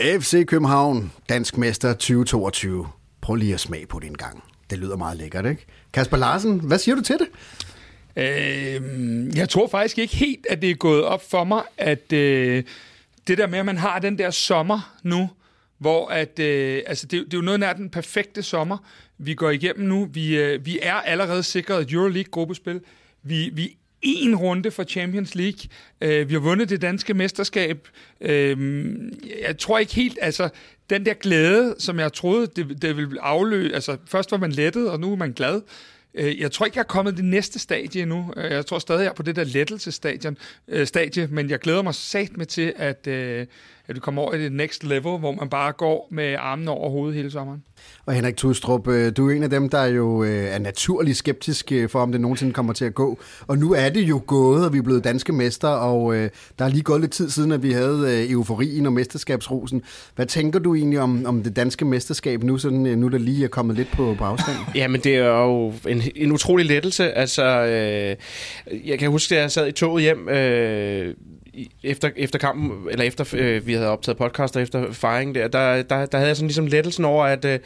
FC 0.00 0.46
København, 0.46 1.12
dansk 1.28 1.56
mester 1.56 1.92
2022. 1.92 2.88
Prøv 3.20 3.34
lige 3.34 3.54
at 3.54 3.60
smage 3.60 3.86
på 3.86 3.98
det 3.98 4.06
en 4.06 4.16
gang. 4.16 4.44
Det 4.70 4.78
lyder 4.78 4.96
meget 4.96 5.18
lækkert, 5.18 5.46
ikke? 5.46 5.66
Kasper 5.92 6.16
Larsen, 6.16 6.60
hvad 6.60 6.78
siger 6.78 6.94
du 6.94 7.02
til 7.02 7.18
det? 7.18 7.28
Øh, 8.16 9.36
jeg 9.36 9.48
tror 9.48 9.68
faktisk 9.68 9.98
ikke 9.98 10.16
helt, 10.16 10.46
at 10.50 10.62
det 10.62 10.70
er 10.70 10.74
gået 10.74 11.04
op 11.04 11.30
for 11.30 11.44
mig, 11.44 11.62
at 11.78 12.12
øh, 12.12 12.64
det 13.26 13.38
der 13.38 13.46
med, 13.46 13.58
at 13.58 13.66
man 13.66 13.78
har 13.78 13.98
den 13.98 14.18
der 14.18 14.30
sommer 14.30 14.96
nu, 15.02 15.30
hvor 15.78 16.08
at, 16.08 16.38
øh, 16.38 16.82
altså 16.86 17.06
det, 17.06 17.24
det 17.24 17.34
er 17.34 17.38
jo 17.38 17.42
noget 17.44 17.60
nær 17.60 17.72
den 17.72 17.90
perfekte 17.90 18.42
sommer, 18.42 18.78
vi 19.18 19.34
går 19.34 19.50
igennem 19.50 19.88
nu. 19.88 20.08
Vi, 20.12 20.36
øh, 20.38 20.66
vi 20.66 20.78
er 20.82 20.94
allerede 20.94 21.42
sikret 21.42 21.82
et 21.82 21.92
Euroleague-gruppespil. 21.92 22.80
Vi, 23.22 23.50
vi 23.52 23.76
en 24.02 24.36
runde 24.36 24.70
for 24.70 24.84
Champions 24.84 25.34
League. 25.34 25.60
Øh, 26.00 26.28
vi 26.28 26.34
har 26.34 26.40
vundet 26.40 26.68
det 26.70 26.82
danske 26.82 27.14
mesterskab. 27.14 27.88
Øh, 28.20 28.56
jeg 29.42 29.58
tror 29.58 29.78
ikke 29.78 29.94
helt, 29.94 30.18
altså 30.22 30.48
den 30.90 31.06
der 31.06 31.14
glæde, 31.14 31.74
som 31.78 31.98
jeg 31.98 32.12
troede, 32.12 32.46
det, 32.56 32.82
det 32.82 32.96
ville 32.96 33.20
afløse, 33.20 33.74
altså 33.74 33.96
først 34.06 34.30
var 34.30 34.38
man 34.38 34.52
lettet, 34.52 34.90
og 34.90 35.00
nu 35.00 35.12
er 35.12 35.16
man 35.16 35.32
glad. 35.32 35.62
Øh, 36.14 36.40
jeg 36.40 36.52
tror 36.52 36.66
ikke, 36.66 36.76
jeg 36.76 36.82
er 36.82 36.86
kommet 36.86 37.16
det 37.16 37.24
næste 37.24 37.58
stadie 37.58 38.02
endnu. 38.02 38.32
Øh, 38.36 38.50
jeg 38.50 38.66
tror 38.66 38.78
stadig, 38.78 39.00
jeg 39.00 39.08
er 39.08 39.14
på 39.14 39.22
det 39.22 39.36
der 39.36 39.44
lettelsestadie, 39.44 40.36
øh, 40.68 40.86
stadie, 40.86 41.26
men 41.26 41.50
jeg 41.50 41.58
glæder 41.58 41.82
mig 41.82 41.94
sat 41.94 42.36
med 42.36 42.46
til, 42.46 42.72
at, 42.76 43.08
at 43.88 43.94
vi 43.94 44.00
kommer 44.00 44.22
over 44.22 44.34
i 44.34 44.42
det 44.42 44.52
next 44.52 44.84
level, 44.84 45.18
hvor 45.18 45.32
man 45.32 45.48
bare 45.48 45.72
går 45.72 46.08
med 46.10 46.36
armene 46.38 46.70
over 46.70 46.90
hovedet 46.90 47.16
hele 47.16 47.30
sommeren. 47.30 47.62
Og 48.06 48.14
Henrik 48.14 48.36
Tustrup, 48.36 48.84
du 48.86 49.30
er 49.30 49.30
en 49.30 49.42
af 49.42 49.50
dem, 49.50 49.68
der 49.68 49.84
jo 49.84 50.20
er 50.22 50.58
naturligt 50.58 51.16
skeptisk 51.16 51.72
for, 51.88 51.98
om 52.00 52.12
det 52.12 52.20
nogensinde 52.20 52.52
kommer 52.52 52.72
til 52.72 52.84
at 52.84 52.94
gå. 52.94 53.18
Og 53.46 53.58
nu 53.58 53.72
er 53.72 53.88
det 53.88 54.02
jo 54.02 54.22
gået, 54.26 54.66
og 54.66 54.72
vi 54.72 54.78
er 54.78 54.82
blevet 54.82 55.04
danske 55.04 55.32
mester, 55.32 55.68
og 55.68 56.14
der 56.58 56.64
er 56.64 56.68
lige 56.68 56.82
gået 56.82 57.00
lidt 57.00 57.12
tid 57.12 57.30
siden, 57.30 57.52
at 57.52 57.62
vi 57.62 57.72
havde 57.72 58.30
euforien 58.30 58.86
og 58.86 58.92
mesterskabsrosen. 58.92 59.82
Hvad 60.16 60.26
tænker 60.26 60.58
du 60.58 60.74
egentlig 60.74 61.00
om, 61.00 61.26
om 61.26 61.42
det 61.42 61.56
danske 61.56 61.84
mesterskab 61.84 62.42
nu, 62.42 62.58
sådan, 62.58 62.98
nu 62.98 63.08
der 63.08 63.18
lige 63.18 63.44
er 63.44 63.48
kommet 63.48 63.76
lidt 63.76 63.88
på, 63.92 64.14
på 64.18 64.24
afstand? 64.24 64.56
Jamen, 64.74 65.00
det 65.00 65.16
er 65.16 65.42
jo 65.42 65.72
en, 65.88 66.02
en 66.16 66.32
utrolig 66.32 66.66
lettelse. 66.66 67.12
Altså, 67.12 67.44
øh, 67.44 68.16
jeg 68.88 68.98
kan 68.98 69.10
huske, 69.10 69.36
at 69.36 69.42
jeg 69.42 69.50
sad 69.50 69.68
i 69.68 69.72
toget 69.72 70.02
hjem 70.02 70.28
øh, 70.28 71.14
efter, 71.82 72.10
efter 72.16 72.38
kampen, 72.38 72.72
eller 72.90 73.04
efter 73.04 73.34
øh, 73.36 73.66
vi 73.66 73.72
havde 73.72 73.88
optaget 73.88 74.18
podcast 74.18 74.56
og 74.56 74.62
efter 74.62 74.92
fejringen 74.92 75.34
der, 75.34 75.48
der, 75.48 75.82
der, 75.82 76.06
der 76.06 76.18
havde 76.18 76.28
jeg 76.28 76.36
sådan 76.36 76.48
ligesom 76.48 76.66
lettelsen 76.66 77.04
over, 77.04 77.24
at... 77.24 77.44
Øh, 77.44 77.58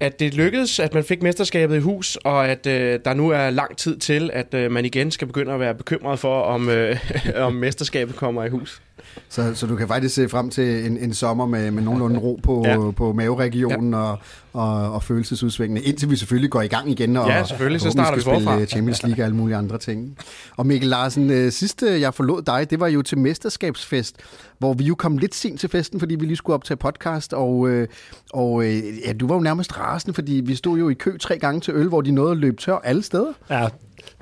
at 0.00 0.20
det 0.20 0.34
lykkedes, 0.34 0.80
at 0.80 0.94
man 0.94 1.04
fik 1.04 1.22
mesterskabet 1.22 1.76
i 1.76 1.80
hus, 1.80 2.16
og 2.16 2.48
at 2.48 2.66
øh, 2.66 3.00
der 3.04 3.14
nu 3.14 3.28
er 3.28 3.50
lang 3.50 3.76
tid 3.76 3.96
til, 3.96 4.30
at 4.32 4.54
øh, 4.54 4.70
man 4.70 4.84
igen 4.84 5.10
skal 5.10 5.26
begynde 5.26 5.52
at 5.52 5.60
være 5.60 5.74
bekymret 5.74 6.18
for, 6.18 6.40
om, 6.40 6.68
øh, 6.68 6.96
om 7.36 7.52
mesterskabet 7.52 8.16
kommer 8.16 8.44
i 8.44 8.48
hus. 8.48 8.82
Så, 9.28 9.54
så 9.54 9.66
du 9.66 9.76
kan 9.76 9.88
faktisk 9.88 10.14
se 10.14 10.28
frem 10.28 10.50
til 10.50 10.86
en, 10.86 10.96
en 10.96 11.14
sommer 11.14 11.46
med, 11.46 11.70
med 11.70 11.82
nogenlunde 11.82 12.20
ro 12.20 12.40
på, 12.42 12.62
ja. 12.66 12.90
på 12.90 13.12
maveregionen 13.12 13.92
ja. 13.92 13.98
og, 13.98 14.18
og, 14.54 14.92
og 14.92 15.02
følelsesudsvingene, 15.02 15.80
indtil 15.80 16.10
vi 16.10 16.16
selvfølgelig 16.16 16.50
går 16.50 16.62
i 16.62 16.66
gang 16.66 16.90
igen, 16.90 17.16
og, 17.16 17.28
ja, 17.28 17.44
selvfølgelig, 17.44 17.80
så 17.80 17.90
starter 17.90 18.14
vi 18.14 18.20
spille 18.20 18.60
øh, 18.60 18.66
Champions 18.66 19.02
League 19.02 19.22
og 19.22 19.24
alle 19.24 19.36
mulige 19.36 19.56
andre 19.56 19.78
ting. 19.78 20.18
Og 20.56 20.66
Mikkel 20.66 20.88
Larsen, 20.88 21.30
øh, 21.30 21.52
sidste 21.52 22.00
jeg 22.00 22.14
forlod 22.14 22.42
dig, 22.42 22.70
det 22.70 22.80
var 22.80 22.88
jo 22.88 23.02
til 23.02 23.18
mesterskabsfest, 23.18 24.16
hvor 24.58 24.72
vi 24.72 24.84
jo 24.84 24.94
kom 24.94 25.18
lidt 25.18 25.34
sent 25.34 25.60
til 25.60 25.68
festen, 25.68 26.00
fordi 26.00 26.14
vi 26.14 26.26
lige 26.26 26.36
skulle 26.36 26.54
optage 26.54 26.76
podcast, 26.76 27.32
og, 27.32 27.68
øh, 27.68 27.88
og 28.32 28.64
ja, 29.06 29.12
du 29.12 29.26
var 29.26 29.34
jo 29.34 29.40
nærmest 29.40 29.78
rasende, 29.78 30.14
fordi 30.14 30.32
vi 30.32 30.54
stod 30.54 30.78
jo 30.78 30.88
i 30.88 30.94
kø 30.94 31.18
tre 31.18 31.38
gange 31.38 31.60
til 31.60 31.74
øl, 31.74 31.88
hvor 31.88 32.00
de 32.00 32.10
nåede 32.10 32.30
at 32.30 32.36
løbe 32.36 32.56
tør 32.56 32.76
alle 32.84 33.02
steder. 33.02 33.32
Ja, 33.50 33.68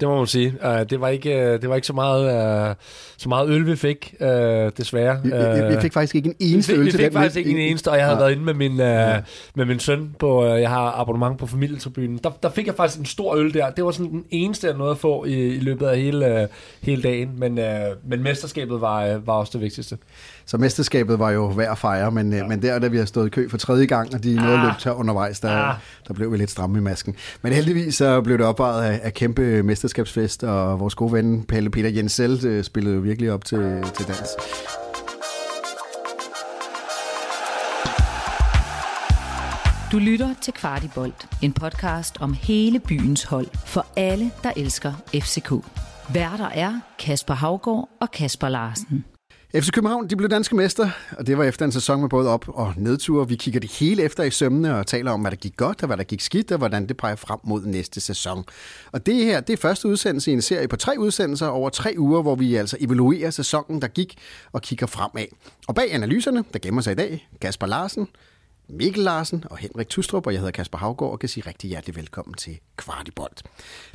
det 0.00 0.08
må 0.08 0.16
man 0.16 0.27
sige. 0.27 0.55
Uh, 0.64 0.80
det, 0.91 1.00
var 1.00 1.08
ikke, 1.08 1.30
uh, 1.30 1.62
det 1.62 1.69
var 1.69 1.75
ikke 1.75 1.86
så 1.86 1.92
meget, 1.92 2.69
uh, 2.70 2.75
så 3.16 3.28
meget 3.28 3.48
øl, 3.48 3.66
vi 3.66 3.77
fik, 3.77 4.14
uh, 4.20 4.27
desværre. 4.77 5.20
Vi, 5.24 5.30
vi, 5.30 5.74
vi 5.74 5.80
fik 5.80 5.92
faktisk 5.92 6.14
ikke 6.14 6.28
en 6.28 6.34
eneste 6.41 6.72
vi 6.72 6.78
øl 6.78 6.84
vi 6.84 6.91
til 6.91 7.00
fik 7.00 7.06
den. 7.06 7.12
faktisk 7.12 7.36
ikke 7.36 7.50
en 7.50 7.58
eneste, 7.58 7.91
og 7.91 7.97
jeg 7.97 8.05
havde 8.05 8.16
ja. 8.16 8.22
været 8.22 8.33
inde 8.33 8.44
med 8.44 8.55
min, 8.55 8.72
uh, 8.72 8.78
ja. 8.78 9.20
med 9.55 9.64
min 9.64 9.78
søn 9.78 10.14
på, 10.19 10.52
uh, 10.52 10.61
jeg 10.61 10.69
har 10.69 11.00
abonnement 11.00 11.39
på 11.39 11.47
familietribunen. 11.47 12.20
Der, 12.24 12.30
der 12.42 12.50
fik 12.50 12.66
jeg 12.66 12.74
faktisk 12.74 13.00
en 13.00 13.06
stor 13.06 13.36
øl 13.36 13.55
der. 13.55 13.70
Det 13.70 13.84
var 13.84 13.91
sådan 13.91 14.11
den 14.11 14.24
eneste, 14.30 14.66
jeg 14.66 14.77
nåede 14.77 14.91
at 14.91 14.98
få 14.98 15.24
i, 15.24 15.46
i 15.46 15.58
løbet 15.58 15.86
af 15.86 15.98
hele, 15.98 16.42
uh, 16.42 16.48
hele 16.86 17.02
dagen, 17.02 17.30
men, 17.36 17.58
uh, 17.58 17.64
men 18.11 18.23
mesterskabet 18.23 18.80
var, 18.80 19.14
uh, 19.14 19.27
var 19.27 19.35
også 19.35 19.51
det 19.52 19.61
vigtigste. 19.61 19.98
Så 20.47 20.58
mesterskabet 20.58 21.19
var 21.19 21.30
jo 21.30 21.47
værd 21.47 21.70
at 21.70 21.79
fejre, 21.79 22.11
men, 22.11 22.33
ja. 22.33 22.47
men 22.47 22.63
der, 22.63 22.79
da 22.79 22.89
vi 22.89 22.98
har 22.98 23.05
stået 23.05 23.27
i 23.27 23.30
kø 23.30 23.48
for 23.48 23.58
tredje 23.58 23.86
gang, 23.86 24.14
og 24.14 24.25
de 24.25 24.35
nåede 24.35 24.58
ah. 24.58 24.64
løb 24.64 24.73
tør 24.79 24.92
undervejs, 24.92 25.41
der, 25.41 25.51
ah. 25.51 25.75
der 26.08 26.14
blev 26.14 26.33
vi 26.33 26.36
lidt 26.36 26.51
stramme 26.51 26.79
i 26.79 26.80
masken. 26.80 27.14
Men 27.42 27.53
heldigvis 27.53 27.95
så 27.95 28.20
blev 28.20 28.39
det 28.39 28.47
opvejet 28.47 28.85
af, 28.85 29.01
af 29.03 29.14
kæmpe 29.14 29.63
mesterskabsfest, 29.63 30.45
og 30.45 30.80
vores 30.80 30.95
gode 30.95 31.13
ven 31.13 31.45
Palle 31.45 31.70
Peter 31.70 31.89
Jensel 31.89 32.47
øh, 32.47 32.64
spillede 32.64 32.95
jo 32.95 33.01
virkelig 33.01 33.33
op 33.33 33.45
til, 33.45 33.85
til 33.97 34.07
dans. 34.08 34.29
Du 39.92 39.98
lytter 39.98 40.35
til 40.42 40.53
Kvartibolt, 40.53 41.29
en 41.42 41.53
podcast 41.53 42.20
om 42.20 42.33
hele 42.33 42.80
byens 42.80 43.24
hold 43.24 43.47
for 43.67 43.86
alle, 43.97 44.30
der 44.42 44.53
elsker 44.57 44.92
FCK. 45.14 45.53
Værter 46.14 46.48
er 46.48 46.80
Kasper 46.98 47.35
Havgård 47.35 47.89
og 48.01 48.11
Kasper 48.11 48.48
Larsen. 48.48 49.11
FC 49.55 49.70
København 49.70 50.07
de 50.07 50.17
blev 50.17 50.29
danske 50.29 50.57
mester, 50.57 50.90
og 51.18 51.27
det 51.27 51.39
var 51.39 51.45
efter 51.45 51.64
en 51.64 51.73
sæson 51.73 52.01
med 52.01 52.08
både 52.08 52.29
op- 52.29 52.48
og 52.48 52.74
nedture. 52.77 53.29
Vi 53.29 53.36
kigger 53.36 53.61
det 53.61 53.73
hele 53.73 54.02
efter 54.02 54.23
i 54.23 54.30
sømmene 54.30 54.77
og 54.77 54.86
taler 54.86 55.11
om, 55.11 55.20
hvad 55.20 55.30
der 55.30 55.36
gik 55.36 55.57
godt 55.57 55.83
og 55.83 55.86
hvad 55.86 55.96
der 55.96 56.05
gik 56.05 56.20
skidt, 56.20 56.52
og 56.52 56.58
hvordan 56.58 56.86
det 56.89 56.96
peger 56.96 57.17
frem 57.17 57.39
mod 57.45 57.64
næste 57.64 58.01
sæson. 58.01 58.45
Og 58.92 59.07
det 59.07 59.14
her, 59.14 59.41
det 59.41 59.52
er 59.52 59.57
første 59.57 59.89
udsendelse 59.89 60.30
i 60.30 60.35
en 60.35 60.42
serie 60.42 60.68
på 60.68 60.77
tre 60.77 60.95
udsendelser 60.98 61.46
over 61.46 61.70
tre 61.70 61.95
uger, 61.98 62.23
hvor 62.23 62.35
vi 62.35 62.55
altså 62.55 62.77
evaluerer 62.80 63.30
sæsonen, 63.30 63.83
der 63.83 63.89
gik 63.89 64.18
og 64.52 64.62
kigger 64.62 64.86
fremad. 64.86 65.27
Og 65.68 65.74
bag 65.74 65.95
analyserne, 65.95 66.45
der 66.52 66.58
gemmer 66.58 66.83
sig 66.83 66.92
i 66.92 66.96
dag, 66.96 67.29
Kasper 67.41 67.67
Larsen, 67.67 68.08
Mikkel 68.74 69.02
Larsen 69.02 69.44
og 69.50 69.56
Henrik 69.58 69.88
Tustrup, 69.88 70.27
og 70.27 70.33
jeg 70.33 70.40
hedder 70.40 70.52
Kasper 70.52 70.78
Havgård 70.78 71.12
og 71.12 71.18
kan 71.18 71.28
sige 71.28 71.46
rigtig 71.46 71.68
hjertelig 71.70 71.96
velkommen 71.96 72.34
til 72.34 72.58
Kvartibolt. 72.77 73.42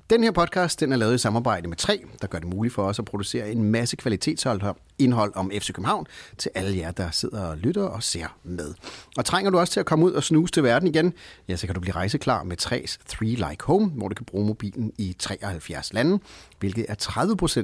Den 0.10 0.24
her 0.24 0.32
podcast 0.32 0.80
den 0.80 0.92
er 0.92 0.96
lavet 0.96 1.16
i 1.16 1.18
samarbejde 1.18 1.68
med 1.68 1.78
tre, 1.78 2.04
der 2.22 2.28
gør 2.28 2.40
det 2.40 2.48
muligt 2.48 2.74
for 2.74 2.84
os 2.84 3.00
at 3.00 3.06
producere 3.06 3.52
en 3.52 3.64
masse 3.64 3.96
kvalitetsindhold 3.96 5.32
om 5.36 5.52
FC 5.60 5.74
København 5.74 6.08
til 6.38 6.52
alle 6.56 6.78
jer, 6.78 6.92
der 6.92 7.12
sidder 7.12 7.44
og 7.44 7.58
lytter 7.58 7.84
og 7.84 8.04
ser 8.04 8.38
med. 8.44 8.74
Og 9.18 9.26
trænger 9.26 9.52
du 9.52 9.60
også 9.60 9.74
til 9.74 9.80
at 9.80 9.86
komme 9.86 10.06
ud 10.06 10.12
og 10.12 10.24
snuse 10.24 10.52
til 10.52 10.64
verden 10.64 10.88
igen, 10.88 11.14
ja, 11.48 11.56
så 11.56 11.68
kan 11.68 11.76
du 11.76 11.82
blive 11.82 11.96
rejseklar 11.96 12.44
med 12.44 12.62
3's 12.62 12.98
3 13.08 13.26
Like 13.26 13.64
Home, 13.64 13.86
hvor 13.86 14.08
du 14.08 14.16
kan 14.16 14.26
bruge 14.26 14.48
mobilen 14.48 14.92
i 14.98 15.16
73 15.20 15.94
lande, 15.94 16.20
hvilket 16.60 16.86
er 16.90 16.96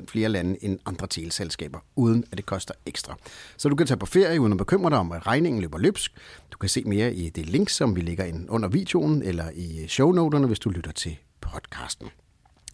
30% 0.02 0.06
flere 0.08 0.30
lande 0.30 0.58
end 0.62 0.80
andre 0.86 1.08
teleselskaber, 1.08 1.80
uden 1.96 2.24
at 2.31 2.38
det 2.38 2.46
koster 2.46 2.74
ekstra. 2.86 3.16
Så 3.58 3.70
du 3.70 3.76
kan 3.76 3.88
tage 3.88 3.98
på 3.98 4.06
ferie 4.06 4.42
uden 4.42 4.54
at 4.54 4.58
bekymre 4.58 4.90
dig 4.90 4.98
om, 4.98 5.12
at 5.12 5.28
regningen 5.28 5.62
løber 5.62 5.78
løbsk. 5.78 6.12
Du 6.52 6.58
kan 6.58 6.70
se 6.70 6.84
mere 6.84 7.14
i 7.14 7.30
det 7.30 7.46
link, 7.46 7.70
som 7.70 7.96
vi 7.96 8.02
lægger 8.02 8.24
ind 8.24 8.46
under 8.50 8.70
videoen, 8.70 9.24
eller 9.24 9.46
i 9.56 9.82
øh, 9.82 9.88
shownoterne, 9.88 10.48
hvis 10.48 10.59
du 10.59 10.70
lytter 10.70 10.92
til 10.92 11.18
podcasten. 11.42 12.08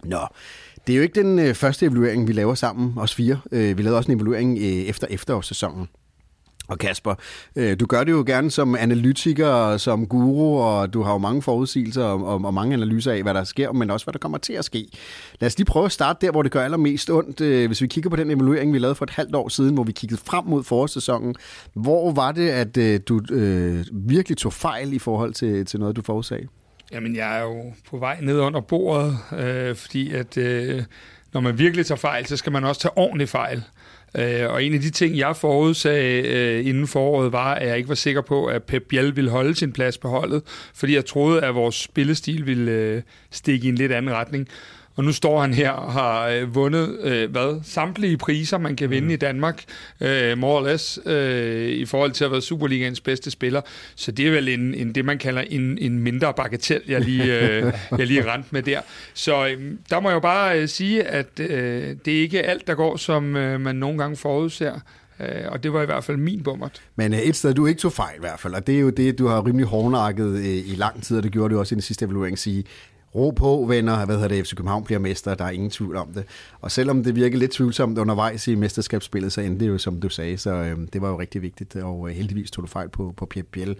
Nå, 0.03 0.28
det 0.88 0.94
er 0.94 0.97
jo 0.97 1.03
ikke 1.03 1.22
den 1.22 1.40
øh, 1.40 1.56
første 1.56 1.85
evaluering, 1.85 2.28
vi 2.28 2.34
laver 2.34 2.56
sammen, 2.56 2.97
os 2.97 3.16
fire. 3.16 3.41
Øh, 3.52 3.78
vi 3.78 3.84
lavede 3.84 3.97
også 3.97 4.12
en 4.12 4.18
evaluering 4.18 4.59
efter 4.59 5.08
efterårssæsonen. 5.09 5.88
Og 6.69 6.78
Kasper, 6.78 7.16
øh, 7.56 7.80
du 7.80 7.85
gør 7.85 8.03
det 8.03 8.12
jo 8.12 8.24
gerne 8.28 8.52
som 8.52 8.75
analytiker, 8.75 9.78
som 9.78 10.07
guru, 10.07 10.62
og 10.62 10.94
du 10.94 11.03
har 11.03 11.12
jo 11.12 11.18
mange 11.18 11.41
forudsigelser 11.41 12.03
og, 12.03 12.25
og, 12.25 12.46
og 12.46 12.53
mange 12.53 12.74
analyser 12.74 13.12
af, 13.12 13.24
hvad 13.24 13.34
der 13.34 13.44
sker, 13.44 13.72
men 13.72 13.91
også 13.91 14.06
hvad 14.06 14.13
der 14.13 14.19
kommer 14.19 14.38
til 14.38 14.53
at 14.53 14.66
ske. 14.66 14.88
Lad 15.40 15.47
os 15.47 15.58
lige 15.58 15.66
prøve 15.66 15.85
at 15.85 15.91
starte 15.91 16.25
der, 16.25 16.31
hvor 16.31 16.44
det 16.44 16.52
gør 16.52 16.63
allermest 16.63 17.09
ondt. 17.09 17.41
Øh, 17.41 17.68
hvis 17.68 17.81
vi 17.81 17.88
kigger 17.88 18.09
på 18.09 18.16
den 18.16 18.31
evaluering, 18.31 18.74
vi 18.74 18.79
lavede 18.79 18.96
for 18.96 19.06
et 19.06 19.09
halvt 19.09 19.35
år 19.35 19.50
siden, 19.50 19.74
hvor 19.74 19.84
vi 19.84 19.91
kiggede 19.91 20.22
frem 20.25 20.46
mod 20.46 20.63
forårssæsonen, 20.63 21.35
hvor 21.74 22.12
var 22.12 22.31
det, 22.31 22.50
at 22.50 22.78
øh, 22.78 23.00
du 23.08 23.22
øh, 23.31 23.85
virkelig 23.91 24.38
tog 24.38 24.53
fejl 24.53 24.94
i 24.94 25.00
forhold 25.00 25.34
til, 25.34 25.66
til 25.66 25.79
noget, 25.79 25.96
du 25.96 26.02
forudsagde? 26.02 26.47
Jamen, 26.91 27.16
jeg 27.16 27.38
er 27.38 27.41
jo 27.41 27.74
på 27.90 27.97
vej 27.97 28.18
ned 28.22 28.40
under 28.40 28.62
bordet, 28.62 29.18
øh, 29.38 29.75
fordi 29.75 30.13
at 30.13 30.38
øh, 30.38 30.84
når 31.34 31.41
man 31.41 31.58
virkelig 31.59 31.85
tager 31.85 32.00
fejl, 32.00 32.25
så 32.25 32.38
skal 32.38 32.52
man 32.52 32.63
også 32.63 32.81
tage 32.81 32.97
ordentlig 32.97 33.29
fejl. 33.29 33.63
Øh, 34.18 34.50
og 34.50 34.64
en 34.64 34.74
af 34.74 34.80
de 34.80 34.90
ting, 34.90 35.18
jeg 35.18 35.36
forudsagde 35.36 36.28
øh, 36.28 36.66
inden 36.66 36.88
foråret, 36.88 37.31
var, 37.31 37.53
at 37.56 37.68
jeg 37.68 37.78
ikke 37.78 37.90
var 37.90 37.96
sikker 37.96 38.22
på, 38.22 38.46
at 38.46 38.64
Pep 38.64 38.84
Biel 38.90 39.16
ville 39.16 39.32
holde 39.32 39.56
sin 39.56 39.72
plads 39.72 39.97
på 39.97 40.08
holdet, 40.08 40.44
fordi 40.76 40.96
jeg 40.96 41.06
troede, 41.06 41.41
at 41.41 41.56
vores 41.56 41.76
spillestil 41.76 42.46
ville 42.46 42.72
øh, 42.72 43.02
stikke 43.32 43.66
i 43.66 43.70
en 43.70 43.76
lidt 43.76 43.91
anden 43.91 44.14
retning. 44.16 44.47
Og 44.99 45.05
nu 45.05 45.11
står 45.11 45.41
han 45.41 45.53
her 45.53 45.72
og 45.72 45.93
har 45.93 46.28
øh, 46.28 46.55
vundet 46.55 46.99
øh, 47.01 47.31
hvad 47.31 47.59
samtlige 47.63 48.17
priser, 48.17 48.57
man 48.57 48.75
kan 48.75 48.90
vinde 48.90 49.07
mm. 49.07 49.13
i 49.13 49.16
Danmark, 49.16 49.63
øh, 50.01 50.37
more 50.37 50.61
or 50.61 50.67
less, 50.67 50.99
øh, 51.05 51.69
i 51.69 51.85
forhold 51.85 52.11
til 52.11 52.25
at 52.25 52.31
være 52.31 52.41
Superligaens 52.41 53.01
bedste 53.01 53.31
spiller. 53.31 53.61
Så 53.96 54.11
det 54.11 54.28
er 54.28 54.31
vel 54.31 54.47
en, 54.47 54.73
en 54.73 54.96
det, 54.96 55.05
man 55.05 55.17
kalder 55.17 55.41
en, 55.41 55.78
en 55.78 55.99
mindre 55.99 56.34
bagatel, 56.34 56.81
jeg 56.87 57.01
lige, 57.01 57.40
øh, 57.40 57.73
jeg 57.97 58.07
lige 58.07 58.34
rent 58.34 58.53
med 58.53 58.63
der. 58.63 58.81
Så 59.13 59.47
øh, 59.47 59.72
der 59.90 59.99
må 59.99 60.09
jeg 60.09 60.16
jo 60.16 60.19
bare 60.19 60.61
øh, 60.61 60.67
sige, 60.67 61.03
at 61.03 61.40
øh, 61.40 61.95
det 62.05 62.17
er 62.17 62.22
ikke 62.22 62.43
alt, 62.43 62.67
der 62.67 62.75
går, 62.75 62.97
som 62.97 63.35
øh, 63.35 63.61
man 63.61 63.75
nogle 63.75 63.97
gange 63.97 64.17
forudser. 64.17 64.79
Uh, 65.19 65.52
og 65.52 65.63
det 65.63 65.73
var 65.73 65.81
i 65.81 65.85
hvert 65.85 66.03
fald 66.03 66.17
min 66.17 66.43
bummert. 66.43 66.81
Men 66.95 67.13
uh, 67.13 67.19
et 67.19 67.35
sted, 67.35 67.53
du 67.53 67.66
ikke 67.66 67.79
tog 67.79 67.93
fejl 67.93 68.16
i 68.17 68.19
hvert 68.19 68.40
fald, 68.40 68.53
og 68.53 68.67
det 68.67 68.75
er 68.75 68.79
jo 68.79 68.90
det, 68.90 69.19
du 69.19 69.28
har 69.28 69.45
rimelig 69.45 69.67
hårdnakket 69.67 70.28
uh, 70.28 70.45
i 70.45 70.75
lang 70.78 71.03
tid, 71.03 71.17
og 71.17 71.23
det 71.23 71.31
gjorde 71.31 71.53
du 71.53 71.59
også 71.59 71.73
i 71.73 71.75
den 71.75 71.81
sidste 71.81 72.05
evaluering, 72.05 72.40
sige, 72.40 72.63
ro 73.16 73.29
på, 73.29 73.66
venner, 73.70 74.06
hvad 74.06 74.16
hedder 74.16 74.28
det, 74.28 74.46
FC 74.46 74.56
København 74.56 74.84
bliver 74.84 75.00
mester, 75.00 75.35
der 75.35 75.46
er 75.46 75.50
ingen 75.50 75.70
tvivl 75.70 75.96
om 75.96 76.08
det. 76.08 76.23
Og 76.61 76.72
selvom 76.72 77.03
det 77.03 77.16
virkede 77.16 77.40
lidt 77.40 77.52
tvivlsomt 77.52 77.97
undervejs 77.97 78.47
i 78.47 78.56
mesterskabsspillet, 78.56 79.32
så 79.32 79.41
endte 79.41 79.66
det 79.66 79.72
jo, 79.72 79.78
som 79.78 80.02
du 80.02 80.09
sagde, 80.09 80.38
så 80.38 80.52
øh, 80.52 80.78
det 80.94 81.02
var 81.02 81.09
jo 81.09 81.20
rigtig 81.20 81.41
vigtigt, 81.41 81.76
og 81.76 82.09
øh, 82.09 82.16
heldigvis 82.16 82.52
tog 82.52 82.64
du 82.64 82.67
fejl 82.67 82.90
på, 82.90 83.14
på 83.17 83.26
Pierre 83.26 83.47
Biel. 83.52 83.76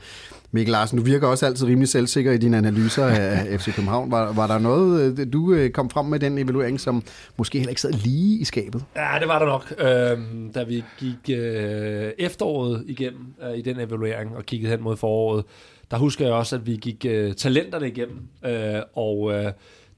Mikkel 0.52 0.72
Larsen, 0.72 0.98
du 0.98 1.04
virker 1.04 1.28
også 1.28 1.46
altid 1.46 1.68
rimelig 1.68 1.90
selvsikker 1.90 2.32
i 2.32 2.38
dine 2.38 2.58
analyser 2.58 3.06
af 3.06 3.60
FC 3.60 3.76
København. 3.76 4.12
Var, 4.12 4.34
var 4.34 4.48
der 4.48 4.60
noget, 4.60 5.20
øh, 5.20 5.34
du 5.34 5.54
øh, 5.54 5.70
kom 5.70 5.90
frem 5.90 6.06
med 6.06 6.20
den 6.20 6.38
evaluering, 6.38 6.80
som 6.80 7.04
måske 7.38 7.58
heller 7.58 7.70
ikke 7.70 7.82
sad 7.82 7.94
lige 7.94 8.40
i 8.40 8.44
skabet? 8.44 8.84
Ja, 8.96 9.10
det 9.20 9.28
var 9.28 9.40
der 9.40 9.46
nok. 9.46 9.74
Øh, 9.80 10.54
da 10.56 10.64
vi 10.64 10.84
gik 11.00 11.38
øh, 11.38 12.12
efteråret 12.18 12.84
igennem 12.88 13.26
øh, 13.44 13.58
i 13.58 13.62
den 13.62 13.80
evaluering 13.80 14.36
og 14.36 14.46
kiggede 14.46 14.72
hen 14.72 14.84
mod 14.84 14.98
foråret, 14.98 15.46
der 15.92 15.98
husker 15.98 16.26
jeg 16.26 16.34
også, 16.34 16.56
at 16.56 16.66
vi 16.66 16.76
gik 16.76 17.06
øh, 17.06 17.34
talenterne 17.34 17.88
igennem, 17.88 18.28
øh, 18.46 18.82
og 18.94 19.34
øh, 19.34 19.52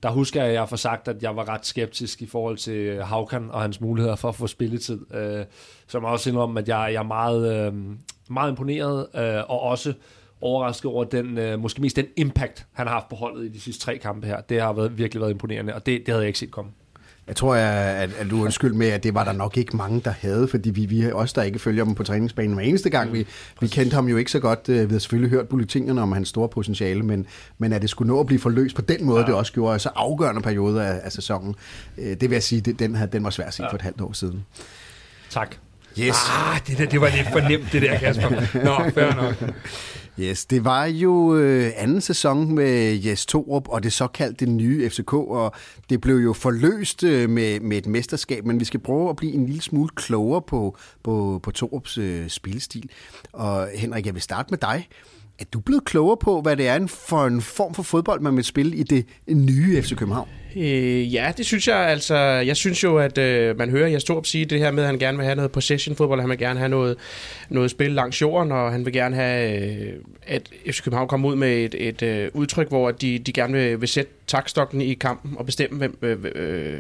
der 0.03 0.09
husker 0.09 0.41
jeg, 0.41 0.49
at 0.49 0.55
jeg 0.55 0.69
får 0.69 0.75
sagt, 0.75 1.07
at 1.07 1.23
jeg 1.23 1.35
var 1.35 1.49
ret 1.49 1.65
skeptisk 1.65 2.21
i 2.21 2.25
forhold 2.25 2.57
til 2.57 2.73
øh, 2.73 2.99
Haukan 2.99 3.49
og 3.51 3.61
hans 3.61 3.81
muligheder 3.81 4.15
for 4.15 4.29
at 4.29 4.35
få 4.35 4.47
spilletid. 4.47 5.15
Øh, 5.15 5.45
som 5.87 6.03
også 6.03 6.29
indrømme, 6.29 6.59
at 6.59 6.67
jeg, 6.67 6.89
jeg 6.93 6.99
er 6.99 7.03
meget, 7.03 7.67
øh, 7.67 7.73
meget 8.29 8.49
imponeret, 8.49 9.07
øh, 9.15 9.49
og 9.49 9.59
også 9.59 9.93
overrasket 10.41 10.91
over 10.91 11.03
den, 11.03 11.37
øh, 11.37 11.59
måske 11.59 11.81
mest 11.81 11.95
den 11.95 12.05
impact, 12.17 12.65
han 12.71 12.87
har 12.87 12.93
haft 12.93 13.09
på 13.09 13.15
holdet 13.15 13.45
i 13.45 13.49
de 13.49 13.59
sidste 13.59 13.85
tre 13.85 13.97
kampe 13.97 14.27
her. 14.27 14.41
Det 14.41 14.61
har 14.61 14.73
været, 14.73 14.97
virkelig 14.97 15.21
været 15.21 15.31
imponerende, 15.31 15.75
og 15.75 15.85
det, 15.85 15.99
det 15.99 16.07
havde 16.07 16.21
jeg 16.21 16.27
ikke 16.27 16.39
set 16.39 16.51
komme. 16.51 16.71
Jeg 17.27 17.35
tror, 17.35 17.55
at, 17.55 18.09
at 18.19 18.29
du 18.29 18.39
er 18.39 18.43
undskyld 18.43 18.73
med, 18.73 18.87
at 18.87 19.03
det 19.03 19.13
var 19.13 19.23
der 19.23 19.31
nok 19.31 19.57
ikke 19.57 19.77
mange, 19.77 20.01
der 20.05 20.13
havde, 20.21 20.47
fordi 20.47 20.69
vi, 20.69 20.85
vi 20.85 21.11
også 21.11 21.33
der 21.37 21.43
ikke 21.43 21.59
følger 21.59 21.85
dem 21.85 21.95
på 21.95 22.03
træningsbanen 22.03 22.53
hver 22.53 22.63
eneste 22.63 22.89
gang. 22.89 23.13
Vi, 23.13 23.27
vi 23.61 23.67
kendte 23.67 23.95
ham 23.95 24.07
jo 24.07 24.17
ikke 24.17 24.31
så 24.31 24.39
godt. 24.39 24.69
Øh, 24.69 24.89
vi 24.89 24.93
har 24.93 24.99
selvfølgelig 24.99 25.29
hørt 25.29 25.47
politikerne 25.47 26.01
om 26.01 26.11
hans 26.11 26.29
store 26.29 26.49
potentiale, 26.49 27.03
men, 27.03 27.25
men 27.57 27.73
at 27.73 27.81
det 27.81 27.89
skulle 27.89 28.07
nå 28.13 28.19
at 28.19 28.25
blive 28.25 28.39
forløst 28.39 28.75
på 28.75 28.81
den 28.81 29.05
måde, 29.05 29.19
ja. 29.19 29.25
det 29.25 29.35
også 29.35 29.53
gjorde, 29.53 29.79
så 29.79 29.89
afgørende 29.95 30.41
periode 30.41 30.85
af, 30.85 31.01
af 31.03 31.11
sæsonen, 31.11 31.55
øh, 31.97 32.09
det 32.09 32.21
vil 32.21 32.31
jeg 32.31 32.43
sige, 32.43 32.61
det, 32.61 32.79
den, 32.79 32.97
den 33.11 33.23
var 33.23 33.29
svær 33.29 33.45
at 33.45 33.53
se 33.53 33.63
ja. 33.63 33.69
for 33.69 33.75
et 33.75 33.81
halvt 33.81 34.01
år 34.01 34.13
siden. 34.13 34.45
Tak. 35.29 35.55
Yes. 35.99 36.15
Ah, 36.29 36.59
det, 36.67 36.77
der, 36.77 36.85
det 36.85 37.01
var 37.01 37.09
lidt 37.15 37.27
for 37.31 37.39
nemt, 37.39 37.71
det 37.71 37.81
der, 37.81 37.97
Kasper. 37.97 38.29
Nå, 38.63 38.89
fair 38.89 39.15
nok. 39.15 39.53
Yes, 40.21 40.45
det 40.45 40.65
var 40.65 40.85
jo 40.85 41.35
øh, 41.35 41.71
anden 41.75 42.01
sæson 42.01 42.55
med 42.55 42.95
Jes 42.95 43.25
Torup 43.25 43.67
og 43.67 43.83
det 43.83 43.93
såkaldte 43.93 44.45
nye 44.45 44.89
FCK, 44.89 45.13
og 45.13 45.53
det 45.89 46.01
blev 46.01 46.15
jo 46.15 46.33
forløst 46.33 47.03
øh, 47.03 47.29
med, 47.29 47.59
med 47.59 47.77
et 47.77 47.87
mesterskab, 47.87 48.45
men 48.45 48.59
vi 48.59 48.65
skal 48.65 48.79
prøve 48.79 49.09
at 49.09 49.15
blive 49.15 49.33
en 49.33 49.45
lille 49.45 49.61
smule 49.61 49.89
klogere 49.95 50.41
på, 50.41 50.77
på, 51.03 51.39
på 51.43 51.51
Torups 51.51 51.97
øh, 51.97 52.29
spillestil. 52.29 52.89
Og 53.33 53.69
Henrik, 53.75 54.05
jeg 54.05 54.13
vil 54.13 54.21
starte 54.21 54.47
med 54.49 54.57
dig. 54.57 54.87
Er 55.41 55.45
du 55.53 55.59
blevet 55.59 55.85
klogere 55.85 56.17
på, 56.17 56.41
hvad 56.41 56.57
det 56.57 56.67
er 56.67 56.87
for 56.87 57.25
en 57.25 57.41
form 57.41 57.73
for 57.73 57.83
fodbold, 57.83 58.21
man 58.21 58.35
vil 58.35 58.43
spille 58.43 58.75
i 58.75 58.83
det 58.83 59.05
nye 59.27 59.81
FC 59.81 59.95
København? 59.95 60.27
Øh, 60.55 61.13
ja, 61.13 61.33
det 61.37 61.45
synes 61.45 61.67
jeg. 61.67 61.77
Altså, 61.77 62.15
jeg 62.15 62.57
synes 62.57 62.83
jo, 62.83 62.97
at 62.97 63.17
øh, 63.17 63.57
man 63.57 63.69
hører 63.69 63.87
jeg 63.87 64.03
Torp 64.03 64.25
sige 64.25 64.45
det 64.45 64.59
her 64.59 64.71
med, 64.71 64.83
at 64.83 64.89
han 64.89 64.99
gerne 64.99 65.17
vil 65.17 65.25
have 65.25 65.35
noget 65.35 65.51
possession-fodbold, 65.51 66.21
han 66.21 66.29
vil 66.29 66.37
gerne 66.37 66.59
have 66.59 66.69
noget, 66.69 66.97
noget 67.49 67.71
spil 67.71 67.91
langs 67.91 68.21
jorden, 68.21 68.51
og 68.51 68.71
han 68.71 68.85
vil 68.85 68.93
gerne 68.93 69.15
have, 69.15 69.61
øh, 69.81 69.93
at 70.27 70.49
FC 70.71 70.83
København 70.83 71.07
kommer 71.07 71.29
ud 71.29 71.35
med 71.35 71.65
et, 71.65 71.87
et 71.87 72.01
øh, 72.01 72.29
udtryk, 72.33 72.67
hvor 72.67 72.91
de, 72.91 73.19
de 73.19 73.33
gerne 73.33 73.53
vil, 73.53 73.81
vil 73.81 73.89
sætte 73.89 74.11
takstokken 74.27 74.81
i 74.81 74.93
kampen 74.93 75.33
og 75.37 75.45
bestemme, 75.45 75.77
hvem, 75.77 75.97
øh, 76.01 76.17
øh, 76.35 76.79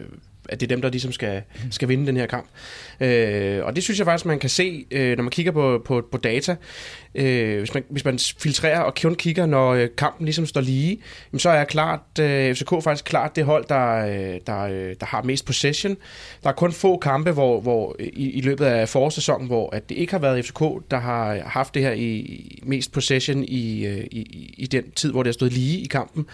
at 0.51 0.59
det 0.59 0.65
er 0.65 0.75
dem, 0.75 0.81
der 0.81 0.89
ligesom 0.89 1.11
skal, 1.11 1.41
skal 1.71 1.89
vinde 1.89 2.07
den 2.07 2.17
her 2.17 2.25
kamp. 2.25 2.47
Øh, 2.99 3.65
og 3.65 3.75
det 3.75 3.83
synes 3.83 3.99
jeg 3.99 4.05
faktisk, 4.05 4.25
man 4.25 4.39
kan 4.39 4.49
se, 4.49 4.85
øh, 4.91 5.17
når 5.17 5.23
man 5.23 5.31
kigger 5.31 5.51
på, 5.51 5.81
på, 5.85 6.07
på 6.11 6.17
data. 6.17 6.55
Øh, 7.15 7.59
hvis, 7.59 7.73
man, 7.73 7.83
hvis 7.89 8.05
man 8.05 8.19
filtrerer 8.39 8.79
og 8.79 8.95
kun 9.01 9.15
kigger, 9.15 9.45
når 9.45 9.73
øh, 9.73 9.87
kampen 9.97 10.25
ligesom 10.25 10.45
står 10.45 10.61
lige, 10.61 11.01
så 11.37 11.49
er 11.49 11.63
klart, 11.63 11.99
øh, 12.19 12.55
FCK 12.55 12.83
faktisk 12.83 13.05
klart 13.05 13.35
det 13.35 13.45
hold, 13.45 13.65
der, 13.69 14.05
øh, 14.05 14.39
der, 14.47 14.61
øh, 14.61 14.95
der 14.99 15.05
har 15.05 15.21
mest 15.21 15.45
possession. 15.45 15.97
Der 16.43 16.49
er 16.49 16.53
kun 16.53 16.71
få 16.71 16.97
kampe 16.97 17.31
hvor, 17.31 17.61
hvor 17.61 17.95
i, 17.99 18.29
i 18.29 18.41
løbet 18.41 18.65
af 18.65 18.89
forårssæsonen, 18.89 19.47
hvor 19.47 19.75
at 19.75 19.89
det 19.89 19.95
ikke 19.95 20.13
har 20.13 20.19
været 20.19 20.45
FCK, 20.45 20.59
der 20.91 20.99
har 20.99 21.39
haft 21.45 21.73
det 21.73 21.81
her 21.81 21.91
i 21.91 22.61
mest 22.63 22.91
possession 22.91 23.37
øh, 23.37 23.45
i, 23.47 23.87
i, 24.11 24.55
i 24.57 24.65
den 24.65 24.91
tid, 24.91 25.11
hvor 25.11 25.23
det 25.23 25.27
har 25.27 25.33
stået 25.33 25.53
lige 25.53 25.79
i 25.79 25.85
kampen. 25.85 26.25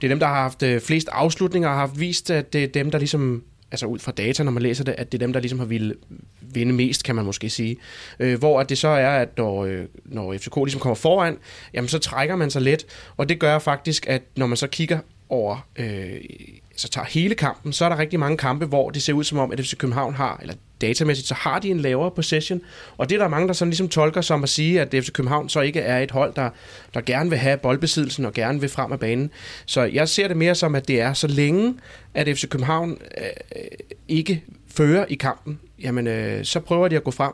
Det 0.00 0.06
er 0.06 0.08
dem, 0.08 0.18
der 0.18 0.26
har 0.26 0.42
haft 0.42 0.62
øh, 0.62 0.80
flest 0.80 1.08
afslutninger 1.12 1.68
og 1.68 1.74
har 1.74 1.86
vist, 1.86 2.30
at 2.30 2.52
det 2.52 2.64
er 2.64 2.68
dem, 2.68 2.90
der 2.90 2.98
ligesom 2.98 3.44
altså 3.70 3.86
ud 3.86 3.98
fra 3.98 4.12
data, 4.12 4.42
når 4.42 4.52
man 4.52 4.62
læser 4.62 4.84
det, 4.84 4.94
at 4.98 5.12
det 5.12 5.22
er 5.22 5.26
dem, 5.26 5.32
der 5.32 5.40
ligesom 5.40 5.58
har 5.58 5.66
ville 5.66 5.94
vinde 6.40 6.72
mest, 6.72 7.04
kan 7.04 7.14
man 7.14 7.24
måske 7.24 7.50
sige. 7.50 7.76
Øh, 8.18 8.38
hvor 8.38 8.60
at 8.60 8.68
det 8.68 8.78
så 8.78 8.88
er, 8.88 9.08
at 9.08 9.28
når, 9.36 9.64
øh, 9.64 9.84
når 10.04 10.34
FCK 10.38 10.56
ligesom 10.56 10.80
kommer 10.80 10.94
foran, 10.94 11.38
jamen 11.74 11.88
så 11.88 11.98
trækker 11.98 12.36
man 12.36 12.50
sig 12.50 12.62
lidt, 12.62 12.86
og 13.16 13.28
det 13.28 13.38
gør 13.38 13.58
faktisk, 13.58 14.06
at 14.08 14.22
når 14.36 14.46
man 14.46 14.56
så 14.56 14.66
kigger 14.66 14.98
over, 15.28 15.68
øh, 15.76 16.20
så 16.76 16.88
tager 16.88 17.04
hele 17.04 17.34
kampen, 17.34 17.72
så 17.72 17.84
er 17.84 17.88
der 17.88 17.98
rigtig 17.98 18.20
mange 18.20 18.36
kampe, 18.36 18.66
hvor 18.66 18.90
det 18.90 19.02
ser 19.02 19.12
ud 19.12 19.24
som 19.24 19.38
om, 19.38 19.52
at 19.52 19.60
FC 19.60 19.76
København 19.76 20.14
har, 20.14 20.38
eller 20.42 20.54
datamæssigt, 20.80 21.28
så 21.28 21.34
har 21.34 21.58
de 21.58 21.70
en 21.70 21.80
lavere 21.80 22.10
possession. 22.10 22.60
Og 22.96 23.08
det 23.08 23.14
er 23.14 23.18
der 23.18 23.28
mange, 23.28 23.48
der 23.48 23.54
sådan 23.54 23.70
ligesom 23.70 23.88
tolker 23.88 24.20
som 24.20 24.42
at 24.42 24.48
sige, 24.48 24.80
at 24.80 24.88
FC 24.88 25.12
København 25.12 25.48
så 25.48 25.60
ikke 25.60 25.80
er 25.80 25.98
et 25.98 26.10
hold, 26.10 26.34
der, 26.34 26.50
der 26.94 27.00
gerne 27.00 27.30
vil 27.30 27.38
have 27.38 27.56
boldbesiddelsen 27.56 28.24
og 28.24 28.32
gerne 28.32 28.60
vil 28.60 28.68
frem 28.68 28.92
af 28.92 29.00
banen. 29.00 29.30
Så 29.66 29.82
jeg 29.82 30.08
ser 30.08 30.28
det 30.28 30.36
mere 30.36 30.54
som, 30.54 30.74
at 30.74 30.88
det 30.88 31.00
er 31.00 31.12
så 31.12 31.26
længe, 31.26 31.74
at 32.14 32.36
FC 32.36 32.48
København 32.48 32.98
øh, 33.18 33.24
ikke 34.08 34.44
fører 34.74 35.04
i 35.08 35.14
kampen, 35.14 35.58
jamen 35.82 36.06
øh, 36.06 36.44
så 36.44 36.60
prøver 36.60 36.88
de 36.88 36.96
at 36.96 37.04
gå 37.04 37.10
frem 37.10 37.32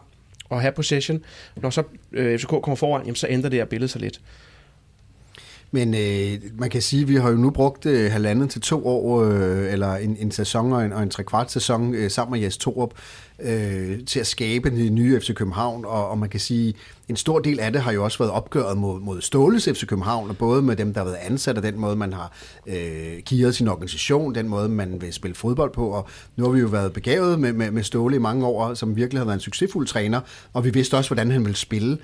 og 0.49 0.61
have 0.61 0.73
possession. 0.73 1.25
Når 1.57 1.71
så 1.71 1.83
øh, 2.13 2.39
FCK 2.39 2.49
kommer 2.49 2.75
foran, 2.77 3.03
jamen, 3.03 3.17
så 3.17 3.27
ændrer 3.31 3.51
det 3.51 3.59
her 3.59 3.65
billede 3.65 3.89
sig 3.89 4.01
lidt. 4.01 4.21
Men 5.75 5.95
øh, 5.95 6.41
man 6.59 6.71
kan 6.71 6.83
sige, 6.83 7.03
at 7.03 7.09
vi 7.09 7.17
har 7.17 7.31
jo 7.31 7.37
nu 7.37 7.51
brugt 7.51 7.87
øh, 7.87 8.13
halvandet 8.13 8.51
til 8.51 8.61
to 8.61 8.87
år, 8.87 9.23
øh, 9.23 9.73
eller 9.73 9.95
en, 9.95 10.17
en 10.21 10.31
sæson 10.31 10.73
og 10.73 10.85
en, 10.85 10.93
og 10.93 11.03
en 11.03 11.11
trekvart 11.11 11.53
sæson 11.53 11.95
øh, 11.95 12.11
sammen 12.11 12.33
med 12.33 12.41
Jes 12.41 12.57
Torup, 12.57 12.95
øh, 13.43 14.05
til 14.07 14.21
at 14.21 14.27
skabe 14.27 14.71
den 14.71 14.95
nye 14.95 15.21
FC 15.21 15.35
København, 15.35 15.85
og, 15.85 16.09
og 16.09 16.19
man 16.19 16.29
kan 16.29 16.41
sige, 16.41 16.75
en 17.09 17.17
stor 17.17 17.39
del 17.39 17.61
af 17.61 17.73
det 17.73 17.83
har 17.83 17.93
jo 17.93 18.05
også 18.05 18.19
været 18.19 18.31
opgøret 18.31 18.79
mod, 18.79 19.01
mod 19.01 19.21
Ståles 19.21 19.65
FC 19.65 19.87
København, 19.87 20.31
og 20.31 20.37
både 20.37 20.63
med 20.63 20.77
dem, 20.77 20.95
der 20.95 21.01
har 21.01 21.05
været 21.05 21.19
ansat, 21.23 21.57
og 21.57 21.63
den 21.63 21.79
måde, 21.79 21.97
man 21.97 22.13
har 22.13 22.33
øh, 22.67 23.23
kiret 23.23 23.55
sin 23.55 23.69
organisation, 23.69 24.35
den 24.35 24.49
måde, 24.49 24.69
man 24.69 25.01
vil 25.01 25.13
spille 25.13 25.35
fodbold 25.35 25.73
på, 25.73 25.89
og 25.89 26.09
nu 26.37 26.45
har 26.45 26.53
vi 26.53 26.61
jo 26.61 26.67
været 26.67 26.93
begavet 26.93 27.41
med, 27.41 27.53
med, 27.53 27.71
med 27.71 27.83
Ståle 27.83 28.17
i 28.17 28.19
mange 28.19 28.47
år, 28.47 28.75
som 28.75 28.97
virkelig 28.97 29.21
har 29.21 29.25
været 29.25 29.37
en 29.37 29.41
succesfuld 29.41 29.87
træner, 29.87 30.21
og 30.53 30.65
vi 30.65 30.71
vidste 30.71 30.97
også, 30.97 31.09
hvordan 31.09 31.31
han 31.31 31.45
ville 31.45 31.57
spille. 31.57 31.99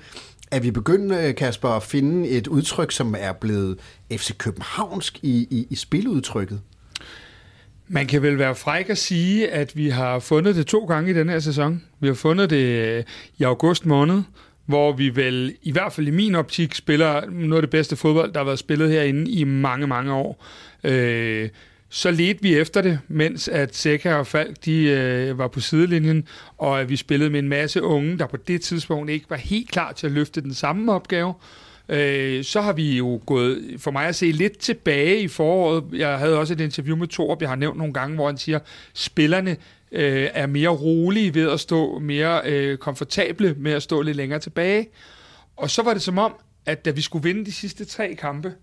Er 0.51 0.59
vi 0.59 0.71
begyndt, 0.71 1.13
øh, 1.13 1.35
Kasper, 1.35 1.69
at 1.69 1.83
finde 1.83 2.29
et 2.29 2.47
udtryk, 2.47 2.91
som 2.91 3.15
er 3.19 3.33
blevet 3.33 3.79
FC 4.11 4.37
Københavnsk 4.37 5.19
i, 5.23 5.47
i, 5.51 5.67
i 5.69 5.75
spiludtrykket? 5.75 6.61
Man 7.87 8.07
kan 8.07 8.21
vel 8.21 8.37
være 8.37 8.55
fræk 8.55 8.89
at 8.89 8.97
sige, 8.97 9.51
at 9.51 9.77
vi 9.77 9.89
har 9.89 10.19
fundet 10.19 10.55
det 10.55 10.67
to 10.67 10.85
gange 10.85 11.11
i 11.11 11.13
den 11.13 11.29
her 11.29 11.39
sæson. 11.39 11.83
Vi 11.99 12.07
har 12.07 12.13
fundet 12.13 12.49
det 12.49 12.65
øh, 12.65 13.03
i 13.37 13.43
august 13.43 13.85
måned, 13.85 14.21
hvor 14.65 14.91
vi 14.91 15.15
vel, 15.15 15.55
i 15.63 15.71
hvert 15.71 15.93
fald 15.93 16.07
i 16.07 16.11
min 16.11 16.35
optik, 16.35 16.75
spiller 16.75 17.29
noget 17.29 17.55
af 17.55 17.61
det 17.61 17.69
bedste 17.69 17.95
fodbold, 17.95 18.33
der 18.33 18.39
har 18.39 18.45
været 18.45 18.59
spillet 18.59 18.91
herinde 18.91 19.31
i 19.31 19.43
mange, 19.43 19.87
mange 19.87 20.13
år. 20.13 20.45
Øh, 20.83 21.49
så 21.89 22.11
ledte 22.11 22.41
vi 22.41 22.57
efter 22.57 22.81
det, 22.81 22.99
mens 23.07 23.47
at 23.47 23.75
Seca 23.75 24.13
og 24.13 24.27
Falk 24.27 24.65
de, 24.65 24.83
øh, 24.83 25.37
var 25.37 25.47
på 25.47 25.59
sidelinjen, 25.59 26.27
og 26.57 26.81
at 26.81 26.89
vi 26.89 26.95
spillede 26.95 27.29
med 27.29 27.39
en 27.39 27.49
masse 27.49 27.83
unge, 27.83 28.17
der 28.17 28.27
på 28.27 28.37
det 28.37 28.61
tidspunkt 28.61 29.09
ikke 29.09 29.25
var 29.29 29.35
helt 29.35 29.71
klar 29.71 29.91
til 29.91 30.07
at 30.07 30.13
løfte 30.13 30.41
den 30.41 30.53
samme 30.53 30.93
opgave. 30.93 31.33
Øh, 31.89 32.43
så 32.43 32.61
har 32.61 32.73
vi 32.73 32.97
jo 32.97 33.21
gået, 33.25 33.75
for 33.77 33.91
mig 33.91 34.05
at 34.05 34.15
se, 34.15 34.31
lidt 34.31 34.57
tilbage 34.57 35.21
i 35.21 35.27
foråret. 35.27 35.83
Jeg 35.93 36.17
havde 36.17 36.39
også 36.39 36.53
et 36.53 36.61
interview 36.61 36.97
med 36.97 37.07
Torb, 37.07 37.41
jeg 37.41 37.49
har 37.49 37.55
nævnt 37.55 37.77
nogle 37.77 37.93
gange, 37.93 38.15
hvor 38.15 38.25
han 38.25 38.37
siger, 38.37 38.59
spillerne 38.93 39.57
øh, 39.91 40.27
er 40.33 40.47
mere 40.47 40.69
rolige 40.69 41.33
ved 41.33 41.49
at 41.49 41.59
stå 41.59 41.99
mere 41.99 42.41
øh, 42.45 42.77
komfortable 42.77 43.55
med 43.57 43.71
at 43.71 43.83
stå 43.83 44.01
lidt 44.01 44.17
længere 44.17 44.39
tilbage. 44.39 44.87
Og 45.57 45.69
så 45.69 45.83
var 45.83 45.93
det 45.93 46.01
som 46.01 46.17
om, 46.17 46.33
at 46.65 46.85
da 46.85 46.91
vi 46.91 47.01
skulle 47.01 47.23
vinde 47.23 47.45
de 47.45 47.51
sidste 47.51 47.85
tre 47.85 48.15
kampe, 48.15 48.53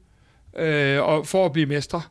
øh, 0.59 1.03
og 1.03 1.27
for 1.27 1.47
at 1.47 1.53
blive 1.53 1.67
mestre, 1.67 2.03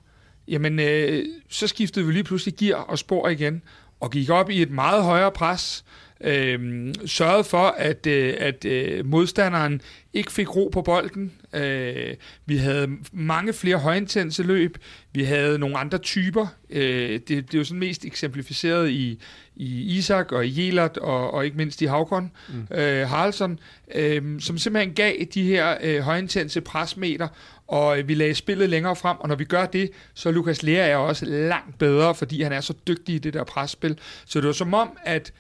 jamen 0.48 0.80
øh, 0.80 1.26
så 1.50 1.68
skiftede 1.68 2.06
vi 2.06 2.12
lige 2.14 2.24
pludselig 2.24 2.56
gear 2.56 2.78
og 2.78 3.00
spor 3.00 3.30
igen, 3.30 3.62
og 4.00 4.12
gik 4.12 4.30
op 4.30 4.50
i 4.50 4.62
et 4.62 4.72
meget 4.72 5.04
højere 5.04 5.32
pres, 5.32 5.86
øh, 6.26 6.94
sørgede 7.06 7.44
for, 7.44 7.68
at, 7.78 8.08
øh, 8.08 8.34
at 8.38 8.66
øh, 8.66 9.06
modstanderen 9.06 9.82
ikke 10.14 10.32
fik 10.32 10.56
ro 10.56 10.70
på 10.74 10.82
bolden. 10.82 11.32
Øh, 11.54 12.14
vi 12.46 12.58
havde 12.58 12.90
mange 13.12 13.54
flere 13.54 13.78
højintense 13.78 14.44
løb. 14.44 14.78
Vi 15.14 15.24
havde 15.24 15.60
nogle 15.60 15.78
andre 15.78 15.98
typer. 15.98 16.48
Øh, 16.70 17.12
det, 17.12 17.28
det 17.28 17.54
er 17.54 17.58
jo 17.58 17.64
sådan 17.64 17.80
mest 17.80 18.06
eksemplificeret 18.06 18.90
i, 18.90 19.20
i 19.56 19.98
Isak 19.98 20.32
og 20.32 20.48
i 20.48 20.66
Jelert 20.66 20.98
og, 20.98 21.34
og 21.34 21.46
ikke 21.46 21.58
mindst 21.58 21.82
i 21.82 21.86
Havkon 21.86 22.32
mm. 22.50 22.76
øh, 22.78 23.08
Haraldsson, 23.08 23.60
øh, 23.96 24.42
som 24.42 24.58
simpelthen 24.58 24.94
gav 24.94 25.14
de 25.34 25.44
her 25.44 25.78
øh, 25.82 26.00
højintense 26.00 26.62
presmeter, 26.62 27.28
og 27.68 28.00
øh, 28.00 28.08
vi 28.08 28.14
lagde 28.14 28.36
spillet 28.36 28.70
længere 28.70 28.96
frem, 28.96 29.18
og 29.20 29.28
når 29.28 29.36
vi 29.36 29.44
gør 29.44 29.66
det, 29.66 29.90
så 30.14 30.32
Lukas 30.32 30.64
Lea 30.64 30.88
er 30.88 30.96
også 30.96 31.26
langt 31.26 31.78
bedre, 31.78 32.16
fordi 32.16 32.42
han 32.42 32.52
er 32.52 32.62
så 32.62 32.74
dygtig 32.88 33.16
i 33.16 33.20
det 33.20 33.34
der 33.34 33.44
presspil. 33.44 34.00
Så 34.26 34.40
det 34.40 34.48
var 34.48 34.54
som 34.54 34.74
om, 34.74 34.98
at 35.06 35.34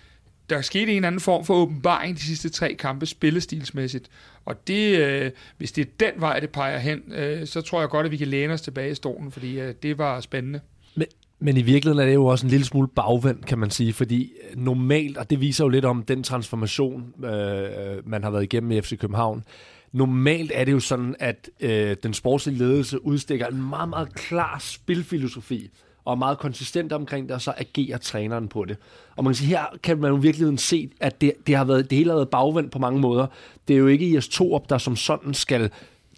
der 0.49 0.61
skete 0.61 0.91
en 0.91 1.03
anden 1.03 1.21
form 1.21 1.45
for 1.45 1.53
åbenbaring 1.53 2.15
de 2.17 2.21
sidste 2.21 2.49
tre 2.49 2.73
kampe 2.73 3.05
spillestilsmæssigt. 3.05 4.09
Og 4.45 4.67
det, 4.67 4.97
øh, 4.97 5.31
hvis 5.57 5.71
det 5.71 5.81
er 5.81 5.91
den 5.99 6.21
vej, 6.21 6.39
det 6.39 6.49
peger 6.49 6.77
hen, 6.77 7.01
øh, 7.13 7.47
så 7.47 7.61
tror 7.61 7.79
jeg 7.79 7.89
godt, 7.89 8.05
at 8.05 8.11
vi 8.11 8.17
kan 8.17 8.27
læne 8.27 8.53
os 8.53 8.61
tilbage 8.61 8.91
i 8.91 8.95
stolen, 8.95 9.31
fordi 9.31 9.59
øh, 9.59 9.73
det 9.83 9.97
var 9.97 10.19
spændende. 10.19 10.59
Men, 10.95 11.07
men 11.39 11.57
i 11.57 11.61
virkeligheden 11.61 12.01
er 12.01 12.05
det 12.05 12.13
jo 12.13 12.25
også 12.25 12.45
en 12.45 12.49
lille 12.49 12.65
smule 12.65 12.87
bagvendt, 12.87 13.45
kan 13.45 13.59
man 13.59 13.69
sige, 13.69 13.93
fordi 13.93 14.33
øh, 14.51 14.57
normalt, 14.63 15.17
og 15.17 15.29
det 15.29 15.41
viser 15.41 15.65
jo 15.65 15.69
lidt 15.69 15.85
om 15.85 16.03
den 16.03 16.23
transformation, 16.23 17.25
øh, 17.25 18.09
man 18.09 18.23
har 18.23 18.29
været 18.29 18.43
igennem 18.43 18.71
i 18.71 18.81
FC 18.81 18.99
København, 18.99 19.43
normalt 19.91 20.51
er 20.55 20.65
det 20.65 20.71
jo 20.71 20.79
sådan, 20.79 21.15
at 21.19 21.49
øh, 21.59 21.95
den 22.03 22.13
sportslige 22.13 22.57
ledelse 22.57 23.05
udstikker 23.05 23.47
en 23.47 23.69
meget, 23.69 23.89
meget 23.89 24.15
klar 24.15 24.59
spilfilosofi, 24.59 25.69
og 26.05 26.11
er 26.11 26.15
meget 26.15 26.37
konsistent 26.37 26.93
omkring 26.93 27.27
det, 27.27 27.35
og 27.35 27.41
så 27.41 27.53
agerer 27.57 27.97
træneren 27.97 28.47
på 28.47 28.65
det. 28.65 28.77
Og 29.15 29.23
man 29.23 29.33
kan 29.33 29.35
sige, 29.35 29.47
her 29.47 29.63
kan 29.83 29.97
man 29.97 30.11
jo 30.11 30.15
virkelig 30.15 30.59
se, 30.59 30.89
at 30.99 31.21
det, 31.21 31.31
det, 31.47 31.55
har 31.55 31.63
været, 31.63 31.89
det 31.89 31.97
hele 31.97 32.09
har 32.09 32.17
været 32.17 32.29
bagvendt 32.29 32.71
på 32.71 32.79
mange 32.79 32.99
måder. 32.99 33.27
Det 33.67 33.73
er 33.73 33.77
jo 33.77 33.87
ikke 33.87 34.05
IS 34.05 34.27
Torup, 34.27 34.69
der 34.69 34.77
som 34.77 34.95
sådan 34.95 35.33
skal 35.33 35.69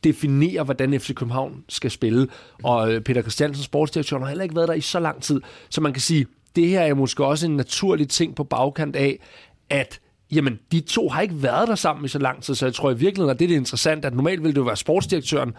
definere, 0.03 0.63
hvordan 0.63 0.99
FC 0.99 1.13
København 1.13 1.63
skal 1.69 1.91
spille. 1.91 2.27
Og 2.63 2.93
øh, 2.93 3.01
Peter 3.01 3.21
Christiansen, 3.21 3.63
sportsdirektør, 3.63 4.19
har 4.19 4.27
heller 4.27 4.43
ikke 4.43 4.55
været 4.55 4.67
der 4.67 4.73
i 4.73 4.81
så 4.81 4.99
lang 4.99 5.21
tid. 5.21 5.41
Så 5.69 5.81
man 5.81 5.93
kan 5.93 6.01
sige, 6.01 6.25
det 6.55 6.67
her 6.67 6.81
er 6.81 6.93
måske 6.93 7.25
også 7.25 7.45
en 7.45 7.55
naturlig 7.55 8.09
ting 8.09 8.35
på 8.35 8.43
bagkant 8.43 8.95
af, 8.95 9.19
at 9.69 9.99
jamen, 10.31 10.59
de 10.71 10.79
to 10.79 11.09
har 11.09 11.21
ikke 11.21 11.43
været 11.43 11.67
der 11.67 11.75
sammen 11.75 12.05
i 12.05 12.07
så 12.07 12.19
lang 12.19 12.43
tid, 12.43 12.55
så 12.55 12.65
jeg 12.65 12.73
tror 12.73 12.91
i 12.91 12.97
virkeligheden, 12.97 13.29
at 13.29 13.39
det 13.39 13.45
er 13.45 13.49
det 13.49 13.55
interessant, 13.55 14.05
at 14.05 14.13
normalt 14.13 14.43
ville 14.43 14.53
det 14.53 14.59
jo 14.59 14.65
være 14.65 14.77
sportsdirektøren, 14.77 15.53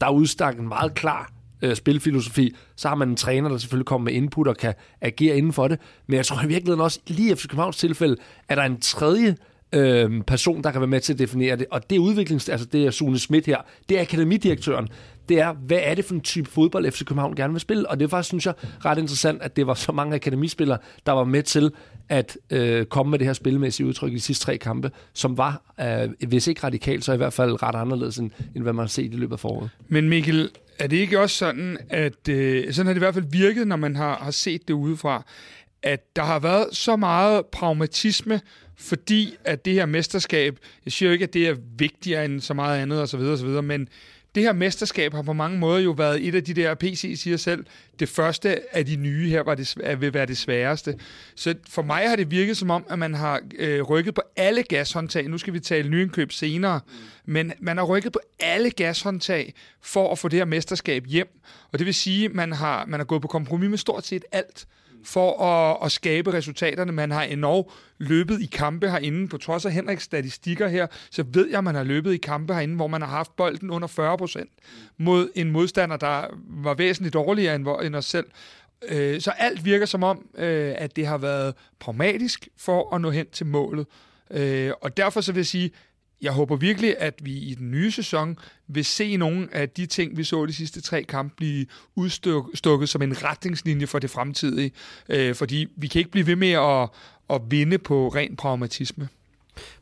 der 0.00 0.10
udstak 0.10 0.58
en 0.58 0.68
meget 0.68 0.94
klar 0.94 1.30
øh, 1.62 1.76
spilfilosofi, 1.76 2.54
så 2.76 2.88
har 2.88 2.94
man 2.94 3.08
en 3.08 3.16
træner, 3.16 3.48
der 3.48 3.58
selvfølgelig 3.58 3.86
kommer 3.86 4.04
med 4.04 4.12
input 4.12 4.48
og 4.48 4.56
kan 4.56 4.74
agere 5.00 5.36
inden 5.36 5.52
for 5.52 5.68
det. 5.68 5.80
Men 6.06 6.16
jeg 6.16 6.26
tror 6.26 6.44
i 6.44 6.48
virkeligheden 6.48 6.80
også, 6.80 7.00
lige 7.06 7.32
efter 7.32 7.48
Københavns 7.48 7.76
tilfælde, 7.76 8.16
er 8.48 8.54
der 8.54 8.62
en 8.62 8.80
tredje 8.80 9.36
øh, 9.72 10.22
person, 10.22 10.62
der 10.64 10.70
kan 10.70 10.80
være 10.80 10.88
med 10.88 11.00
til 11.00 11.12
at 11.12 11.18
definere 11.18 11.56
det. 11.56 11.66
Og 11.70 11.90
det 11.90 11.96
er 11.96 12.00
udviklings, 12.00 12.48
altså 12.48 12.66
det 12.66 12.86
er 12.86 12.90
Sune 12.90 13.18
Schmidt 13.18 13.46
her, 13.46 13.58
det 13.88 13.98
er 13.98 14.02
akademidirektøren. 14.02 14.88
Det 15.28 15.40
er, 15.40 15.52
hvad 15.52 15.78
er 15.82 15.94
det 15.94 16.04
for 16.04 16.14
en 16.14 16.20
type 16.20 16.50
fodbold, 16.50 16.90
FC 16.90 17.04
København 17.04 17.34
gerne 17.34 17.52
vil 17.52 17.60
spille? 17.60 17.90
Og 17.90 17.98
det 17.98 18.04
er 18.04 18.08
faktisk, 18.08 18.28
synes 18.28 18.46
jeg, 18.46 18.54
ret 18.84 18.98
interessant, 18.98 19.42
at 19.42 19.56
det 19.56 19.66
var 19.66 19.74
så 19.74 19.92
mange 19.92 20.14
akademispillere, 20.14 20.78
der 21.06 21.12
var 21.12 21.24
med 21.24 21.42
til 21.42 21.70
at 22.08 22.38
øh, 22.50 22.86
komme 22.86 23.10
med 23.10 23.18
det 23.18 23.26
her 23.26 23.34
spilmæssige 23.34 23.86
udtryk 23.86 24.12
i 24.12 24.14
de 24.14 24.20
sidste 24.20 24.44
tre 24.44 24.58
kampe, 24.58 24.90
som 25.12 25.38
var, 25.38 25.74
øh, 25.80 26.28
hvis 26.28 26.46
ikke 26.46 26.64
radikalt, 26.64 27.04
så 27.04 27.12
i 27.12 27.16
hvert 27.16 27.32
fald 27.32 27.62
ret 27.62 27.74
anderledes, 27.74 28.16
end, 28.16 28.30
end 28.54 28.62
hvad 28.62 28.72
man 28.72 28.82
har 28.82 28.88
set 28.88 29.14
i 29.14 29.16
løbet 29.16 29.32
af 29.32 29.40
foråret. 29.40 29.70
Men 29.88 30.08
Mikkel, 30.08 30.50
er 30.78 30.86
det 30.86 30.96
ikke 30.96 31.20
også 31.20 31.36
sådan, 31.36 31.78
at 31.88 32.28
øh, 32.28 32.72
sådan 32.72 32.86
har 32.86 32.92
det 32.92 32.98
i 32.98 33.04
hvert 33.04 33.14
fald 33.14 33.30
virket, 33.30 33.68
når 33.68 33.76
man 33.76 33.96
har, 33.96 34.16
har 34.16 34.30
set 34.30 34.68
det 34.68 34.74
udefra, 34.74 35.24
at 35.82 36.16
der 36.16 36.22
har 36.22 36.38
været 36.38 36.66
så 36.72 36.96
meget 36.96 37.46
pragmatisme, 37.46 38.40
fordi 38.76 39.34
at 39.44 39.64
det 39.64 39.72
her 39.72 39.86
mesterskab, 39.86 40.58
jeg 40.84 40.92
siger 40.92 41.08
jo 41.08 41.12
ikke, 41.12 41.22
at 41.22 41.34
det 41.34 41.48
er 41.48 41.56
vigtigere 41.78 42.24
end 42.24 42.40
så 42.40 42.54
meget 42.54 42.82
andet 42.82 43.02
osv., 43.02 43.20
osv., 43.20 43.48
men 43.48 43.88
det 44.34 44.42
her 44.42 44.52
mesterskab 44.52 45.14
har 45.14 45.22
på 45.22 45.32
mange 45.32 45.58
måder 45.58 45.78
jo 45.78 45.90
været 45.90 46.28
et 46.28 46.34
af 46.34 46.44
de 46.44 46.54
der, 46.54 46.74
PC 46.74 47.14
siger 47.16 47.36
selv, 47.36 47.64
det 47.98 48.08
første 48.08 48.76
af 48.76 48.86
de 48.86 48.96
nye 48.96 49.28
her 49.28 49.40
var 49.40 49.54
det, 49.54 50.00
vil 50.00 50.14
være 50.14 50.26
det 50.26 50.38
sværeste. 50.38 50.98
Så 51.34 51.54
for 51.68 51.82
mig 51.82 52.08
har 52.08 52.16
det 52.16 52.30
virket 52.30 52.56
som 52.56 52.70
om, 52.70 52.84
at 52.90 52.98
man 52.98 53.14
har 53.14 53.40
øh, 53.58 53.82
rykket 53.82 54.14
på 54.14 54.22
alle 54.36 54.62
gashåndtag. 54.62 55.28
Nu 55.28 55.38
skal 55.38 55.54
vi 55.54 55.60
tale 55.60 55.88
nyindkøb 55.88 56.32
senere. 56.32 56.80
Men 57.24 57.52
man 57.60 57.76
har 57.76 57.84
rykket 57.84 58.12
på 58.12 58.20
alle 58.40 58.70
gashåndtag 58.70 59.54
for 59.82 60.12
at 60.12 60.18
få 60.18 60.28
det 60.28 60.38
her 60.38 60.44
mesterskab 60.44 61.06
hjem. 61.06 61.28
Og 61.72 61.78
det 61.78 61.86
vil 61.86 61.94
sige, 61.94 62.24
at 62.24 62.34
man 62.34 62.52
har, 62.52 62.86
man 62.86 63.00
har 63.00 63.04
gået 63.04 63.22
på 63.22 63.28
kompromis 63.28 63.70
med 63.70 63.78
stort 63.78 64.06
set 64.06 64.24
alt 64.32 64.66
for 65.04 65.42
at, 65.42 65.76
at 65.84 65.92
skabe 65.92 66.32
resultaterne. 66.32 66.92
Man 66.92 67.10
har 67.10 67.22
endnu 67.22 67.64
løbet 67.98 68.42
i 68.42 68.46
kampe 68.46 68.90
herinde. 68.90 69.28
På 69.28 69.38
trods 69.38 69.66
af 69.66 69.72
Henriks 69.72 70.04
statistikker 70.04 70.68
her, 70.68 70.86
så 71.10 71.24
ved 71.32 71.48
jeg, 71.48 71.58
at 71.58 71.64
man 71.64 71.74
har 71.74 71.82
løbet 71.82 72.12
i 72.12 72.16
kampe 72.16 72.54
herinde, 72.54 72.76
hvor 72.76 72.86
man 72.86 73.02
har 73.02 73.08
haft 73.08 73.36
bolden 73.36 73.70
under 73.70 73.88
40 73.88 74.18
procent 74.18 74.50
mod 74.98 75.28
en 75.34 75.50
modstander, 75.50 75.96
der 75.96 76.26
var 76.48 76.74
væsentligt 76.74 77.14
dårligere 77.14 77.54
end, 77.54 77.68
end 77.82 77.96
os 77.96 78.04
selv. 78.04 78.26
Øh, 78.88 79.20
så 79.20 79.30
alt 79.30 79.64
virker 79.64 79.86
som 79.86 80.02
om, 80.02 80.26
øh, 80.38 80.74
at 80.76 80.96
det 80.96 81.06
har 81.06 81.18
været 81.18 81.54
pragmatisk 81.78 82.48
for 82.56 82.94
at 82.94 83.00
nå 83.00 83.10
hen 83.10 83.26
til 83.32 83.46
målet. 83.46 83.86
Øh, 84.30 84.72
og 84.80 84.96
derfor 84.96 85.20
så 85.20 85.32
vil 85.32 85.38
jeg 85.38 85.46
sige, 85.46 85.70
jeg 86.22 86.32
håber 86.32 86.56
virkelig, 86.56 86.94
at 86.98 87.14
vi 87.22 87.32
i 87.32 87.54
den 87.54 87.70
nye 87.70 87.90
sæson 87.90 88.38
vil 88.68 88.84
se 88.84 89.16
nogle 89.16 89.48
af 89.52 89.68
de 89.68 89.86
ting, 89.86 90.16
vi 90.16 90.24
så 90.24 90.46
de 90.46 90.52
sidste 90.52 90.80
tre 90.80 91.02
kampe, 91.02 91.34
blive 91.36 91.66
udstukket 91.94 92.88
som 92.88 93.02
en 93.02 93.24
retningslinje 93.24 93.86
for 93.86 93.98
det 93.98 94.10
fremtidige. 94.10 94.72
Øh, 95.08 95.34
fordi 95.34 95.66
vi 95.76 95.86
kan 95.86 95.98
ikke 95.98 96.10
blive 96.10 96.26
ved 96.26 96.36
med 96.36 96.52
at, 96.52 96.88
at 97.30 97.50
vinde 97.50 97.78
på 97.78 98.08
ren 98.08 98.36
pragmatisme. 98.36 99.08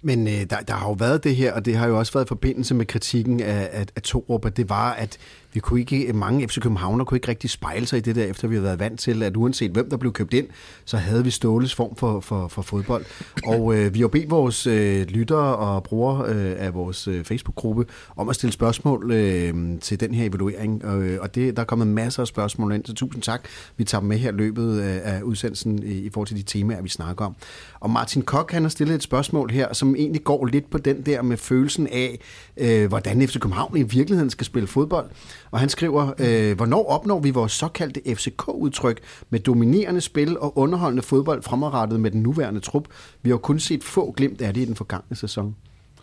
Men 0.07 0.29
øh, 0.29 0.45
der, 0.51 0.61
der 0.69 0.75
har 0.75 0.89
jo 0.89 0.93
været 0.93 1.25
det 1.25 1.37
her, 1.37 1.53
og 1.53 1.65
det 1.65 1.77
har 1.77 1.87
jo 1.87 1.99
også 1.99 2.13
været 2.13 2.25
i 2.25 2.29
forbindelse 2.29 2.75
med 2.75 2.87
kritikken 2.87 3.41
af, 3.41 3.69
af, 3.73 3.87
af 3.97 4.03
Torup, 4.03 4.45
at 4.45 4.57
det 4.57 4.69
var, 4.69 4.93
at 4.93 5.19
vi 5.57 5.61
kunne 5.61 5.81
ikke, 5.81 6.13
mange 6.13 6.49
FC 6.49 6.61
Københavner 6.61 7.05
kunne 7.05 7.17
ikke 7.17 7.29
rigtig 7.29 7.51
spejle 7.51 7.87
sig 7.87 7.97
i 7.97 8.01
det 8.01 8.17
der, 8.17 8.25
efter 8.25 8.49
vi 8.49 8.55
havde 8.55 8.65
været 8.65 8.79
vant 8.79 9.01
til, 9.01 9.23
at 9.23 9.37
uanset 9.37 9.71
hvem 9.71 9.91
der 9.91 9.97
blev 9.97 10.13
købt 10.13 10.35
ind, 10.35 10.47
så 10.85 10.97
havde 10.97 11.25
vi 11.25 11.31
Ståles 11.31 11.75
form 11.75 11.97
for, 11.97 12.21
for, 12.21 12.49
for 12.49 12.63
fodbold. 12.63 13.05
Og 13.47 13.75
øh, 13.77 13.95
vi 13.95 14.01
har 14.01 14.09
bedt 14.09 14.31
vores 14.31 14.67
øh, 14.67 15.07
lyttere 15.07 15.57
og 15.57 15.83
brugere 15.83 16.29
øh, 16.29 16.55
af 16.59 16.75
vores 16.75 17.09
øh, 17.09 17.25
Facebook-gruppe 17.25 17.87
om 18.17 18.29
at 18.29 18.35
stille 18.35 18.53
spørgsmål 18.53 19.13
øh, 19.13 19.81
til 19.81 20.01
den 20.01 20.15
her 20.15 20.29
evaluering, 20.29 20.85
øh, 20.85 21.19
og 21.21 21.35
det, 21.35 21.57
der 21.57 21.63
er 21.63 21.67
kommet 21.67 21.87
masser 21.87 22.23
af 22.23 22.27
spørgsmål 22.27 22.73
ind, 22.73 22.85
så 22.85 22.95
tusind 22.95 23.23
tak. 23.23 23.45
Vi 23.77 23.85
tager 23.85 24.01
dem 24.01 24.09
med 24.09 24.19
her 24.19 24.33
løbet 24.33 24.81
af, 24.81 25.01
af 25.17 25.23
udsendelsen 25.23 25.83
i, 25.83 25.93
i 25.93 26.11
forhold 26.11 26.29
til 26.29 26.37
de 26.37 26.43
temaer, 26.43 26.83
vi 26.83 26.89
snakker 26.89 27.25
om. 27.25 27.37
Og 27.81 27.91
Martin 27.91 28.23
Kok, 28.23 28.53
han 28.53 28.63
har 28.63 28.69
stillet 28.69 28.95
et 28.95 29.03
spørgsmål 29.03 29.51
her, 29.51 29.75
som 29.75 29.96
egentlig 29.97 30.25
går 30.25 30.47
lidt 30.47 30.71
på 30.71 30.79
den 30.79 31.03
der 31.03 31.23
med 31.23 31.37
følelsen 31.37 31.87
af, 31.87 32.21
øh, 32.57 32.89
hvordan 32.89 33.29
FC 33.29 33.39
København 33.39 33.77
i 33.77 33.83
virkeligheden 33.83 34.31
skal 34.31 34.47
spille 34.47 34.67
fodbold. 34.67 35.07
Og 35.51 35.61
han 35.61 35.69
skriver, 35.69 36.13
øh, 36.19 36.57
hvornår 36.57 36.89
opnår 36.89 37.21
vi 37.21 37.31
vores 37.31 37.53
såkaldte 37.53 38.15
FCK-udtryk 38.15 39.01
med 39.31 39.41
dominerende 39.41 40.01
spil 40.01 40.39
og 40.39 40.59
underholdende 40.59 41.03
fodbold 41.03 41.43
fremadrettet 41.43 42.01
med 42.01 42.11
den 42.11 42.23
nuværende 42.23 42.61
trup? 42.61 42.89
Vi 43.23 43.31
har 43.31 43.37
kun 43.37 43.59
set 43.59 43.85
få 43.85 44.13
glimt 44.13 44.43
af 44.43 44.55
det 44.55 44.61
i 44.61 44.65
den 44.65 44.77
forgangne 44.77 45.17
sæson. 45.17 45.57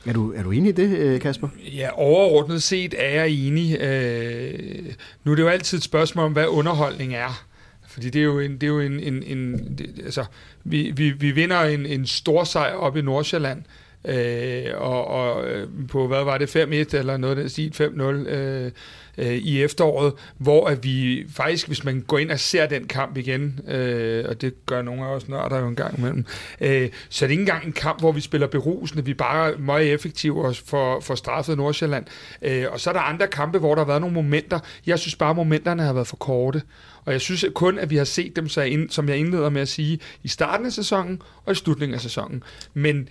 Er 0.05 0.13
du, 0.13 0.33
er 0.33 0.43
du 0.43 0.51
enig 0.51 0.69
i 0.69 0.71
det, 0.71 0.97
øh, 0.97 1.21
Kasper? 1.21 1.47
Ja, 1.75 1.89
overordnet 1.93 2.63
set 2.63 2.95
er 2.97 3.09
jeg 3.09 3.29
enig. 3.29 3.81
Øh, 3.81 4.93
nu 5.23 5.31
er 5.31 5.35
det 5.35 5.43
jo 5.43 5.47
altid 5.47 5.77
et 5.77 5.83
spørgsmål 5.83 6.25
om, 6.25 6.31
hvad 6.31 6.47
underholdning 6.47 7.13
er. 7.13 7.45
Fordi 7.87 8.09
det 8.09 8.19
er 8.19 8.23
jo 8.23 8.39
en... 8.39 8.51
Det 8.51 8.63
er 8.63 8.67
jo 8.67 8.79
en, 8.79 8.99
en, 8.99 9.23
en 9.23 9.53
det, 9.77 10.01
altså, 10.03 10.25
vi, 10.63 10.91
vi, 10.95 11.11
vi 11.11 11.31
vinder 11.31 11.61
en, 11.61 11.85
en 11.85 12.05
stor 12.05 12.43
sejr 12.43 12.73
op 12.73 12.97
i 12.97 13.01
Nordsjælland, 13.01 13.59
øh, 13.59 13.82
Øh, 14.05 14.65
og, 14.75 15.07
og 15.07 15.47
øh, 15.47 15.67
på, 15.89 16.07
hvad 16.07 16.23
var 16.23 16.37
det, 16.37 16.55
5-1 16.55 16.97
eller 16.97 17.17
noget 17.17 17.37
af 17.37 17.41
den 17.41 17.49
stil, 17.49 17.73
5-0 17.79 18.01
øh, 18.01 18.71
øh, 19.17 19.33
i 19.33 19.63
efteråret, 19.63 20.13
hvor 20.37 20.67
at 20.67 20.83
vi 20.83 21.25
faktisk, 21.29 21.67
hvis 21.67 21.83
man 21.83 22.01
går 22.07 22.17
ind 22.17 22.31
og 22.31 22.39
ser 22.39 22.65
den 22.65 22.87
kamp 22.87 23.17
igen, 23.17 23.59
øh, 23.67 24.25
og 24.29 24.41
det 24.41 24.65
gør 24.65 24.81
nogle 24.81 25.05
af 25.05 25.07
os 25.07 25.27
nørder 25.27 25.59
jo 25.59 25.67
en 25.67 25.75
gang 25.75 25.97
imellem, 25.97 26.25
øh, 26.61 26.89
så 27.09 27.25
er 27.25 27.27
det 27.27 27.31
ikke 27.31 27.41
engang 27.41 27.65
en 27.65 27.73
kamp, 27.73 27.99
hvor 27.99 28.11
vi 28.11 28.21
spiller 28.21 28.47
berusende, 28.47 29.05
vi 29.05 29.11
er 29.11 29.15
bare 29.15 29.57
meget 29.57 29.93
effektive 29.93 30.45
og 30.45 30.55
for, 30.55 30.99
for 30.99 31.15
straffet 31.15 31.57
Nordsjælland. 31.57 32.05
Øh, 32.41 32.65
og 32.71 32.79
så 32.79 32.89
er 32.89 32.93
der 32.93 33.01
andre 33.01 33.27
kampe, 33.27 33.59
hvor 33.59 33.75
der 33.75 33.81
har 33.81 33.87
været 33.87 34.01
nogle 34.01 34.15
momenter. 34.15 34.59
Jeg 34.85 34.99
synes 34.99 35.15
bare, 35.15 35.35
momenterne 35.35 35.83
har 35.83 35.93
været 35.93 36.07
for 36.07 36.15
korte. 36.15 36.61
Og 37.05 37.11
jeg 37.11 37.21
synes 37.21 37.45
kun, 37.55 37.79
at 37.79 37.89
vi 37.89 37.95
har 37.95 38.03
set 38.03 38.35
dem, 38.35 38.49
så 38.49 38.61
ind, 38.61 38.89
som 38.89 39.09
jeg 39.09 39.17
indleder 39.17 39.49
med 39.49 39.61
at 39.61 39.67
sige, 39.67 39.99
i 40.23 40.27
starten 40.27 40.65
af 40.65 40.71
sæsonen 40.71 41.21
og 41.45 41.51
i 41.51 41.55
slutningen 41.55 41.95
af 41.95 42.01
sæsonen. 42.01 42.43
Men 42.73 43.09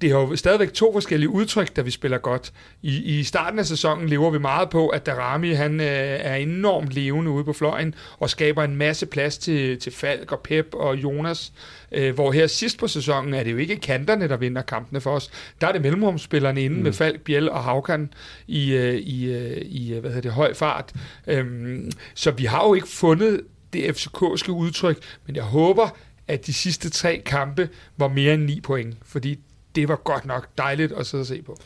det 0.00 0.10
har 0.10 0.18
jo 0.18 0.36
stadigvæk 0.36 0.72
to 0.72 0.92
forskellige 0.92 1.28
udtryk, 1.28 1.76
da 1.76 1.82
vi 1.82 1.90
spiller 1.90 2.18
godt. 2.18 2.52
I, 2.82 3.18
I 3.18 3.22
starten 3.22 3.58
af 3.58 3.66
sæsonen 3.66 4.08
lever 4.08 4.30
vi 4.30 4.38
meget 4.38 4.70
på, 4.70 4.88
at 4.88 5.06
Darami 5.06 5.52
han, 5.52 5.80
øh, 5.80 5.86
er 6.20 6.34
enormt 6.34 6.92
levende 6.92 7.30
ude 7.30 7.44
på 7.44 7.52
fløjen 7.52 7.94
og 8.18 8.30
skaber 8.30 8.64
en 8.64 8.76
masse 8.76 9.06
plads 9.06 9.38
til, 9.38 9.78
til 9.78 9.92
Falk 9.92 10.32
og 10.32 10.40
Pep 10.40 10.66
og 10.72 10.96
Jonas. 10.96 11.52
Øh, 11.92 12.14
hvor 12.14 12.32
her 12.32 12.46
sidst 12.46 12.78
på 12.78 12.88
sæsonen 12.88 13.34
er 13.34 13.42
det 13.42 13.52
jo 13.52 13.56
ikke 13.56 13.76
kanterne, 13.76 14.28
der 14.28 14.36
vinder 14.36 14.62
kampene 14.62 15.00
for 15.00 15.10
os. 15.10 15.30
Der 15.60 15.66
er 15.66 15.72
det 15.72 15.82
mellemrumsspillerne 15.82 16.62
inde 16.62 16.76
mm. 16.76 16.82
med 16.82 16.92
Falk, 16.92 17.20
Biel 17.20 17.50
og 17.50 17.64
Havkan 17.64 18.10
i, 18.46 18.72
øh, 18.72 18.94
i, 18.94 19.24
øh, 19.24 19.62
i 19.64 19.92
hvad 19.92 20.10
hedder 20.10 20.20
det, 20.20 20.32
høj 20.32 20.54
fart. 20.54 20.92
Øhm, 21.26 21.90
så 22.14 22.30
vi 22.30 22.44
har 22.44 22.66
jo 22.66 22.74
ikke 22.74 22.88
fundet 22.88 23.40
det 23.72 23.82
FCK'ske 23.82 24.50
udtryk, 24.50 24.98
men 25.26 25.36
jeg 25.36 25.44
håber, 25.44 25.96
at 26.28 26.46
de 26.46 26.52
sidste 26.52 26.90
tre 26.90 27.22
kampe 27.26 27.68
var 27.96 28.08
mere 28.08 28.34
end 28.34 28.42
9 28.44 28.60
point, 28.60 28.96
fordi 29.06 29.38
det 29.80 29.88
var 29.88 29.96
godt 29.96 30.26
nok 30.26 30.48
dejligt 30.58 30.92
at 30.92 31.06
sidde 31.06 31.22
og 31.22 31.26
se 31.26 31.42
på. 31.42 31.56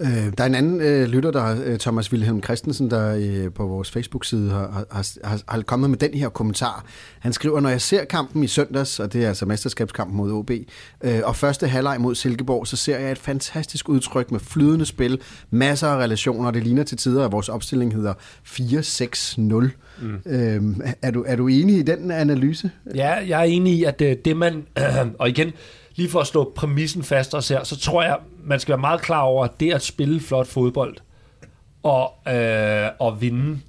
Øh, 0.00 0.32
der 0.38 0.44
er 0.44 0.46
en 0.46 0.54
anden 0.54 0.80
øh, 0.80 1.08
lytter, 1.08 1.30
der 1.30 1.42
er 1.42 1.62
øh, 1.64 1.78
Thomas 1.78 2.12
Wilhelm 2.12 2.42
Christensen, 2.42 2.90
der 2.90 3.14
øh, 3.16 3.52
på 3.52 3.66
vores 3.66 3.90
Facebook-side 3.90 4.50
har, 4.50 4.84
har, 4.90 5.28
har, 5.28 5.40
har 5.48 5.62
kommet 5.62 5.90
med 5.90 5.98
den 5.98 6.14
her 6.14 6.28
kommentar. 6.28 6.84
Han 7.18 7.32
skriver, 7.32 7.60
når 7.60 7.68
jeg 7.68 7.80
ser 7.80 8.04
kampen 8.04 8.44
i 8.44 8.46
søndags, 8.46 9.00
og 9.00 9.12
det 9.12 9.24
er 9.24 9.28
altså 9.28 9.46
mesterskabskampen 9.46 10.16
mod 10.16 10.32
OB, 10.32 10.50
øh, 11.04 11.20
og 11.24 11.36
første 11.36 11.68
halvleg 11.68 12.00
mod 12.00 12.14
Silkeborg, 12.14 12.66
så 12.66 12.76
ser 12.76 12.98
jeg 12.98 13.12
et 13.12 13.18
fantastisk 13.18 13.88
udtryk 13.88 14.30
med 14.30 14.40
flydende 14.40 14.86
spil, 14.86 15.20
masser 15.50 15.88
af 15.88 15.96
relationer, 15.96 16.50
det 16.50 16.64
ligner 16.64 16.84
til 16.84 16.96
tider, 16.96 17.24
at 17.24 17.32
vores 17.32 17.48
opstilling 17.48 17.94
hedder 17.94 18.14
4-6-0. 18.46 19.70
Mm. 20.02 20.14
Øh, 20.26 20.62
er, 21.02 21.10
du, 21.10 21.24
er 21.26 21.36
du 21.36 21.48
enig 21.48 21.78
i 21.78 21.82
den 21.82 22.10
analyse? 22.10 22.70
Ja, 22.94 23.10
jeg 23.10 23.40
er 23.40 23.44
enig 23.44 23.72
i, 23.72 23.84
at 23.84 23.98
det, 23.98 24.24
det 24.24 24.36
man, 24.36 24.66
og 25.18 25.28
igen, 25.28 25.52
lige 25.94 26.10
for 26.10 26.20
at 26.20 26.26
slå 26.26 26.52
præmissen 26.56 27.02
fast 27.02 27.34
os 27.34 27.48
her, 27.48 27.64
så 27.64 27.78
tror 27.78 28.02
jeg, 28.02 28.18
man 28.44 28.60
skal 28.60 28.72
være 28.72 28.80
meget 28.80 29.00
klar 29.00 29.20
over, 29.20 29.44
at 29.44 29.60
det 29.60 29.72
at 29.72 29.82
spille 29.82 30.20
flot 30.20 30.46
fodbold 30.46 30.96
og, 31.82 32.32
øh, 32.34 32.88
og 32.98 33.20
vinde 33.20 33.60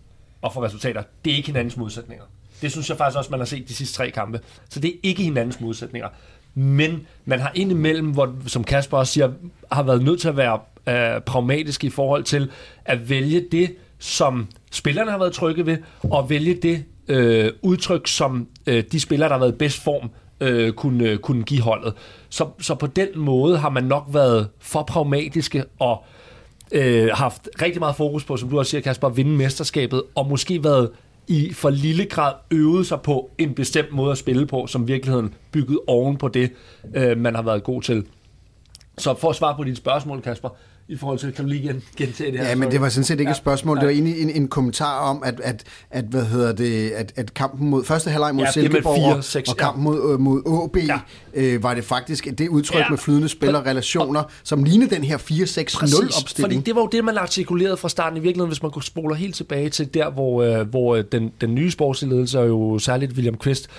og 0.42 0.54
få 0.54 0.64
resultater, 0.64 1.04
det 1.26 1.34
er 1.34 1.38
ikke 1.38 1.48
hinandens 1.48 1.78
modsætninger. 1.78 2.26
Det 2.62 2.72
synes 2.72 2.90
jeg 2.90 2.98
faktisk 2.98 3.18
også, 3.18 3.32
man 3.32 3.40
har 3.40 3.46
set 3.46 3.68
de 3.68 3.74
sidste 3.74 3.98
tre 3.98 4.12
kampe. 4.12 4.40
Så 4.70 4.80
det 4.80 4.90
er 4.90 4.96
ikke 5.04 5.24
hinandens 5.24 5.60
modsætninger. 5.60 6.10
Men 6.54 7.08
man 7.26 7.40
har 7.40 7.52
indimellem, 7.56 8.12
hvor, 8.12 8.36
som 8.48 8.64
Kasper 8.64 8.98
også 8.98 9.14
siger, 9.14 9.32
har 9.72 9.84
været 9.84 10.04
nødt 10.04 10.22
til 10.22 10.28
at 10.28 10.38
være 10.38 10.60
øh, 10.88 11.22
pragmatisk 11.22 11.84
i 11.84 11.90
forhold 11.90 12.24
til 12.24 12.52
at 12.86 13.10
vælge 13.10 13.46
det, 13.52 13.76
som 14.00 14.48
spillerne 14.72 15.12
har 15.12 15.18
været 15.18 15.34
trygge 15.34 15.66
ved, 15.66 15.78
og 16.04 16.30
vælge 16.30 16.56
det 16.56 16.86
øh, 17.08 17.52
udtryk, 17.62 18.08
som 18.08 18.48
øh, 18.68 18.84
de 18.92 19.00
spillere, 19.00 19.30
der 19.30 19.34
har 19.36 19.40
været 19.40 19.54
i 19.54 19.58
bedst 19.58 19.84
form, 19.84 20.10
øh, 20.42 20.74
kunne, 20.74 21.10
øh, 21.10 21.18
kunne 21.18 21.44
give 21.44 21.62
holdet. 21.62 21.94
Så, 22.30 22.48
så 22.60 22.76
på 22.76 22.88
den 22.88 23.08
måde 23.16 23.58
har 23.58 23.70
man 23.70 23.84
nok 23.84 24.06
været 24.08 24.48
for 24.60 24.84
pragmatiske 24.84 25.64
og 25.80 26.04
øh, 26.72 27.10
haft 27.14 27.50
rigtig 27.62 27.80
meget 27.80 27.96
fokus 27.96 28.26
på, 28.26 28.38
som 28.38 28.50
du 28.50 28.60
også 28.60 28.70
siger, 28.70 28.82
Kasper, 28.82 29.08
at 29.08 29.18
vinde 29.18 29.32
mesterskabet, 29.32 30.04
og 30.16 30.28
måske 30.28 30.64
været 30.64 30.90
i 31.28 31.54
for 31.54 31.70
lille 31.70 32.06
grad 32.06 32.34
øvet 32.52 32.88
sig 32.88 33.02
på 33.02 33.30
en 33.38 33.54
bestemt 33.54 33.92
måde 33.92 34.12
at 34.12 34.18
spille 34.18 34.46
på, 34.46 34.68
som 34.68 34.88
virkeligheden 34.88 35.34
bygget 35.52 35.80
oven 35.88 36.18
på 36.18 36.28
det, 36.28 36.52
øh, 36.96 37.18
man 37.18 37.36
har 37.36 37.42
været 37.42 37.64
god 37.64 37.82
til. 37.82 38.06
Så 38.98 39.14
for 39.14 39.30
at 39.30 39.36
svare 39.36 39.56
på 39.56 39.64
dit 39.64 39.78
spørgsmål, 39.78 40.22
Kasper, 40.22 40.50
i 40.92 40.98
forhold 40.98 41.20
til, 41.20 41.32
kan 41.32 41.46
du 41.46 41.50
lige 41.50 41.68
gen, 41.68 41.84
gentage 41.98 42.32
det 42.32 42.40
her? 42.40 42.48
Ja, 42.48 42.56
men 42.56 42.72
det 42.72 42.82
var 42.82 42.90
sådan 42.90 43.04
set 43.04 43.20
ikke 43.20 43.30
ja, 43.30 43.32
et 43.32 43.38
spørgsmål. 43.38 43.78
Det 43.78 43.86
var 43.86 43.92
egentlig 43.92 44.22
en, 44.22 44.30
en 44.30 44.48
kommentar 44.48 45.00
om, 45.00 45.24
at, 45.26 45.40
at, 45.44 45.64
at, 45.92 46.06
hvad 46.06 46.26
hedder 46.26 46.52
det, 46.52 46.90
at, 46.90 47.14
at 47.16 47.34
kampen 47.34 47.70
mod 47.70 47.84
første 47.84 48.10
halvleg 48.10 48.36
mod 48.36 48.44
ja, 48.44 48.52
Silkeborg 48.52 49.14
4, 49.16 49.24
6, 49.24 49.50
og 49.50 49.58
kampen 49.58 49.84
mod, 49.84 50.14
øh, 50.14 50.20
mod 50.20 50.64
AB, 50.64 50.78
ja. 50.88 51.00
øh, 51.34 51.64
var 51.64 51.74
det 51.74 51.84
faktisk 51.84 52.28
det 52.38 52.50
udtryk 52.50 52.80
ja. 52.80 52.90
med 52.90 52.98
flydende 52.98 53.30
spillerrelationer, 53.30 54.20
og, 54.20 54.32
som 54.44 54.64
lignede 54.64 54.96
den 54.96 55.04
her 55.04 55.18
4-6-0-opstilling. 55.18 56.42
Fordi 56.42 56.58
det 56.60 56.76
var 56.76 56.82
jo 56.82 56.90
det, 56.92 57.04
man 57.06 57.18
artikulerede 57.18 57.78
fra 57.78 57.90
starten 57.90 58.18
i 58.18 58.22
virkeligheden, 58.22 58.50
hvis 58.50 58.64
man 58.64 58.72
spoler 58.82 59.16
helt 59.16 59.36
tilbage 59.36 59.70
til 59.70 59.94
der, 59.94 60.10
hvor, 60.10 60.44
øh, 60.44 60.70
hvor 60.70 60.96
øh, 60.96 61.04
den, 61.12 61.32
den 61.42 61.56
nye 61.56 61.72
sportsledelse, 61.72 62.40
og 62.40 62.48
jo 62.48 62.80
særligt 62.80 63.14
William 63.14 63.38
Quist, 63.38 63.70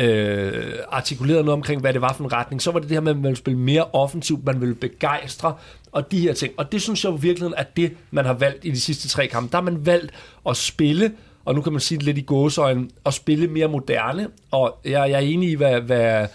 øh, 0.00 0.72
artikuleret 0.90 1.44
noget 1.44 1.56
omkring, 1.56 1.80
hvad 1.80 1.92
det 1.92 2.00
var 2.00 2.12
for 2.12 2.24
en 2.24 2.32
retning, 2.32 2.62
så 2.62 2.70
var 2.70 2.78
det 2.78 2.88
det 2.88 2.96
her 2.96 3.00
med, 3.00 3.10
at 3.10 3.16
man 3.16 3.24
ville 3.24 3.36
spille 3.36 3.58
mere 3.58 3.84
offensivt, 3.92 4.44
man 4.44 4.60
ville 4.60 4.74
begejstre, 4.74 5.54
og 5.92 6.10
de 6.10 6.20
her 6.20 6.32
ting. 6.32 6.52
Og 6.56 6.72
det 6.72 6.82
synes 6.82 7.04
jeg 7.04 7.10
jo 7.10 7.16
virkelig 7.16 7.52
er 7.56 7.64
det, 7.76 7.96
man 8.10 8.24
har 8.24 8.32
valgt 8.32 8.64
i 8.64 8.70
de 8.70 8.80
sidste 8.80 9.08
tre 9.08 9.26
kampe. 9.26 9.52
Der 9.52 9.58
har 9.58 9.62
man 9.62 9.86
valgt 9.86 10.12
at 10.48 10.56
spille, 10.56 11.12
og 11.44 11.54
nu 11.54 11.62
kan 11.62 11.72
man 11.72 11.80
sige 11.80 11.98
det 11.98 12.04
lidt 12.04 12.18
i 12.18 12.22
gåsøjne, 12.22 12.88
at 13.06 13.14
spille 13.14 13.46
mere 13.46 13.68
moderne. 13.68 14.28
Og 14.50 14.78
jeg, 14.84 14.92
jeg 14.92 15.12
er 15.12 15.18
enig 15.18 15.50
i, 15.50 15.54
hvad, 15.54 15.80
hvad, 15.80 16.26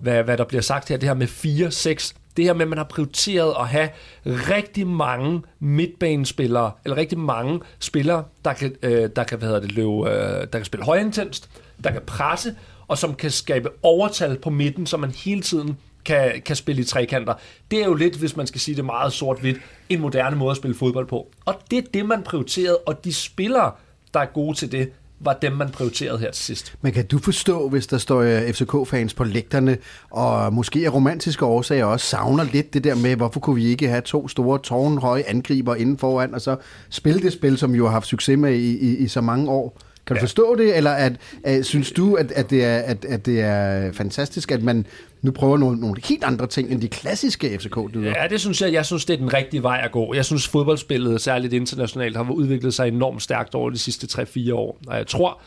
hvad, 0.00 0.22
hvad 0.22 0.36
der 0.36 0.44
bliver 0.44 0.62
sagt 0.62 0.88
her, 0.88 0.96
det 0.96 1.08
her 1.08 1.14
med 1.14 1.26
4-6 1.26 2.14
det 2.36 2.44
her 2.44 2.52
med, 2.52 2.62
at 2.62 2.68
man 2.68 2.78
har 2.78 2.84
prioriteret 2.84 3.54
at 3.60 3.68
have 3.68 3.88
rigtig 4.24 4.86
mange 4.86 5.42
midtbanespillere, 5.60 6.72
eller 6.84 6.96
rigtig 6.96 7.18
mange 7.18 7.60
spillere, 7.78 8.24
der 8.44 8.52
kan, 8.52 8.76
øh, 8.82 9.10
der 9.16 9.24
kan, 9.24 9.38
hvad 9.38 9.48
hedder 9.48 9.60
det, 9.60 9.72
løbe, 9.72 10.10
øh, 10.10 10.46
der 10.52 10.58
kan 10.58 10.64
spille 10.64 10.84
højintenst, 10.84 11.50
der 11.84 11.90
kan 11.90 12.02
presse, 12.06 12.54
og 12.88 12.98
som 12.98 13.14
kan 13.14 13.30
skabe 13.30 13.68
overtal 13.82 14.38
på 14.38 14.50
midten, 14.50 14.86
så 14.86 14.96
man 14.96 15.10
hele 15.10 15.42
tiden 15.42 15.76
kan, 16.04 16.42
kan 16.44 16.56
spille 16.56 16.82
i 16.82 16.84
trekanter. 16.84 17.34
Det 17.70 17.80
er 17.82 17.84
jo 17.84 17.94
lidt, 17.94 18.16
hvis 18.16 18.36
man 18.36 18.46
skal 18.46 18.60
sige 18.60 18.76
det 18.76 18.84
meget 18.84 19.12
sort-hvidt, 19.12 19.58
en 19.88 20.00
moderne 20.00 20.36
måde 20.36 20.50
at 20.50 20.56
spille 20.56 20.76
fodbold 20.76 21.06
på. 21.06 21.30
Og 21.44 21.54
det 21.70 21.78
er 21.78 21.82
det, 21.94 22.06
man 22.06 22.22
prioriterede, 22.22 22.78
og 22.78 23.04
de 23.04 23.14
spillere, 23.14 23.72
der 24.14 24.20
er 24.20 24.26
gode 24.26 24.56
til 24.56 24.72
det, 24.72 24.92
var 25.20 25.32
dem, 25.32 25.52
man 25.52 25.68
prioriterede 25.70 26.18
her 26.18 26.30
til 26.30 26.44
sidst. 26.44 26.74
Men 26.82 26.92
kan 26.92 27.06
du 27.06 27.18
forstå, 27.18 27.68
hvis 27.68 27.86
der 27.86 27.98
står 27.98 28.20
øh, 28.20 28.52
FCK-fans 28.52 29.14
på 29.14 29.24
lægterne, 29.24 29.78
og 30.10 30.52
måske 30.52 30.86
af 30.86 30.94
romantiske 30.94 31.44
årsager 31.44 31.84
også 31.84 32.06
savner 32.06 32.44
lidt 32.52 32.74
det 32.74 32.84
der 32.84 32.94
med, 32.94 33.16
hvorfor 33.16 33.40
kunne 33.40 33.56
vi 33.56 33.66
ikke 33.66 33.88
have 33.88 34.00
to 34.00 34.28
store, 34.28 34.58
tårnhøje 34.58 35.22
angriber 35.26 35.74
inden 35.74 35.98
foran, 35.98 36.34
og 36.34 36.40
så 36.40 36.56
spille 36.90 37.20
det 37.20 37.32
spil, 37.32 37.58
som 37.58 37.72
vi 37.72 37.78
jo 37.78 37.84
har 37.84 37.92
haft 37.92 38.06
succes 38.06 38.38
med 38.38 38.54
i, 38.54 38.78
i, 38.78 38.96
i 38.96 39.08
så 39.08 39.20
mange 39.20 39.50
år? 39.50 39.78
Kan 40.06 40.16
du 40.16 40.18
ja. 40.18 40.22
forstå 40.22 40.54
det, 40.54 40.76
eller 40.76 40.90
at, 40.90 41.12
at, 41.44 41.66
synes 41.66 41.92
du, 41.92 42.14
at, 42.14 42.32
at, 42.32 42.50
det 42.50 42.64
er, 42.64 42.78
at, 42.78 43.04
at 43.04 43.26
det 43.26 43.40
er 43.40 43.92
fantastisk, 43.92 44.52
at 44.52 44.62
man 44.62 44.86
nu 45.22 45.30
prøver 45.30 45.58
nogle, 45.58 45.80
nogle 45.80 46.00
helt 46.04 46.24
andre 46.24 46.46
ting 46.46 46.72
end 46.72 46.80
de 46.80 46.88
klassiske 46.88 47.58
fck 47.58 47.76
-dyder? 47.76 48.20
Ja, 48.22 48.26
det 48.30 48.40
synes 48.40 48.62
jeg. 48.62 48.72
Jeg 48.72 48.86
synes, 48.86 49.04
det 49.04 49.14
er 49.14 49.18
den 49.18 49.34
rigtige 49.34 49.62
vej 49.62 49.80
at 49.84 49.92
gå. 49.92 50.14
Jeg 50.14 50.24
synes, 50.24 50.48
fodboldspillet, 50.48 51.20
særligt 51.20 51.52
internationalt, 51.52 52.16
har 52.16 52.30
udviklet 52.30 52.74
sig 52.74 52.88
enormt 52.88 53.22
stærkt 53.22 53.54
over 53.54 53.70
de 53.70 53.78
sidste 53.78 54.22
3-4 54.22 54.54
år. 54.54 54.78
Og 54.86 54.96
jeg 54.96 55.06
tror, 55.06 55.40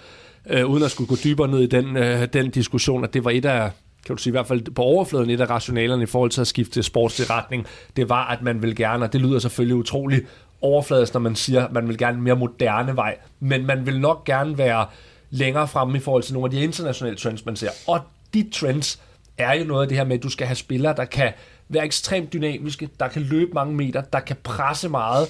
øh, 0.50 0.66
uden 0.66 0.84
at 0.84 0.92
skulle 0.92 1.08
gå 1.08 1.16
dybere 1.24 1.48
ned 1.48 1.60
i 1.60 1.68
den, 1.68 1.98
øh, 1.98 2.28
den 2.34 2.50
diskussion, 2.50 3.04
at 3.04 3.14
det 3.14 3.26
var 3.26 3.32
et 3.32 3.46
af 3.46 3.72
kan 4.06 4.16
du 4.16 4.22
sige, 4.22 4.32
i 4.32 4.36
hvert 4.38 4.48
fald 4.48 4.72
på 4.72 4.82
overfladen 4.82 5.30
et 5.30 5.42
af 5.42 5.50
rationalerne 5.50 6.04
i 6.04 6.06
forhold 6.06 6.32
til 6.32 6.42
at 6.42 6.48
skifte 6.48 6.84
sportslig 6.84 7.30
retning, 7.30 7.66
det 7.96 8.10
var, 8.10 8.28
at 8.28 8.42
man 8.42 8.62
vil 8.62 8.76
gerne, 8.76 9.06
og 9.06 9.14
det 9.14 9.22
lyder 9.22 9.40
selvfølgelig 9.40 9.76
utroligt 9.76 10.26
overfladisk, 10.62 11.14
når 11.14 11.22
man 11.22 11.36
siger, 11.36 11.66
at 11.66 11.72
man 11.72 11.88
vil 11.88 11.98
gerne 11.98 12.18
en 12.18 12.24
mere 12.24 12.36
moderne 12.36 12.96
vej, 12.96 13.18
men 13.40 13.66
man 13.66 13.86
vil 13.86 14.00
nok 14.00 14.26
gerne 14.26 14.58
være 14.58 14.86
længere 15.30 15.68
fremme 15.68 15.98
i 15.98 16.00
forhold 16.00 16.24
til 16.24 16.34
nogle 16.34 16.46
af 16.46 16.52
de 16.52 16.64
internationale 16.64 17.18
trends, 17.18 17.46
man 17.46 17.56
ser. 17.56 17.70
Og 17.88 18.02
de 18.34 18.50
trends 18.54 19.02
er 19.38 19.54
jo 19.54 19.66
noget 19.66 19.82
af 19.82 19.88
det 19.88 19.98
her 19.98 20.06
med, 20.06 20.18
at 20.18 20.24
du 20.24 20.30
skal 20.30 20.48
have 20.48 20.56
spillere, 20.56 20.96
der 20.96 21.06
kan 21.06 21.34
være 21.70 21.86
ekstremt 21.86 22.34
dynamiske, 22.34 22.90
der 23.00 23.08
kan 23.08 23.22
løbe 23.22 23.52
mange 23.54 23.76
meter, 23.76 24.02
der 24.02 24.20
kan 24.20 24.36
presse 24.44 24.90
meget, 24.90 25.28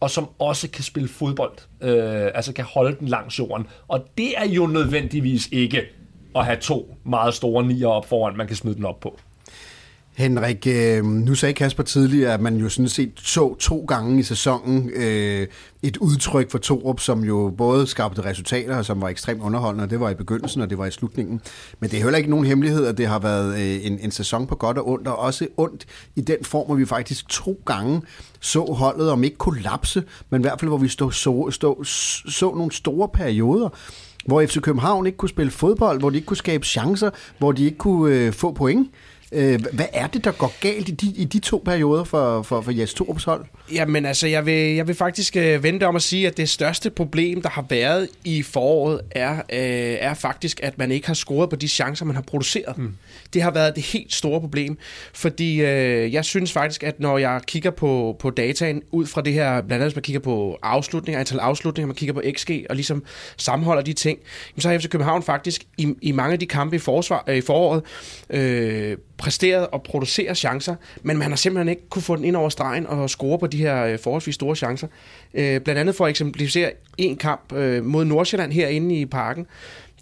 og 0.00 0.10
som 0.10 0.28
også 0.38 0.70
kan 0.70 0.84
spille 0.84 1.08
fodbold, 1.08 1.52
øh, 1.80 2.30
altså 2.34 2.52
kan 2.52 2.64
holde 2.64 2.96
den 3.00 3.08
langs 3.08 3.38
jorden. 3.38 3.66
Og 3.88 4.06
det 4.18 4.32
er 4.36 4.46
jo 4.46 4.66
nødvendigvis 4.66 5.48
ikke 5.52 5.82
at 6.36 6.44
have 6.44 6.56
to 6.56 6.96
meget 7.04 7.34
store 7.34 7.66
nier 7.66 7.88
op 7.88 8.06
foran, 8.06 8.36
man 8.36 8.46
kan 8.46 8.56
smide 8.56 8.74
den 8.74 8.84
op 8.84 9.00
på. 9.00 9.18
Henrik, 10.20 10.66
øh, 10.66 11.04
nu 11.04 11.34
sagde 11.34 11.54
Kasper 11.54 11.82
tidligere, 11.82 12.34
at 12.34 12.40
man 12.40 12.56
jo 12.56 12.68
sådan 12.68 12.88
set 12.88 13.12
så 13.16 13.54
to 13.54 13.84
gange 13.88 14.20
i 14.20 14.22
sæsonen 14.22 14.90
øh, 14.94 15.46
et 15.82 15.96
udtryk 15.96 16.50
for 16.50 16.58
Torup, 16.58 17.00
som 17.00 17.24
jo 17.24 17.54
både 17.58 17.86
skabte 17.86 18.24
resultater, 18.24 18.76
og 18.76 18.84
som 18.84 19.00
var 19.00 19.08
ekstremt 19.08 19.42
underholdende, 19.42 19.84
og 19.84 19.90
det 19.90 20.00
var 20.00 20.10
i 20.10 20.14
begyndelsen, 20.14 20.62
og 20.62 20.70
det 20.70 20.78
var 20.78 20.86
i 20.86 20.90
slutningen. 20.90 21.40
Men 21.80 21.90
det 21.90 21.98
er 21.98 22.02
heller 22.02 22.18
ikke 22.18 22.30
nogen 22.30 22.46
hemmelighed, 22.46 22.86
at 22.86 22.98
det 22.98 23.06
har 23.06 23.18
været 23.18 23.60
øh, 23.60 23.86
en, 23.86 23.98
en 23.98 24.10
sæson 24.10 24.46
på 24.46 24.54
godt 24.54 24.78
og 24.78 24.88
ondt, 24.88 25.08
og 25.08 25.18
også 25.18 25.46
ondt 25.56 25.86
i 26.16 26.20
den 26.20 26.44
form, 26.44 26.66
hvor 26.66 26.74
vi 26.74 26.86
faktisk 26.86 27.28
to 27.28 27.60
gange 27.66 28.02
så 28.40 28.60
holdet, 28.60 29.10
om 29.10 29.24
ikke 29.24 29.36
kollapse, 29.36 30.02
men 30.30 30.40
i 30.40 30.44
hvert 30.44 30.60
fald, 30.60 30.68
hvor 30.68 30.78
vi 30.78 30.88
stod, 30.88 31.12
så, 31.12 31.50
stod, 31.50 31.84
så 32.30 32.54
nogle 32.54 32.72
store 32.72 33.08
perioder, 33.08 33.68
hvor 34.26 34.46
FC 34.46 34.60
København 34.60 35.06
ikke 35.06 35.18
kunne 35.18 35.28
spille 35.28 35.50
fodbold, 35.50 36.00
hvor 36.00 36.10
de 36.10 36.16
ikke 36.16 36.26
kunne 36.26 36.36
skabe 36.36 36.66
chancer, 36.66 37.10
hvor 37.38 37.52
de 37.52 37.64
ikke 37.64 37.78
kunne 37.78 38.14
øh, 38.14 38.32
få 38.32 38.52
point. 38.52 38.88
Øh, 39.32 39.60
hvad 39.72 39.86
er 39.92 40.06
det, 40.06 40.24
der 40.24 40.32
går 40.32 40.52
galt 40.60 40.88
i 40.88 40.92
de, 40.92 41.06
i 41.06 41.24
de 41.24 41.38
to 41.38 41.62
perioder 41.64 42.04
for, 42.04 42.42
for, 42.42 42.60
for 42.60 42.70
Jes 42.70 42.94
Torups 42.94 43.24
hold? 43.24 43.44
Jamen 43.72 44.06
altså, 44.06 44.26
jeg 44.26 44.46
vil, 44.46 44.74
jeg 44.74 44.88
vil 44.88 44.94
faktisk 44.94 45.36
øh, 45.36 45.62
vente 45.62 45.86
om 45.86 45.96
at 45.96 46.02
sige, 46.02 46.26
at 46.26 46.36
det 46.36 46.48
største 46.48 46.90
problem, 46.90 47.42
der 47.42 47.48
har 47.48 47.64
været 47.68 48.08
i 48.24 48.42
foråret, 48.42 49.00
er, 49.10 49.36
øh, 49.36 49.96
er 50.00 50.14
faktisk, 50.14 50.60
at 50.62 50.78
man 50.78 50.90
ikke 50.90 51.06
har 51.06 51.14
scoret 51.14 51.50
på 51.50 51.56
de 51.56 51.68
chancer, 51.68 52.04
man 52.04 52.14
har 52.14 52.22
produceret. 52.22 52.78
Mm. 52.78 52.94
Det 53.34 53.42
har 53.42 53.50
været 53.50 53.76
det 53.76 53.84
helt 53.84 54.12
store 54.14 54.40
problem, 54.40 54.78
fordi 55.14 55.60
øh, 55.60 56.12
jeg 56.12 56.24
synes 56.24 56.52
faktisk, 56.52 56.82
at 56.82 57.00
når 57.00 57.18
jeg 57.18 57.40
kigger 57.46 57.70
på, 57.70 58.16
på 58.18 58.30
dataen, 58.30 58.82
ud 58.90 59.06
fra 59.06 59.20
det 59.20 59.32
her, 59.32 59.60
blandt 59.60 59.72
andet 59.72 59.86
hvis 59.86 59.96
man 59.96 60.02
kigger 60.02 60.20
på 60.20 60.58
afslutninger, 60.62 61.20
antal 61.20 61.38
afslutninger, 61.38 61.86
man 61.86 61.96
kigger 61.96 62.12
på 62.12 62.22
XG, 62.36 62.50
og 62.70 62.76
ligesom 62.76 63.04
sammenholder 63.36 63.82
de 63.82 63.92
ting, 63.92 64.18
så 64.58 64.68
har 64.68 64.78
FC 64.78 64.88
København 64.88 65.22
faktisk 65.22 65.64
i, 65.78 65.94
i 66.02 66.12
mange 66.12 66.32
af 66.32 66.38
de 66.38 66.46
kampe 66.46 66.76
i, 66.76 66.78
forsvar, 66.78 67.24
øh, 67.28 67.36
i 67.36 67.40
foråret 67.40 67.82
øh, 68.30 68.96
præsteret 69.20 69.66
og 69.66 69.82
produceret 69.82 70.36
chancer, 70.36 70.74
men 71.02 71.18
man 71.18 71.28
har 71.28 71.36
simpelthen 71.36 71.68
ikke 71.68 71.88
kunne 71.88 72.02
få 72.02 72.16
den 72.16 72.24
ind 72.24 72.36
over 72.36 72.48
stregen 72.48 72.86
og 72.86 73.10
score 73.10 73.38
på 73.38 73.46
de 73.46 73.56
her 73.56 73.84
øh, 73.84 73.98
forholdsvis 73.98 74.34
store 74.34 74.56
chancer. 74.56 74.86
Øh, 75.34 75.60
blandt 75.60 75.80
andet 75.80 75.94
for 75.94 76.04
at 76.06 76.10
eksemplificere 76.10 76.72
en 76.98 77.16
kamp 77.16 77.52
øh, 77.52 77.84
mod 77.84 78.04
Nordsjælland 78.04 78.52
herinde 78.52 79.00
i 79.00 79.06
parken, 79.06 79.46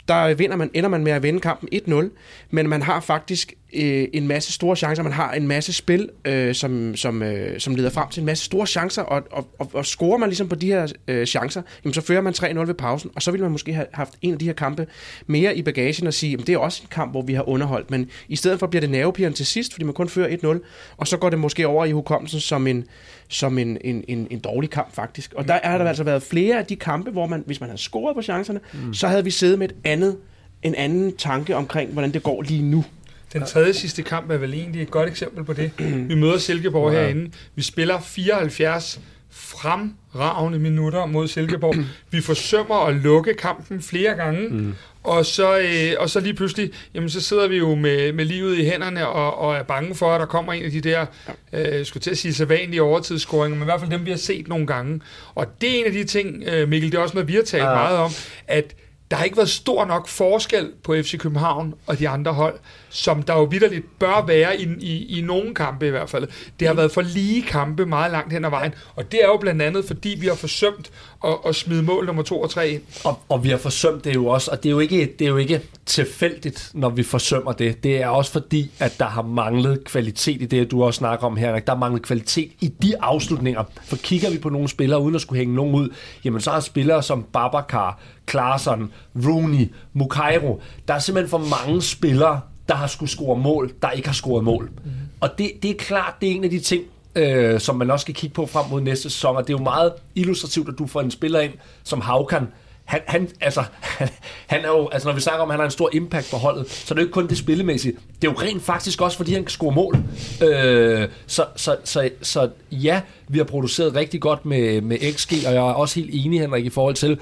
der 0.09 0.35
vinder 0.35 0.57
man, 0.57 0.71
ender 0.75 0.91
man 0.91 1.05
med 1.05 1.13
at 1.13 1.23
vinde 1.23 1.41
kampen 1.41 1.69
1-0, 1.73 2.11
men 2.51 2.69
man 2.69 2.83
har 2.83 3.01
faktisk 3.01 3.55
øh, 3.75 4.09
en 4.13 4.29
masse 4.29 4.53
store 4.53 4.77
chancer, 4.77 5.03
man 5.03 5.13
har 5.13 5.33
en 5.33 5.49
masse 5.49 5.73
spil, 5.73 6.09
øh, 6.25 6.55
som, 6.55 6.97
som, 6.97 7.23
øh, 7.23 7.61
som 7.61 7.75
leder 7.75 7.91
frem 7.91 8.09
til 8.09 8.21
en 8.21 8.27
masse 8.27 8.45
store 8.45 8.67
chancer, 8.67 9.03
og, 9.03 9.23
og, 9.31 9.49
og, 9.59 9.71
og 9.73 9.87
scorer 9.87 10.19
man 10.19 10.29
ligesom 10.29 10.49
på 10.49 10.55
de 10.55 10.67
her 10.67 10.93
øh, 11.09 11.27
chancer, 11.27 11.63
jamen 11.85 11.95
så 11.95 12.01
fører 12.01 12.21
man 12.21 12.33
3-0 12.33 12.59
ved 12.59 12.75
pausen, 12.75 13.11
og 13.15 13.23
så 13.23 13.31
ville 13.31 13.43
man 13.43 13.53
måske 13.53 13.73
have 13.73 13.87
haft 13.93 14.15
en 14.23 14.33
af 14.33 14.39
de 14.39 14.45
her 14.45 14.53
kampe 14.53 14.87
mere 15.27 15.57
i 15.57 15.63
bagagen 15.63 16.07
og 16.07 16.15
sige, 16.15 16.31
jamen 16.31 16.47
det 16.47 16.53
er 16.53 16.59
også 16.59 16.83
en 16.83 16.89
kamp, 16.91 17.11
hvor 17.11 17.23
vi 17.23 17.35
har 17.35 17.49
underholdt, 17.49 17.91
men 17.91 18.11
i 18.29 18.37
stedet 18.37 18.59
for 18.59 18.67
bliver 18.67 18.81
det 18.81 18.91
nervepirrende 18.91 19.37
til 19.37 19.47
sidst, 19.47 19.73
fordi 19.73 19.85
man 19.85 19.95
kun 19.95 20.09
fører 20.09 20.59
1-0, 20.59 20.95
og 20.97 21.09
så 21.09 21.17
går 21.17 21.31
det 21.31 21.39
måske 21.39 21.67
over 21.67 21.85
i 21.85 21.93
hukommelsen 21.93 22.41
som 22.41 22.67
en, 22.67 22.85
som 23.29 23.59
en, 23.59 23.79
en, 23.85 24.05
en, 24.09 24.27
en 24.31 24.39
dårlig 24.39 24.71
kamp 24.71 24.95
faktisk. 24.95 25.35
Og 25.35 25.49
der 25.49 25.55
er 25.55 25.79
der 25.79 25.85
altså 25.85 26.05
været 26.05 26.23
flere 26.23 26.59
af 26.59 26.67
de 26.67 26.77
kampe, 26.77 27.11
hvor 27.11 27.27
man, 27.27 27.43
hvis 27.47 27.61
man 27.61 27.69
havde 27.69 27.81
scoret 27.81 28.17
på 28.17 28.23
chancerne, 28.23 28.61
mm. 28.73 28.95
så 28.95 29.09
havde 29.09 29.25
vi 29.25 29.31
siddet 29.31 29.59
med 29.59 29.69
et 29.69 29.75
andet, 29.85 30.17
en 30.63 30.75
anden 30.75 31.17
tanke 31.17 31.57
omkring, 31.57 31.93
hvordan 31.93 32.13
det 32.13 32.23
går 32.23 32.43
lige 32.43 32.63
nu. 32.63 32.85
Den 33.33 33.47
tredje 33.47 33.73
sidste 33.73 34.03
kamp 34.03 34.31
er 34.31 34.37
vel 34.37 34.55
egentlig 34.55 34.83
et 34.83 34.91
godt 34.91 35.09
eksempel 35.09 35.45
på 35.45 35.53
det. 35.53 35.71
Vi 36.09 36.15
møder 36.15 36.39
Silkeborg 36.39 36.93
ja. 36.95 37.01
herinde. 37.01 37.31
Vi 37.55 37.63
spiller 37.63 38.01
74 38.01 39.01
fremragende 39.31 40.59
minutter 40.59 41.07
mod 41.07 41.29
Silkeborg. 41.29 41.75
Vi 42.11 42.21
forsømmer 42.21 42.87
at 42.87 42.95
lukke 42.95 43.35
kampen 43.35 43.83
flere 43.83 44.15
gange, 44.15 44.49
mm. 44.49 44.75
og, 45.03 45.27
så, 45.27 45.59
øh, 45.59 45.93
og 45.99 46.11
så 46.11 46.21
lige 46.21 46.35
pludselig, 46.35 46.71
jamen 46.95 47.11
så 47.11 47.21
sidder 47.21 47.49
vi 47.49 47.57
jo 47.57 47.75
med, 47.75 48.13
med 48.13 48.25
livet 48.25 48.59
i 48.59 48.65
hænderne 48.65 49.09
og, 49.09 49.39
og 49.39 49.57
er 49.57 49.63
bange 49.63 49.95
for, 49.95 50.13
at 50.13 50.21
der 50.21 50.27
kommer 50.27 50.53
en 50.53 50.65
af 50.65 50.71
de 50.71 50.81
der, 50.81 51.07
øh, 51.53 51.87
skulle 51.87 52.03
til 52.03 52.11
at 52.11 52.19
sige 52.19 52.35
sædvanlige 52.35 52.83
overtidsscoringer, 52.83 53.57
men 53.57 53.63
i 53.63 53.65
hvert 53.65 53.81
fald 53.81 53.91
dem, 53.91 54.07
vi 54.07 54.11
har 54.11 54.19
set 54.19 54.49
nogle 54.49 54.67
gange. 54.67 55.01
Og 55.35 55.47
det 55.61 55.75
er 55.75 55.79
en 55.81 55.87
af 55.87 55.93
de 55.93 56.05
ting, 56.05 56.45
øh, 56.47 56.69
Mikkel, 56.69 56.93
det 56.93 56.99
er 56.99 57.03
også 57.03 57.15
noget, 57.15 57.29
vi 57.29 57.35
har 57.35 57.43
talt 57.43 57.65
ja. 57.65 57.75
meget 57.75 57.99
om, 57.99 58.11
at 58.47 58.75
der 59.11 59.17
har 59.17 59.25
ikke 59.25 59.37
været 59.37 59.49
stor 59.49 59.85
nok 59.85 60.09
forskel 60.09 60.73
på 60.85 60.95
FC 61.03 61.19
København 61.19 61.75
og 61.87 61.99
de 61.99 62.09
andre 62.09 62.33
hold, 62.33 62.55
som 62.91 63.23
der 63.23 63.35
jo 63.35 63.45
vidderligt 63.45 63.99
bør 63.99 64.25
være 64.27 64.61
i, 64.61 64.69
i, 64.81 65.19
i 65.19 65.21
nogle 65.21 65.55
kampe 65.55 65.87
i 65.87 65.91
hvert 65.91 66.11
fald. 66.11 66.29
Det 66.61 66.69
har 66.69 66.75
været 66.75 66.93
for 66.93 67.03
lige 67.03 67.43
kampe 67.43 67.87
meget 67.87 68.13
langt 68.13 68.33
hen 68.33 68.45
ad 68.45 68.51
vejen, 68.51 68.75
og 68.97 69.13
det 69.13 69.23
er 69.23 69.27
jo 69.27 69.37
blandt 69.37 69.63
andet, 69.63 69.85
fordi 69.85 70.17
vi 70.21 70.27
har 70.27 70.35
forsømt 70.35 70.91
at, 71.25 71.37
at 71.47 71.55
smide 71.55 71.83
mål 71.83 72.07
nummer 72.07 72.23
2 72.23 72.41
og 72.41 72.51
3 72.51 72.71
ind. 72.71 72.83
Og, 73.05 73.21
og 73.29 73.45
vi 73.45 73.49
har 73.49 73.57
forsømt 73.57 74.05
det 74.05 74.15
jo 74.15 74.27
også, 74.27 74.51
og 74.51 74.63
det 74.63 74.69
er 74.69 74.71
jo, 74.71 74.79
ikke, 74.79 75.15
det 75.19 75.25
er 75.25 75.29
jo 75.29 75.37
ikke 75.37 75.61
tilfældigt, 75.87 76.71
når 76.75 76.89
vi 76.89 77.03
forsømmer 77.03 77.53
det. 77.53 77.83
Det 77.83 78.03
er 78.03 78.09
også 78.09 78.33
fordi, 78.33 78.71
at 78.79 78.99
der 78.99 79.07
har 79.07 79.23
manglet 79.23 79.85
kvalitet 79.85 80.43
i 80.43 80.47
det, 80.47 80.71
du 80.71 80.85
også 80.85 80.99
snakker 80.99 81.27
om 81.27 81.37
her. 81.37 81.59
Der 81.59 81.73
har 81.73 81.79
manglet 81.79 82.03
kvalitet 82.03 82.53
i 82.61 82.69
de 82.83 83.03
afslutninger. 83.03 83.65
For 83.85 83.97
kigger 83.97 84.31
vi 84.31 84.39
på 84.39 84.49
nogle 84.49 84.69
spillere, 84.69 85.01
uden 85.01 85.15
at 85.15 85.21
skulle 85.21 85.39
hænge 85.39 85.55
nogen 85.55 85.75
ud, 85.75 85.89
jamen 86.25 86.41
så 86.41 86.51
har 86.51 86.61
spillere 86.61 87.03
som 87.03 87.27
Babacar, 87.33 88.01
Klaarsson, 88.27 88.93
Rooney, 89.27 89.73
Mukairo, 89.93 90.61
der 90.89 90.95
er 90.95 90.99
simpelthen 90.99 91.31
for 91.31 91.65
mange 91.65 91.83
spillere, 91.83 92.41
der 92.69 92.75
har 92.75 92.87
skulle 92.87 93.11
score 93.11 93.39
mål, 93.39 93.73
der 93.83 93.91
ikke 93.91 94.09
har 94.09 94.15
scoret 94.15 94.45
mål. 94.45 94.71
Mm. 94.85 94.91
Og 95.21 95.39
det, 95.39 95.51
det 95.63 95.71
er 95.71 95.75
klart, 95.75 96.15
det 96.21 96.29
er 96.31 96.35
en 96.35 96.45
af 96.45 96.51
de 96.51 96.61
ting, 96.61 96.85
øh, 97.15 97.61
som 97.61 97.77
man 97.77 97.91
også 97.91 98.05
skal 98.05 98.15
kigge 98.15 98.35
på 98.35 98.47
frem 98.47 98.71
mod 98.71 98.81
næste 98.81 99.03
sæson, 99.03 99.37
og 99.37 99.43
det 99.47 99.55
er 99.55 99.59
jo 99.59 99.65
meget 99.65 99.93
illustrativt, 100.15 100.69
at 100.69 100.75
du 100.79 100.87
får 100.87 101.01
en 101.01 101.11
spiller 101.11 101.41
ind 101.41 101.53
som 101.85 102.01
Havkan, 102.01 102.47
han, 102.89 103.01
han, 103.07 103.29
altså, 103.41 103.65
han, 103.81 104.09
han 104.47 104.65
er 104.65 104.69
jo, 104.69 104.89
altså 104.89 105.09
når 105.09 105.15
vi 105.15 105.21
snakker 105.21 105.43
om, 105.43 105.51
at 105.51 105.53
han 105.53 105.61
har 105.61 105.65
en 105.65 105.71
stor 105.71 105.91
impact 105.93 106.31
på 106.31 106.37
holdet, 106.37 106.71
så 106.71 106.95
er 106.95 106.95
det 106.95 107.03
jo 107.03 107.07
ikke 107.07 107.13
kun 107.13 107.29
det 107.29 107.39
spillemæssige. 107.39 107.93
Det 108.23 108.29
er 108.29 108.33
jo 108.33 108.39
rent 108.39 108.63
faktisk 108.63 109.01
også, 109.01 109.17
fordi 109.17 109.33
han 109.33 109.43
kan 109.43 109.51
score 109.51 109.75
mål. 109.75 109.97
Øh, 110.43 111.09
så, 111.27 111.45
så, 111.57 111.77
så, 111.85 112.11
så 112.23 112.51
ja, 112.73 113.01
vi 113.29 113.39
har 113.39 113.45
produceret 113.45 113.95
rigtig 113.95 114.21
godt 114.21 114.47
med, 114.47 114.81
med 114.81 115.13
XG, 115.13 115.33
og 115.47 115.55
jeg 115.55 115.69
er 115.69 115.73
også 115.73 116.01
helt 116.01 116.11
enig, 116.13 116.41
Henrik, 116.41 116.65
i 116.65 116.71
forhold 116.71 116.95
til, 116.95 117.19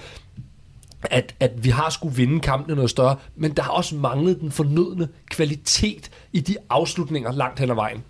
at, 1.10 1.34
at 1.40 1.64
vi 1.64 1.70
har 1.70 1.90
skulle 1.90 2.16
vinde 2.16 2.40
kampene 2.40 2.74
noget 2.74 2.90
større, 2.90 3.16
men 3.36 3.50
der 3.50 3.62
har 3.62 3.70
også 3.70 3.94
manglet 3.96 4.40
den 4.40 4.50
fornødne 4.50 5.08
kvalitet 5.30 6.10
i 6.32 6.40
de 6.40 6.56
afslutninger 6.70 7.32
langt 7.32 7.60
hen 7.60 7.70
ad 7.70 7.74
vejen. 7.74 8.04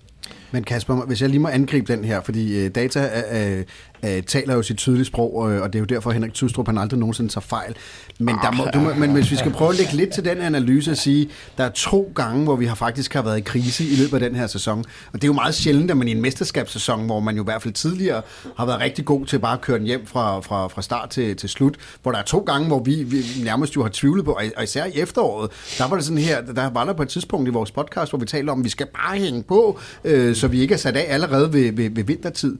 Men 0.50 0.64
Kasper, 0.64 0.94
hvis 0.94 1.22
jeg 1.22 1.28
lige 1.30 1.40
må 1.40 1.48
angribe 1.48 1.92
den 1.92 2.04
her, 2.04 2.20
fordi 2.20 2.64
øh, 2.64 2.70
data 2.70 3.22
øh, 3.32 3.64
øh, 4.04 4.22
taler 4.22 4.54
jo 4.54 4.62
sit 4.62 4.76
tydelige 4.76 5.04
sprog, 5.04 5.52
øh, 5.52 5.62
og 5.62 5.72
det 5.72 5.78
er 5.78 5.80
jo 5.80 5.86
derfor, 5.86 6.10
Henrik 6.10 6.34
Tudstrup 6.34 6.66
han 6.66 6.78
aldrig 6.78 7.00
nogensinde 7.00 7.32
tager 7.32 7.40
fejl. 7.40 7.74
Men, 8.18 8.34
der 8.42 8.52
må, 8.52 8.66
du 8.74 8.80
må, 8.80 8.94
men 8.94 9.10
hvis 9.10 9.30
vi 9.30 9.36
skal 9.36 9.52
prøve 9.52 9.70
at 9.70 9.76
lægge 9.76 9.92
lidt 9.92 10.14
til 10.14 10.24
den 10.24 10.40
analyse 10.40 10.90
og 10.90 10.96
sige, 10.96 11.28
der 11.58 11.64
er 11.64 11.68
to 11.68 12.12
gange, 12.14 12.44
hvor 12.44 12.56
vi 12.56 12.66
har 12.66 12.74
faktisk 12.74 13.14
har 13.14 13.22
været 13.22 13.38
i 13.38 13.40
krise 13.40 13.84
i 13.84 13.96
løbet 13.96 14.14
af 14.14 14.20
den 14.20 14.34
her 14.38 14.46
sæson. 14.46 14.78
Og 14.78 15.12
det 15.12 15.24
er 15.24 15.28
jo 15.28 15.32
meget 15.32 15.54
sjældent, 15.54 15.90
at 15.90 15.96
man 15.96 16.08
i 16.08 16.10
en 16.10 16.22
mesterskabssæson, 16.22 17.06
hvor 17.06 17.20
man 17.20 17.36
jo 17.36 17.42
i 17.42 17.44
hvert 17.44 17.62
fald 17.62 17.74
tidligere 17.74 18.22
har 18.56 18.66
været 18.66 18.80
rigtig 18.80 19.04
god 19.04 19.26
til 19.26 19.38
bare 19.38 19.52
at 19.52 19.60
køre 19.60 19.78
den 19.78 19.86
hjem 19.86 20.06
fra, 20.06 20.40
fra, 20.40 20.68
fra 20.68 20.82
start 20.82 21.10
til, 21.10 21.36
til 21.36 21.48
slut, 21.48 21.76
hvor 22.02 22.12
der 22.12 22.18
er 22.18 22.22
to 22.22 22.38
gange, 22.38 22.66
hvor 22.66 22.82
vi, 22.82 23.02
vi 23.02 23.22
nærmest 23.44 23.76
jo 23.76 23.82
har 23.82 23.90
tvivlet 23.92 24.24
på, 24.24 24.38
og 24.56 24.64
især 24.64 24.84
i 24.84 24.92
efteråret, 24.94 25.50
der 25.78 25.88
var 25.88 25.96
det 25.96 26.04
sådan 26.04 26.18
her, 26.18 26.40
der 26.40 26.70
var 26.70 26.84
der 26.84 26.92
på 26.92 27.02
et 27.02 27.08
tidspunkt 27.08 27.48
i 27.48 27.50
vores 27.50 27.70
podcast, 27.70 28.10
hvor 28.10 28.18
vi 28.18 28.26
talte 28.26 28.50
om, 28.50 28.58
at 28.58 28.64
vi 28.64 28.70
skal 28.70 28.86
bare 28.86 29.18
hænge 29.18 29.42
på, 29.42 29.78
øh, 30.04 30.36
så 30.36 30.48
vi 30.48 30.60
ikke 30.60 30.74
er 30.74 30.78
sat 30.78 30.96
af 30.96 31.14
allerede 31.14 31.52
ved, 31.52 31.72
ved, 31.72 31.90
ved 31.90 32.04
vintertid 32.04 32.56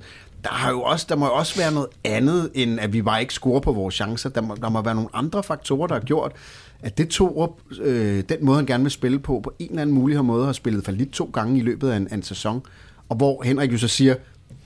der, 0.46 0.52
har 0.52 0.70
jo 0.70 0.82
også, 0.82 1.06
der 1.08 1.16
må 1.16 1.26
jo 1.26 1.32
også 1.32 1.58
være 1.58 1.72
noget 1.72 1.88
andet, 2.04 2.50
end 2.54 2.80
at 2.80 2.92
vi 2.92 3.02
bare 3.02 3.20
ikke 3.20 3.34
scorer 3.34 3.60
på 3.60 3.72
vores 3.72 3.94
chancer. 3.94 4.30
Der 4.30 4.40
må, 4.40 4.54
der 4.54 4.68
må 4.68 4.82
være 4.82 4.94
nogle 4.94 5.10
andre 5.12 5.42
faktorer, 5.42 5.86
der 5.86 5.94
har 5.94 6.02
gjort, 6.02 6.32
at 6.82 6.98
det 6.98 7.08
tog 7.08 7.38
op, 7.38 7.60
øh, 7.80 8.24
den 8.28 8.38
måde, 8.40 8.56
han 8.56 8.66
gerne 8.66 8.84
vil 8.84 8.90
spille 8.90 9.18
på, 9.18 9.40
på 9.42 9.52
en 9.58 9.70
eller 9.70 9.82
anden 9.82 9.94
mulig 9.94 10.24
måde 10.24 10.46
har 10.46 10.52
spillet 10.52 10.84
for 10.84 10.92
lidt 10.92 11.10
to 11.10 11.30
gange 11.32 11.58
i 11.58 11.62
løbet 11.62 11.90
af 11.90 11.96
en, 11.96 12.08
en 12.12 12.22
sæson. 12.22 12.62
Og 13.08 13.16
hvor 13.16 13.42
Henrik 13.42 13.72
jo 13.72 13.78
så 13.78 13.88
siger, 13.88 14.14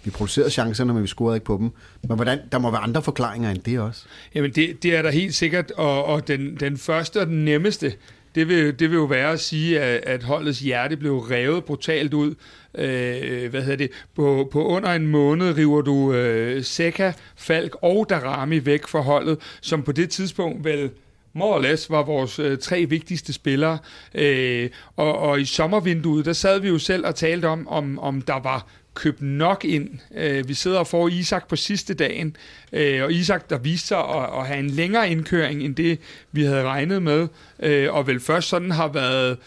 vi 0.04 0.10
producerede 0.10 0.50
chancerne, 0.50 0.94
men 0.94 1.02
vi 1.02 1.08
scorede 1.08 1.36
ikke 1.36 1.46
på 1.46 1.56
dem. 1.56 1.70
Men 2.08 2.16
hvordan, 2.16 2.38
der 2.52 2.58
må 2.58 2.70
være 2.70 2.80
andre 2.80 3.02
forklaringer 3.02 3.50
end 3.50 3.58
det 3.58 3.80
også. 3.80 4.04
Jamen, 4.34 4.50
det, 4.50 4.82
det 4.82 4.96
er 4.96 5.02
der 5.02 5.10
helt 5.10 5.34
sikkert, 5.34 5.70
og, 5.70 6.04
og 6.04 6.28
den, 6.28 6.56
den 6.60 6.76
første 6.76 7.20
og 7.20 7.26
den 7.26 7.44
nemmeste, 7.44 7.92
det 8.34 8.48
vil, 8.48 8.78
det 8.78 8.90
vil 8.90 8.96
jo 8.96 9.04
være 9.04 9.32
at 9.32 9.40
sige, 9.40 9.80
at, 9.80 10.00
at 10.06 10.22
holdets 10.22 10.60
hjerte 10.60 10.96
blev 10.96 11.18
revet 11.18 11.64
brutalt 11.64 12.14
ud. 12.14 12.34
Øh, 12.74 13.50
hvad 13.50 13.62
hedder 13.62 13.76
det? 13.76 13.90
På, 14.16 14.48
på 14.52 14.66
under 14.66 14.92
en 14.92 15.06
måned 15.06 15.56
river 15.56 15.82
du 15.82 16.12
øh, 16.12 16.64
Seca, 16.64 17.12
Falk 17.36 17.76
og 17.82 18.06
Darami 18.10 18.66
væk 18.66 18.86
fra 18.86 19.00
holdet, 19.00 19.38
som 19.60 19.82
på 19.82 19.92
det 19.92 20.10
tidspunkt 20.10 20.64
vel 20.64 20.90
more 21.32 21.54
or 21.54 21.60
less 21.60 21.90
var 21.90 22.02
vores 22.02 22.38
øh, 22.38 22.58
tre 22.58 22.86
vigtigste 22.86 23.32
spillere. 23.32 23.78
Øh, 24.14 24.70
og, 24.96 25.18
og 25.18 25.40
i 25.40 25.44
sommervinduet, 25.44 26.24
der 26.24 26.32
sad 26.32 26.60
vi 26.60 26.68
jo 26.68 26.78
selv 26.78 27.06
og 27.06 27.14
talte 27.14 27.46
om, 27.46 27.68
om, 27.68 27.98
om 27.98 28.22
der 28.22 28.40
var 28.40 28.66
købt 29.00 29.22
nok 29.22 29.64
ind. 29.64 29.88
Øh, 30.14 30.48
vi 30.48 30.54
sidder 30.54 30.78
og 30.78 30.86
får 30.86 31.08
Isak 31.08 31.48
på 31.48 31.56
sidste 31.56 31.94
dagen, 31.94 32.36
øh, 32.72 33.02
og 33.02 33.12
Isak, 33.12 33.50
der 33.50 33.58
viste 33.58 33.88
sig 33.88 33.98
at, 33.98 34.38
at 34.38 34.46
have 34.46 34.58
en 34.58 34.70
længere 34.70 35.10
indkøring 35.10 35.62
end 35.62 35.74
det, 35.74 35.98
vi 36.32 36.42
havde 36.44 36.62
regnet 36.62 37.02
med, 37.02 37.28
øh, 37.62 37.94
og 37.94 38.06
vel 38.06 38.20
først 38.20 38.48
sådan 38.48 38.70
har 38.70 38.88
været 38.88 39.38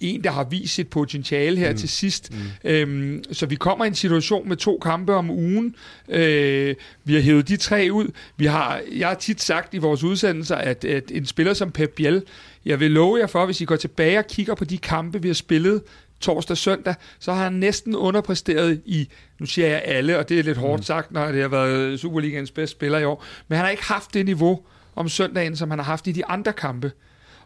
en, 0.00 0.24
der 0.24 0.30
har 0.30 0.44
vist 0.44 0.74
sit 0.74 0.88
potentiale 0.88 1.56
her 1.56 1.70
mm. 1.70 1.76
til 1.76 1.88
sidst. 1.88 2.32
Mm. 2.32 2.70
Øhm, 2.70 3.24
så 3.32 3.46
vi 3.46 3.54
kommer 3.54 3.84
i 3.84 3.88
en 3.88 3.94
situation 3.94 4.48
med 4.48 4.56
to 4.56 4.78
kampe 4.82 5.14
om 5.14 5.30
ugen. 5.30 5.74
Øh, 6.08 6.74
vi 7.04 7.14
har 7.14 7.20
hævet 7.20 7.48
de 7.48 7.56
tre 7.56 7.88
ud. 7.92 8.06
Vi 8.36 8.46
har, 8.46 8.80
jeg 8.92 9.08
har 9.08 9.14
tit 9.14 9.42
sagt 9.42 9.74
i 9.74 9.78
vores 9.78 10.02
udsendelser, 10.02 10.56
at, 10.56 10.84
at 10.84 11.10
en 11.10 11.26
spiller 11.26 11.54
som 11.54 11.70
Pep 11.70 11.90
Biel, 11.90 12.22
jeg 12.64 12.80
vil 12.80 12.90
love 12.90 13.18
jer 13.18 13.26
for, 13.26 13.46
hvis 13.46 13.60
I 13.60 13.64
går 13.64 13.76
tilbage 13.76 14.18
og 14.18 14.26
kigger 14.26 14.54
på 14.54 14.64
de 14.64 14.78
kampe, 14.78 15.22
vi 15.22 15.28
har 15.28 15.34
spillet 15.34 15.82
torsdag 16.20 16.56
søndag, 16.56 16.94
så 17.18 17.32
har 17.32 17.44
han 17.44 17.52
næsten 17.52 17.96
underpræsteret 17.96 18.82
i, 18.84 19.08
nu 19.38 19.46
siger 19.46 19.68
jeg 19.68 19.82
alle, 19.84 20.18
og 20.18 20.28
det 20.28 20.38
er 20.38 20.42
lidt 20.42 20.58
hårdt 20.58 20.80
mm. 20.80 20.84
sagt, 20.84 21.12
når 21.12 21.32
det 21.32 21.40
har 21.40 21.48
været 21.48 22.00
Superligans 22.00 22.50
bedste 22.50 22.76
spiller 22.76 22.98
i 22.98 23.04
år, 23.04 23.24
men 23.48 23.56
han 23.56 23.64
har 23.64 23.70
ikke 23.70 23.84
haft 23.84 24.14
det 24.14 24.26
niveau 24.26 24.60
om 24.96 25.08
søndagen, 25.08 25.56
som 25.56 25.70
han 25.70 25.78
har 25.78 25.86
haft 25.86 26.06
i 26.06 26.12
de 26.12 26.26
andre 26.26 26.52
kampe. 26.52 26.92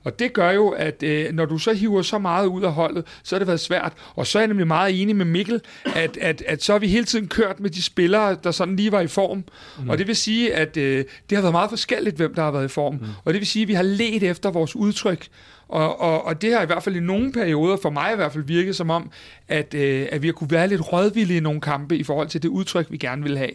Og 0.05 0.19
det 0.19 0.33
gør 0.33 0.51
jo, 0.51 0.69
at 0.69 1.03
øh, 1.03 1.33
når 1.33 1.45
du 1.45 1.59
så 1.59 1.73
hiver 1.73 2.03
så 2.03 2.19
meget 2.19 2.47
ud 2.47 2.63
af 2.63 2.73
holdet, 2.73 3.05
så 3.23 3.35
har 3.35 3.39
det 3.39 3.47
været 3.47 3.61
svært. 3.61 3.93
Og 4.15 4.27
så 4.27 4.39
er 4.39 4.43
jeg 4.43 4.49
nemlig 4.49 4.67
meget 4.67 5.03
enig 5.03 5.17
med 5.17 5.25
Mikkel, 5.25 5.61
at, 5.95 6.17
at, 6.17 6.43
at 6.47 6.63
så 6.63 6.73
har 6.73 6.79
vi 6.79 6.89
hele 6.89 7.05
tiden 7.05 7.29
kørt 7.29 7.61
med 7.61 7.71
de 7.71 7.83
spillere, 7.83 8.37
der 8.45 8.51
sådan 8.51 8.77
lige 8.77 8.93
var 8.93 9.01
i 9.01 9.07
form. 9.07 9.45
Mm. 9.79 9.89
Og 9.89 9.99
det 9.99 10.07
vil 10.07 10.17
sige, 10.17 10.55
at 10.55 10.77
øh, 10.77 11.05
det 11.31 11.37
har 11.37 11.43
været 11.43 11.55
meget 11.55 11.71
forskelligt, 11.71 12.17
hvem 12.17 12.35
der 12.35 12.43
har 12.43 12.51
været 12.51 12.65
i 12.65 12.69
form. 12.69 12.95
Mm. 12.95 13.07
Og 13.25 13.33
det 13.33 13.41
vil 13.41 13.47
sige, 13.47 13.63
at 13.63 13.69
vi 13.69 13.75
har 13.75 13.83
let 13.83 14.23
efter 14.23 14.51
vores 14.51 14.77
udtryk. 14.77 15.27
Og, 15.69 16.01
og, 16.01 16.25
og 16.25 16.43
det 16.43 16.53
har 16.53 16.63
i 16.63 16.67
hvert 16.67 16.83
fald 16.83 16.97
i 16.97 17.01
nogle 17.01 17.33
perioder, 17.33 17.77
for 17.83 17.91
mig 17.91 18.13
i 18.13 18.17
hvert 18.17 18.33
fald, 18.33 18.45
virket 18.45 18.77
som 18.77 18.91
om, 18.91 19.11
at, 19.49 19.75
øh, 19.75 20.07
at 20.13 20.23
vi 20.23 20.27
har 20.27 20.33
kunne 20.33 20.51
være 20.51 20.69
lidt 20.69 20.93
rådvillige 20.93 21.37
i 21.37 21.41
nogle 21.41 21.61
kampe 21.61 21.97
i 21.97 22.03
forhold 22.03 22.29
til 22.29 22.43
det 22.43 22.49
udtryk, 22.49 22.87
vi 22.91 22.97
gerne 22.97 23.23
vil 23.23 23.39
have. 23.39 23.51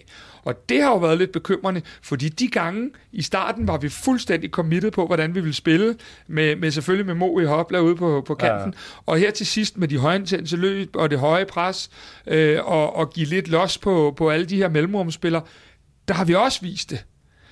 Og 0.49 0.69
det 0.69 0.81
har 0.81 0.89
jo 0.89 0.97
været 0.97 1.17
lidt 1.17 1.31
bekymrende, 1.31 1.81
fordi 2.01 2.29
de 2.29 2.47
gange 2.47 2.89
i 3.11 3.21
starten 3.21 3.67
var 3.67 3.77
vi 3.77 3.89
fuldstændig 3.89 4.49
committed 4.49 4.91
på, 4.91 5.05
hvordan 5.05 5.35
vi 5.35 5.39
ville 5.39 5.53
spille, 5.53 5.95
med, 6.27 6.55
med 6.55 6.71
selvfølgelig 6.71 7.05
med 7.05 7.15
Mo 7.15 7.39
i 7.39 7.45
hopla 7.45 7.79
ude 7.79 7.95
på, 7.95 8.23
på 8.27 8.35
kanten, 8.35 8.73
ja. 8.73 9.01
og 9.05 9.17
her 9.17 9.31
til 9.31 9.45
sidst 9.45 9.77
med 9.77 9.87
de 9.87 9.97
højintense 9.97 10.57
løb 10.57 10.95
og 10.95 11.11
det 11.11 11.19
høje 11.19 11.45
pres, 11.45 11.89
øh, 12.27 12.65
og, 12.65 12.95
og 12.95 13.09
give 13.09 13.25
lidt 13.25 13.47
los 13.47 13.77
på, 13.77 14.13
på 14.17 14.29
alle 14.29 14.45
de 14.45 14.55
her 14.55 14.69
mellemrumspillere, 14.69 15.41
der 16.07 16.13
har 16.13 16.25
vi 16.25 16.35
også 16.35 16.61
vist 16.61 16.89
det. 16.89 17.05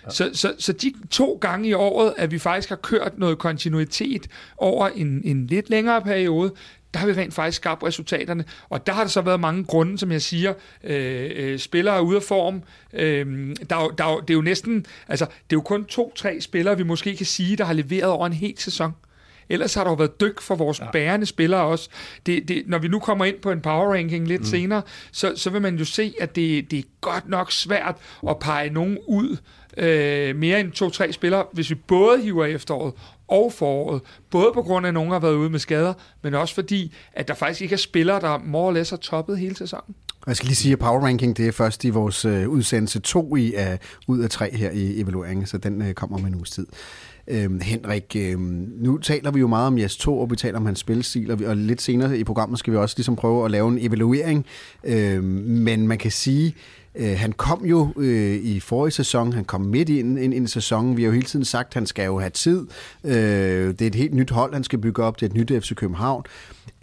Så, 0.10 0.30
så, 0.34 0.54
så 0.60 0.74
de 0.74 0.94
to 1.12 1.38
gange 1.42 1.70
i 1.70 1.74
året, 1.74 2.14
at 2.18 2.32
vi 2.32 2.40
faktisk 2.40 2.70
har 2.70 2.76
kørt 2.76 3.18
noget 3.18 3.38
kontinuitet 3.38 4.28
over 4.58 4.88
en, 4.88 5.22
en 5.24 5.48
lidt 5.48 5.70
længere 5.70 6.02
periode, 6.02 6.54
der 6.98 7.02
har 7.02 7.08
vi 7.08 7.22
rent 7.22 7.34
faktisk 7.34 7.56
skabt 7.56 7.84
resultaterne. 7.84 8.46
Og 8.70 8.88
der 8.88 8.94
har 8.94 9.02
der 9.02 9.10
så 9.10 9.22
været 9.22 9.40
mange 9.40 9.64
grunde, 9.64 9.98
som 9.98 10.12
jeg 10.12 10.22
siger. 10.22 10.54
Øh, 10.84 11.32
øh, 11.36 11.60
spillere 11.60 11.96
er 11.96 12.00
ude 12.00 12.16
af 12.16 12.24
form. 12.24 12.64
Øh, 12.94 13.56
der, 13.70 13.88
der, 13.98 14.20
det 14.20 14.30
er 14.30 14.34
jo 14.34 14.42
næsten, 14.42 14.86
altså, 15.08 15.26
det 15.26 15.56
er 15.56 15.58
jo 15.58 15.62
kun 15.62 15.86
to-tre 15.86 16.42
spillere, 16.42 16.78
vi 16.78 16.84
måske 16.84 17.16
kan 17.16 17.26
sige, 17.26 17.56
der 17.56 17.66
har 17.66 17.74
leveret 17.74 18.12
over 18.12 18.26
en 18.26 18.34
hel 18.34 18.54
sæson. 18.58 18.92
Ellers 19.50 19.74
har 19.74 19.84
der 19.84 19.92
jo 19.92 19.96
været 19.96 20.22
dyk 20.22 20.42
for 20.42 20.56
vores 20.56 20.80
ja. 20.80 20.92
bærende 20.92 21.26
spillere 21.26 21.62
også. 21.62 21.90
Det, 22.26 22.48
det, 22.48 22.64
når 22.68 22.78
vi 22.78 22.88
nu 22.88 23.00
kommer 23.00 23.26
ind 23.26 23.36
på 23.42 23.52
en 23.52 23.62
power 23.62 23.94
ranking 23.94 24.28
lidt 24.28 24.42
mm. 24.42 24.48
senere, 24.48 24.82
så, 25.12 25.34
så 25.36 25.50
vil 25.50 25.62
man 25.62 25.76
jo 25.76 25.86
se, 25.86 26.14
at 26.20 26.36
det, 26.36 26.72
det 26.72 26.80
er 26.80 26.84
godt 27.02 27.30
nok 27.30 27.52
svært 27.52 27.96
at 28.30 28.40
pege 28.40 28.70
nogen 28.70 28.98
ud, 29.08 29.38
øh, 29.78 30.36
mere 30.36 30.60
end 30.60 30.72
to-tre 30.72 31.14
spillere, 31.14 31.46
hvis 31.54 31.70
vi 31.70 31.76
både 31.76 32.22
hiver 32.22 32.46
efteråret 32.46 32.94
og 33.28 33.54
foråret. 33.54 34.02
Både 34.30 34.52
på 34.54 34.62
grund 34.62 34.86
af, 34.86 34.88
at 34.88 34.94
nogen 34.94 35.12
har 35.12 35.20
været 35.20 35.36
ude 35.36 35.50
med 35.50 35.60
skader, 35.60 35.94
men 36.22 36.34
også 36.34 36.56
fordi, 36.56 36.94
at 37.14 37.28
der 37.28 37.34
faktisk 37.34 37.62
ikke 37.62 37.74
er 37.74 37.78
spillere, 37.78 38.22
der 38.22 38.40
more 38.46 38.68
or 38.68 38.72
less 38.72 38.90
har 38.90 38.98
toppet 38.98 39.40
hele 39.40 39.56
sæsonen. 39.56 39.96
Jeg 40.28 40.36
skal 40.36 40.48
lige 40.48 40.56
sige, 40.56 40.74
at 40.74 40.80
Power 40.80 41.00
Ranking 41.00 41.38
det 41.38 41.48
er 41.48 41.52
først 41.52 41.86
i 41.86 41.90
vores 41.90 42.26
øh, 42.26 42.50
udsendelse 42.50 43.00
2 43.00 43.36
i, 43.36 43.54
uh, 43.56 43.78
ud 44.08 44.20
af 44.20 44.30
3 44.30 44.56
her 44.56 44.72
i 44.72 45.02
evalueringen, 45.02 45.46
så 45.46 45.58
den 45.58 45.82
øh, 45.82 45.94
kommer 45.94 46.18
om 46.18 46.26
en 46.26 46.36
uges 46.36 46.50
tid. 46.50 46.68
Øhm, 47.28 47.60
Henrik, 47.62 48.16
øhm, 48.20 48.72
nu 48.78 48.98
taler 48.98 49.32
vi 49.32 49.40
jo 49.40 49.48
meget 49.48 49.68
om 49.68 49.78
Jes 49.80 49.98
2, 49.98 50.20
og 50.20 50.32
vi 50.32 50.36
taler 50.36 50.58
om 50.60 50.66
hans 50.66 50.80
spilstil, 50.80 51.32
og, 51.32 51.40
vi, 51.40 51.46
og 51.46 51.58
lidt 51.58 51.82
senere 51.82 52.18
i 52.18 52.24
programmet 52.24 52.60
skal 52.60 52.74
vi 52.74 52.78
også 52.78 52.96
ligesom 52.98 53.16
prøve 53.16 53.46
at 53.46 53.52
lave 53.52 53.68
en 53.68 53.78
evaluering. 53.82 54.46
Øhm, 54.84 55.24
men 55.46 55.88
man 55.88 55.98
kan 55.98 56.12
sige, 56.12 56.56
Øh, 56.98 57.20
han 57.20 57.32
kom 57.32 57.66
jo 57.66 57.94
øh, 57.98 58.36
i 58.36 58.60
forrige 58.60 58.92
sæson, 58.92 59.34
han 59.34 59.46
kom 59.46 59.62
midt 59.62 59.90
ind, 59.90 60.20
en, 60.20 60.34
en 60.34 60.48
sæson. 60.48 60.98
Vi 60.98 61.04
har 61.04 61.08
jo 61.08 61.14
hele 61.14 61.26
tiden 61.26 61.46
sagt, 61.46 61.68
at 61.68 61.74
han 61.74 61.86
skal 61.86 62.06
jo 62.06 62.20
have 62.20 62.30
tid. 62.30 62.68
Øh, 63.04 63.12
det 63.14 63.82
er 63.82 63.88
et 63.88 63.96
helt 63.96 64.14
nyt 64.14 64.30
hold, 64.30 64.54
han 64.54 64.64
skal 64.64 64.80
bygge 64.80 65.04
op. 65.04 65.20
Det 65.20 65.26
er 65.26 65.30
et 65.30 65.52
nyt 65.52 65.64
FC 65.64 65.76
København. 65.76 66.24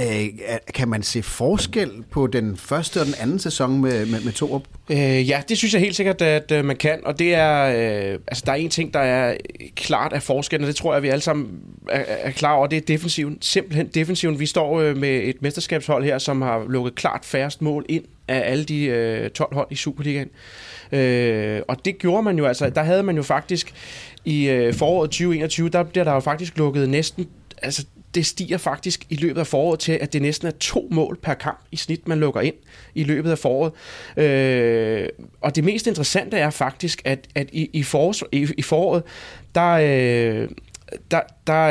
Øh, 0.00 0.26
kan 0.74 0.88
man 0.88 1.02
se 1.02 1.22
forskel 1.22 2.04
på 2.10 2.26
den 2.26 2.56
første 2.56 3.00
og 3.00 3.06
den 3.06 3.14
anden 3.20 3.38
sæson 3.38 3.80
med, 3.80 4.06
med, 4.06 4.20
med 4.24 4.32
Torup? 4.32 4.62
Øh, 4.90 5.28
ja, 5.28 5.42
det 5.48 5.58
synes 5.58 5.72
jeg 5.72 5.80
helt 5.80 5.96
sikkert, 5.96 6.22
at 6.22 6.52
øh, 6.52 6.64
man 6.64 6.76
kan. 6.76 7.00
Og 7.04 7.18
det 7.18 7.34
er, 7.34 7.64
øh, 7.64 8.18
altså 8.28 8.42
der 8.46 8.52
er 8.52 8.56
en 8.56 8.70
ting, 8.70 8.94
der 8.94 9.00
er 9.00 9.36
klart 9.76 10.12
af 10.12 10.22
forskellen, 10.22 10.64
og 10.64 10.68
det 10.68 10.76
tror 10.76 10.94
jeg, 10.94 11.02
vi 11.02 11.08
alle 11.08 11.20
sammen 11.20 11.60
er, 11.88 12.04
er 12.08 12.30
klar 12.30 12.52
over. 12.52 12.66
Det 12.66 12.76
er 12.76 12.80
defensiven. 12.80 13.38
Simpelthen 13.40 13.86
defensiven. 13.86 14.40
Vi 14.40 14.46
står 14.46 14.80
øh, 14.80 14.96
med 14.96 15.20
et 15.24 15.42
mesterskabshold 15.42 16.04
her, 16.04 16.18
som 16.18 16.42
har 16.42 16.64
lukket 16.68 16.94
klart 16.94 17.24
færrest 17.24 17.62
mål 17.62 17.84
ind 17.88 18.04
af 18.28 18.50
alle 18.50 18.64
de 18.64 18.84
øh, 18.84 19.30
12 19.30 19.54
hold 19.54 19.66
i 19.70 19.74
Superligaen. 19.74 20.28
Øh, 20.92 21.62
og 21.68 21.84
det 21.84 21.98
gjorde 21.98 22.22
man 22.22 22.38
jo 22.38 22.46
altså. 22.46 22.70
Der 22.70 22.82
havde 22.82 23.02
man 23.02 23.16
jo 23.16 23.22
faktisk 23.22 23.74
i 24.24 24.48
øh, 24.48 24.74
foråret 24.74 25.10
2021, 25.10 25.68
der 25.68 25.82
bliver 25.82 26.04
der 26.04 26.12
jo 26.12 26.20
faktisk 26.20 26.58
lukket 26.58 26.88
næsten 26.88 27.28
altså 27.62 27.86
det 28.14 28.26
stiger 28.26 28.58
faktisk 28.58 29.06
i 29.10 29.16
løbet 29.16 29.40
af 29.40 29.46
foråret 29.46 29.80
til, 29.80 29.92
at 29.92 30.12
det 30.12 30.22
næsten 30.22 30.48
er 30.48 30.52
to 30.60 30.88
mål 30.90 31.18
per 31.22 31.34
kamp 31.34 31.60
i 31.72 31.76
snit, 31.76 32.08
man 32.08 32.20
lukker 32.20 32.40
ind 32.40 32.54
i 32.94 33.04
løbet 33.04 33.30
af 33.30 33.38
foråret. 33.38 33.72
Øh, 34.24 35.08
og 35.40 35.56
det 35.56 35.64
mest 35.64 35.86
interessante 35.86 36.36
er 36.38 36.50
faktisk, 36.50 37.02
at, 37.04 37.28
at 37.34 37.48
i, 37.52 37.70
i, 37.72 37.82
forårs, 37.82 38.22
i, 38.32 38.48
i 38.58 38.62
foråret, 38.62 39.02
der, 39.54 39.70
øh, 39.70 40.48
der, 41.10 41.20
der 41.46 41.64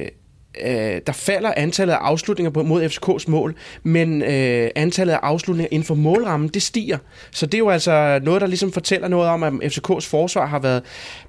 øh, 0.00 0.08
øh, 0.64 1.00
der 1.06 1.12
falder 1.12 1.52
antallet 1.56 1.94
af 1.94 1.98
afslutninger 1.98 2.62
mod 2.62 2.84
FCK's 2.84 3.30
mål, 3.30 3.54
men 3.82 4.22
øh, 4.22 4.70
antallet 4.76 5.14
af 5.14 5.18
afslutninger 5.22 5.68
inden 5.72 5.86
for 5.86 5.94
målrammen, 5.94 6.48
det 6.48 6.62
stiger. 6.62 6.98
Så 7.30 7.46
det 7.46 7.54
er 7.54 7.58
jo 7.58 7.68
altså 7.68 8.20
noget, 8.22 8.40
der 8.40 8.46
ligesom 8.46 8.72
fortæller 8.72 9.08
noget 9.08 9.28
om, 9.28 9.42
at 9.42 9.52
FCK's 9.52 10.08
forsvar 10.08 10.46
har 10.46 10.58
været, 10.58 10.82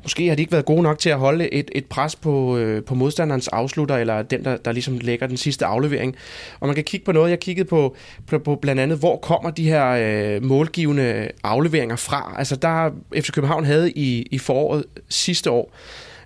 måske 0.03 0.27
har 0.27 0.35
de 0.35 0.41
ikke 0.41 0.51
været 0.51 0.65
gode 0.65 0.81
nok 0.81 0.99
til 0.99 1.09
at 1.09 1.17
holde 1.17 1.53
et, 1.53 1.71
et 1.75 1.85
pres 1.85 2.15
på, 2.15 2.57
øh, 2.57 2.83
på 2.83 2.95
modstanderens 2.95 3.47
afslutter, 3.47 3.97
eller 3.97 4.21
den, 4.21 4.45
der, 4.45 4.57
der 4.57 4.71
ligesom 4.71 4.97
lægger 4.97 5.27
den 5.27 5.37
sidste 5.37 5.65
aflevering. 5.65 6.15
Og 6.59 6.67
man 6.67 6.75
kan 6.75 6.83
kigge 6.83 7.05
på 7.05 7.11
noget, 7.11 7.29
jeg 7.29 7.39
kiggede 7.39 7.67
på, 7.67 7.95
på, 8.27 8.39
på 8.39 8.55
blandt 8.55 8.81
andet, 8.81 8.97
hvor 8.97 9.17
kommer 9.17 9.49
de 9.49 9.63
her 9.63 9.87
øh, 9.87 10.43
målgivende 10.43 11.27
afleveringer 11.43 11.95
fra? 11.95 12.35
Altså 12.37 12.55
der 12.55 12.89
FC 13.15 13.31
København 13.31 13.65
havde 13.65 13.91
i, 13.91 14.27
i 14.31 14.37
foråret 14.37 14.83
sidste 15.09 15.51
år, 15.51 15.73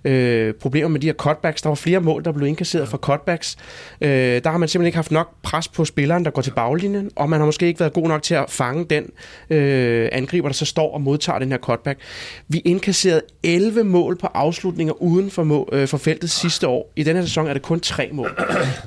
øh, 0.06 0.54
problemer 0.54 0.88
med 0.88 1.00
de 1.00 1.06
her 1.06 1.14
cutbacks. 1.14 1.62
Der 1.62 1.68
var 1.68 1.74
flere 1.74 2.00
mål, 2.00 2.24
der 2.24 2.32
blev 2.32 2.48
indkasseret 2.48 2.88
fra 2.88 2.98
cutbacks. 2.98 3.56
Øh, 4.00 4.10
der 4.10 4.50
har 4.50 4.58
man 4.58 4.68
simpelthen 4.68 4.86
ikke 4.86 4.96
haft 4.96 5.10
nok 5.10 5.34
pres 5.42 5.68
på 5.68 5.84
spilleren, 5.84 6.24
der 6.24 6.30
går 6.30 6.42
til 6.42 6.50
baglinjen, 6.50 7.10
og 7.16 7.30
man 7.30 7.40
har 7.40 7.46
måske 7.46 7.66
ikke 7.66 7.80
været 7.80 7.92
god 7.92 8.08
nok 8.08 8.22
til 8.22 8.34
at 8.34 8.44
fange 8.48 8.84
den 8.84 9.10
øh, 9.50 10.08
angriber, 10.12 10.48
der 10.48 10.54
så 10.54 10.64
står 10.64 10.94
og 10.94 11.00
modtager 11.00 11.38
den 11.38 11.50
her 11.50 11.58
cutback. 11.58 12.00
Vi 12.48 12.58
indkasserede 12.58 13.22
11 13.42 13.84
mål 13.84 14.18
på 14.18 14.26
afslutninger 14.26 15.02
uden 15.02 15.30
for, 15.30 15.44
mål, 15.44 15.68
øh, 15.72 15.88
for 15.88 15.98
feltet 15.98 16.30
sidste 16.30 16.68
år. 16.68 16.92
I 16.96 17.02
denne 17.02 17.22
sæson 17.22 17.46
er 17.46 17.52
det 17.52 17.62
kun 17.62 17.80
tre 17.80 18.08
mål. 18.12 18.30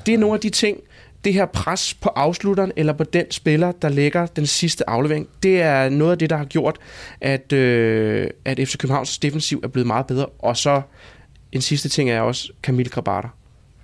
Det 0.05 0.13
er 0.13 0.17
nogle 0.17 0.33
af 0.33 0.39
de 0.39 0.49
ting, 0.49 0.77
det 1.23 1.33
her 1.33 1.45
pres 1.45 1.93
på 1.93 2.09
afslutteren 2.09 2.71
eller 2.75 2.93
på 2.93 3.03
den 3.03 3.31
spiller, 3.31 3.71
der 3.71 3.89
lægger 3.89 4.25
den 4.25 4.47
sidste 4.47 4.89
aflevering, 4.89 5.27
det 5.43 5.61
er 5.61 5.89
noget 5.89 6.11
af 6.11 6.17
det, 6.17 6.29
der 6.29 6.37
har 6.37 6.45
gjort, 6.45 6.77
at, 7.21 7.53
øh, 7.53 8.29
at 8.45 8.57
FC 8.57 8.77
Københavns 8.77 9.17
defensiv 9.17 9.59
er 9.63 9.67
blevet 9.67 9.87
meget 9.87 10.07
bedre. 10.07 10.25
Og 10.25 10.57
så 10.57 10.81
en 11.51 11.61
sidste 11.61 11.89
ting 11.89 12.09
er 12.09 12.21
også 12.21 12.51
Camille 12.63 12.89
Grabater. 12.89 13.29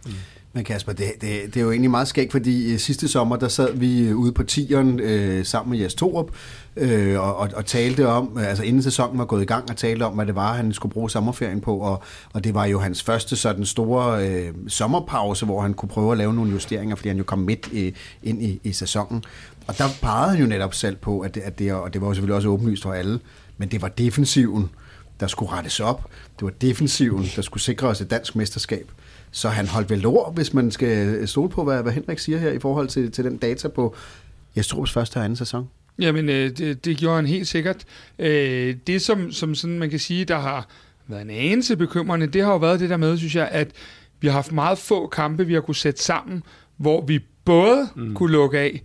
Mm. 0.06 0.12
Men 0.56 0.64
Kasper, 0.64 0.94
det, 0.94 1.12
det, 1.22 1.42
det 1.46 1.58
er 1.58 1.62
jo 1.62 1.72
egentlig 1.72 1.92
meget 1.92 2.08
skægt, 2.08 2.32
fordi 2.32 2.74
øh, 2.74 2.80
sidste 2.80 3.08
sommer, 3.08 3.36
der 3.36 3.48
sad 3.48 3.74
vi 3.74 4.08
øh, 4.08 4.16
ude 4.16 4.32
på 4.32 4.44
tieren 4.44 5.00
øh, 5.00 5.46
sammen 5.46 5.72
med 5.72 5.80
Jes 5.80 5.96
Torup 5.96 6.32
øh, 6.76 7.20
og, 7.20 7.38
og, 7.38 7.50
og 7.56 7.66
talte 7.66 8.08
om, 8.08 8.38
øh, 8.38 8.50
altså 8.50 8.64
inden 8.64 8.84
sæsonen 8.84 9.20
var 9.20 9.26
gået 9.26 9.42
i 9.42 9.46
gang, 9.46 9.70
og 9.70 9.78
talte 9.78 10.04
om, 10.04 10.14
hvad 10.14 10.26
det 10.26 10.36
var, 10.36 10.54
han 10.54 10.74
skulle 10.74 10.94
bruge 10.94 11.10
sommerferien 11.10 11.62
på, 11.62 11.78
og, 11.78 12.04
og 12.34 12.44
det 12.44 12.54
var 12.54 12.66
jo 12.66 12.80
hans 12.80 13.04
første 13.04 13.36
sådan 13.36 13.66
store 13.66 14.28
øh, 14.28 14.54
sommerpause, 14.68 15.46
hvor 15.46 15.62
han 15.62 15.74
kunne 15.74 15.90
prøve 15.90 16.12
at 16.12 16.18
lave 16.18 16.34
nogle 16.34 16.52
justeringer, 16.52 16.96
fordi 16.96 17.10
han 17.10 17.18
jo 17.18 17.24
kom 17.24 17.40
midt 17.40 17.70
i, 17.72 17.94
ind 18.24 18.44
i, 18.44 18.60
i 18.64 18.72
sæsonen. 18.72 19.24
Og 19.68 19.78
der 19.78 19.86
pegede 20.02 20.30
han 20.30 20.40
jo 20.40 20.46
netop 20.46 20.74
selv 20.74 20.96
på, 20.96 21.20
at 21.20 21.36
det, 21.36 21.42
at 21.42 21.60
det, 21.60 21.74
og 21.74 21.94
det 21.94 22.02
var 22.02 22.08
jo 22.08 22.14
selvfølgelig 22.14 22.36
også 22.36 22.48
åbenlyst 22.48 22.84
for 22.84 22.94
alle, 22.94 23.20
men 23.58 23.70
det 23.70 23.82
var 23.82 23.88
defensiven, 23.88 24.70
der 25.20 25.28
skulle 25.28 25.52
rettes 25.52 25.80
op. 25.80 26.10
Det 26.40 26.46
var 26.46 26.52
defensiven, 26.62 27.26
der 27.36 27.42
skulle 27.42 27.64
sikre 27.64 27.88
os 27.88 28.02
et 28.02 28.12
dansk 28.12 28.36
mesterskab. 28.36 28.92
Så 29.36 29.50
han 29.50 29.68
holdt 29.68 29.90
vel 29.90 30.06
ord, 30.06 30.34
hvis 30.36 30.54
man 30.54 30.72
skal 30.72 31.28
stole 31.28 31.50
på, 31.50 31.64
hvad, 31.64 31.84
hvad 31.84 31.92
Henrik 31.92 32.20
siger 32.20 32.38
her 32.38 32.52
i 32.52 32.60
forhold 32.60 32.88
til, 32.88 33.12
til 33.12 33.24
den 33.24 33.38
data 33.38 33.68
på 33.68 33.96
Jestrup's 34.58 34.92
første 34.92 35.18
og 35.18 35.24
anden 35.24 35.36
sæson. 35.36 35.70
Jamen, 36.00 36.30
øh, 36.30 36.58
det, 36.58 36.86
det 36.86 36.98
gjorde 36.98 37.16
han 37.16 37.26
helt 37.26 37.48
sikkert. 37.48 37.86
Øh, 38.20 38.76
det, 38.88 39.02
som, 39.02 39.32
som 39.32 39.56
sådan, 39.56 39.80
man 39.80 39.90
kan 39.90 40.00
sige, 40.00 40.26
der 40.26 40.40
har 40.40 40.68
været 41.08 41.22
en 41.22 41.30
anelse 41.30 41.76
bekymrende, 41.76 42.28
det 42.28 42.44
har 42.44 42.52
jo 42.52 42.58
været 42.58 42.80
det 42.80 42.90
der 42.90 42.98
med, 42.98 43.18
synes 43.18 43.36
jeg, 43.36 43.50
at 43.52 43.72
vi 44.20 44.28
har 44.28 44.34
haft 44.34 44.52
meget 44.52 44.78
få 44.78 45.08
kampe, 45.08 45.46
vi 45.46 45.54
har 45.54 45.62
kunne 45.62 45.76
sætte 45.76 46.04
sammen, 46.04 46.44
hvor 46.78 47.06
vi 47.06 47.20
både 47.46 47.88
mm. 47.96 48.14
kunne 48.14 48.32
lukke 48.32 48.60
af 48.60 48.82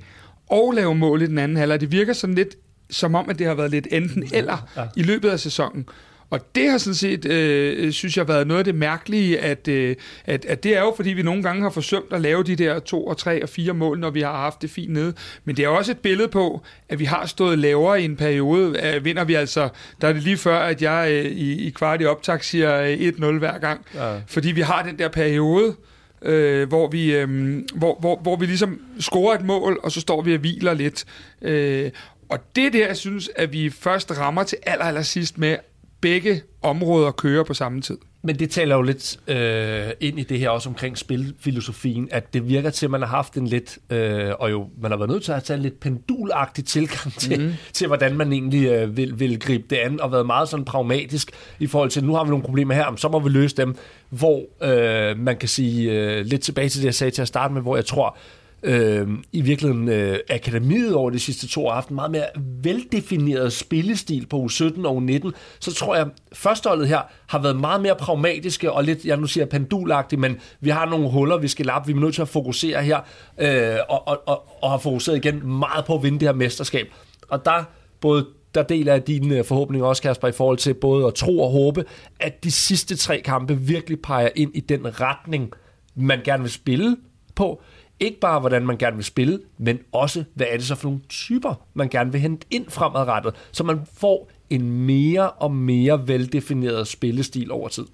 og 0.46 0.72
lave 0.72 0.94
mål 0.94 1.22
i 1.22 1.26
den 1.26 1.38
anden 1.38 1.56
halvleg. 1.56 1.80
Det 1.80 1.92
virker 1.92 2.12
sådan 2.12 2.36
lidt 2.36 2.56
som 2.90 3.14
om, 3.14 3.30
at 3.30 3.38
det 3.38 3.46
har 3.46 3.54
været 3.54 3.70
lidt 3.70 3.86
enten 3.90 4.24
eller 4.32 4.68
ja. 4.76 4.86
i 4.96 5.02
løbet 5.02 5.28
af 5.30 5.40
sæsonen. 5.40 5.86
Og 6.30 6.54
det 6.54 6.70
har 6.70 6.78
sådan 6.78 6.94
set, 6.94 7.24
øh, 7.26 7.92
synes 7.92 8.16
jeg, 8.16 8.28
været 8.28 8.46
noget 8.46 8.58
af 8.58 8.64
det 8.64 8.74
mærkelige, 8.74 9.38
at, 9.38 9.68
øh, 9.68 9.96
at, 10.24 10.44
at 10.44 10.62
det 10.62 10.76
er 10.76 10.80
jo, 10.80 10.92
fordi 10.96 11.10
vi 11.10 11.22
nogle 11.22 11.42
gange 11.42 11.62
har 11.62 11.70
forsømt 11.70 12.12
at 12.12 12.20
lave 12.20 12.42
de 12.42 12.56
der 12.56 12.78
to 12.78 13.06
og 13.06 13.16
tre 13.16 13.42
og 13.42 13.48
fire 13.48 13.72
mål, 13.72 13.98
når 13.98 14.10
vi 14.10 14.20
har 14.20 14.36
haft 14.36 14.62
det 14.62 14.70
fint 14.70 14.92
nede. 14.92 15.14
Men 15.44 15.56
det 15.56 15.64
er 15.64 15.68
også 15.68 15.92
et 15.92 15.98
billede 15.98 16.28
på, 16.28 16.62
at 16.88 16.98
vi 16.98 17.04
har 17.04 17.26
stået 17.26 17.58
lavere 17.58 18.02
i 18.02 18.04
en 18.04 18.16
periode. 18.16 18.80
Øh, 18.82 19.04
vinder 19.04 19.24
vi 19.24 19.34
altså, 19.34 19.68
der 20.00 20.08
er 20.08 20.12
det 20.12 20.22
lige 20.22 20.36
før, 20.36 20.58
at 20.58 20.82
jeg 20.82 21.08
øh, 21.10 21.24
i, 21.24 21.66
i 21.66 21.70
kvart 21.70 22.02
i 22.02 22.04
optag 22.04 22.44
siger 22.44 22.96
1-0 23.12 23.24
øh, 23.24 23.36
hver 23.36 23.58
gang. 23.58 23.86
Ja. 23.94 24.20
Fordi 24.26 24.52
vi 24.52 24.60
har 24.60 24.82
den 24.82 24.98
der 24.98 25.08
periode, 25.08 25.74
øh, 26.22 26.68
hvor, 26.68 26.88
vi, 26.88 27.14
øh, 27.14 27.60
hvor, 27.74 27.96
hvor, 28.00 28.18
hvor 28.22 28.36
vi 28.36 28.46
ligesom 28.46 28.80
scorer 29.00 29.34
et 29.34 29.44
mål, 29.44 29.80
og 29.82 29.92
så 29.92 30.00
står 30.00 30.22
vi 30.22 30.34
og 30.34 30.40
hviler 30.40 30.74
lidt. 30.74 31.04
Øh, 31.42 31.90
og 32.28 32.38
det 32.56 32.72
der, 32.72 32.86
jeg 32.86 32.96
synes, 32.96 33.30
at 33.36 33.52
vi 33.52 33.70
først 33.70 34.18
rammer 34.18 34.42
til 34.42 34.58
aller, 34.62 34.84
aller 34.84 35.02
sidst 35.02 35.38
med, 35.38 35.56
begge 36.00 36.42
områder 36.62 37.10
kører 37.10 37.44
på 37.44 37.54
samme 37.54 37.80
tid. 37.80 37.98
Men 38.22 38.38
det 38.38 38.50
taler 38.50 38.76
jo 38.76 38.82
lidt 38.82 39.20
øh, 39.28 39.88
ind 40.00 40.20
i 40.20 40.22
det 40.22 40.38
her 40.38 40.48
også 40.48 40.68
omkring 40.68 40.98
spilfilosofien, 40.98 42.08
at 42.10 42.34
det 42.34 42.48
virker 42.48 42.70
til, 42.70 42.86
at 42.86 42.90
man 42.90 43.00
har 43.00 43.08
haft 43.08 43.36
en 43.36 43.46
lidt, 43.46 43.78
øh, 43.90 44.32
og 44.38 44.50
jo 44.50 44.68
man 44.82 44.90
har 44.90 44.98
været 44.98 45.10
nødt 45.10 45.22
til 45.22 45.32
at 45.32 45.44
tage 45.44 45.56
en 45.56 45.62
lidt 45.62 45.80
pendulagtig 45.80 46.64
tilgang 46.64 47.12
til, 47.12 47.40
mm. 47.40 47.52
til 47.72 47.86
hvordan 47.86 48.16
man 48.16 48.32
egentlig 48.32 48.66
øh, 48.66 48.96
vil, 48.96 49.20
vil 49.20 49.40
gribe 49.40 49.64
det 49.70 49.76
an, 49.76 50.00
og 50.00 50.12
været 50.12 50.26
meget 50.26 50.48
sådan 50.48 50.64
pragmatisk 50.64 51.30
i 51.58 51.66
forhold 51.66 51.90
til, 51.90 52.04
nu 52.04 52.14
har 52.14 52.24
vi 52.24 52.30
nogle 52.30 52.44
problemer 52.44 52.74
her, 52.74 52.96
så 52.96 53.08
må 53.08 53.18
vi 53.18 53.28
løse 53.28 53.56
dem, 53.56 53.76
hvor 54.10 54.44
øh, 54.62 55.18
man 55.18 55.36
kan 55.36 55.48
sige, 55.48 55.92
øh, 55.92 56.26
lidt 56.26 56.42
tilbage 56.42 56.68
til 56.68 56.80
det, 56.80 56.86
jeg 56.86 56.94
sagde 56.94 57.10
til 57.10 57.22
at 57.22 57.28
starte 57.28 57.54
med, 57.54 57.62
hvor 57.62 57.76
jeg 57.76 57.86
tror, 57.86 58.16
øh, 58.62 59.08
i 59.32 59.40
virkeligheden 59.40 59.88
øh, 59.88 60.18
akademiet 60.30 60.94
over 60.94 61.10
de 61.10 61.18
sidste 61.18 61.48
to 61.48 61.66
år 61.66 61.72
haft 61.72 61.88
en 61.88 61.94
meget 61.94 62.10
mere 62.10 62.26
veldefineret 62.62 63.52
spillestil 63.52 64.26
på 64.26 64.36
U17 64.36 64.86
og 64.86 65.02
U19, 65.02 65.30
så 65.60 65.74
tror 65.74 65.96
jeg, 65.96 66.06
førsteholdet 66.32 66.88
her 66.88 67.00
har 67.26 67.42
været 67.42 67.56
meget 67.56 67.80
mere 67.80 67.96
pragmatiske 67.96 68.72
og 68.72 68.84
lidt, 68.84 69.04
jeg 69.04 69.16
nu 69.16 69.26
siger 69.26 69.46
pendulagtigt, 69.46 70.20
men 70.20 70.36
vi 70.60 70.70
har 70.70 70.86
nogle 70.86 71.10
huller, 71.10 71.38
vi 71.38 71.48
skal 71.48 71.66
lappe, 71.66 71.86
vi 71.86 71.96
er 71.96 72.00
nødt 72.00 72.14
til 72.14 72.22
at 72.22 72.28
fokusere 72.28 72.82
her, 72.82 73.00
øh, 73.38 73.78
og, 73.88 74.08
og, 74.08 74.22
og, 74.26 74.62
og 74.62 74.70
har 74.70 74.78
fokuseret 74.78 75.16
igen 75.16 75.46
meget 75.46 75.84
på 75.84 75.94
at 75.94 76.02
vinde 76.02 76.20
det 76.20 76.28
her 76.28 76.34
mesterskab. 76.34 76.86
Og 77.28 77.44
der 77.44 77.64
både 78.00 78.26
der 78.54 78.62
deler 78.62 78.92
jeg 78.92 79.06
dine 79.06 79.38
øh, 79.38 79.44
forhåbninger 79.44 79.86
også, 79.86 80.02
Kasper, 80.02 80.28
i 80.28 80.32
forhold 80.32 80.58
til 80.58 80.74
både 80.74 81.06
at 81.06 81.14
tro 81.14 81.40
og 81.40 81.50
håbe, 81.50 81.84
at 82.20 82.44
de 82.44 82.50
sidste 82.50 82.96
tre 82.96 83.20
kampe 83.24 83.58
virkelig 83.58 84.00
peger 84.02 84.28
ind 84.36 84.50
i 84.54 84.60
den 84.60 85.00
retning, 85.00 85.52
man 85.94 86.20
gerne 86.24 86.42
vil 86.42 86.52
spille 86.52 86.96
på, 87.34 87.62
ikke 88.00 88.20
bare, 88.20 88.40
hvordan 88.40 88.66
man 88.66 88.76
gerne 88.76 88.96
vil 88.96 89.04
spille, 89.04 89.40
men 89.58 89.78
også, 89.92 90.24
hvad 90.34 90.46
er 90.50 90.56
det 90.56 90.66
så 90.66 90.74
for 90.74 90.88
nogle 90.88 91.00
typer, 91.08 91.54
man 91.74 91.88
gerne 91.88 92.12
vil 92.12 92.20
hente 92.20 92.46
ind 92.50 92.70
fremadrettet, 92.70 93.34
så 93.52 93.64
man 93.64 93.80
får 93.94 94.30
en 94.50 94.70
mere 94.70 95.30
og 95.30 95.52
mere 95.52 96.08
veldefineret 96.08 96.88
spillestil 96.88 97.50
over 97.50 97.68
tid. 97.68 97.86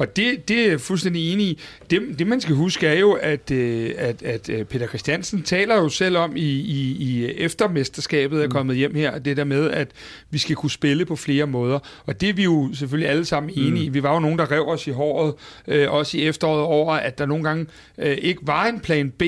Og 0.00 0.16
det, 0.16 0.48
det 0.48 0.60
er 0.60 0.70
jeg 0.70 0.80
fuldstændig 0.80 1.32
enig 1.32 1.46
i. 1.46 1.60
Det, 1.90 2.18
det 2.18 2.26
man 2.26 2.40
skal 2.40 2.54
huske 2.54 2.86
er 2.86 2.98
jo, 2.98 3.12
at, 3.12 3.50
øh, 3.50 3.90
at, 3.98 4.22
at 4.22 4.48
øh, 4.48 4.64
Peter 4.64 4.86
Christiansen 4.86 5.42
taler 5.42 5.76
jo 5.76 5.88
selv 5.88 6.16
om 6.16 6.36
i, 6.36 6.50
i, 6.50 6.96
i 7.00 7.26
eftermesterskabet 7.26 8.42
er 8.42 8.46
mm. 8.46 8.52
kommet 8.52 8.76
hjem 8.76 8.94
her, 8.94 9.18
det 9.18 9.36
der 9.36 9.44
med, 9.44 9.70
at 9.70 9.88
vi 10.30 10.38
skal 10.38 10.56
kunne 10.56 10.70
spille 10.70 11.04
på 11.04 11.16
flere 11.16 11.46
måder. 11.46 11.78
Og 12.06 12.20
det 12.20 12.28
er 12.28 12.32
vi 12.32 12.44
jo 12.44 12.70
selvfølgelig 12.74 13.10
alle 13.10 13.24
sammen 13.24 13.52
enige 13.56 13.84
i. 13.84 13.88
Mm. 13.88 13.94
Vi 13.94 14.02
var 14.02 14.14
jo 14.14 14.20
nogen, 14.20 14.38
der 14.38 14.50
rev 14.50 14.68
os 14.68 14.86
i 14.86 14.90
håret, 14.90 15.34
øh, 15.68 15.92
også 15.92 16.18
i 16.18 16.22
efteråret 16.22 16.62
over, 16.62 16.94
at 16.94 17.18
der 17.18 17.26
nogle 17.26 17.44
gange 17.44 17.66
øh, 17.98 18.18
ikke 18.22 18.40
var 18.42 18.66
en 18.66 18.80
plan 18.80 19.10
B 19.10 19.22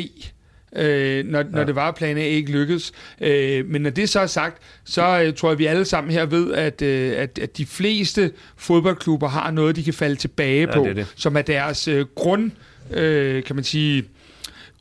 øh, 0.77 1.25
når, 1.25 1.39
ja. 1.39 1.45
når 1.51 1.65
det 1.65 1.75
var, 1.75 1.89
at 1.89 1.95
plan 1.95 2.17
A 2.17 2.25
ikke 2.25 2.53
lykkedes. 2.53 2.93
Øh, 3.21 3.67
men 3.67 3.83
når 3.83 3.91
det 3.91 4.09
så 4.09 4.21
er 4.21 4.27
sagt, 4.27 4.63
så 4.85 5.23
øh, 5.27 5.35
tror 5.35 5.51
jeg, 5.51 5.59
vi 5.59 5.67
alle 5.67 5.85
sammen 5.85 6.13
her 6.13 6.27
ved, 6.27 6.53
at, 6.53 6.83
øh, 6.83 7.13
at, 7.17 7.39
at 7.39 7.59
de 7.59 7.67
fleste 7.67 8.33
fodboldklubber 8.57 9.29
har 9.29 9.51
noget, 9.51 9.77
de 9.77 9.85
kan 9.85 9.95
falde 9.95 10.17
tilbage 10.17 10.61
ja, 10.61 10.75
på, 10.75 10.85
det 10.85 10.91
er 10.91 10.95
det. 10.95 11.13
som 11.17 11.37
er 11.37 11.43
deres 11.43 11.89
øh, 11.89 12.07
grund, 12.15 12.51
øh, 12.91 13.43
kan 13.45 13.57
man 13.57 13.65
sige, 13.65 14.05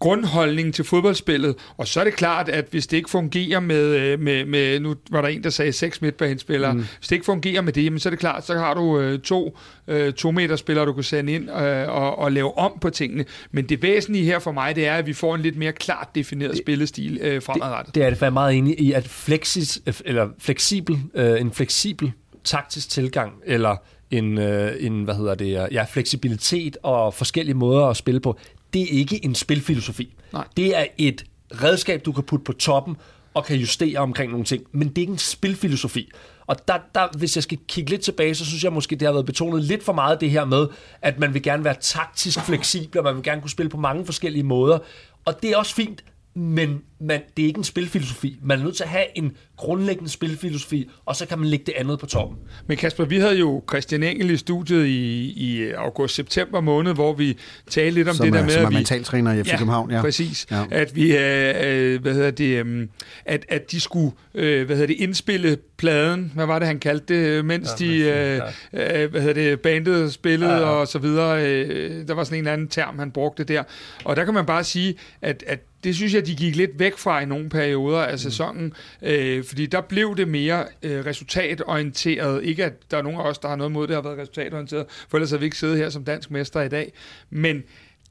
grundholdning 0.02 0.74
til 0.74 0.86
fodboldspillet. 0.86 1.56
Og 1.78 1.88
så 1.88 2.00
er 2.00 2.04
det 2.04 2.14
klart, 2.14 2.50
at 2.50 2.66
hvis 2.72 2.88
det 2.88 2.98
ikke 2.98 3.10
fungerer 3.10 3.60
med, 3.60 3.86
øh, 3.86 4.20
med, 4.20 4.46
med 4.46 4.80
nu 4.80 4.96
var 5.12 5.22
der 5.22 5.30
en, 5.30 5.44
der 5.44 5.50
sagde 5.50 5.72
seks 5.72 6.02
midtbanespillere, 6.02 6.74
mm. 6.74 6.80
hvis 6.80 7.08
det 7.08 7.12
ikke 7.12 7.26
fungerer 7.26 7.62
med 7.62 7.74
det, 7.74 7.86
jamen, 7.86 8.00
så 8.00 8.10
er 8.10 8.12
det 8.12 8.20
klart, 8.20 8.46
så 8.46 8.58
har 8.58 8.74
du 8.74 9.00
øh, 9.00 9.20
to, 9.20 9.58
øh, 9.88 10.14
to 10.14 10.32
meter 10.32 10.56
spillere, 10.56 10.86
du 10.86 10.94
kan 10.94 11.04
sende 11.04 11.34
ind 11.34 11.50
øh, 11.50 11.90
og, 11.90 12.20
og 12.20 12.32
lave 12.32 12.58
om 12.58 12.78
på 12.82 12.90
tingene. 12.90 13.26
Men 13.52 13.70
det 13.70 13.82
væsentlige 13.82 14.26
her 14.26 14.40
for 14.40 14.52
mig, 14.52 14.76
det 14.76 14.88
er, 14.88 14.94
at 14.94 15.08
vi 15.08 15.14
får 15.14 15.36
en 15.36 15.42
lidt 15.42 15.58
mere 15.58 15.72
klart 15.72 16.08
defineret 16.16 16.58
spillestil 16.58 17.20
øh, 17.22 17.42
fremadrettet. 17.42 17.96
Det, 17.96 17.96
det 17.96 18.06
er 18.06 18.10
det, 18.10 18.22
jeg 18.22 18.28
er 18.28 18.32
meget 18.32 18.56
enig 18.56 18.80
i, 18.80 18.92
at 18.92 19.08
flexis, 19.08 19.82
eller 20.06 20.30
fleksibel, 20.40 21.00
øh, 21.14 21.42
en 21.42 21.52
fleksibel 21.52 22.12
taktisk 22.44 22.90
tilgang, 22.90 23.34
eller 23.46 23.76
en, 24.12 24.38
øh, 24.38 24.72
en 24.80 25.04
hvad 25.04 25.16
hedder 25.16 25.36
det, 25.36 25.52
ja, 25.72 25.84
fleksibilitet 25.84 26.78
og 26.84 27.14
forskellige 27.14 27.56
måder 27.56 27.86
at 27.86 27.98
spille 27.98 28.20
på, 28.20 28.40
det 28.74 28.82
er 28.82 29.00
ikke 29.00 29.26
en 29.26 29.36
spilfilosofi. 29.36 30.14
Nej. 30.34 30.48
Det 30.58 30.78
er 30.78 30.86
et 30.98 31.26
redskab, 31.52 32.06
du 32.06 32.12
kan 32.12 32.24
putte 32.24 32.44
på 32.44 32.54
toppen 32.54 32.96
og 33.34 33.46
kan 33.46 33.58
justere 33.58 34.00
omkring 34.00 34.32
nogle 34.32 34.46
ting, 34.46 34.64
men 34.72 34.88
det 34.88 34.98
er 34.98 35.02
ikke 35.02 35.12
en 35.12 35.18
spilfilosofi. 35.18 36.12
Og 36.48 36.68
der, 36.68 36.78
der, 36.96 37.18
hvis 37.18 37.36
jeg 37.36 37.44
skal 37.44 37.58
kigge 37.68 37.90
lidt 37.90 38.02
tilbage, 38.02 38.36
så 38.36 38.46
synes 38.46 38.64
jeg 38.64 38.74
måske, 38.74 38.96
det 38.96 39.06
har 39.06 39.14
været 39.14 39.26
betonet 39.26 39.64
lidt 39.64 39.84
for 39.84 39.94
meget 39.94 40.22
det 40.22 40.30
her 40.30 40.46
med, 40.46 40.68
at 41.02 41.20
man 41.20 41.34
vil 41.34 41.44
gerne 41.44 41.64
være 41.64 41.76
taktisk 41.82 42.40
fleksibel, 42.40 42.98
og 42.98 43.04
man 43.04 43.16
vil 43.16 43.24
gerne 43.24 43.42
kunne 43.42 43.50
spille 43.50 43.70
på 43.70 43.78
mange 43.78 44.06
forskellige 44.06 44.44
måder. 44.44 44.80
Og 45.26 45.42
det 45.42 45.50
er 45.50 45.58
også 45.58 45.76
fint, 45.76 46.04
men 46.34 46.82
man, 47.00 47.22
det 47.38 47.44
er 47.44 47.48
ikke 47.48 47.58
en 47.58 47.64
spilfilosofi. 47.64 48.40
Man 48.44 48.60
er 48.60 48.64
nødt 48.64 48.76
til 48.76 48.84
at 48.84 48.90
have 48.90 49.06
en 49.16 49.36
grundlæggende 49.58 50.10
spilfilosofi, 50.10 50.90
og 51.06 51.16
så 51.16 51.26
kan 51.26 51.40
man 51.40 51.48
lægge 51.48 51.66
det 51.66 51.74
andet 51.78 52.00
på 52.00 52.06
toppen. 52.06 52.38
Men 52.68 52.78
Kasper, 52.78 53.06
vi 53.06 53.20
havde 53.20 53.40
jo 53.40 53.64
Christian 53.70 54.04
Engel 54.04 54.30
i 54.30 54.38
studiet 54.38 54.86
i, 54.86 55.34
i 55.36 55.72
august-september 55.72 56.62
måned, 56.62 56.94
hvor 56.94 57.14
vi 57.14 57.38
talte 57.70 57.92
lidt 57.96 58.08
om 58.08 58.16
som 58.16 58.26
det 58.26 58.34
er, 58.34 58.38
der 58.38 58.46
med, 58.46 58.54
som 58.54 58.62
er 58.62 58.66
at 58.66 58.72
vi... 58.72 58.76
mentaltræner 58.76 59.34
i 59.34 59.44
FC 59.44 59.48
Ja, 59.48 59.58
København. 59.58 59.92
Ja, 59.92 60.02
præcis. 60.02 60.48
Ja. 60.52 60.64
At 60.72 60.96
vi, 60.96 61.18
øh, 61.18 61.56
øh, 61.64 62.02
hvad 62.02 62.14
hedder 62.14 62.32
det, 62.32 62.66
øh, 62.66 62.88
at, 63.26 63.46
at 63.50 63.72
de 63.72 63.80
skulle, 63.80 64.12
øh, 64.36 64.66
hvad 64.66 64.76
hedder 64.76 64.88
det, 64.88 64.96
indspille 65.00 65.58
pladen, 65.78 66.32
hvad 66.36 66.46
var 66.46 66.60
det, 66.60 66.68
han 66.68 66.80
kaldte 66.80 67.36
det, 67.36 67.46
mens 67.46 67.70
Ja, 67.80 67.86
de, 67.86 67.98
øh, 67.98 69.04
øh, 69.04 69.12
hvad 69.12 69.22
hedder 69.22 69.34
det, 69.34 69.60
bandet 69.60 70.14
spillede 70.14 70.52
Ja, 70.52 70.60
ja. 70.60 70.66
og 70.66 70.88
så 70.88 71.00
videre. 71.00 71.46
Øh, 71.46 72.08
der 72.08 72.14
var 72.14 72.24
sådan 72.24 72.38
en 72.38 72.40
eller 72.40 72.54
anden 72.54 72.68
term, 72.68 73.00
han 73.00 73.12
brugte 73.12 73.44
der. 73.44 73.64
Og 74.04 74.16
der 74.16 74.26
kan 74.26 74.34
man 74.34 74.46
bare 74.46 74.64
sige, 74.64 74.96
at, 75.22 75.44
at 75.48 75.60
det 75.84 75.96
synes 75.96 76.14
jeg, 76.14 76.26
de 76.26 76.36
gik 76.36 76.56
lidt 76.56 76.80
væk 76.80 76.98
fra 76.98 77.22
i 77.22 77.26
nogle 77.26 77.50
perioder 77.50 78.02
af 78.02 78.20
sæsonen, 78.20 78.74
øh, 79.02 79.44
fordi 79.44 79.66
der 79.66 79.82
blev 79.82 80.18
det 80.18 80.28
mere 80.28 80.66
øh, 80.84 81.06
resultatorienteret. 81.06 82.44
Ikke 82.44 82.66
at 82.66 82.74
der 82.92 82.98
er 82.98 83.02
nogen 83.02 83.20
af 83.20 83.24
os, 83.24 83.38
der 83.38 83.48
har 83.48 83.56
noget 83.56 83.72
mod 83.72 83.88
det, 83.88 83.96
har 83.96 84.02
været 84.02 84.18
resultatorienteret, 84.18 84.86
for 85.10 85.18
ellers 85.18 85.30
havde 85.30 85.40
vi 85.40 85.46
ikke 85.46 85.58
siddet 85.58 85.78
her 85.78 85.90
som 85.90 86.04
dansk 86.04 86.32
mester 86.32 86.62
i 86.62 86.70
dag. 86.70 86.94
Men 87.30 87.64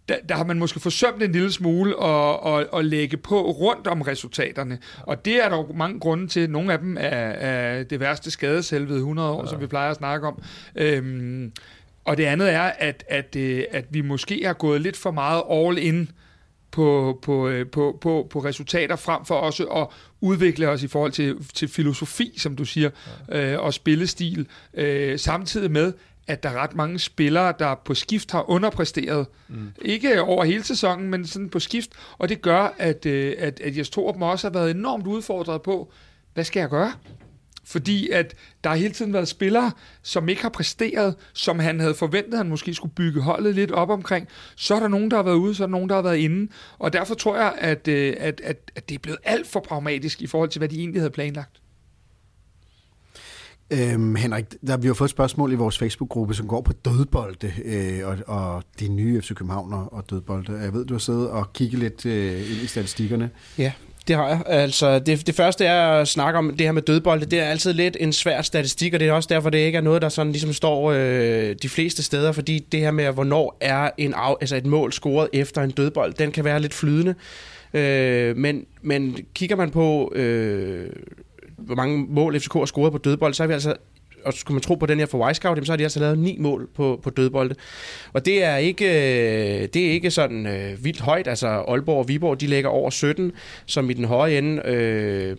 der, 0.09 0.17
der 0.29 0.35
har 0.35 0.45
man 0.45 0.59
måske 0.59 0.81
forsømt 0.81 1.23
en 1.23 1.33
lille 1.33 1.53
smule 1.53 2.05
at, 2.05 2.39
at, 2.47 2.67
at 2.75 2.85
lægge 2.85 3.17
på 3.17 3.51
rundt 3.51 3.87
om 3.87 4.03
resultaterne. 4.03 4.79
Og 5.03 5.25
det 5.25 5.45
er 5.45 5.49
der 5.49 5.57
jo 5.57 5.73
mange 5.75 6.01
grunde 6.01 6.27
til. 6.27 6.51
Nogle 6.51 6.73
af 6.73 6.79
dem 6.79 6.97
er, 6.97 7.01
er 7.01 7.83
det 7.83 8.01
værste 8.01 8.31
skadeshelvede 8.31 8.99
100 8.99 9.31
år, 9.31 9.45
ja. 9.45 9.51
som 9.51 9.61
vi 9.61 9.67
plejer 9.67 9.91
at 9.91 9.97
snakke 9.97 10.27
om. 10.27 10.43
Øhm, 10.77 11.53
og 12.05 12.17
det 12.17 12.25
andet 12.25 12.53
er, 12.53 12.63
at, 12.79 13.05
at, 13.09 13.37
øh, 13.37 13.65
at 13.71 13.85
vi 13.91 14.01
måske 14.01 14.43
har 14.47 14.53
gået 14.53 14.81
lidt 14.81 14.97
for 14.97 15.11
meget 15.11 15.43
all 15.51 15.79
in 15.79 16.11
på, 16.71 17.19
på, 17.23 17.49
øh, 17.49 17.67
på, 17.67 17.99
på, 18.01 18.27
på 18.31 18.39
resultater, 18.39 18.97
frem 18.97 19.25
for 19.25 19.35
også 19.35 19.65
at 19.65 19.87
udvikle 20.21 20.69
os 20.69 20.83
i 20.83 20.89
forhold 20.89 21.13
til, 21.13 21.47
til 21.55 21.69
filosofi, 21.69 22.35
som 22.39 22.57
du 22.57 22.65
siger, 22.65 22.91
ja. 23.29 23.53
øh, 23.53 23.61
og 23.65 23.75
spillestil, 23.75 24.47
øh, 24.75 25.19
samtidig 25.19 25.71
med, 25.71 25.93
at 26.27 26.43
der 26.43 26.49
er 26.49 26.63
ret 26.63 26.75
mange 26.75 26.99
spillere, 26.99 27.55
der 27.59 27.75
på 27.75 27.95
skift 27.95 28.33
har 28.33 28.51
underpræsteret. 28.51 29.27
Mm. 29.49 29.73
Ikke 29.83 30.23
over 30.23 30.45
hele 30.45 30.65
sæsonen, 30.65 31.11
men 31.11 31.27
sådan 31.27 31.49
på 31.49 31.59
skift. 31.59 31.91
Og 32.19 32.29
det 32.29 32.43
gør, 32.43 32.75
at, 32.79 33.07
øh, 33.07 33.35
at, 33.39 33.61
at 33.61 33.79
Jes 33.79 33.91
Torup 33.91 34.23
også 34.23 34.47
har 34.47 34.53
været 34.53 34.71
enormt 34.71 35.07
udfordret 35.07 35.63
på, 35.63 35.93
hvad 36.35 36.45
skal 36.45 36.61
jeg 36.61 36.69
gøre? 36.69 36.93
Fordi 37.71 38.11
at 38.11 38.35
der 38.65 38.71
har 38.71 38.77
hele 38.77 38.95
tiden 38.95 39.13
været 39.13 39.29
spillere, 39.29 39.73
som 40.03 40.29
ikke 40.29 40.43
har 40.43 40.49
præsteret, 40.49 41.15
som 41.33 41.59
han 41.59 41.81
havde 41.81 41.95
forventet, 41.95 42.37
han 42.37 42.49
måske 42.49 42.75
skulle 42.75 42.95
bygge 42.95 43.21
holdet 43.21 43.55
lidt 43.55 43.71
op 43.71 43.91
omkring. 43.91 44.29
Så 44.57 44.75
er 44.75 44.81
der 44.81 44.89
nogen, 44.89 45.11
der 45.11 45.17
har 45.17 45.23
været 45.25 45.37
ude, 45.37 45.55
så 45.55 45.63
er 45.63 45.67
der 45.67 45.73
nogen, 45.73 45.89
der 45.89 45.95
har 45.95 46.03
været 46.03 46.17
inde. 46.17 46.53
Og 46.79 46.93
derfor 46.93 47.15
tror 47.15 47.37
jeg, 47.37 47.55
at, 47.59 47.89
øh, 47.89 48.17
at, 48.19 48.41
at, 48.45 48.71
at 48.77 48.89
det 48.89 48.95
er 48.95 48.99
blevet 48.99 49.19
alt 49.25 49.47
for 49.47 49.61
pragmatisk 49.61 50.23
i 50.23 50.27
forhold 50.27 50.51
til, 50.51 50.59
hvad 50.59 50.69
de 50.69 50.79
egentlig 50.79 51.01
havde 51.01 51.11
planlagt. 51.11 51.61
Øhm, 53.73 54.15
Henrik, 54.15 54.45
der, 54.67 54.77
vi 54.77 54.87
har 54.87 54.95
fået 54.95 55.09
et 55.09 55.11
spørgsmål 55.11 55.53
i 55.53 55.55
vores 55.55 55.79
Facebook-gruppe, 55.79 56.35
som 56.35 56.49
går 56.49 56.61
på 56.61 56.73
dødbolde, 56.73 57.53
øh, 57.65 58.09
og, 58.09 58.19
og 58.27 58.63
de 58.81 58.89
nye 58.89 59.23
FC 59.23 59.35
København 59.35 59.73
og 59.73 60.11
dødbolde. 60.11 60.59
Jeg 60.59 60.73
ved, 60.73 60.85
du 60.85 60.95
har 60.95 60.99
siddet 60.99 61.31
og 61.31 61.53
kigget 61.53 61.79
lidt 61.79 62.07
øh, 62.07 62.33
ind 62.33 62.63
i 62.63 62.67
statistikkerne. 62.67 63.31
Ja, 63.59 63.73
det 64.11 64.19
har 64.19 64.29
jeg. 64.29 64.43
Altså, 64.47 64.99
det, 64.99 65.27
det 65.27 65.35
første 65.35 65.65
er 65.65 65.83
at 65.83 66.09
snakke 66.09 66.39
om 66.39 66.57
det 66.57 66.67
her 66.67 66.73
med 66.73 66.83
dødbolde. 66.83 67.25
Det 67.27 67.41
er 67.41 67.45
altid 67.45 67.73
lidt 67.73 67.97
en 68.01 68.13
svær 68.13 68.43
statistik, 68.43 68.95
og 68.95 69.01
det 69.01 69.09
er 69.09 69.13
også 69.13 69.27
derfor, 69.33 69.51
det 69.51 69.59
ikke 69.59 69.79
er 69.79 69.83
noget, 69.83 70.03
der 70.03 70.09
sådan 70.09 70.33
ligesom 70.33 70.53
står 70.53 70.93
øh, 70.93 71.55
de 71.63 71.69
fleste 71.69 72.03
steder, 72.03 72.33
fordi 72.33 72.59
det 72.59 72.81
her 72.81 72.91
med, 72.91 73.13
hvornår 73.13 73.57
er 73.61 73.91
en 73.99 74.15
af, 74.15 74.35
altså 74.41 74.57
et 74.57 74.67
mål 74.67 74.93
scoret 74.93 75.29
efter 75.33 75.63
en 75.63 75.71
dødbold, 75.71 76.15
den 76.15 76.33
kan 76.33 76.45
være 76.45 76.61
lidt 76.61 76.75
flydende. 76.75 77.15
Øh, 77.75 78.37
men, 78.37 78.67
men 78.83 79.17
kigger 79.35 79.57
man 79.57 79.71
på, 79.71 80.13
øh, 80.15 80.91
hvor 81.57 81.75
mange 81.75 82.07
mål 82.09 82.41
FCK 82.41 82.53
har 82.55 82.65
scoret 82.65 82.93
på 82.93 82.99
dødbold, 82.99 83.35
så 83.35 83.43
er 83.43 83.47
vi 83.47 83.53
altså 83.53 83.75
og 84.25 84.35
skulle 84.35 84.55
man 84.55 84.63
tro 84.63 84.75
på 84.75 84.87
den 84.87 84.99
her 84.99 85.07
for 85.07 85.27
Wisecout, 85.27 85.57
jamen, 85.57 85.67
så 85.67 85.73
har 85.73 85.77
de 85.77 85.83
altså 85.83 86.01
lavet 86.01 86.19
ni 86.19 86.37
mål 86.39 86.69
på, 86.75 87.01
på 87.03 87.11
dødbolde. 87.11 87.55
Og 88.13 88.25
det 88.25 88.45
er 88.45 88.57
ikke, 88.57 88.85
øh, 88.85 89.69
det 89.75 89.87
er 89.87 89.91
ikke 89.91 90.11
sådan 90.11 90.47
øh, 90.47 90.85
vildt 90.85 91.01
højt. 91.01 91.29
Altså 91.29 91.47
Aalborg 91.47 91.99
og 91.99 92.09
Viborg, 92.09 92.41
de 92.41 92.47
ligger 92.47 92.71
over 92.71 92.91
17, 92.91 93.33
som 93.67 93.91
i 93.91 93.93
den 93.93 94.05
høje 94.05 94.39
ende. 94.39 94.63
Øh, 94.65 95.37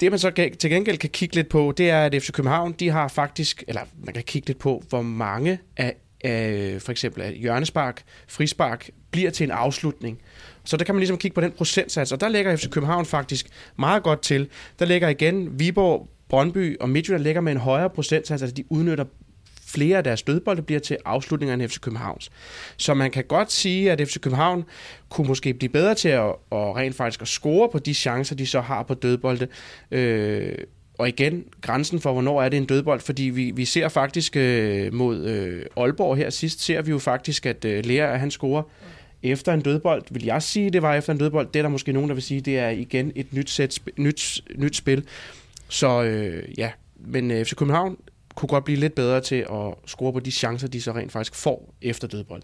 det 0.00 0.10
man 0.10 0.18
så 0.18 0.30
til 0.58 0.70
gengæld 0.70 0.98
kan 0.98 1.10
kigge 1.10 1.34
lidt 1.34 1.48
på, 1.48 1.74
det 1.76 1.90
er, 1.90 2.04
at 2.04 2.22
FC 2.22 2.32
København, 2.32 2.72
de 2.72 2.90
har 2.90 3.08
faktisk, 3.08 3.64
eller 3.68 3.80
man 4.04 4.14
kan 4.14 4.22
kigge 4.22 4.48
lidt 4.48 4.58
på, 4.58 4.82
hvor 4.88 5.02
mange 5.02 5.58
af, 5.76 5.94
af 6.24 6.76
for 6.82 6.92
eksempel 6.92 7.22
af 7.22 7.32
hjørnespark, 7.32 8.02
frispark, 8.28 8.90
bliver 9.10 9.30
til 9.30 9.44
en 9.44 9.50
afslutning. 9.50 10.18
Så 10.64 10.76
der 10.76 10.84
kan 10.84 10.94
man 10.94 11.00
ligesom 11.00 11.18
kigge 11.18 11.34
på 11.34 11.40
den 11.40 11.52
procentsats, 11.52 12.12
og 12.12 12.20
der 12.20 12.28
ligger 12.28 12.56
FC 12.56 12.70
København 12.70 13.06
faktisk 13.06 13.46
meget 13.78 14.02
godt 14.02 14.22
til. 14.22 14.48
Der 14.78 14.84
ligger 14.84 15.08
igen 15.08 15.58
Viborg, 15.58 16.08
Brøndby 16.34 16.76
og 16.80 16.88
Midtjylland 16.88 17.22
ligger 17.22 17.40
med 17.40 17.52
en 17.52 17.58
højere 17.58 17.90
procentsats, 17.90 18.42
altså 18.42 18.54
de 18.54 18.64
udnytter 18.68 19.04
flere 19.66 19.96
af 19.96 20.04
deres 20.04 20.22
dødbolde 20.22 20.62
bliver 20.62 20.80
til 20.80 20.96
afslutninger 21.04 21.54
end 21.54 21.68
FC 21.68 21.80
Københavns. 21.80 22.30
Så 22.76 22.94
man 22.94 23.10
kan 23.10 23.24
godt 23.24 23.52
sige, 23.52 23.92
at 23.92 24.08
FC 24.08 24.20
København 24.20 24.64
kunne 25.08 25.26
måske 25.26 25.54
blive 25.54 25.68
bedre 25.68 25.94
til 25.94 26.08
at, 26.08 26.24
at 26.52 26.76
rent 26.76 26.96
faktisk 26.96 27.22
at 27.22 27.28
score 27.28 27.68
på 27.68 27.78
de 27.78 27.94
chancer, 27.94 28.36
de 28.36 28.46
så 28.46 28.60
har 28.60 28.82
på 28.82 28.94
dødbolde. 28.94 29.48
Øh, 29.90 30.58
og 30.98 31.08
igen, 31.08 31.44
grænsen 31.60 32.00
for, 32.00 32.12
hvornår 32.12 32.42
er 32.42 32.48
det 32.48 32.56
en 32.56 32.66
dødbold, 32.66 33.00
fordi 33.00 33.22
vi, 33.22 33.50
vi 33.50 33.64
ser 33.64 33.88
faktisk 33.88 34.36
øh, 34.36 34.94
mod 34.94 35.24
øh, 35.24 35.66
Aalborg 35.76 36.16
her 36.16 36.30
sidst, 36.30 36.60
ser 36.60 36.82
vi 36.82 36.90
jo 36.90 36.98
faktisk, 36.98 37.46
at 37.46 37.64
øh, 37.64 37.84
Lea, 37.86 38.16
han 38.16 38.30
scorer 38.30 38.62
efter 39.22 39.52
en 39.52 39.60
dødbold. 39.60 40.02
Vil 40.10 40.24
jeg 40.24 40.42
sige, 40.42 40.70
det 40.70 40.82
var 40.82 40.94
efter 40.94 41.12
en 41.12 41.18
dødbold? 41.18 41.46
Det 41.46 41.56
er 41.56 41.62
der 41.62 41.70
måske 41.70 41.92
nogen, 41.92 42.08
der 42.08 42.14
vil 42.14 42.22
sige, 42.22 42.40
det 42.40 42.58
er 42.58 42.68
igen 42.68 43.12
et 43.14 43.32
nyt, 43.32 43.50
sæt, 43.50 43.78
nyt, 43.98 44.40
nyt 44.56 44.76
spil. 44.76 45.04
Så 45.68 46.02
øh, 46.02 46.58
ja, 46.58 46.70
men 46.96 47.30
øh, 47.30 47.44
FC 47.44 47.54
København 47.54 47.96
kunne 48.34 48.48
godt 48.48 48.64
blive 48.64 48.78
lidt 48.78 48.94
bedre 48.94 49.20
til 49.20 49.36
at 49.36 49.74
score 49.86 50.12
på 50.12 50.20
de 50.20 50.30
chancer, 50.30 50.68
de 50.68 50.82
så 50.82 50.92
rent 50.92 51.12
faktisk 51.12 51.34
får 51.34 51.74
efter 51.82 52.08
dødbold. 52.08 52.42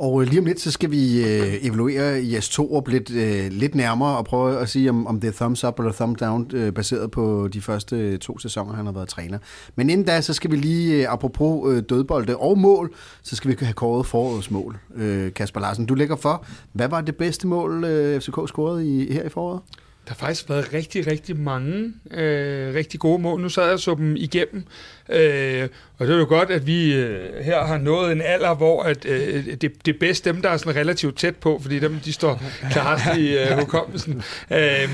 Og 0.00 0.22
øh, 0.22 0.28
lige 0.28 0.38
om 0.38 0.44
lidt, 0.44 0.60
så 0.60 0.70
skal 0.70 0.90
vi 0.90 1.24
øh, 1.24 1.64
evaluere 1.64 2.20
Jes 2.32 2.48
Torup 2.48 2.88
lidt, 2.88 3.10
øh, 3.10 3.46
lidt 3.50 3.74
nærmere 3.74 4.16
og 4.16 4.24
prøve 4.24 4.58
at 4.58 4.68
sige, 4.68 4.90
om, 4.90 5.06
om 5.06 5.20
det 5.20 5.28
er 5.28 5.32
thumbs 5.32 5.64
up 5.64 5.78
eller 5.78 5.92
thumbs 5.92 6.20
down, 6.20 6.50
øh, 6.54 6.72
baseret 6.72 7.10
på 7.10 7.48
de 7.52 7.60
første 7.60 7.96
øh, 7.96 8.18
to 8.18 8.38
sæsoner, 8.38 8.74
han 8.74 8.86
har 8.86 8.92
været 8.92 9.08
træner. 9.08 9.38
Men 9.76 9.90
inden 9.90 10.06
da, 10.06 10.20
så 10.20 10.34
skal 10.34 10.50
vi 10.50 10.56
lige, 10.56 11.02
øh, 11.02 11.12
apropos 11.12 11.72
øh, 11.74 11.82
dødbolde 11.88 12.36
og 12.36 12.58
mål, 12.58 12.94
så 13.22 13.36
skal 13.36 13.50
vi 13.50 13.56
have 13.60 13.72
kåret 13.72 14.06
forårets 14.06 14.50
mål. 14.50 14.78
Øh, 14.96 15.32
Kasper 15.32 15.60
Larsen, 15.60 15.86
du 15.86 15.94
lægger 15.94 16.16
for. 16.16 16.44
Hvad 16.72 16.88
var 16.88 17.00
det 17.00 17.16
bedste 17.16 17.46
mål, 17.46 17.84
øh, 17.84 18.20
FCK 18.20 18.38
scorede 18.46 18.88
i, 18.88 19.12
her 19.12 19.22
i 19.22 19.28
foråret? 19.28 19.60
Der 20.10 20.14
har 20.18 20.26
faktisk 20.26 20.48
været 20.48 20.72
rigtig, 20.72 21.06
rigtig 21.06 21.36
mange 21.36 21.92
øh, 22.10 22.74
rigtig 22.74 23.00
gode 23.00 23.22
mål. 23.22 23.40
Nu 23.40 23.48
sad 23.48 23.64
jeg 23.64 23.72
og 23.72 23.80
så 23.80 23.94
dem 23.94 24.16
igennem, 24.16 24.64
øh, 25.08 25.68
og 25.98 26.06
det 26.06 26.14
er 26.14 26.18
jo 26.18 26.26
godt, 26.28 26.50
at 26.50 26.66
vi 26.66 26.94
øh, 26.94 27.44
her 27.44 27.64
har 27.64 27.78
nået 27.78 28.12
en 28.12 28.22
alder, 28.22 28.54
hvor 28.54 28.82
at, 28.82 29.04
øh, 29.04 29.46
det, 29.46 29.60
det 29.60 29.94
er 29.94 29.98
bedst 30.00 30.24
dem, 30.24 30.42
der 30.42 30.48
er 30.48 30.56
sådan 30.56 30.76
relativt 30.76 31.18
tæt 31.18 31.36
på, 31.36 31.58
fordi 31.62 31.78
dem, 31.78 32.00
de 32.04 32.12
står 32.12 32.42
klarest 32.72 33.18
i 33.18 33.38
øh, 33.38 33.58
hukommelsen. 33.58 34.22
Øh, 34.50 34.88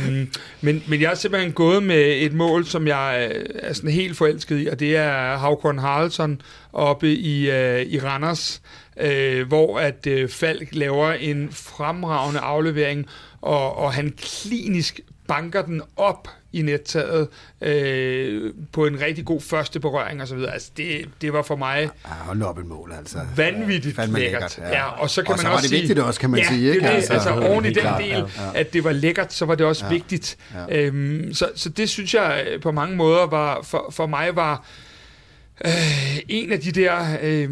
men, 0.61 0.83
men 0.89 1.01
jeg 1.01 1.09
har 1.09 1.17
simpelthen 1.17 1.53
gået 1.53 1.83
med 1.83 2.23
et 2.23 2.33
mål, 2.33 2.65
som 2.65 2.87
jeg 2.87 3.31
øh, 3.35 3.45
er 3.55 3.73
sådan 3.73 3.91
helt 3.91 4.17
forelsket 4.17 4.61
i, 4.61 4.67
og 4.67 4.81
det 4.81 4.97
er 4.97 5.37
Havkorn 5.37 5.79
Haraldsson 5.79 6.41
oppe 6.73 7.13
i, 7.13 7.51
øh, 7.51 7.83
i 7.83 8.01
Randers, 8.01 8.63
øh, 9.01 9.49
hvor 9.49 9.79
at 9.79 10.07
øh, 10.07 10.29
Falk 10.29 10.69
laver 10.73 11.13
en 11.13 11.49
fremragende 11.53 12.41
aflevering, 12.41 13.07
og, 13.41 13.79
og 13.79 13.93
han 13.93 14.13
klinisk 14.23 15.01
banker 15.29 15.63
den 15.63 15.83
op 15.97 16.29
i 16.53 16.63
nettaget 16.63 17.29
øh, 17.61 18.53
på 18.73 18.87
en 18.87 19.01
rigtig 19.01 19.25
god 19.25 19.41
første 19.41 19.81
berøring 19.81 20.23
og 20.23 20.29
så 20.29 20.35
videre. 20.37 20.53
Altså 20.53 20.71
det, 20.77 21.09
det 21.21 21.33
var 21.33 21.43
for 21.43 21.57
mig 21.57 21.91
Ja, 22.07 22.11
hold 22.11 22.43
op 22.43 22.59
et 22.59 22.67
mål, 22.67 22.93
altså. 22.99 23.19
vanvittigt 23.37 23.97
Fandme 23.97 24.19
lækkert. 24.19 24.43
lækkert, 24.59 24.59
ja. 24.73 24.79
ja. 24.79 24.85
og 25.03 25.11
så 25.11 25.23
kan 25.23 25.33
Og 25.33 25.37
man 25.39 25.39
så 25.43 25.49
var 25.49 25.55
også 25.55 25.63
det 25.63 25.69
sige, 25.71 25.81
vigtigt 25.81 25.99
også, 25.99 26.21
kan 26.21 26.31
man 26.31 26.41
ja, 26.41 26.49
sige, 26.49 26.69
ikke? 26.75 26.81
Det. 26.87 26.95
Altså, 26.95 27.13
altså, 27.13 27.31
oven 27.31 27.65
i 27.65 27.69
den 27.69 27.75
klart, 27.83 28.01
del, 28.03 28.09
ja, 28.11 28.17
ja. 28.19 28.25
at 28.55 28.73
det 28.73 28.85
var 28.85 28.93
lækkert, 28.93 29.33
så 29.33 29.45
var 29.45 29.55
det 29.55 29.67
også 29.67 29.85
Ja, 29.85 29.91
vigtigt. 29.93 30.37
ja. 30.69 30.81
Øhm, 30.81 31.35
så, 31.35 31.49
så 31.55 31.69
det 31.69 31.89
synes 31.89 32.15
jeg 32.15 32.47
øh, 32.51 32.61
på 32.61 32.73
mange 32.73 32.97
måder 32.97 33.27
var 33.27 33.63
for, 33.63 33.89
for 33.91 34.07
mig 34.07 34.37
var 34.37 34.53
øh, 34.55 34.59
en 36.29 36.53
af 36.53 36.61
de 36.61 36.73
der 36.73 36.97
øh, 37.23 37.51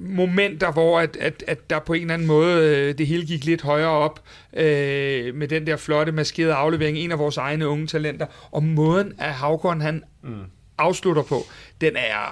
momenter, 0.00 0.72
hvor 0.72 1.00
at, 1.00 1.16
at, 1.20 1.44
at 1.46 1.70
der 1.70 1.78
på 1.78 1.92
en 1.92 2.00
eller 2.00 2.14
anden 2.14 2.26
måde 2.28 2.76
øh, 2.76 2.98
det 2.98 3.06
hele 3.06 3.26
gik 3.26 3.44
lidt 3.44 3.62
højere 3.62 3.88
op 3.88 4.20
øh, 4.56 5.34
med 5.34 5.48
den 5.48 5.66
der 5.66 5.76
flotte 5.76 6.12
maskerede 6.12 6.54
aflevering, 6.54 6.98
en 6.98 7.12
af 7.12 7.18
vores 7.18 7.36
egne 7.36 7.68
unge 7.68 7.86
talenter, 7.86 8.26
og 8.50 8.62
måden 8.62 9.12
at 9.18 9.32
Havgården 9.32 9.80
han 9.80 10.02
mm. 10.22 10.30
afslutter 10.78 11.22
på, 11.22 11.42
den 11.80 11.96
er 11.96 12.06
jeg 12.06 12.28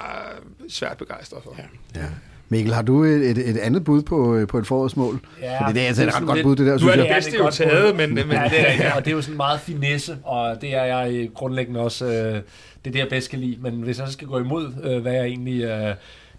svært 0.68 0.96
begejstret 0.96 1.42
for. 1.42 1.54
Ja. 1.58 2.00
Ja. 2.00 2.06
Mikkel, 2.48 2.74
har 2.74 2.82
du 2.82 3.04
et, 3.04 3.30
et, 3.30 3.38
et 3.38 3.56
andet 3.56 3.84
bud 3.84 4.02
på, 4.02 4.36
øh, 4.36 4.46
på 4.48 4.58
et 4.58 4.66
forårsmål? 4.66 5.20
Ja, 5.42 5.60
Fordi 5.60 5.72
det 5.72 5.82
er 5.82 5.86
altså 5.86 6.02
det 6.02 6.08
et 6.08 6.14
er 6.14 6.20
ret 6.20 6.26
godt 6.26 6.42
bud, 6.42 6.56
det 6.56 6.66
der, 6.66 6.72
Nu 6.72 6.78
synes 6.78 6.92
er 6.92 6.96
det 6.96 7.04
jeg. 7.06 7.14
bedste 7.14 7.30
det 7.30 7.36
er 7.36 7.38
jo 7.38 7.44
godt 7.44 7.54
taget, 7.54 7.96
men, 7.96 8.14
men 8.14 8.18
Ja, 8.18 8.44
det 8.44 8.60
er 8.60 8.70
rigtigt, 8.72 8.92
og 8.96 9.04
det 9.04 9.10
er 9.10 9.14
jo 9.14 9.22
sådan 9.22 9.36
meget 9.36 9.60
finesse, 9.60 10.18
og 10.24 10.60
det 10.60 10.74
er 10.74 10.84
jeg 10.84 11.12
øh, 11.12 11.28
grundlæggende 11.34 11.80
også, 11.80 12.06
øh, 12.06 12.42
det 12.87 12.91
er 12.91 12.93
det, 12.93 12.99
jeg 12.99 13.09
bedst 13.09 13.30
kan 13.30 13.39
lide. 13.39 13.57
Men 13.61 13.74
hvis 13.74 13.99
jeg 13.99 14.07
så 14.07 14.12
skal 14.12 14.28
gå 14.28 14.39
imod, 14.39 14.72
øh, 14.82 15.03
hvad 15.03 15.12
jeg 15.12 15.24
egentlig, 15.24 15.62
øh, 15.62 15.95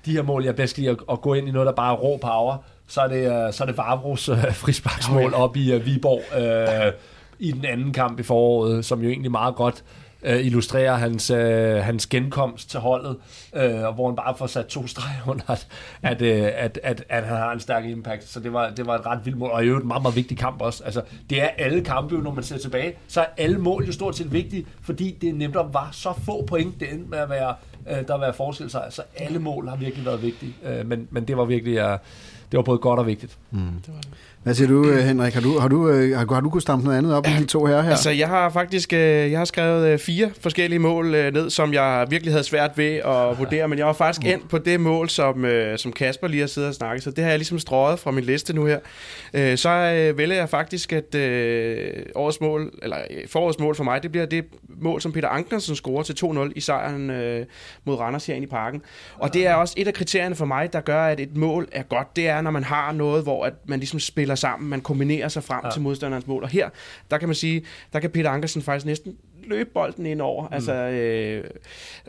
de 0.06 0.12
her 0.12 0.22
mål, 0.22 0.46
jeg 0.46 0.56
bedst 0.56 0.76
kan 0.76 0.82
lide, 0.82 0.92
at, 0.92 0.98
at 1.12 1.22
gå 1.22 1.34
ind 1.34 1.48
i 1.48 1.52
noget, 1.52 1.66
der 1.66 1.74
bare 1.74 1.94
er 1.94 1.98
rå 1.98 2.18
power, 2.18 2.58
så 2.88 3.02
er 3.02 3.08
det, 3.08 3.46
øh, 3.48 3.54
så 3.54 3.64
er 3.64 3.66
det 3.66 3.78
Vavros 3.78 4.30
øh, 4.30 4.54
frisparksmål 4.64 5.34
op 5.34 5.58
i 5.58 5.74
øh, 5.74 5.86
Viborg 5.86 6.22
øh, 6.88 6.94
i 7.40 7.52
den 7.52 7.66
anden 7.66 7.94
kamp 7.94 8.20
i 8.20 8.24
foråret, 8.24 8.86
som 8.86 9.02
jo 9.02 9.10
egentlig 9.10 9.32
meget 9.32 9.56
godt 9.56 9.84
øh, 10.24 10.46
illustrerer 10.46 10.96
hans, 10.96 11.30
øh, 11.30 11.76
hans 11.76 12.08
genkomst 12.08 12.70
til 12.70 12.80
holdet, 12.80 13.18
øh, 13.56 13.84
og 13.84 13.94
hvor 13.94 14.08
han 14.08 14.16
bare 14.16 14.36
får 14.38 14.48
sat 14.48 14.66
to 14.66 14.88
streger 14.88 15.22
under, 15.28 15.50
at, 15.50 15.68
at, 16.02 16.22
øh, 16.22 16.52
at, 16.56 16.80
at, 16.84 17.04
at 17.10 17.24
han 17.24 17.38
har 17.38 17.52
en 17.52 17.60
stærk 17.60 17.86
impact. 17.86 18.30
Så 18.30 18.40
det 18.40 18.54
var, 18.54 18.70
det 18.70 18.86
var 18.86 18.96
et 18.96 19.06
ret 19.06 19.20
vildt 19.26 19.38
mål, 19.38 19.52
og 19.52 19.64
i 19.64 19.68
øvrigt 19.68 19.84
en 19.84 19.88
meget, 19.88 20.02
meget 20.02 20.16
vigtig 20.16 20.38
kamp 20.38 20.62
også. 20.62 20.84
Altså, 20.84 21.02
det 21.30 21.42
er 21.42 21.48
alle 21.58 21.84
kampe, 21.84 22.16
jo, 22.16 22.22
når 22.22 22.34
man 22.34 22.44
ser 22.44 22.58
tilbage, 22.58 22.94
så 23.08 23.22
er 23.22 23.26
alle 23.38 23.58
mål 23.58 23.86
jo 23.86 23.92
stort 23.92 24.18
set 24.18 24.34
vigtige, 24.34 24.66
fordi 24.82 25.18
det 25.22 25.36
nemt 25.36 25.56
var 25.56 25.90
så 25.92 26.14
få 26.26 26.46
point, 26.46 26.80
det 26.80 26.94
endte 26.94 27.10
med 27.10 27.18
at 27.18 27.30
være, 27.30 27.56
øh, 27.90 28.08
der 28.08 28.18
var 28.18 28.32
forskel 28.32 28.70
sig. 28.70 28.86
Så 28.90 29.02
alle 29.16 29.40
mål 29.40 29.68
har 29.68 29.76
virkelig 29.76 30.06
været 30.06 30.22
vigtige, 30.22 30.54
øh, 30.66 30.88
men, 30.88 31.08
men 31.12 31.26
det 31.26 31.38
var 31.38 31.46
virkelig... 31.46 31.78
Øh, 31.78 31.98
det 32.52 32.58
var 32.58 32.64
både 32.64 32.78
godt 32.78 33.00
og 33.00 33.08
vigtigt. 33.08 33.38
Hvad 34.48 34.56
siger 34.56 34.68
du, 34.68 34.90
øh, 34.90 34.98
Henrik? 34.98 35.34
Har 35.34 35.42
du, 35.42 35.60
har 35.60 35.68
du, 35.68 35.90
øh, 35.90 36.18
har, 36.18 36.34
har 36.34 36.42
du 36.42 36.50
kunnet 36.50 36.62
stampe 36.62 36.86
noget 36.86 36.98
andet 36.98 37.14
op 37.16 37.28
i 37.28 37.30
de 37.40 37.46
to 37.46 37.66
her 37.66 37.82
her? 37.82 37.90
Altså, 37.90 38.10
jeg 38.10 38.28
har 38.28 38.50
faktisk 38.50 38.94
øh, 38.94 39.00
jeg 39.00 39.40
har 39.40 39.46
skrevet 39.46 40.02
fire 40.02 40.32
forskellige 40.42 40.80
mål 40.80 41.12
ned, 41.12 41.50
som 41.50 41.74
jeg 41.74 42.08
virkelig 42.10 42.34
havde 42.34 42.44
svært 42.44 42.72
ved 42.78 42.96
at 42.96 43.40
vurdere, 43.40 43.68
men 43.68 43.78
jeg 43.78 43.88
var 43.88 43.94
faktisk 43.94 44.28
endt 44.28 44.50
på 44.50 44.58
det 44.58 44.80
mål, 44.80 45.10
som, 45.10 45.46
som 45.78 45.92
Kasper 45.92 46.28
lige 46.28 46.40
har 46.40 46.48
siddet 46.48 46.70
og 46.70 46.76
snakket, 46.76 47.04
så 47.04 47.12
det 47.12 47.24
har 47.24 47.32
jeg 47.32 47.40
ligesom 47.40 47.60
strøget 47.60 48.00
fra 48.00 48.12
min 48.12 48.24
liste 48.24 48.54
nu 48.54 48.66
her. 48.66 48.80
Så 49.56 49.70
vælger 50.18 50.36
jeg 50.36 50.50
faktisk, 50.50 50.94
at 50.94 51.16
årets 52.16 52.42
mål, 52.42 52.72
eller 52.84 52.98
forårets 53.28 53.60
mål 53.60 53.76
for 53.76 53.84
mig, 53.84 54.04
det 54.04 54.12
bliver 54.12 54.26
det 54.26 54.46
mål, 54.82 55.02
som 55.02 55.12
Peter 55.12 55.28
Ankersen 55.28 55.76
scorer 55.76 56.04
til 56.04 56.16
2-0 56.26 56.52
i 56.56 56.60
sejren 56.60 57.08
mod 57.86 57.96
Randers 57.96 58.26
herinde 58.26 58.48
i 58.48 58.50
parken. 58.50 58.82
Og 59.16 59.34
det 59.34 59.48
er 59.48 59.54
også 59.54 59.74
et 59.78 59.88
af 59.88 59.94
kriterierne 59.94 60.36
for 60.36 60.46
mig, 60.46 60.74
der 60.74 60.82
gør, 60.82 61.06
at 61.06 61.20
et 61.20 61.38
mål 61.38 61.68
er 61.72 61.84
godt. 61.84 62.16
Det 62.16 62.28
er, 62.28 62.42
når 62.42 62.52
man 62.52 62.64
har 62.64 62.92
noget, 62.92 63.24
hvor 63.24 63.46
at 63.46 63.54
man 63.68 63.80
ligesom 63.80 64.00
spiller 64.00 64.36
sammen, 64.38 64.70
man 64.70 64.82
kombinerer 64.82 65.28
sig 65.28 65.44
frem 65.44 65.62
ja. 65.64 65.72
til 65.72 65.82
modstanderens 65.82 66.28
mål. 66.28 66.44
Og 66.44 66.50
her, 66.50 66.70
der 67.12 67.18
kan 67.18 67.28
man 67.28 67.36
sige, 67.36 67.66
der 67.94 68.00
kan 68.00 68.10
Peter 68.10 68.30
Ankersen 68.30 68.62
faktisk 68.62 68.86
næsten 68.86 69.18
løbe 69.44 69.70
bolden 69.74 70.06
ind 70.06 70.22
over. 70.22 70.48
Mm. 70.48 70.54
Altså, 70.54 70.74
øh, 70.74 71.44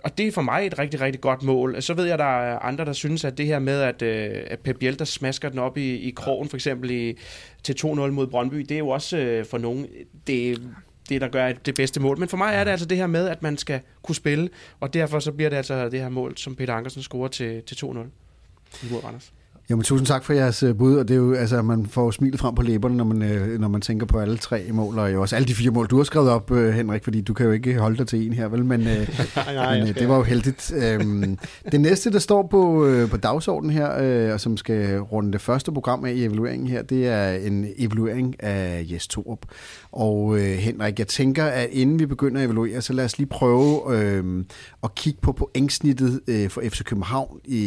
og 0.05 0.19
det 0.19 0.27
er 0.27 0.33
for 0.33 0.43
mig 0.43 0.67
et 0.67 0.79
rigtig, 0.79 1.01
rigtig 1.01 1.21
godt 1.21 1.43
mål. 1.43 1.83
Så 1.83 1.95
ved 1.95 2.05
jeg, 2.05 2.19
der 2.19 2.25
er 2.25 2.59
andre, 2.59 2.85
der 2.85 2.93
synes, 2.93 3.25
at 3.25 3.39
det 3.39 3.47
her 3.47 3.59
med, 3.59 3.81
at, 3.81 4.03
øh, 4.03 4.31
at 4.47 4.59
Pep 4.59 4.77
Biel, 4.77 4.99
der 4.99 5.05
smasker 5.05 5.49
den 5.49 5.59
op 5.59 5.77
i, 5.77 5.97
i 5.97 6.11
krogen, 6.11 6.49
for 6.49 6.57
eksempel 6.57 6.91
i, 6.91 7.17
til 7.63 7.77
2-0 7.85 7.87
mod 7.87 8.27
Brøndby, 8.27 8.57
det 8.57 8.71
er 8.71 8.79
jo 8.79 8.89
også 8.89 9.17
øh, 9.17 9.47
for 9.47 9.59
nogen, 9.59 9.87
det, 10.27 10.63
det, 11.09 11.21
der 11.21 11.29
gør 11.29 11.53
det 11.53 11.75
bedste 11.75 12.01
mål. 12.01 12.19
Men 12.19 12.29
for 12.29 12.37
mig 12.37 12.55
er 12.55 12.65
det 12.65 12.71
altså 12.71 12.87
det 12.87 12.97
her 12.97 13.07
med, 13.07 13.29
at 13.29 13.43
man 13.43 13.57
skal 13.57 13.81
kunne 14.03 14.15
spille, 14.15 14.49
og 14.81 14.95
derfor 14.95 15.19
så 15.19 15.33
bliver 15.33 15.51
det 15.51 15.57
altså 15.57 15.89
det 15.89 16.01
her 16.01 16.09
mål, 16.09 16.37
som 16.37 16.55
Peter 16.55 16.75
Ankersen 16.75 17.03
scorer 17.03 17.29
til, 17.29 17.63
til 17.63 17.75
2-0 17.75 17.87
mod 17.87 19.05
Randers. 19.05 19.33
Jamen, 19.71 19.83
tusind 19.83 20.07
tak 20.07 20.25
for 20.25 20.33
jeres 20.33 20.63
øh, 20.63 20.77
bud, 20.77 20.97
og 20.97 21.09
det 21.09 21.15
er 21.15 21.19
jo, 21.19 21.35
altså, 21.35 21.63
man 21.63 21.87
får 21.87 22.05
jo 22.05 22.11
smilet 22.11 22.41
frem 22.41 22.55
på 22.55 22.63
læberne, 22.63 22.97
når 22.97 23.05
man, 23.05 23.23
øh, 23.23 23.61
når 23.61 23.69
man 23.69 23.81
tænker 23.81 24.07
på 24.07 24.19
alle 24.19 24.37
tre 24.37 24.63
mål, 24.73 24.99
og 24.99 25.13
jo 25.13 25.21
også 25.21 25.37
alle 25.37 25.49
de 25.49 25.55
fire 25.55 25.71
mål, 25.71 25.87
du 25.87 25.97
har 25.97 26.05
skrevet 26.05 26.31
op, 26.31 26.51
øh, 26.51 26.75
Henrik, 26.75 27.05
fordi 27.05 27.21
du 27.21 27.35
kan 27.35 27.47
jo 27.47 27.53
ikke 27.53 27.79
holde 27.79 27.99
dig 27.99 28.07
til 28.07 28.27
en 28.27 28.33
her, 28.33 28.49
vel? 28.49 28.65
Men, 28.65 28.81
øh, 28.81 28.87
nej, 29.37 29.79
men 29.79 29.89
øh, 29.89 29.95
det 29.95 30.09
var 30.09 30.17
jo 30.17 30.23
heldigt. 30.23 30.73
Øhm, 30.77 31.39
det 31.73 31.81
næste, 31.81 32.13
der 32.13 32.19
står 32.19 32.49
på, 32.51 32.87
øh, 32.87 33.11
på 33.11 33.17
dagsordenen 33.17 33.77
her, 33.77 34.03
øh, 34.03 34.33
og 34.33 34.41
som 34.41 34.57
skal 34.57 35.01
runde 35.01 35.33
det 35.33 35.41
første 35.41 35.73
program 35.73 36.05
af 36.05 36.13
i 36.13 36.25
evalueringen 36.25 36.69
her, 36.69 36.83
det 36.83 37.07
er 37.09 37.31
en 37.31 37.67
evaluering 37.77 38.43
af 38.43 38.87
Jes 38.91 39.09
Torup. 39.09 39.47
Og 39.93 40.39
øh, 40.39 40.57
Henrik, 40.57 40.99
jeg 40.99 41.09
tænker, 41.09 41.45
at 41.45 41.69
inden 41.71 41.99
vi 41.99 42.07
begynder 42.07 42.41
at 42.41 42.45
evaluere, 42.45 42.81
så 42.83 42.93
lad 42.93 43.05
os 43.05 43.19
lige 43.19 43.29
prøve 43.29 43.97
øh, 43.97 44.45
at 44.83 44.95
kigge 44.95 45.19
på 45.23 45.33
pointsnittet 45.33 46.21
øh, 46.29 46.51
for 46.51 46.63
FC 46.69 46.85
København 46.85 47.41
i 47.45 47.59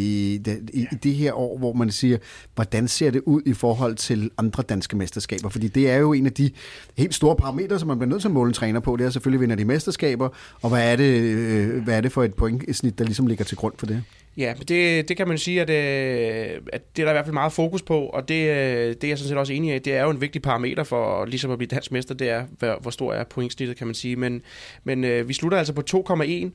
i, 0.74 0.88
i 0.92 0.96
det 1.04 1.14
her 1.14 1.34
år, 1.34 1.58
hvor 1.58 1.74
man 1.74 1.91
siger, 1.92 2.18
hvordan 2.56 2.88
ser 2.88 3.12
det 3.12 3.22
ud 3.26 3.42
i 3.46 3.54
forhold 3.54 3.96
til 3.96 4.30
andre 4.38 4.64
danske 4.64 4.98
mesterskaber? 4.98 5.50
Fordi 5.50 5.68
det 5.68 5.90
er 5.90 5.98
jo 5.98 6.14
en 6.14 6.26
af 6.26 6.34
de 6.34 6.52
helt 6.98 7.16
store 7.16 7.36
parametre, 7.36 7.80
som 7.80 7.88
man 7.88 8.00
bliver 8.00 8.10
nødt 8.10 8.22
til 8.22 8.28
at 8.28 8.34
måle 8.34 8.48
en 8.48 8.54
træner 8.54 8.80
på. 8.80 8.96
Det 8.96 9.06
er 9.06 9.10
selvfølgelig, 9.10 9.42
vinder 9.42 9.56
de 9.56 9.66
mesterskaber, 9.66 10.30
og 10.62 10.70
hvad 10.70 10.92
er 10.92 10.96
det, 10.96 11.22
øh, 11.22 11.84
hvad 11.84 11.98
er 11.98 12.02
det 12.02 12.12
for 12.12 12.24
et 12.24 12.34
pointsnit, 12.34 13.00
der 13.00 13.06
ligesom 13.06 13.28
ligger 13.28 13.46
til 13.46 13.58
grund 13.58 13.74
for 13.78 13.86
det? 13.86 14.04
Ja, 14.38 14.54
men 14.58 14.68
det, 14.68 15.10
det 15.10 15.18
kan 15.18 15.28
man 15.28 15.38
sige, 15.38 15.62
at, 15.62 15.70
øh, 15.70 16.62
at 16.74 16.96
det 16.96 17.02
er 17.02 17.06
der 17.06 17.12
i 17.12 17.14
hvert 17.14 17.26
fald 17.26 17.34
meget 17.34 17.54
fokus 17.54 17.82
på, 17.82 18.06
og 18.06 18.28
det, 18.28 18.50
øh, 18.50 18.88
det 18.88 19.04
er 19.04 19.08
jeg 19.08 19.18
sådan 19.18 19.30
set 19.30 19.38
også 19.38 19.54
enig 19.54 19.76
i. 19.76 19.80
Det 19.80 19.94
er 19.94 20.04
jo 20.04 20.10
en 20.10 20.22
vigtig 20.22 20.42
parameter 20.42 20.84
for 20.84 21.26
ligesom 21.26 21.52
at 21.52 21.58
blive 21.58 21.68
dansk 21.68 21.92
mester, 21.92 22.16
det 22.16 22.30
er, 22.30 22.46
hvor, 22.60 22.80
hvor 22.82 22.92
stor 22.92 23.14
er 23.14 23.24
pointsnittet, 23.24 23.78
kan 23.78 23.88
man 23.88 23.94
sige. 23.94 24.16
Men, 24.16 24.42
men 24.84 25.28
vi 25.28 25.34
slutter 25.34 25.58
altså 25.58 25.74
på 25.74 25.84
2,1 26.10 26.50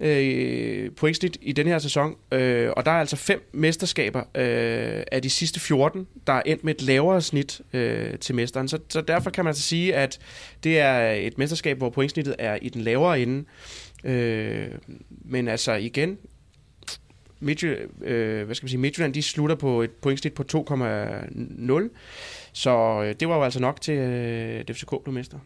øh, 0.00 0.90
pointsnit 0.90 1.36
i 1.40 1.52
den 1.52 1.66
her 1.66 1.78
sæson, 1.78 2.14
øh, 2.32 2.70
og 2.76 2.84
der 2.84 2.90
er 2.90 3.00
altså 3.00 3.16
fem 3.16 3.50
mesterskaber 3.52 4.20
øh, 4.20 5.02
af 5.12 5.22
de 5.22 5.30
sidste 5.30 5.60
14, 5.60 6.06
der 6.26 6.32
er 6.32 6.42
endt 6.46 6.64
med 6.64 6.74
et 6.74 6.82
lavere 6.82 7.22
snit 7.22 7.60
øh, 7.72 8.18
til 8.18 8.34
mesteren. 8.34 8.68
Så, 8.68 8.78
så 8.88 9.00
derfor 9.00 9.30
kan 9.30 9.44
man 9.44 9.50
altså 9.50 9.62
sige, 9.62 9.94
at 9.94 10.18
det 10.64 10.78
er 10.78 11.10
et 11.10 11.38
mesterskab, 11.38 11.78
hvor 11.78 11.90
pointsnittet 11.90 12.36
er 12.38 12.58
i 12.62 12.68
den 12.68 12.80
lavere 12.80 13.20
ende. 13.20 13.44
Øh, 14.04 14.68
men 15.24 15.48
altså 15.48 15.72
igen, 15.72 16.18
Midtjylland, 17.40 18.04
øh, 18.04 18.44
hvad 18.44 18.54
skal 18.54 18.64
man 18.64 18.70
sige, 18.70 18.80
Midtjylland, 18.80 19.14
de 19.14 19.22
slutter 19.22 19.56
på 19.56 19.82
et 19.82 19.90
pointsnit 19.90 20.34
på 20.34 20.44
2,0. 20.52 21.88
Så 22.52 23.02
øh, 23.04 23.14
det 23.20 23.28
var 23.28 23.36
jo 23.36 23.42
altså 23.42 23.60
nok 23.60 23.80
til, 23.80 23.94
øh, 23.94 24.60
at 24.60 24.70
FCK 24.76 24.90
blev 25.04 25.14
mester. 25.14 25.38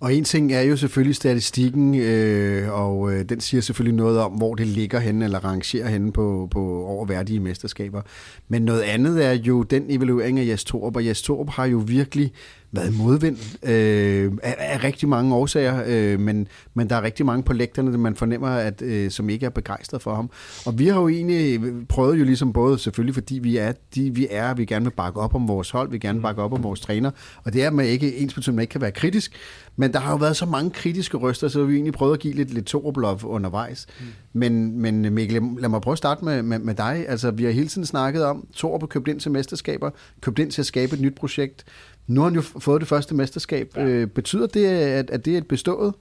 Og 0.00 0.14
en 0.14 0.24
ting 0.24 0.52
er 0.52 0.60
jo 0.60 0.76
selvfølgelig 0.76 1.16
statistikken, 1.16 1.94
øh, 1.94 2.72
og 2.72 3.12
øh, 3.12 3.24
den 3.28 3.40
siger 3.40 3.60
selvfølgelig 3.60 3.96
noget 3.96 4.18
om, 4.18 4.32
hvor 4.32 4.54
det 4.54 4.66
ligger 4.66 4.98
henne, 4.98 5.24
eller 5.24 5.44
rangerer 5.44 5.88
henne 5.88 6.12
på, 6.12 6.48
på 6.50 6.84
overværdige 6.84 7.40
mesterskaber. 7.40 8.02
Men 8.48 8.62
noget 8.62 8.80
andet 8.80 9.24
er 9.26 9.32
jo 9.32 9.62
den 9.62 9.84
evaluering 9.88 10.38
af 10.38 10.46
Jes 10.46 10.64
Torup, 10.64 10.96
og 10.96 11.06
Jes 11.06 11.22
Torup 11.22 11.50
har 11.50 11.64
jo 11.64 11.82
virkelig 11.86 12.32
været 12.72 12.94
modvind 12.98 13.36
øh, 13.62 14.32
af, 14.42 14.56
af 14.58 14.84
rigtig 14.84 15.08
mange 15.08 15.34
årsager, 15.34 15.82
øh, 15.86 16.20
men, 16.20 16.48
men 16.74 16.90
der 16.90 16.96
er 16.96 17.02
rigtig 17.02 17.26
mange 17.26 17.42
på 17.42 17.52
lægterne, 17.52 17.98
man 17.98 18.16
fornemmer, 18.16 18.48
at 18.48 18.82
øh, 18.82 19.10
som 19.10 19.30
ikke 19.30 19.46
er 19.46 19.50
begejstret 19.50 20.02
for 20.02 20.14
ham. 20.14 20.30
Og 20.66 20.78
vi 20.78 20.86
har 20.86 21.00
jo 21.00 21.08
egentlig 21.08 21.60
prøvet 21.88 22.18
jo 22.18 22.24
ligesom 22.24 22.52
både, 22.52 22.78
selvfølgelig 22.78 23.14
fordi 23.14 23.38
vi 23.38 23.56
er, 23.56 23.72
de 23.94 24.14
vi 24.14 24.26
er, 24.30 24.54
vi 24.54 24.64
gerne 24.64 24.84
vil 24.84 24.92
bakke 24.92 25.20
op 25.20 25.34
om 25.34 25.48
vores 25.48 25.70
hold, 25.70 25.90
vi 25.90 25.98
gerne 25.98 26.18
vil 26.18 26.22
bakke 26.22 26.42
op 26.42 26.52
om 26.52 26.62
vores 26.62 26.80
træner, 26.80 27.10
og 27.44 27.52
det 27.52 27.64
er, 27.64 27.70
man 27.70 27.86
ikke 27.86 28.16
ens 28.16 28.34
betydning, 28.34 28.56
man 28.56 28.62
ikke 28.62 28.72
kan 28.72 28.80
være 28.80 28.92
kritisk, 28.92 29.32
men 29.76 29.92
der 29.92 29.98
har 29.98 30.10
jo 30.10 30.16
været 30.16 30.36
så 30.36 30.46
mange 30.46 30.70
kritiske 30.70 31.16
røster, 31.16 31.48
så 31.48 31.64
vi 31.64 31.74
egentlig 31.74 31.92
prøvet 31.92 32.12
at 32.12 32.20
give 32.20 32.34
lidt, 32.34 32.54
lidt 32.54 32.66
Torup-love 32.66 33.26
undervejs. 33.26 33.86
Mm. 34.00 34.06
Men, 34.32 34.80
men 34.80 35.14
Mikkel, 35.14 35.42
lad 35.58 35.68
mig 35.68 35.80
prøve 35.80 35.92
at 35.92 35.98
starte 35.98 36.24
med, 36.24 36.42
med, 36.42 36.58
med 36.58 36.74
dig. 36.74 37.04
Altså, 37.08 37.30
vi 37.30 37.44
har 37.44 37.50
hele 37.50 37.68
tiden 37.68 37.86
snakket 37.86 38.24
om, 38.24 38.46
Torup 38.54 38.82
er 38.82 38.86
købt 38.86 39.08
ind 39.08 39.20
til 39.20 39.30
mesterskaber, 39.30 39.90
købt 40.20 40.38
ind 40.38 40.50
til 40.50 40.62
at 40.62 40.66
skabe 40.66 40.94
et 40.94 41.00
nyt 41.00 41.14
projekt. 41.14 41.64
Nu 42.06 42.20
har 42.20 42.28
han 42.28 42.36
jo 42.36 42.42
fået 42.42 42.80
det 42.80 42.88
første 42.88 43.14
mesterskab. 43.14 43.72
Ja. 43.76 43.84
Øh, 43.84 44.06
betyder 44.06 44.46
det, 44.46 44.66
at, 44.66 45.10
at 45.10 45.24
det 45.24 45.34
er 45.34 45.38
et 45.38 45.48
bestået? 45.48 45.94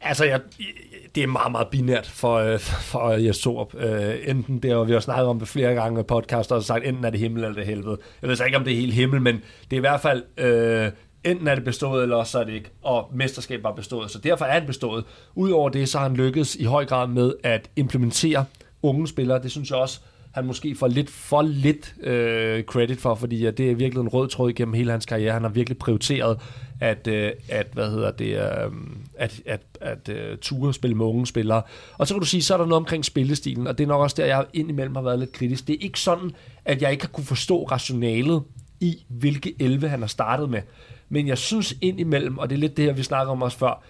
Altså, 0.00 0.24
jeg, 0.24 0.40
det 1.14 1.22
er 1.22 1.26
meget, 1.26 1.52
meget 1.52 1.68
binært 1.68 2.06
for, 2.06 2.34
øh, 2.34 2.58
for 2.60 3.10
Jes 3.10 3.38
Torup. 3.38 3.74
Øh, 3.74 4.14
enten 4.24 4.58
det, 4.58 4.74
og 4.74 4.88
vi 4.88 4.92
har 4.92 5.00
snakket 5.00 5.26
om 5.26 5.38
det 5.38 5.48
flere 5.48 5.74
gange 5.74 6.00
i 6.00 6.02
podcaster, 6.02 6.56
og 6.56 6.62
sagt, 6.62 6.84
enten 6.84 7.04
er 7.04 7.10
det 7.10 7.20
himmel 7.20 7.44
eller 7.44 7.54
det 7.54 7.66
helvede. 7.66 7.98
Jeg 8.22 8.28
ved 8.28 8.36
så 8.36 8.44
ikke, 8.44 8.56
om 8.56 8.64
det 8.64 8.72
er 8.72 8.76
helt 8.76 8.94
himmel, 8.94 9.22
men 9.22 9.34
det 9.70 9.72
er 9.72 9.76
i 9.76 9.80
hvert 9.80 10.00
fald... 10.00 10.22
Øh, 10.38 10.90
enten 11.24 11.48
er 11.48 11.54
det 11.54 11.64
bestået, 11.64 12.02
eller 12.02 12.16
også 12.16 12.38
er 12.38 12.44
det 12.44 12.52
ikke. 12.52 12.70
Og 12.82 13.10
mesterskab 13.14 13.62
var 13.62 13.72
bestået, 13.72 14.10
så 14.10 14.18
derfor 14.18 14.44
er 14.44 14.58
det 14.58 14.66
bestået. 14.66 15.04
Udover 15.34 15.68
det, 15.68 15.88
så 15.88 15.98
har 15.98 16.08
han 16.08 16.16
lykkedes 16.16 16.56
i 16.56 16.64
høj 16.64 16.84
grad 16.84 17.08
med 17.08 17.32
at 17.42 17.70
implementere 17.76 18.44
unge 18.82 19.08
spillere. 19.08 19.42
Det 19.42 19.50
synes 19.50 19.70
jeg 19.70 19.78
også 19.78 20.00
han 20.32 20.46
måske 20.46 20.74
får 20.74 20.88
lidt 20.88 21.10
for 21.10 21.42
lidt 21.42 21.94
øh, 22.00 22.64
credit 22.64 23.00
for, 23.00 23.14
fordi 23.14 23.38
ja, 23.38 23.50
det 23.50 23.70
er 23.70 23.74
virkelig 23.74 24.00
en 24.00 24.08
rød 24.08 24.28
tråd 24.28 24.50
igennem 24.50 24.74
hele 24.74 24.90
hans 24.90 25.06
karriere. 25.06 25.32
Han 25.32 25.42
har 25.42 25.48
virkelig 25.48 25.78
prioriteret 25.78 26.38
at, 26.80 27.06
øh, 27.06 27.32
at 27.48 27.66
hvad 27.72 27.90
hedder 27.90 28.10
det, 28.10 28.36
øh, 28.36 28.72
at, 29.14 29.40
at, 29.46 29.60
at 29.80 30.08
øh, 30.08 30.38
ture 30.38 30.74
spille 30.74 30.96
med 30.96 31.06
unge 31.06 31.26
spillere. 31.26 31.62
Og 31.98 32.08
så 32.08 32.14
kan 32.14 32.20
du 32.20 32.26
sige, 32.26 32.42
så 32.42 32.54
er 32.54 32.58
der 32.58 32.64
noget 32.64 32.80
omkring 32.82 33.04
spillestilen, 33.04 33.66
og 33.66 33.78
det 33.78 33.84
er 33.84 33.88
nok 33.88 34.00
også 34.00 34.16
der, 34.18 34.26
jeg 34.26 34.46
indimellem 34.52 34.94
har 34.94 35.02
været 35.02 35.18
lidt 35.18 35.32
kritisk. 35.32 35.66
Det 35.66 35.74
er 35.74 35.78
ikke 35.80 36.00
sådan, 36.00 36.30
at 36.64 36.82
jeg 36.82 36.92
ikke 36.92 37.04
har 37.04 37.08
kunne 37.12 37.24
forstå 37.24 37.64
rationalet 37.64 38.42
i, 38.80 39.04
hvilke 39.08 39.54
11 39.58 39.88
han 39.88 40.00
har 40.00 40.06
startet 40.06 40.50
med. 40.50 40.60
Men 41.08 41.28
jeg 41.28 41.38
synes 41.38 41.76
indimellem, 41.80 42.38
og 42.38 42.50
det 42.50 42.56
er 42.56 42.60
lidt 42.60 42.76
det 42.76 42.84
her, 42.84 42.92
vi 42.92 43.02
snakker 43.02 43.32
om 43.32 43.42
også 43.42 43.58
før, 43.58 43.82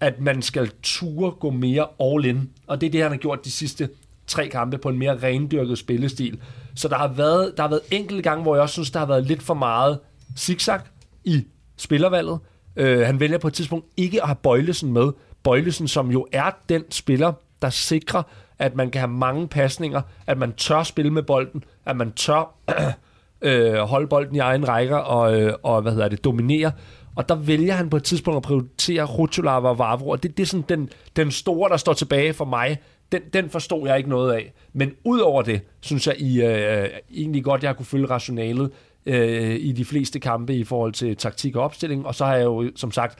at 0.00 0.20
man 0.20 0.42
skal 0.42 0.70
ture 0.82 1.30
gå 1.30 1.50
mere 1.50 1.86
all 2.00 2.24
in. 2.24 2.50
Og 2.66 2.80
det 2.80 2.86
er 2.86 2.90
det, 2.90 3.02
han 3.02 3.10
har 3.10 3.18
gjort 3.18 3.44
de 3.44 3.50
sidste 3.50 3.88
tre 4.32 4.48
kampe 4.48 4.78
på 4.78 4.88
en 4.88 4.98
mere 4.98 5.18
rendyrket 5.22 5.78
spillestil. 5.78 6.40
Så 6.74 6.88
der 6.88 6.96
har 6.96 7.08
været, 7.08 7.52
der 7.56 7.62
har 7.62 7.70
været 7.70 7.82
enkelte 7.90 8.22
gange, 8.22 8.42
hvor 8.42 8.54
jeg 8.54 8.62
også 8.62 8.72
synes, 8.72 8.90
der 8.90 8.98
har 8.98 9.06
været 9.06 9.26
lidt 9.26 9.42
for 9.42 9.54
meget 9.54 9.98
zigzag 10.36 10.80
i 11.24 11.46
spillervalget. 11.76 12.38
Øh, 12.76 13.06
han 13.06 13.20
vælger 13.20 13.38
på 13.38 13.48
et 13.48 13.54
tidspunkt 13.54 13.86
ikke 13.96 14.22
at 14.22 14.28
have 14.28 14.36
Bøjlesen 14.42 14.92
med. 14.92 15.12
Bøjlesen, 15.42 15.88
som 15.88 16.10
jo 16.10 16.26
er 16.32 16.50
den 16.68 16.82
spiller, 16.90 17.32
der 17.62 17.70
sikrer, 17.70 18.22
at 18.58 18.76
man 18.76 18.90
kan 18.90 19.00
have 19.00 19.10
mange 19.10 19.48
pasninger, 19.48 20.02
at 20.26 20.38
man 20.38 20.52
tør 20.52 20.82
spille 20.82 21.10
med 21.10 21.22
bolden, 21.22 21.64
at 21.86 21.96
man 21.96 22.12
tør 22.12 22.54
øh, 23.42 23.74
holde 23.74 24.06
bolden 24.06 24.36
i 24.36 24.38
egen 24.38 24.68
rækker 24.68 24.96
og, 24.96 25.40
øh, 25.40 25.54
og 25.62 25.82
hvad 25.82 25.92
hedder 25.92 26.08
det, 26.08 26.24
dominere. 26.24 26.72
Og 27.16 27.28
der 27.28 27.34
vælger 27.34 27.74
han 27.74 27.90
på 27.90 27.96
et 27.96 28.04
tidspunkt 28.04 28.36
at 28.36 28.42
prioritere 28.42 29.04
Rutulava 29.04 29.68
og 29.68 29.78
Vavro, 29.78 30.08
og 30.08 30.22
det, 30.22 30.36
det 30.36 30.42
er 30.42 30.46
sådan 30.46 30.64
den, 30.68 30.88
den 31.16 31.30
store, 31.30 31.70
der 31.70 31.76
står 31.76 31.92
tilbage 31.92 32.32
for 32.32 32.44
mig. 32.44 32.78
Den, 33.12 33.22
den 33.32 33.50
forstod 33.50 33.88
jeg 33.88 33.98
ikke 33.98 34.10
noget 34.10 34.32
af. 34.32 34.52
Men 34.72 34.92
udover 35.04 35.42
det, 35.42 35.60
synes 35.80 36.06
jeg 36.06 36.20
I, 36.20 36.42
øh, 36.42 36.82
øh, 36.82 36.88
egentlig 37.14 37.44
godt, 37.44 37.62
jeg 37.62 37.76
kunne 37.76 37.86
følge 37.86 38.06
rationalet 38.06 38.70
øh, 39.06 39.56
i 39.60 39.72
de 39.72 39.84
fleste 39.84 40.20
kampe 40.20 40.54
i 40.54 40.64
forhold 40.64 40.92
til 40.92 41.16
taktik 41.16 41.56
og 41.56 41.64
opstilling. 41.64 42.06
Og 42.06 42.14
så 42.14 42.24
har 42.24 42.36
jeg 42.36 42.44
jo, 42.44 42.70
som 42.76 42.90
sagt, 42.90 43.18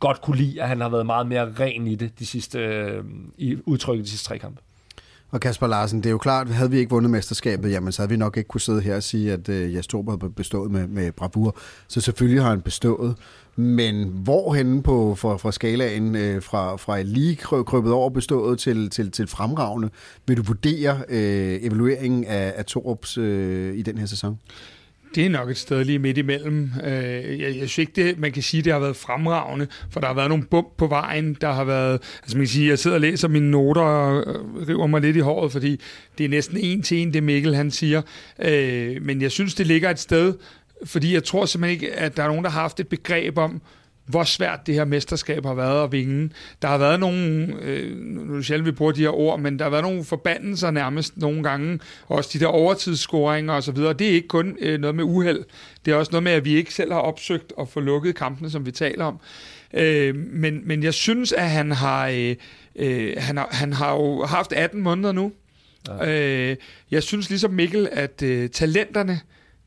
godt 0.00 0.20
kunne 0.20 0.36
lide, 0.36 0.62
at 0.62 0.68
han 0.68 0.80
har 0.80 0.88
været 0.88 1.06
meget 1.06 1.26
mere 1.26 1.52
ren 1.60 1.86
i 1.86 1.94
det 1.94 2.18
de 2.18 2.26
sidste, 2.26 2.58
øh, 2.58 3.04
i 3.38 3.56
udtrykket 3.66 4.04
de 4.04 4.10
sidste 4.10 4.28
tre 4.28 4.38
kampe. 4.38 4.60
Og 5.30 5.40
Kasper 5.40 5.66
Larsen, 5.66 5.98
det 5.98 6.06
er 6.06 6.10
jo 6.10 6.18
klart, 6.18 6.48
havde 6.48 6.70
vi 6.70 6.78
ikke 6.78 6.90
vundet 6.90 7.10
mesterskabet, 7.10 7.70
jamen 7.70 7.92
så 7.92 8.02
havde 8.02 8.10
vi 8.10 8.16
nok 8.16 8.36
ikke 8.36 8.48
kunne 8.48 8.60
sidde 8.60 8.80
her 8.80 8.96
og 8.96 9.02
sige, 9.02 9.32
at 9.32 9.48
øh, 9.48 9.74
Jes 9.74 9.86
Torp 9.86 10.06
havde 10.08 10.32
bestået 10.32 10.70
med, 10.70 10.86
med 10.86 11.12
bravur. 11.12 11.56
Så 11.88 12.00
selvfølgelig 12.00 12.42
har 12.42 12.50
han 12.50 12.60
bestået. 12.60 13.16
Men 13.56 14.08
hvorhenne 14.08 14.82
på, 14.82 15.14
fra, 15.14 15.36
fra 15.36 15.52
skalaen, 15.52 16.16
øh, 16.16 16.42
fra, 16.42 16.76
fra 16.76 17.02
lige 17.02 17.36
krøbet 17.36 17.92
over 17.92 18.10
bestået 18.10 18.58
til, 18.58 18.90
til, 18.90 19.10
til 19.10 19.26
fremragende, 19.26 19.90
vil 20.26 20.36
du 20.36 20.42
vurdere 20.42 21.02
øh, 21.08 21.58
evalueringen 21.62 22.24
af, 22.24 22.52
af 22.56 22.64
Torps 22.64 23.18
øh, 23.18 23.74
i 23.74 23.82
den 23.82 23.98
her 23.98 24.06
sæson? 24.06 24.38
Det 25.14 25.26
er 25.26 25.30
nok 25.30 25.50
et 25.50 25.56
sted 25.56 25.84
lige 25.84 25.98
midt 25.98 26.18
imellem. 26.18 26.70
Øh, 26.84 27.40
jeg, 27.40 27.40
jeg 27.40 27.54
synes 27.54 27.78
ikke, 27.78 27.92
det, 27.96 28.18
man 28.18 28.32
kan 28.32 28.42
sige, 28.42 28.62
det 28.62 28.72
har 28.72 28.80
været 28.80 28.96
fremragende, 28.96 29.66
for 29.90 30.00
der 30.00 30.06
har 30.06 30.14
været 30.14 30.28
nogle 30.28 30.44
bump 30.44 30.68
på 30.76 30.86
vejen, 30.86 31.36
der 31.40 31.52
har 31.52 31.64
været, 31.64 32.02
altså 32.22 32.36
man 32.36 32.46
kan 32.46 32.48
sige, 32.48 32.68
jeg 32.68 32.78
sidder 32.78 32.96
og 32.96 33.00
læser 33.00 33.28
mine 33.28 33.50
noter 33.50 33.82
og 33.82 34.24
øh, 34.26 34.68
river 34.68 34.86
mig 34.86 35.00
lidt 35.00 35.16
i 35.16 35.20
håret, 35.20 35.52
fordi 35.52 35.80
det 36.18 36.24
er 36.24 36.28
næsten 36.28 36.56
en 36.56 36.82
til 36.82 36.98
en, 36.98 37.14
det 37.14 37.22
Mikkel 37.22 37.54
han 37.54 37.70
siger. 37.70 38.02
Øh, 38.38 39.02
men 39.02 39.22
jeg 39.22 39.30
synes, 39.30 39.54
det 39.54 39.66
ligger 39.66 39.90
et 39.90 39.98
sted, 39.98 40.34
fordi 40.84 41.14
jeg 41.14 41.24
tror 41.24 41.46
simpelthen 41.46 41.80
ikke, 41.80 41.96
at 41.96 42.16
der 42.16 42.22
er 42.22 42.28
nogen, 42.28 42.44
der 42.44 42.50
har 42.50 42.60
haft 42.60 42.80
et 42.80 42.88
begreb 42.88 43.38
om, 43.38 43.62
hvor 44.10 44.24
svært 44.24 44.66
det 44.66 44.74
her 44.74 44.84
mesterskab 44.84 45.44
har 45.44 45.54
været 45.54 45.84
at 45.84 45.92
vinde. 45.92 46.32
Der 46.62 46.68
har 46.68 46.78
været 46.78 47.00
nogle, 47.00 47.54
øh, 47.62 47.96
nu 47.96 48.36
er 48.36 48.42
sjældent, 48.42 48.66
vi 48.66 48.72
bruger 48.72 48.92
de 48.92 49.00
her 49.00 49.18
ord, 49.18 49.40
men 49.40 49.58
der 49.58 49.64
har 49.64 49.70
været 49.70 49.84
nogle 49.84 50.04
forbandelser 50.04 50.70
nærmest 50.70 51.16
nogle 51.16 51.42
gange, 51.42 51.80
også 52.08 52.30
de 52.32 52.40
der 52.40 52.46
overtidsscoringer 52.46 53.52
og 53.52 53.62
så 53.62 53.72
videre. 53.72 53.92
Det 53.92 54.08
er 54.08 54.12
ikke 54.12 54.28
kun 54.28 54.56
øh, 54.60 54.80
noget 54.80 54.96
med 54.96 55.04
uheld, 55.04 55.44
det 55.84 55.92
er 55.92 55.96
også 55.96 56.12
noget 56.12 56.22
med, 56.22 56.32
at 56.32 56.44
vi 56.44 56.54
ikke 56.54 56.74
selv 56.74 56.92
har 56.92 57.00
opsøgt 57.00 57.52
at 57.60 57.68
få 57.68 57.80
lukket 57.80 58.14
kampene, 58.14 58.50
som 58.50 58.66
vi 58.66 58.70
taler 58.70 59.04
om. 59.04 59.20
Øh, 59.74 60.14
men, 60.14 60.60
men 60.64 60.82
jeg 60.82 60.94
synes, 60.94 61.32
at 61.32 61.50
han 61.50 61.72
har, 61.72 62.08
øh, 62.08 62.36
øh, 62.76 63.14
han 63.18 63.36
har, 63.36 63.48
han 63.50 63.72
har 63.72 63.92
jo 63.92 64.24
haft 64.24 64.52
18 64.52 64.82
måneder 64.82 65.12
nu. 65.12 65.32
Ja. 65.88 66.50
Øh, 66.50 66.56
jeg 66.90 67.02
synes 67.02 67.28
ligesom 67.30 67.50
Mikkel, 67.50 67.88
at 67.92 68.22
øh, 68.22 68.50
talenterne, 68.50 69.20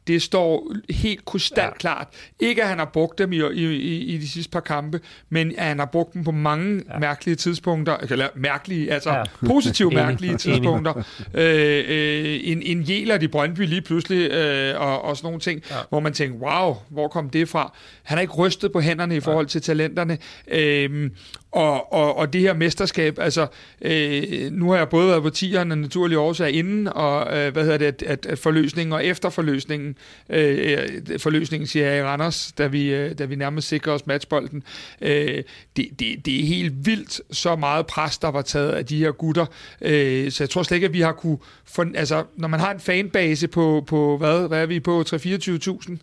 det 0.08 0.22
står 0.22 0.74
helt 0.90 1.26
krystal 1.26 1.64
ja. 1.64 1.78
klart. 1.78 2.08
Ikke 2.40 2.64
at 2.64 2.70
han 2.70 2.78
har 2.78 2.90
brugt 2.94 3.18
dem 3.18 3.34
i, 3.34 3.38
i, 3.38 3.66
i, 3.66 3.98
i 4.14 4.18
de 4.18 4.30
sidste 4.30 4.52
par 4.52 4.60
kampe, 4.60 5.00
men 5.30 5.54
at 5.58 5.66
han 5.66 5.80
har 5.80 5.86
brugt 5.86 6.14
dem 6.14 6.24
på 6.24 6.32
mange 6.32 6.82
ja. 6.90 7.00
mærkelige 7.00 7.36
tidspunkter, 7.36 7.98
eller 8.10 8.28
mærkelige, 8.36 8.92
altså 8.92 9.12
ja. 9.12 9.24
positive 9.48 9.92
mærkelige 9.92 10.38
tidspunkter. 10.38 10.94
øh, 11.34 11.84
øh, 11.88 12.40
en, 12.44 12.62
en 12.62 12.82
Jæler 12.82 13.20
i 13.22 13.28
Brøndby 13.28 13.62
lige 13.62 13.82
pludselig, 13.82 14.32
øh, 14.32 14.82
og, 14.82 15.02
og 15.02 15.18
sådan 15.18 15.28
nogle 15.28 15.40
ting, 15.40 15.64
ja. 15.70 15.76
hvor 15.90 16.00
man 16.00 16.14
tænker, 16.14 16.38
wow, 16.38 16.76
hvor 16.90 17.08
kom 17.08 17.30
det 17.30 17.50
fra? 17.50 17.74
Han 18.04 18.18
har 18.18 18.22
ikke 18.22 18.34
rystet 18.34 18.72
på 18.72 18.80
hænderne 18.80 19.16
i 19.16 19.20
forhold 19.20 19.46
til 19.46 19.62
talenterne. 19.62 20.18
Øh, 20.48 21.10
og, 21.54 21.94
og, 21.94 22.18
og 22.18 22.34
det 22.34 22.42
her 22.42 22.54
mesterskab, 22.54 23.20
altså 23.20 23.48
øh, 23.82 24.52
nu 24.52 24.70
har 24.70 24.78
jeg 24.78 24.90
både 24.90 25.08
været 25.08 25.24
på 25.24 25.30
tierne 25.30 25.76
naturlige 25.76 26.20
årsager 26.20 26.50
inden, 26.50 26.88
og 26.88 27.38
øh, 27.38 27.54
hvad 27.54 27.64
hedder 27.64 27.78
det, 27.78 27.86
at, 27.86 28.04
at, 28.04 28.26
at 28.26 28.40
forløsningen 28.40 28.94
og 28.94 29.06
efter 29.06 29.30
forløsningen, 29.30 29.96
øh, 30.30 30.78
forløsningen 31.18 31.68
siger 31.68 31.88
jeg 31.88 32.00
i 32.00 32.04
Randers, 32.04 32.52
da 32.58 32.68
vi, 32.68 32.94
øh, 32.94 33.18
da 33.18 33.26
vi 33.26 33.36
nærmest 33.36 33.68
sikrer 33.68 33.94
os 33.94 34.08
matchbolden, 34.08 34.64
øh, 35.02 35.44
det, 35.76 35.90
det, 36.00 36.26
det 36.26 36.40
er 36.40 36.46
helt 36.46 36.86
vildt 36.86 37.22
så 37.32 37.56
meget 37.56 37.88
pres, 37.88 38.18
der 38.18 38.32
var 38.32 38.42
taget 38.42 38.72
af 38.72 38.86
de 38.86 38.98
her 38.98 39.12
gutter, 39.12 39.46
øh, 39.82 40.32
så 40.32 40.44
jeg 40.44 40.50
tror 40.50 40.64
slet 40.64 40.76
ikke, 40.76 40.88
at 40.88 40.94
vi 40.94 41.02
har 41.02 41.12
kunne, 41.12 41.38
for, 41.66 41.86
altså 41.96 42.24
når 42.36 42.48
man 42.48 42.60
har 42.60 42.72
en 42.72 42.80
fanbase 42.80 43.48
på, 43.48 43.84
på 43.88 44.18
hvad, 44.18 44.48
hvad 44.48 44.62
er 44.62 44.66
vi 44.66 44.80
på, 44.80 45.02
3-24.000, 45.02 45.98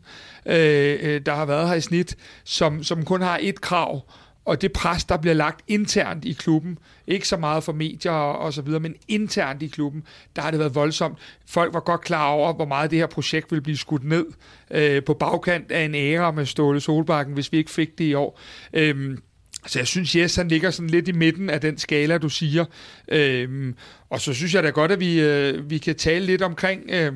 øh, 0.47 0.99
øh, 1.03 1.21
der 1.27 1.35
har 1.35 1.45
været 1.45 1.69
her 1.69 1.75
i 1.75 1.81
snit, 1.81 2.17
som, 2.45 2.85
som 2.85 3.05
kun 3.05 3.23
har 3.23 3.39
et 3.43 3.61
krav, 3.61 4.05
og 4.45 4.63
det 4.63 4.73
pres, 4.73 5.05
der 5.05 5.17
bliver 5.17 5.35
lagt 5.35 5.61
internt 5.69 6.25
i 6.25 6.33
klubben, 6.33 6.79
ikke 7.07 7.29
så 7.29 7.37
meget 7.37 7.65
for 7.65 7.73
medier 7.73 8.13
og, 8.13 8.39
og 8.39 8.53
så 8.53 8.63
videre, 8.63 8.81
men 8.81 8.95
internt 9.09 9.63
i 9.63 9.67
klubben, 9.67 10.03
der 10.37 10.43
har 10.43 10.51
det 10.51 10.61
været 10.61 10.75
voldsomt. 10.75 11.19
Folk 11.47 11.75
var 11.75 11.81
godt 11.81 12.01
klar 12.01 12.29
over, 12.29 12.53
hvor 12.53 12.65
meget 12.65 12.91
det 12.91 12.99
her 12.99 13.07
projekt 13.07 13.51
ville 13.51 13.63
blive 13.63 13.77
skudt 13.77 14.05
ned 14.05 14.27
øh, 14.71 15.05
på 15.05 15.15
bagkant 15.15 15.73
af 15.73 15.85
en 15.85 15.95
ære 15.95 16.33
med 16.33 16.47
Ståle 16.47 16.81
Solbakken, 16.81 17.35
hvis 17.35 17.53
vi 17.53 17.59
ikke 17.59 17.71
fik 17.71 17.99
det 17.99 18.05
i 18.05 18.15
år. 18.15 18.41
Øhm, 18.73 19.19
så 19.67 19.79
jeg 19.79 19.87
synes, 19.87 20.17
Jes, 20.17 20.37
han 20.37 20.49
ligger 20.49 20.71
sådan 20.71 20.91
lidt 20.91 21.09
i 21.09 21.13
midten 21.13 21.51
af 21.51 21.61
den 21.61 21.79
skala, 21.79 22.19
du 22.19 22.29
siger. 22.29 22.65
Øhm, 23.09 23.75
og 24.11 24.21
så 24.21 24.35
synes 24.35 24.55
jeg 24.55 24.63
da 24.63 24.71
godt, 24.71 24.93
at 24.93 25.01
vi, 25.01 25.21
øh, 25.21 25.71
vi 25.71 25.79
kan 25.79 25.97
tale 25.97 26.27
lidt 26.27 26.43
omkring... 26.43 26.91
Øh, 26.91 27.13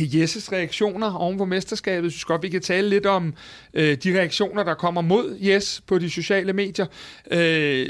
Jesses 0.00 0.52
reaktioner 0.52 1.14
oven 1.14 1.38
på 1.38 1.44
mesterskabet. 1.44 2.04
Jeg 2.04 2.12
synes 2.12 2.24
godt, 2.24 2.42
vi 2.42 2.48
kan 2.48 2.60
tale 2.60 2.88
lidt 2.88 3.06
om 3.06 3.34
øh, 3.74 3.96
de 3.96 4.18
reaktioner, 4.18 4.64
der 4.64 4.74
kommer 4.74 5.00
mod 5.00 5.38
Jes 5.40 5.82
på 5.86 5.98
de 5.98 6.10
sociale 6.10 6.52
medier. 6.52 6.86
Øh, 7.30 7.88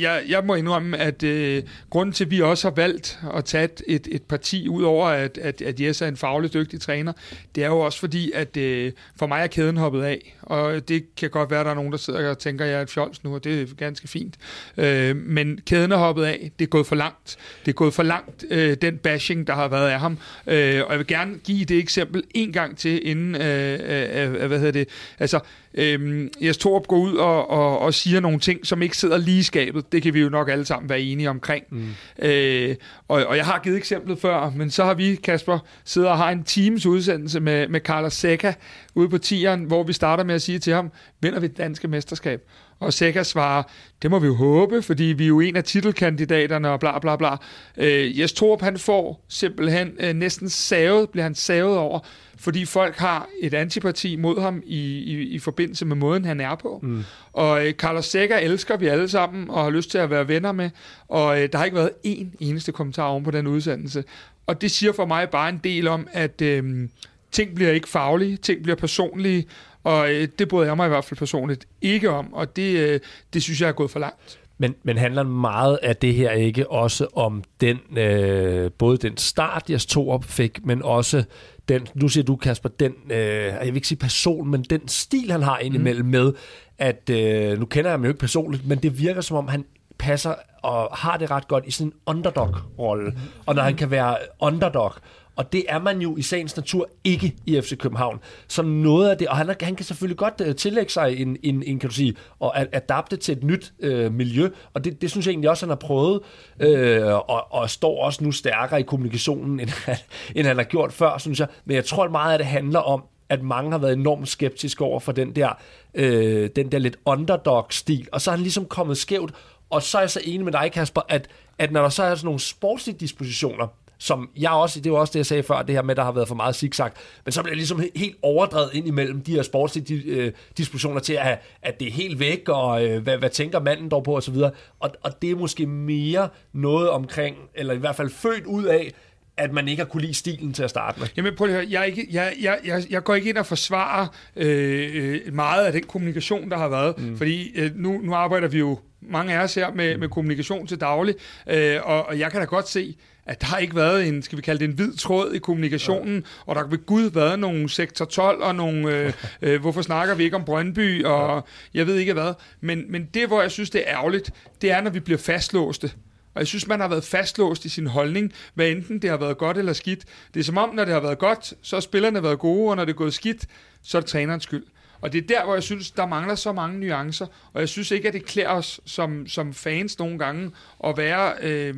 jeg, 0.00 0.22
jeg 0.28 0.44
må 0.44 0.54
indrømme, 0.54 0.98
at 0.98 1.22
øh, 1.22 1.62
grunden 1.90 2.12
til, 2.12 2.24
at 2.24 2.30
vi 2.30 2.40
også 2.40 2.68
har 2.68 2.74
valgt 2.74 3.18
at 3.34 3.44
tage 3.44 3.68
et, 3.86 4.08
et 4.10 4.22
parti, 4.22 4.68
ud 4.68 4.82
over 4.82 5.06
at, 5.06 5.38
at, 5.38 5.62
at 5.62 5.80
Jes 5.80 6.02
er 6.02 6.08
en 6.08 6.16
fagligt 6.16 6.54
dygtig 6.54 6.80
træner, 6.80 7.12
det 7.54 7.64
er 7.64 7.68
jo 7.68 7.78
også 7.80 7.98
fordi, 7.98 8.32
at 8.34 8.56
øh, 8.56 8.92
for 9.16 9.26
mig 9.26 9.42
er 9.42 9.46
kæden 9.46 9.76
hoppet 9.76 10.02
af. 10.02 10.36
Og 10.50 10.88
det 10.88 11.14
kan 11.16 11.30
godt 11.30 11.50
være, 11.50 11.60
at 11.60 11.66
der 11.66 11.70
er 11.70 11.74
nogen, 11.74 11.92
der 11.92 11.98
sidder 11.98 12.30
og 12.30 12.38
tænker, 12.38 12.64
at 12.64 12.70
jeg 12.70 12.78
er 12.78 12.82
et 12.82 12.90
fjols 12.90 13.24
nu, 13.24 13.34
og 13.34 13.44
det 13.44 13.62
er 13.62 13.74
ganske 13.74 14.08
fint. 14.08 14.36
Øh, 14.76 15.16
men 15.16 15.60
kæden 15.66 15.92
er 15.92 15.96
hoppet 15.96 16.24
af. 16.24 16.50
Det 16.58 16.64
er 16.64 16.68
gået 16.68 16.86
for 16.86 16.96
langt. 16.96 17.38
Det 17.64 17.68
er 17.68 17.72
gået 17.72 17.94
for 17.94 18.02
langt, 18.02 18.44
øh, 18.50 18.76
den 18.82 18.98
bashing, 18.98 19.46
der 19.46 19.54
har 19.54 19.68
været 19.68 19.88
af 19.88 20.00
ham. 20.00 20.18
Øh, 20.46 20.84
og 20.84 20.90
jeg 20.90 20.98
vil 20.98 21.06
gerne 21.06 21.38
give 21.44 21.64
det 21.64 21.78
eksempel 21.78 22.22
en 22.34 22.52
gang 22.52 22.78
til, 22.78 23.08
inden, 23.08 23.34
øh, 23.34 23.80
øh, 23.82 24.34
øh 24.34 24.46
hvad 24.46 24.58
hedder 24.58 24.72
det, 24.72 24.88
altså, 25.18 25.40
øh, 25.74 26.28
Jes 26.42 26.56
Torp 26.56 26.86
går 26.86 26.96
ud 26.96 27.14
og, 27.14 27.50
og, 27.50 27.78
og 27.78 27.94
siger 27.94 28.20
nogle 28.20 28.38
ting, 28.38 28.66
som 28.66 28.82
ikke 28.82 28.96
sidder 28.96 29.18
lige 29.18 29.38
i 29.38 29.42
skabet. 29.42 29.92
Det 29.92 30.02
kan 30.02 30.14
vi 30.14 30.20
jo 30.20 30.28
nok 30.28 30.48
alle 30.48 30.64
sammen 30.64 30.88
være 30.88 31.00
enige 31.00 31.30
omkring. 31.30 31.64
Mm. 31.70 31.88
Øh, 32.18 32.76
og, 33.08 33.26
og 33.26 33.36
jeg 33.36 33.44
har 33.44 33.60
givet 33.62 33.76
eksemplet 33.76 34.18
før, 34.18 34.52
men 34.56 34.70
så 34.70 34.84
har 34.84 34.94
vi, 34.94 35.14
Kasper, 35.14 35.58
sidder 35.84 36.10
og 36.10 36.18
har 36.18 36.30
en 36.30 36.44
teams 36.44 36.86
udsendelse 36.86 37.40
med, 37.40 37.68
med 37.68 37.80
Carlos 37.80 38.12
Seca 38.12 38.54
ude 38.94 39.08
på 39.08 39.18
tieren, 39.18 39.64
hvor 39.64 39.82
vi 39.82 39.92
starter 39.92 40.24
med 40.24 40.34
at 40.34 40.42
sige 40.42 40.58
til 40.58 40.72
ham, 40.72 40.90
vinder 41.20 41.40
vi 41.40 41.46
det 41.46 41.58
danske 41.58 41.88
mesterskab? 41.88 42.40
Og 42.80 42.92
Seca 42.92 43.22
svarer, 43.22 43.62
det 44.02 44.10
må 44.10 44.18
vi 44.18 44.26
jo 44.26 44.34
håbe, 44.34 44.82
fordi 44.82 45.04
vi 45.04 45.24
er 45.24 45.28
jo 45.28 45.40
en 45.40 45.56
af 45.56 45.64
titelkandidaterne 45.64 46.70
og 46.70 46.80
bla 46.80 46.98
bla 46.98 47.16
bla. 47.16 47.36
Øh, 47.76 48.20
Jes 48.20 48.32
Torp, 48.32 48.62
han 48.62 48.78
får 48.78 49.24
simpelthen 49.28 49.92
øh, 49.98 50.12
næsten 50.14 50.48
savet, 50.48 51.10
bliver 51.10 51.22
han 51.22 51.34
savet 51.34 51.76
over, 51.76 52.00
fordi 52.38 52.64
folk 52.64 52.96
har 52.96 53.28
et 53.40 53.54
antiparti 53.54 54.16
mod 54.16 54.40
ham 54.40 54.62
i, 54.66 54.78
i, 54.98 55.20
i 55.20 55.38
forbindelse 55.38 55.86
med 55.86 55.96
måden, 55.96 56.24
han 56.24 56.40
er 56.40 56.54
på. 56.54 56.80
Mm. 56.82 57.04
Og 57.32 57.66
øh, 57.66 57.72
Carlos 57.72 58.06
Seca 58.06 58.38
elsker 58.38 58.76
vi 58.76 58.86
alle 58.86 59.08
sammen 59.08 59.50
og 59.50 59.62
har 59.62 59.70
lyst 59.70 59.90
til 59.90 59.98
at 59.98 60.10
være 60.10 60.28
venner 60.28 60.52
med, 60.52 60.70
og 61.08 61.42
øh, 61.42 61.48
der 61.52 61.58
har 61.58 61.64
ikke 61.64 61.76
været 61.76 61.90
én 62.06 62.26
eneste 62.40 62.72
kommentar 62.72 63.06
oven 63.06 63.24
på 63.24 63.30
den 63.30 63.46
udsendelse. 63.46 64.04
Og 64.46 64.60
det 64.60 64.70
siger 64.70 64.92
for 64.92 65.06
mig 65.06 65.30
bare 65.30 65.48
en 65.48 65.60
del 65.64 65.88
om, 65.88 66.08
at 66.12 66.42
øh, 66.42 66.88
ting 67.32 67.54
bliver 67.54 67.70
ikke 67.70 67.88
faglige, 67.88 68.36
ting 68.36 68.62
bliver 68.62 68.76
personlige, 68.76 69.46
og 69.84 70.12
øh, 70.12 70.28
det 70.38 70.48
bryder 70.48 70.66
jeg 70.66 70.76
mig 70.76 70.86
i 70.86 70.88
hvert 70.88 71.04
fald 71.04 71.18
personligt 71.18 71.68
ikke 71.80 72.10
om, 72.10 72.32
og 72.34 72.56
det, 72.56 72.78
øh, 72.78 73.00
det 73.32 73.42
synes 73.42 73.60
jeg 73.60 73.68
er 73.68 73.72
gået 73.72 73.90
for 73.90 73.98
langt. 73.98 74.38
Men, 74.58 74.74
men 74.82 74.98
handler 74.98 75.22
meget 75.22 75.78
af 75.82 75.96
det 75.96 76.14
her 76.14 76.30
ikke 76.30 76.70
også 76.70 77.06
om 77.14 77.44
den, 77.60 77.98
øh, 77.98 78.70
både 78.78 78.96
den 78.96 79.16
start, 79.16 79.70
Jes 79.70 79.86
Torup 79.86 80.24
fik, 80.24 80.66
men 80.66 80.82
også 80.82 81.24
den, 81.68 81.88
nu 81.94 82.08
siger 82.08 82.24
du 82.24 82.36
Kasper, 82.36 82.68
den, 82.68 82.94
øh, 83.10 83.18
jeg 83.18 83.66
vil 83.66 83.74
ikke 83.74 83.88
sige 83.88 83.98
person, 83.98 84.50
men 84.50 84.62
den 84.62 84.88
stil, 84.88 85.32
han 85.32 85.42
har 85.42 85.58
indimellem 85.58 86.04
mm. 86.04 86.10
med, 86.10 86.32
at 86.78 87.10
øh, 87.10 87.58
nu 87.58 87.66
kender 87.66 87.90
jeg 87.90 87.92
ham 87.92 88.02
jo 88.02 88.08
ikke 88.08 88.20
personligt, 88.20 88.66
men 88.66 88.78
det 88.78 88.98
virker 88.98 89.20
som 89.20 89.36
om, 89.36 89.48
han 89.48 89.64
passer 89.98 90.34
og 90.62 90.96
har 90.96 91.16
det 91.16 91.30
ret 91.30 91.48
godt 91.48 91.64
i 91.66 91.70
sin 91.70 91.92
underdog-rolle. 92.06 93.12
Og 93.46 93.54
når 93.54 93.62
han 93.62 93.76
kan 93.76 93.90
være 93.90 94.16
underdog, 94.40 94.94
og 95.36 95.52
det 95.52 95.64
er 95.68 95.78
man 95.78 96.00
jo 96.00 96.16
i 96.16 96.22
sagens 96.22 96.56
natur 96.56 96.90
ikke 97.04 97.34
i 97.46 97.60
FC 97.60 97.78
København. 97.78 98.20
Så 98.48 98.62
noget 98.62 99.10
af 99.10 99.18
det, 99.18 99.28
og 99.28 99.36
han, 99.36 99.54
han 99.60 99.76
kan 99.76 99.84
selvfølgelig 99.84 100.18
godt 100.18 100.40
uh, 100.48 100.54
tillægge 100.54 100.92
sig 100.92 101.20
en, 101.20 101.36
en, 101.42 101.62
en, 101.62 101.78
kan 101.78 101.88
du 101.88 101.94
sige, 101.94 102.14
og 102.38 102.74
adapte 102.76 103.16
til 103.16 103.36
et 103.36 103.44
nyt 103.44 103.72
uh, 103.84 104.12
miljø, 104.12 104.48
og 104.74 104.84
det, 104.84 105.02
det 105.02 105.10
synes 105.10 105.26
jeg 105.26 105.32
egentlig 105.32 105.50
også, 105.50 105.66
han 105.66 105.70
har 105.70 105.76
prøvet, 105.76 106.20
uh, 106.64 107.12
og, 107.12 107.52
og 107.52 107.70
står 107.70 108.04
også 108.04 108.24
nu 108.24 108.32
stærkere 108.32 108.80
i 108.80 108.82
kommunikationen, 108.82 109.60
end, 109.60 109.70
end 110.36 110.46
han 110.46 110.56
har 110.56 110.64
gjort 110.64 110.92
før, 110.92 111.18
synes 111.18 111.40
jeg. 111.40 111.48
Men 111.64 111.76
jeg 111.76 111.84
tror, 111.84 112.04
at 112.04 112.10
meget 112.10 112.32
af 112.32 112.38
det 112.38 112.46
handler 112.46 112.80
om, 112.80 113.04
at 113.28 113.42
mange 113.42 113.70
har 113.70 113.78
været 113.78 113.92
enormt 113.92 114.28
skeptiske 114.28 114.84
over 114.84 115.00
for 115.00 115.12
den 115.12 115.36
der, 115.36 115.58
øh, 115.94 116.50
den 116.56 116.72
der 116.72 116.78
lidt 116.78 116.96
underdog-stil, 117.04 118.08
og 118.12 118.20
så 118.20 118.30
er 118.30 118.34
han 118.34 118.42
ligesom 118.42 118.64
kommet 118.64 118.96
skævt, 118.96 119.34
og 119.70 119.82
så 119.82 119.98
er 119.98 120.02
jeg 120.02 120.10
så 120.10 120.20
enig 120.24 120.44
med 120.44 120.52
dig, 120.52 120.72
Kasper, 120.72 121.00
at, 121.08 121.28
at 121.58 121.72
når 121.72 121.82
der 121.82 121.88
så 121.88 122.02
er 122.02 122.14
sådan 122.14 122.26
nogle 122.26 122.40
sportslige 122.40 122.98
dispositioner, 122.98 123.66
som 124.00 124.30
jeg 124.36 124.50
også, 124.50 124.80
det 124.80 124.92
var 124.92 124.98
også 124.98 125.12
det, 125.12 125.18
jeg 125.18 125.26
sagde 125.26 125.42
før, 125.42 125.62
det 125.62 125.74
her 125.74 125.82
med, 125.82 125.94
der 125.94 126.04
har 126.04 126.12
været 126.12 126.28
for 126.28 126.34
meget 126.34 126.54
zigzag, 126.54 126.90
men 127.24 127.32
så 127.32 127.42
bliver 127.42 127.52
det 127.52 127.58
ligesom 127.58 127.82
helt 127.96 128.16
overdrevet 128.22 128.70
ind 128.72 128.86
imellem 128.86 129.22
de 129.22 129.32
her 129.32 129.42
sportslige 129.42 130.02
øh, 130.02 130.32
dispositioner 130.58 131.00
til, 131.00 131.12
at, 131.12 131.42
at 131.62 131.80
det 131.80 131.88
er 131.88 131.92
helt 131.92 132.18
væk, 132.18 132.48
og 132.48 132.84
øh, 132.84 133.02
hvad, 133.02 133.18
hvad 133.18 133.30
tænker 133.30 133.60
manden 133.60 133.88
dog 133.88 134.04
på, 134.04 134.16
og 134.16 134.22
så 134.22 134.30
videre. 134.30 134.50
Og, 134.80 134.90
og 135.02 135.22
det 135.22 135.30
er 135.30 135.36
måske 135.36 135.66
mere 135.66 136.28
noget 136.52 136.90
omkring, 136.90 137.36
eller 137.54 137.74
i 137.74 137.78
hvert 137.78 137.96
fald 137.96 138.10
født 138.10 138.44
ud 138.44 138.64
af, 138.64 138.92
at 139.36 139.52
man 139.52 139.68
ikke 139.68 139.82
har 139.82 139.88
kunne 139.88 140.00
lide 140.00 140.14
stilen 140.14 140.52
til 140.52 140.62
at 140.62 140.70
starte 140.70 141.00
med. 141.00 141.08
Jamen 141.16 141.36
prøv 141.36 141.46
at 141.48 141.52
høre, 141.54 141.66
jeg, 141.70 141.86
ikke, 141.86 142.06
jeg, 142.10 142.32
jeg, 142.40 142.58
jeg, 142.64 142.82
jeg 142.90 143.04
går 143.04 143.14
ikke 143.14 143.28
ind 143.28 143.38
og 143.38 143.46
forsvarer 143.46 144.06
øh, 144.36 144.90
øh, 144.94 145.34
meget 145.34 145.66
af 145.66 145.72
den 145.72 145.82
kommunikation, 145.82 146.50
der 146.50 146.56
har 146.56 146.68
været, 146.68 146.98
mm. 146.98 147.16
fordi 147.16 147.58
øh, 147.58 147.70
nu, 147.74 148.00
nu 148.02 148.14
arbejder 148.14 148.48
vi 148.48 148.58
jo 148.58 148.78
mange 149.00 149.34
af 149.34 149.42
os 149.42 149.54
her 149.54 149.72
med, 149.72 149.98
med 149.98 150.08
kommunikation 150.08 150.66
til 150.66 150.80
daglig, 150.80 151.14
øh, 151.50 151.78
og, 151.82 152.06
og 152.06 152.18
jeg 152.18 152.30
kan 152.30 152.40
da 152.40 152.46
godt 152.46 152.68
se, 152.68 152.96
at 153.30 153.40
der 153.40 153.46
har 153.46 153.58
ikke 153.58 153.76
været 153.76 154.08
en, 154.08 154.22
skal 154.22 154.36
vi 154.36 154.42
kalde 154.42 154.58
det 154.58 154.64
en 154.64 154.74
hvid 154.74 154.96
tråd 154.96 155.32
i 155.32 155.38
kommunikationen, 155.38 156.14
ja. 156.16 156.22
og 156.46 156.54
der 156.54 156.62
har 156.62 156.68
ved 156.68 156.86
Gud 156.86 157.10
været 157.10 157.38
nogle 157.38 157.68
sektor 157.68 158.04
12 158.04 158.42
og 158.42 158.54
nogle, 158.54 158.96
øh, 158.96 159.12
øh, 159.42 159.60
hvorfor 159.60 159.82
snakker 159.82 160.14
vi 160.14 160.24
ikke 160.24 160.36
om 160.36 160.44
Brøndby, 160.44 161.04
og 161.04 161.34
ja. 161.74 161.78
jeg 161.78 161.86
ved 161.86 161.96
ikke 161.96 162.12
hvad. 162.12 162.34
Men, 162.60 162.84
men 162.92 163.08
det, 163.14 163.26
hvor 163.26 163.42
jeg 163.42 163.50
synes, 163.50 163.70
det 163.70 163.82
er 163.86 163.96
ærgerligt, 163.96 164.30
det 164.62 164.70
er, 164.70 164.80
når 164.80 164.90
vi 164.90 165.00
bliver 165.00 165.18
fastlåste. 165.18 165.92
Og 166.34 166.40
jeg 166.40 166.46
synes, 166.46 166.66
man 166.66 166.80
har 166.80 166.88
været 166.88 167.04
fastlåst 167.04 167.64
i 167.64 167.68
sin 167.68 167.86
holdning, 167.86 168.32
hvad 168.54 168.68
enten 168.68 169.02
det 169.02 169.10
har 169.10 169.16
været 169.16 169.38
godt 169.38 169.58
eller 169.58 169.72
skidt. 169.72 170.04
Det 170.34 170.40
er 170.40 170.44
som 170.44 170.58
om, 170.58 170.74
når 170.74 170.84
det 170.84 170.94
har 170.94 171.00
været 171.00 171.18
godt, 171.18 171.54
så 171.62 171.76
har 171.76 171.80
spillerne 171.80 172.22
været 172.22 172.38
gode, 172.38 172.70
og 172.70 172.76
når 172.76 172.84
det 172.84 172.92
er 172.92 172.96
gået 172.96 173.14
skidt, 173.14 173.46
så 173.82 173.98
er 173.98 174.00
det 174.00 174.10
trænerens 174.10 174.42
skyld. 174.42 174.64
Og 175.00 175.12
det 175.12 175.22
er 175.22 175.26
der, 175.26 175.44
hvor 175.44 175.54
jeg 175.54 175.62
synes, 175.62 175.90
der 175.90 176.06
mangler 176.06 176.34
så 176.34 176.52
mange 176.52 176.80
nuancer, 176.80 177.26
og 177.52 177.60
jeg 177.60 177.68
synes 177.68 177.90
ikke, 177.90 178.08
at 178.08 178.14
det 178.14 178.24
klæder 178.24 178.48
os 178.48 178.80
som, 178.84 179.26
som 179.26 179.54
fans 179.54 179.98
nogle 179.98 180.18
gange 180.18 180.50
at 180.84 180.96
være... 180.96 181.34
Øh, 181.42 181.74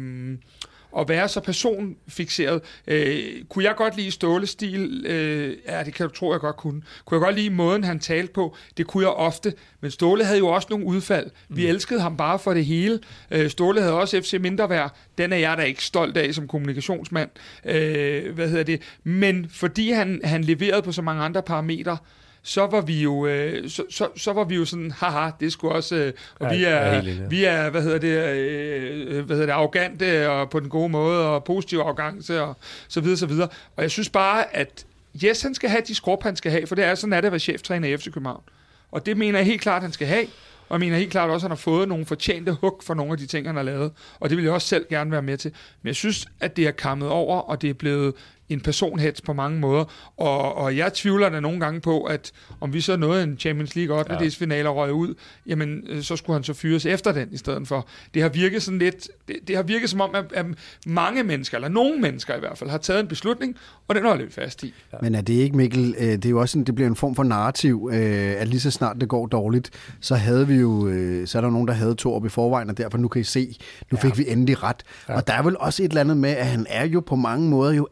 at 0.98 1.08
være 1.08 1.28
så 1.28 1.40
personfixeret. 1.40 2.60
Øh, 2.86 3.44
kunne 3.48 3.64
jeg 3.64 3.74
godt 3.76 3.96
lide 3.96 4.10
Ståles 4.10 4.50
stil? 4.50 5.06
Øh, 5.06 5.56
ja, 5.66 5.82
det 5.84 5.94
kan 5.94 6.08
du 6.08 6.14
tro, 6.14 6.32
jeg 6.32 6.40
godt 6.40 6.56
kunne. 6.56 6.82
Kunne 7.04 7.16
jeg 7.18 7.24
godt 7.24 7.36
lide 7.36 7.50
måden, 7.50 7.84
han 7.84 7.98
talte 7.98 8.32
på? 8.32 8.56
Det 8.76 8.86
kunne 8.86 9.02
jeg 9.02 9.12
ofte. 9.12 9.54
Men 9.80 9.90
Ståle 9.90 10.24
havde 10.24 10.38
jo 10.38 10.48
også 10.48 10.68
nogle 10.70 10.86
udfald. 10.86 11.30
Vi 11.48 11.62
mm. 11.62 11.68
elskede 11.68 12.00
ham 12.00 12.16
bare 12.16 12.38
for 12.38 12.54
det 12.54 12.64
hele. 12.64 13.00
Øh, 13.30 13.50
Ståle 13.50 13.80
havde 13.80 13.94
også 13.94 14.20
FC 14.20 14.36
Mindreværd. 14.40 14.96
Den 15.18 15.32
er 15.32 15.36
jeg 15.36 15.56
da 15.56 15.62
ikke 15.62 15.84
stolt 15.84 16.16
af 16.16 16.34
som 16.34 16.48
kommunikationsmand. 16.48 17.30
Øh, 17.64 18.34
hvad 18.34 18.48
hedder 18.48 18.64
det? 18.64 18.82
Men 19.04 19.48
fordi 19.50 19.90
han, 19.90 20.20
han 20.24 20.44
leverede 20.44 20.82
på 20.82 20.92
så 20.92 21.02
mange 21.02 21.22
andre 21.22 21.42
parametre, 21.42 21.96
så 22.42 22.66
var 22.66 22.80
vi 22.80 23.02
jo 23.02 23.26
øh, 23.26 23.70
så, 23.70 23.84
så, 23.90 24.08
så 24.16 24.32
var 24.32 24.44
vi 24.44 24.54
jo 24.54 24.64
sådan 24.64 24.90
haha 24.90 25.30
det 25.40 25.52
skulle 25.52 25.74
også 25.74 25.96
øh, 25.96 26.12
og 26.40 26.50
ja, 26.50 26.56
vi 26.56 26.64
er 26.64 26.94
ja, 26.94 27.26
vi 27.30 27.44
er 27.44 27.70
hvad 27.70 27.82
hedder 27.82 27.98
det 27.98 28.08
øh, 28.08 29.24
hvad 29.24 29.36
hedder 29.36 29.46
det 29.46 29.52
arrogante 29.52 30.30
og 30.30 30.50
på 30.50 30.60
den 30.60 30.68
gode 30.68 30.88
måde 30.88 31.28
og 31.28 31.44
positiv 31.44 31.78
arrogance 31.78 32.42
og 32.42 32.56
så 32.88 33.00
videre 33.00 33.16
så 33.16 33.26
videre 33.26 33.48
og 33.76 33.82
jeg 33.82 33.90
synes 33.90 34.08
bare 34.08 34.56
at 34.56 34.86
yes 35.24 35.42
han 35.42 35.54
skal 35.54 35.70
have 35.70 35.82
de 35.86 35.94
skrub 35.94 36.22
han 36.22 36.36
skal 36.36 36.52
have 36.52 36.66
for 36.66 36.74
det 36.74 36.84
er 36.84 36.94
sådan 36.94 37.12
er 37.12 37.20
det 37.20 37.26
at 37.26 37.32
være 37.32 37.38
cheftræner 37.38 37.88
i 37.88 37.96
FC 37.96 38.04
København 38.04 38.42
og 38.90 39.06
det 39.06 39.16
mener 39.16 39.38
jeg 39.38 39.46
helt 39.46 39.60
klart 39.60 39.82
han 39.82 39.92
skal 39.92 40.06
have 40.06 40.26
og 40.72 40.74
jeg 40.74 40.80
mener 40.80 40.96
helt 40.96 41.10
klart 41.10 41.30
også, 41.30 41.46
at 41.46 41.48
han 41.48 41.56
har 41.56 41.56
fået 41.62 41.88
nogle 41.88 42.06
fortjente 42.06 42.52
hug 42.52 42.80
for 42.82 42.94
nogle 42.94 43.12
af 43.12 43.18
de 43.18 43.26
ting, 43.26 43.46
han 43.46 43.56
har 43.56 43.62
lavet. 43.62 43.92
Og 44.20 44.30
det 44.30 44.36
vil 44.36 44.44
jeg 44.44 44.52
også 44.52 44.68
selv 44.68 44.86
gerne 44.90 45.10
være 45.10 45.22
med 45.22 45.36
til. 45.36 45.52
Men 45.82 45.86
jeg 45.86 45.96
synes, 45.96 46.26
at 46.40 46.56
det 46.56 46.66
er 46.66 46.70
kammet 46.70 47.08
over, 47.08 47.38
og 47.38 47.62
det 47.62 47.70
er 47.70 47.74
blevet 47.74 48.14
en 48.52 48.60
personhets 48.60 49.20
på 49.20 49.32
mange 49.32 49.60
måder. 49.60 49.84
Og, 50.16 50.54
og 50.56 50.76
jeg 50.76 50.92
tvivler 50.92 51.28
da 51.28 51.40
nogle 51.40 51.60
gange 51.60 51.80
på, 51.80 52.02
at 52.02 52.32
om 52.60 52.72
vi 52.72 52.80
så 52.80 52.96
nåede 52.96 53.22
en 53.22 53.38
Champions 53.38 53.76
League 53.76 53.98
8. 53.98 54.14
Ja. 54.20 54.28
finale 54.28 54.68
og 54.68 54.76
røg 54.76 54.92
ud, 54.92 55.14
jamen 55.46 55.84
øh, 55.88 56.02
så 56.02 56.16
skulle 56.16 56.34
han 56.34 56.44
så 56.44 56.54
fyres 56.54 56.86
efter 56.86 57.12
den 57.12 57.28
i 57.32 57.36
stedet 57.36 57.68
for. 57.68 57.86
Det 58.14 58.22
har 58.22 58.28
virket 58.28 58.62
sådan 58.62 58.78
lidt, 58.78 59.08
det, 59.28 59.36
det 59.46 59.56
har 59.56 59.62
virket 59.62 59.90
som 59.90 60.00
om, 60.00 60.14
at, 60.14 60.24
at 60.34 60.46
mange 60.86 61.22
mennesker, 61.22 61.56
eller 61.56 61.68
nogle 61.68 62.00
mennesker 62.00 62.36
i 62.36 62.40
hvert 62.40 62.58
fald, 62.58 62.70
har 62.70 62.78
taget 62.78 63.00
en 63.00 63.08
beslutning, 63.08 63.56
og 63.88 63.94
den 63.94 64.04
holder 64.04 64.24
vi 64.24 64.32
fast 64.32 64.62
i. 64.62 64.74
Ja. 64.92 64.98
Men 65.02 65.14
er 65.14 65.20
det 65.20 65.34
ikke, 65.34 65.56
Mikkel, 65.56 65.94
øh, 65.98 66.06
det 66.06 66.24
er 66.24 66.30
jo 66.30 66.40
også 66.40 66.58
en, 66.58 66.64
det 66.64 66.74
bliver 66.74 66.88
en 66.88 66.96
form 66.96 67.14
for 67.14 67.22
narrativ, 67.22 67.90
øh, 67.92 68.34
at 68.38 68.48
lige 68.48 68.60
så 68.60 68.70
snart 68.70 68.96
det 69.00 69.08
går 69.08 69.26
dårligt, 69.26 69.70
så 70.00 70.14
havde 70.14 70.48
vi 70.48 70.54
jo, 70.54 70.92
så 71.26 71.38
er 71.38 71.42
der 71.42 71.50
nogen, 71.50 71.68
der 71.68 71.74
havde 71.74 71.94
to 71.94 72.14
op 72.14 72.26
i 72.26 72.28
forvejen, 72.28 72.70
og 72.70 72.78
derfor 72.78 72.98
nu 72.98 73.08
kan 73.08 73.20
I 73.20 73.24
se, 73.24 73.56
nu 73.90 73.98
fik 73.98 74.10
ja. 74.10 74.16
vi 74.16 74.30
endelig 74.30 74.62
ret. 74.62 74.82
Ja. 75.08 75.16
Og 75.16 75.26
der 75.26 75.32
er 75.32 75.42
vel 75.42 75.56
også 75.58 75.82
et 75.82 75.88
eller 75.88 76.00
andet 76.00 76.16
med, 76.16 76.30
at 76.30 76.46
han 76.46 76.66
er 76.68 76.86
jo 76.86 77.00
på 77.00 77.16
mange 77.16 77.50
måder 77.50 77.72
jo 77.72 77.88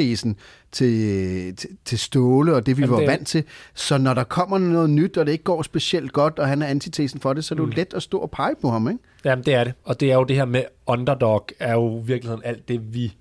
antitesen 0.00 0.36
til, 0.72 1.56
til, 1.56 1.70
til 1.84 1.98
Ståle 1.98 2.54
og 2.54 2.66
det, 2.66 2.76
vi 2.76 2.82
Jamen, 2.82 2.92
var 2.92 2.98
det... 2.98 3.08
vant 3.08 3.26
til. 3.26 3.44
Så 3.74 3.98
når 3.98 4.14
der 4.14 4.24
kommer 4.24 4.58
noget 4.58 4.90
nyt, 4.90 5.16
og 5.16 5.26
det 5.26 5.32
ikke 5.32 5.44
går 5.44 5.62
specielt 5.62 6.12
godt, 6.12 6.38
og 6.38 6.48
han 6.48 6.62
er 6.62 6.66
antitesen 6.66 7.20
for 7.20 7.32
det, 7.32 7.44
så 7.44 7.54
er 7.54 7.56
det 7.56 7.64
mm. 7.64 7.70
jo 7.70 7.76
let 7.76 7.94
at 7.94 8.02
stå 8.02 8.18
og 8.18 8.30
pege 8.30 8.54
på 8.62 8.70
ham, 8.70 8.88
ikke? 8.88 9.00
Jamen, 9.24 9.44
det 9.44 9.54
er 9.54 9.64
det. 9.64 9.72
Og 9.84 10.00
det 10.00 10.10
er 10.10 10.14
jo 10.14 10.24
det 10.24 10.36
her 10.36 10.44
med 10.44 10.64
underdog, 10.86 11.48
er 11.58 11.72
jo 11.72 12.00
i 12.00 12.06
virkeligheden 12.06 12.42
alt 12.44 12.68
det, 12.68 12.94
vi 12.94 13.16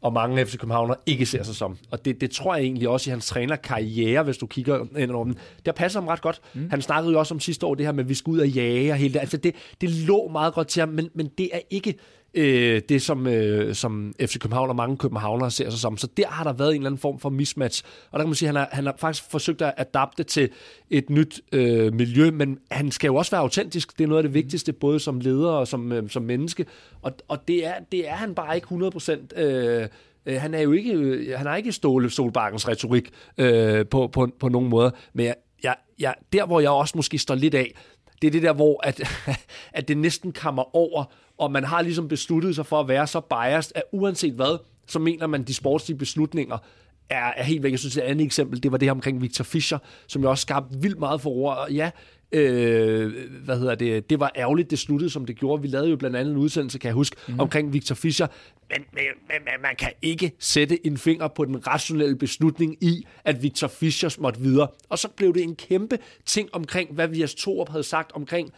og 0.00 0.12
mange 0.12 0.46
FC 0.46 0.58
Københavner 0.58 0.94
ikke 1.06 1.26
ser 1.26 1.42
sig 1.42 1.54
som. 1.54 1.78
Og 1.90 2.04
det, 2.04 2.20
det 2.20 2.30
tror 2.30 2.54
jeg 2.54 2.64
egentlig 2.64 2.88
også 2.88 3.10
i 3.10 3.12
hans 3.12 3.26
trænerkarriere, 3.26 4.22
hvis 4.22 4.38
du 4.38 4.46
kigger 4.46 4.86
ind 4.98 5.10
over 5.10 5.24
den. 5.24 5.38
Der 5.66 5.72
passer 5.72 6.00
ham 6.00 6.08
ret 6.08 6.22
godt. 6.22 6.40
Mm. 6.54 6.70
Han 6.70 6.82
snakkede 6.82 7.12
jo 7.12 7.18
også 7.18 7.34
om 7.34 7.40
sidste 7.40 7.66
år 7.66 7.74
det 7.74 7.86
her 7.86 7.92
med, 7.92 8.04
at 8.04 8.08
vi 8.08 8.14
skal 8.14 8.30
ud 8.30 8.38
og 8.38 8.48
jage 8.48 8.92
og 8.92 8.96
hele 8.96 9.14
det. 9.14 9.20
Altså 9.20 9.36
det, 9.36 9.54
det 9.80 9.90
lå 9.90 10.28
meget 10.28 10.54
godt 10.54 10.68
til 10.68 10.80
ham, 10.80 10.88
men, 10.88 11.08
men 11.14 11.30
det 11.38 11.50
er 11.52 11.60
ikke 11.70 11.94
øh, 12.34 12.82
det, 12.88 13.02
som, 13.02 13.26
øh, 13.26 13.74
som 13.74 14.14
FC 14.20 14.38
København 14.38 14.68
og 14.68 14.76
mange 14.76 14.96
københavnere 14.96 15.50
ser 15.50 15.70
sig 15.70 15.78
som. 15.80 15.96
Så 15.96 16.06
der 16.16 16.26
har 16.26 16.44
der 16.44 16.52
været 16.52 16.70
en 16.70 16.76
eller 16.76 16.86
anden 16.86 16.98
form 16.98 17.18
for 17.18 17.30
mismatch. 17.30 17.84
Og 18.10 18.18
der 18.18 18.24
kan 18.24 18.28
man 18.28 18.34
sige, 18.34 18.48
at 18.48 18.54
han 18.54 18.60
har, 18.60 18.68
han 18.72 18.86
har 18.86 18.94
faktisk 18.98 19.30
forsøgt 19.30 19.62
at 19.62 19.74
adapte 19.76 20.22
til 20.22 20.50
et 20.90 21.10
nyt 21.10 21.40
øh, 21.52 21.94
miljø, 21.94 22.30
men 22.30 22.58
han 22.70 22.90
skal 22.90 23.08
jo 23.08 23.14
også 23.14 23.30
være 23.30 23.40
autentisk. 23.40 23.98
Det 23.98 24.04
er 24.04 24.08
noget 24.08 24.18
af 24.18 24.28
det 24.28 24.34
vigtigste, 24.34 24.72
både 24.72 25.00
som 25.00 25.20
leder 25.20 25.50
og 25.50 25.68
som, 25.68 25.92
øh, 25.92 26.10
som 26.10 26.22
menneske. 26.22 26.66
Og, 27.02 27.12
og 27.28 27.48
det, 27.48 27.66
er, 27.66 27.74
det 27.92 28.08
er 28.08 28.14
han 28.14 28.34
bare 28.34 28.54
ikke 28.54 28.66
100%. 29.36 29.40
Øh, 29.40 29.88
øh, 30.26 30.40
han 30.40 30.54
er 30.54 30.60
jo 30.60 30.72
ikke, 30.72 30.92
øh, 30.92 31.38
han 31.38 31.46
har 31.46 31.56
ikke 31.56 31.72
Ståle 31.72 32.10
Solbakkens 32.10 32.68
retorik 32.68 33.10
øh, 33.38 33.86
på, 33.86 34.06
på, 34.06 34.28
på 34.40 34.48
nogen 34.48 34.68
måde, 34.68 34.92
men 35.12 35.26
jeg, 35.26 35.34
jeg, 35.62 35.74
jeg, 35.98 36.14
der, 36.32 36.46
hvor 36.46 36.60
jeg 36.60 36.70
også 36.70 36.92
måske 36.96 37.18
står 37.18 37.34
lidt 37.34 37.54
af, 37.54 37.74
det 38.22 38.26
er 38.28 38.32
det 38.32 38.42
der, 38.42 38.52
hvor 38.52 38.86
at, 38.86 39.00
at 39.78 39.88
det 39.88 39.96
næsten 39.96 40.32
kommer 40.32 40.76
over, 40.76 41.04
og 41.38 41.52
man 41.52 41.64
har 41.64 41.82
ligesom 41.82 42.08
besluttet 42.08 42.54
sig 42.54 42.66
for 42.66 42.80
at 42.80 42.88
være 42.88 43.06
så 43.06 43.20
biased, 43.20 43.72
at 43.74 43.82
uanset 43.92 44.34
hvad, 44.34 44.58
så 44.86 44.98
mener 44.98 45.26
man, 45.26 45.42
de 45.42 45.54
sportslige 45.54 45.98
beslutninger 45.98 46.58
er, 47.10 47.32
er 47.36 47.42
helt 47.42 47.62
væk. 47.62 47.70
Jeg 47.70 47.78
synes, 47.78 47.96
et 47.96 48.00
andet 48.00 48.24
eksempel, 48.24 48.62
det 48.62 48.72
var 48.72 48.78
det 48.78 48.86
her 48.86 48.92
omkring 48.92 49.22
Victor 49.22 49.44
Fischer, 49.44 49.78
som 50.06 50.22
jo 50.22 50.30
også 50.30 50.42
skabte 50.42 50.78
vildt 50.80 50.98
meget 50.98 51.20
for 51.20 51.30
ord. 51.30 51.56
Og 51.56 51.72
ja, 51.72 51.90
øh, 52.32 53.12
hvad 53.44 53.58
hedder 53.58 53.74
det, 53.74 54.10
det 54.10 54.20
var 54.20 54.32
ærgerligt, 54.36 54.70
det 54.70 54.78
sluttede, 54.78 55.10
som 55.10 55.26
det 55.26 55.36
gjorde. 55.36 55.62
Vi 55.62 55.68
lavede 55.68 55.90
jo 55.90 55.96
blandt 55.96 56.16
andet 56.16 56.32
en 56.32 56.38
udsendelse, 56.38 56.78
kan 56.78 56.88
jeg 56.88 56.94
huske, 56.94 57.16
mm. 57.28 57.40
omkring 57.40 57.72
Victor 57.72 57.94
Fischer. 57.94 58.26
Men, 58.70 58.84
men, 58.92 59.04
men 59.28 59.62
man 59.62 59.76
kan 59.78 59.90
ikke 60.02 60.32
sætte 60.38 60.86
en 60.86 60.98
finger 60.98 61.28
på 61.28 61.44
den 61.44 61.66
rationelle 61.66 62.16
beslutning 62.16 62.76
i, 62.80 63.06
at 63.24 63.42
Victor 63.42 63.68
Fischer 63.68 64.16
måtte 64.18 64.40
videre. 64.40 64.68
Og 64.88 64.98
så 64.98 65.08
blev 65.08 65.34
det 65.34 65.42
en 65.42 65.56
kæmpe 65.56 65.98
ting 66.26 66.48
omkring, 66.52 66.92
hvad 66.92 67.08
Vias 67.08 67.34
Torup 67.34 67.68
havde 67.68 67.84
sagt 67.84 68.12
omkring 68.12 68.52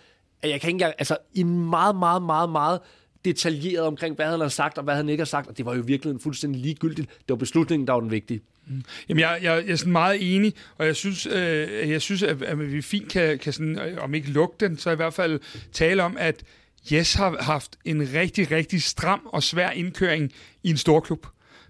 jeg 0.49 0.61
kan 0.61 0.69
ikke 0.69 0.75
engang, 0.75 0.95
altså 0.99 1.17
i 1.35 1.43
meget, 1.43 1.97
meget, 1.97 2.23
meget, 2.23 2.51
meget 2.51 2.81
detaljeret 3.25 3.87
omkring, 3.87 4.17
hvad 4.17 4.27
han 4.27 4.41
har 4.41 4.49
sagt, 4.49 4.79
og 4.79 4.85
hvad 4.85 4.97
han 4.97 5.09
ikke 5.09 5.21
har 5.21 5.27
sagt, 5.27 5.49
og 5.49 5.59
det 5.59 5.67
var 5.67 5.75
jo 5.75 5.83
virkelig 5.87 6.13
en 6.13 6.21
fuldstændig 6.21 6.61
ligegyldigt. 6.61 7.09
Det 7.09 7.29
var 7.29 7.37
beslutningen, 7.37 7.87
der 7.87 7.93
var 7.93 8.01
den 8.01 8.11
vigtige. 8.11 8.41
Mm. 8.67 8.85
Jamen, 9.09 9.21
jeg, 9.21 9.39
jeg, 9.43 9.65
jeg 9.67 9.73
er 9.73 9.77
sådan 9.77 9.93
meget 9.93 10.35
enig, 10.35 10.55
og 10.79 10.87
jeg 10.87 10.97
synes, 10.97 11.27
øh, 11.27 11.91
jeg 11.91 12.03
synes 12.03 12.23
at, 12.23 12.43
at 12.43 12.73
vi 12.73 12.83
fint 12.83 13.13
kan, 13.13 13.39
kan 13.39 13.53
sådan, 13.53 13.79
øh, 13.79 14.03
om 14.03 14.15
ikke 14.15 14.31
lukke 14.31 14.55
den, 14.61 14.79
så 14.79 14.91
i 14.91 14.97
hvert 14.97 15.15
fald 15.15 15.41
tale 15.73 16.03
om, 16.03 16.17
at 16.19 16.45
Yes 16.93 17.15
har 17.15 17.43
haft 17.43 17.77
en 17.85 18.13
rigtig, 18.15 18.51
rigtig 18.51 18.83
stram 18.83 19.21
og 19.27 19.43
svær 19.43 19.71
indkøring 19.71 20.33
i 20.63 20.71
en 20.71 20.77
stor 20.77 21.01
klub. 21.01 21.27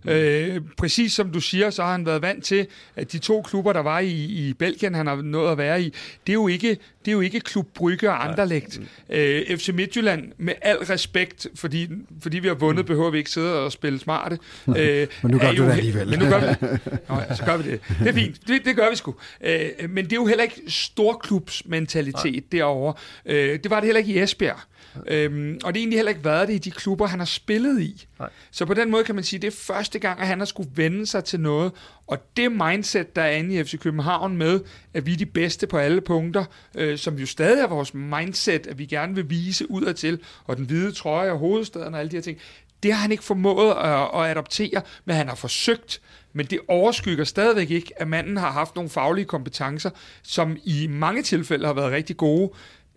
Øh, 0.09 0.61
præcis 0.79 1.13
som 1.13 1.31
du 1.31 1.41
siger, 1.41 1.71
så 1.71 1.83
har 1.83 1.93
han 1.93 2.07
været 2.07 2.23
vant 2.23 2.45
til, 2.45 2.67
at 2.97 3.13
de 3.13 3.19
to 3.19 3.43
klubber, 3.43 3.73
der 3.73 3.81
var 3.81 3.99
i, 3.99 4.11
i 4.13 4.55
Belgien, 4.59 4.95
han 4.95 5.07
har 5.07 5.17
nået 5.23 5.53
at 5.53 5.59
være 5.59 5.83
i, 5.83 5.95
det 6.27 6.33
er 6.33 6.35
jo 6.35 6.49
ikke, 6.49 6.69
det 7.05 7.11
er 7.11 7.13
jo 7.13 7.21
ikke 7.21 7.41
Klub 7.41 7.67
Brygge 7.75 8.11
og 8.11 8.25
Anderlecht. 8.29 8.81
Øh, 9.11 9.57
FC 9.59 9.69
Midtjylland, 9.75 10.33
med 10.39 10.55
al 10.63 10.77
respekt, 10.77 11.47
fordi, 11.55 11.89
fordi 12.23 12.39
vi 12.39 12.49
har 12.49 12.55
vundet, 12.55 12.87
behøver 12.87 13.11
vi 13.11 13.19
ikke 13.19 13.31
sidde 13.31 13.65
og 13.65 13.73
spille 13.73 13.99
smarte. 13.99 14.39
Øh, 14.69 14.75
Men 15.23 15.31
nu 15.31 15.39
gør 15.39 15.53
du 15.53 15.63
jo 15.63 15.69
det 15.69 15.73
alligevel. 15.73 16.09
Men 16.09 16.19
nu 16.19 16.25
gør 16.25 16.41
vi 16.41 16.47
det. 16.47 16.81
Nå, 17.09 17.15
ja, 17.29 17.35
så 17.35 17.45
gør 17.45 17.57
vi 17.57 17.71
det. 17.71 17.81
Det 17.99 18.09
er 18.09 18.13
fint. 18.13 18.37
Det, 18.49 18.65
det 18.65 18.77
gør 18.77 18.91
vi 18.91 18.97
sgu. 18.97 19.15
Øh, 19.45 19.69
men 19.89 20.05
det 20.05 20.13
er 20.13 20.17
jo 20.17 20.27
heller 20.27 20.43
ikke 20.43 20.63
storklubsmentalitet 20.69 22.53
derovre. 22.53 22.95
Øh, 23.27 23.59
det 23.63 23.71
var 23.71 23.81
det 23.81 23.85
heller 23.87 23.99
ikke 23.99 24.13
i 24.13 24.19
Esbjerg. 24.19 24.61
Øhm, 25.07 25.59
og 25.65 25.75
det 25.75 25.81
er 25.81 25.83
egentlig 25.83 25.99
heller 25.99 26.11
ikke 26.11 26.25
været 26.25 26.49
det 26.49 26.55
i 26.55 26.59
de 26.59 26.71
klubber, 26.71 27.07
han 27.07 27.19
har 27.19 27.27
spillet 27.27 27.81
i. 27.81 28.07
Nej. 28.19 28.31
Så 28.51 28.67
på 28.67 28.75
den 28.75 28.91
måde 28.91 29.05
kan 29.05 29.15
man 29.15 29.25
sige, 29.25 29.39
at 29.39 29.43
det 29.43 29.49
er 29.49 29.57
første 29.57 29.99
gang, 29.99 30.21
at 30.21 30.27
han 30.27 30.39
har 30.39 30.47
skulle 30.47 30.71
vende 30.75 31.07
sig 31.07 31.25
til 31.25 31.41
noget. 31.41 31.73
Og 32.07 32.19
det 32.37 32.53
mindset, 32.53 33.17
der 33.17 33.23
er 33.23 33.31
inde 33.31 33.55
i 33.55 33.65
FC 33.65 33.79
København 33.79 34.37
med, 34.37 34.61
at 34.95 35.07
vi 35.07 35.13
er 35.13 35.17
de 35.17 35.27
bedste 35.27 35.67
på 35.67 35.79
alle 35.79 36.01
punkter, 36.01 36.45
øh, 36.75 36.99
som 36.99 37.19
jo 37.19 37.27
stadig 37.27 37.63
er 37.63 37.67
vores 37.67 37.95
mindset, 37.95 38.67
at 38.67 38.79
vi 38.79 38.87
gerne 38.87 39.15
vil 39.15 39.31
vise 39.31 39.71
udadtil, 39.71 40.19
og 40.45 40.57
den 40.57 40.65
hvide 40.65 40.93
trøje 40.93 41.31
og 41.31 41.39
hovedstaden 41.39 41.95
og 41.95 42.01
alle 42.01 42.11
de 42.11 42.17
her 42.17 42.23
ting, 42.23 42.39
det 42.85 42.93
har 42.93 43.01
han 43.01 43.13
ikke 43.13 43.25
formået 43.25 43.71
at, 43.71 44.23
at 44.23 44.31
adoptere, 44.31 44.83
men 45.05 45.17
han 45.17 45.29
har 45.29 45.35
forsøgt. 45.35 46.01
Men 46.33 46.47
det 46.47 46.61
overskygger 46.69 47.25
stadigvæk 47.25 47.71
ikke, 47.71 47.93
at 47.97 48.09
manden 48.09 48.37
har 48.37 48.51
haft 48.51 48.75
nogle 48.75 48.91
faglige 48.91 49.25
kompetencer, 49.25 49.91
som 50.23 50.57
i 50.65 50.87
mange 50.87 51.23
tilfælde 51.23 51.67
har 51.67 51.73
været 51.73 51.93
rigtig 51.93 52.17
gode. 52.17 52.51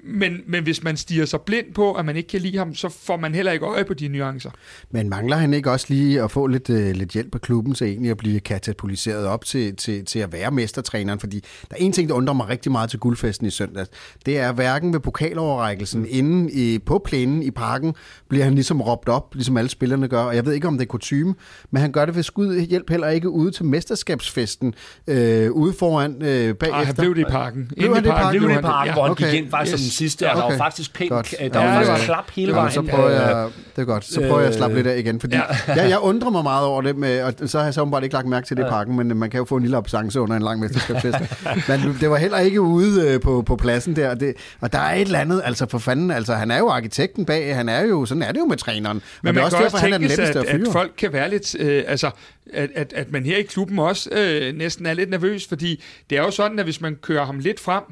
Men, 0.04 0.38
men 0.48 0.64
hvis 0.64 0.84
man 0.84 0.98
stiger 0.98 1.26
sig 1.26 1.42
blind 1.42 1.74
på, 1.74 1.94
at 1.94 2.06
man 2.06 2.16
ikke 2.16 2.30
kan 2.30 2.42
lide 2.42 2.58
ham, 2.58 2.76
så 2.76 2.90
får 2.90 3.18
man 3.18 3.36
heller 3.36 3.52
ikke 3.52 3.66
øje 3.66 3.86
på 3.86 3.94
de 3.94 4.08
nuancer. 4.08 4.50
Men 4.92 5.10
mangler 5.10 5.38
han 5.38 5.54
ikke 5.54 5.72
også 5.72 5.86
lige 5.90 6.22
at 6.22 6.32
få 6.32 6.48
lidt, 6.48 6.70
øh, 6.70 6.96
lidt 6.96 7.10
hjælp 7.10 7.36
af 7.36 7.42
klubben, 7.42 7.76
så 7.76 7.86
egentlig 7.86 8.12
at 8.12 8.18
blive 8.18 8.40
katapultiseret 8.40 9.26
op 9.26 9.46
til, 9.46 9.76
til, 9.76 10.06
til 10.06 10.20
at 10.20 10.34
være 10.34 10.52
mestertræneren? 10.52 11.20
Fordi 11.20 11.40
der 11.40 11.76
er 11.76 11.80
en 11.80 11.92
ting, 11.92 12.10
der 12.10 12.16
undrer 12.16 12.34
mig 12.34 12.50
rigtig 12.50 12.72
meget 12.72 12.90
til 12.90 13.00
guldfesten 13.00 13.48
i 13.48 13.50
søndag. 13.50 13.86
Det 14.26 14.38
er 14.38 14.52
hverken 14.52 14.94
ved 14.94 15.00
pokaloverrækkelsen 15.00 16.02
mm. 16.02 16.08
inde 16.10 16.52
i, 16.52 16.80
på 16.80 17.02
plænen 17.06 17.44
i 17.44 17.52
parken, 17.52 17.94
bliver 18.30 18.44
han 18.44 18.56
ligesom 18.56 18.82
råbt 18.82 19.10
op, 19.10 19.36
ligesom 19.36 19.58
alle 19.58 19.70
spillerne 19.70 20.08
gør. 20.08 20.22
Og 20.22 20.36
jeg 20.36 20.46
ved 20.46 20.54
ikke, 20.54 20.68
om 20.68 20.74
det 20.74 20.82
er 20.82 20.88
kutume, 20.88 21.36
men 21.72 21.82
han 21.82 21.92
gør 21.92 22.06
det 22.06 22.16
ved 22.16 22.24
skud 22.24 22.60
hjælp 22.60 22.90
heller 22.90 23.08
ikke 23.08 23.30
ude 23.30 23.52
til 23.52 23.66
mesterskabsfesten, 23.66 24.74
øh, 25.08 25.52
ude 25.52 25.74
foran 25.74 26.12
øh, 26.12 26.20
bagefter. 26.20 26.74
Ej, 26.74 26.84
han 26.84 26.96
blev 26.96 27.16
det 27.16 27.22
i 27.22 27.26
parken. 27.30 27.72
Blev 27.78 27.96
han 27.96 28.04
i 28.04 28.08
det 28.08 28.12
i 28.12 28.12
parken? 28.12 28.24
Det 28.24 28.26
var 28.26 28.32
det 28.32 28.40
blev 28.40 28.52
han 28.52 28.64
parken, 28.64 28.94
hvor 28.94 29.04
han 29.04 29.12
okay. 29.12 29.32
gik 29.32 29.42
ind 29.42 29.50
faktisk 29.50 29.74
yes. 29.74 29.82
som 29.82 29.87
den 29.88 29.92
sidste, 29.94 30.30
og 30.30 30.36
der 30.36 30.42
var 30.42 30.48
Okay. 30.48 30.58
faktisk 30.58 30.94
pænt, 30.94 31.10
Godt. 31.10 31.36
øh, 31.42 31.54
der 31.54 31.60
Ja, 31.62 31.66
var 31.72 31.78
det 31.80 31.88
faktisk 31.88 32.08
var- 32.10 32.14
klap 32.16 32.32
hele 32.36 32.52
vejen. 32.54 32.72
så 32.72 32.82
prøver 32.82 33.06
Øh, 33.08 33.14
jeg, 33.14 33.48
det 33.76 33.82
er 33.82 33.86
godt. 33.86 34.06
Så 34.06 34.20
prøver 34.20 34.40
jeg 34.40 34.48
at 34.50 34.56
slappe 34.56 34.78
Øh, 34.78 34.86
lidt 34.86 34.88
af 34.96 35.00
igen, 35.00 35.20
fordi 35.20 35.36
ja. 35.36 35.42
ja. 35.68 35.74
jeg, 35.82 35.90
jeg 35.90 36.00
undrer 36.00 36.30
mig 36.30 36.44
meget 36.44 36.66
over 36.66 36.82
det, 36.82 36.96
med, 36.96 37.22
og 37.22 37.34
så 37.50 37.58
har 37.58 37.66
jeg 37.66 37.74
så 37.74 37.82
åbenbart 37.82 38.04
ikke 38.04 38.14
lagt 38.14 38.28
mærke 38.28 38.48
til 38.48 38.58
det 38.58 38.64
i 38.64 38.70
parken, 38.70 38.96
men 38.98 39.18
man 39.18 39.30
kan 39.30 39.38
jo 39.38 39.46
få 39.46 39.56
en 39.56 39.62
lille 39.62 39.78
absence 39.78 40.22
under 40.22 40.36
en 40.36 40.42
lang 40.42 40.60
mesterskabsfest. 40.60 41.18
men 41.70 41.98
det 42.02 42.10
var 42.10 42.18
heller 42.18 42.38
ikke 42.40 42.62
ude 42.62 43.08
øh, 43.10 43.20
på, 43.22 43.42
på 43.42 43.56
pladsen 43.56 43.96
der, 43.96 44.10
og, 44.10 44.20
det, 44.20 44.34
og 44.62 44.74
der 44.74 44.80
er 44.80 44.96
et 44.96 45.02
eller 45.02 45.20
andet, 45.20 45.42
altså 45.46 45.66
for 45.70 45.78
fanden, 45.78 46.12
altså 46.12 46.34
han 46.34 46.52
er 46.52 46.58
jo 46.58 46.68
arkitekten 46.70 47.26
bag, 47.26 47.56
han 47.56 47.70
er 47.70 47.82
jo, 47.86 48.06
sådan 48.06 48.24
er 48.24 48.32
det 48.32 48.40
jo 48.40 48.46
med 48.46 48.58
træneren. 48.58 49.02
Men 49.22 49.30
og 49.30 49.34
det 49.34 49.42
er 49.42 49.46
også 49.46 49.58
kan 49.58 49.64
derfor, 49.64 49.76
også 49.78 49.86
han 49.86 49.94
er 49.94 49.98
den 49.98 50.08
letteste 50.08 50.40
at, 50.40 50.46
at 50.46 50.62
at 50.62 50.68
folk 50.72 50.92
kan 50.98 51.14
være 51.14 51.30
lidt... 51.30 51.56
Øh, 51.60 51.84
altså, 51.88 52.10
at, 52.54 52.70
at, 52.76 52.94
at 52.96 53.12
man 53.12 53.26
her 53.26 53.38
i 53.38 53.42
klubben 53.42 53.80
også 53.80 54.10
øh, 54.12 54.56
næsten 54.58 54.86
er 54.86 54.94
lidt 54.94 55.10
nervøs, 55.10 55.48
fordi 55.48 55.84
det 56.10 56.18
er 56.18 56.22
jo 56.22 56.32
sådan, 56.32 56.60
at 56.60 56.66
hvis 56.66 56.82
man 56.82 56.96
kører 57.02 57.26
ham 57.26 57.40
lidt 57.40 57.60
frem, 57.60 57.84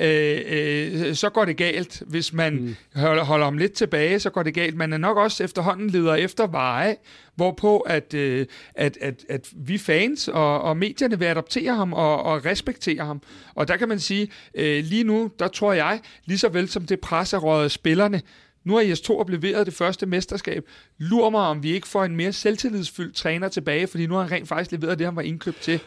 øh, 0.00 0.40
øh, 0.46 1.14
så 1.14 1.30
går 1.30 1.44
det 1.44 1.56
galt. 1.56 2.02
Hvis 2.06 2.32
man 2.32 2.54
mm. 2.54 2.76
holder, 3.00 3.24
holder 3.24 3.44
ham 3.44 3.58
lidt 3.58 3.72
tilbage, 3.72 4.20
så 4.20 4.30
går 4.30 4.42
det 4.42 4.54
galt. 4.54 4.76
Man 4.76 4.92
er 4.92 4.98
nok 4.98 5.16
også 5.16 5.44
efterhånden 5.44 5.90
leder 5.90 6.14
efter 6.14 6.46
veje, 6.46 6.96
hvorpå 7.34 7.78
at, 7.78 8.14
øh, 8.14 8.46
at, 8.74 8.98
at, 9.00 9.24
at 9.28 9.48
vi 9.56 9.78
fans 9.78 10.28
og, 10.28 10.62
og 10.62 10.76
medierne 10.76 11.18
vil 11.18 11.26
adoptere 11.26 11.74
ham 11.74 11.92
og, 11.92 12.22
og 12.22 12.44
respektere 12.44 13.04
ham. 13.04 13.22
Og 13.54 13.68
der 13.68 13.76
kan 13.76 13.88
man 13.88 14.00
sige, 14.00 14.30
øh, 14.54 14.84
lige 14.84 15.04
nu, 15.04 15.30
der 15.38 15.48
tror 15.48 15.72
jeg, 15.72 16.00
lige 16.24 16.38
så 16.38 16.48
vel 16.48 16.68
som 16.68 16.86
det 16.86 17.00
pres 17.00 17.32
er 17.32 17.68
spillerne, 17.68 18.22
nu 18.64 18.74
har 18.74 18.80
Jes 18.82 19.00
Torup 19.00 19.28
leveret 19.28 19.66
det 19.66 19.74
første 19.74 20.06
mesterskab. 20.06 20.64
Lur 20.98 21.30
mig, 21.30 21.40
om 21.40 21.62
vi 21.62 21.72
ikke 21.72 21.88
får 21.88 22.04
en 22.04 22.16
mere 22.16 22.32
selvtillidsfyldt 22.32 23.16
træner 23.16 23.48
tilbage, 23.48 23.86
fordi 23.86 24.06
nu 24.06 24.14
har 24.14 24.22
han 24.22 24.32
rent 24.32 24.48
faktisk 24.48 24.72
leveret 24.72 24.98
det, 24.98 25.06
han 25.06 25.16
var 25.16 25.22
indkøbt 25.22 25.60
til. 25.60 25.80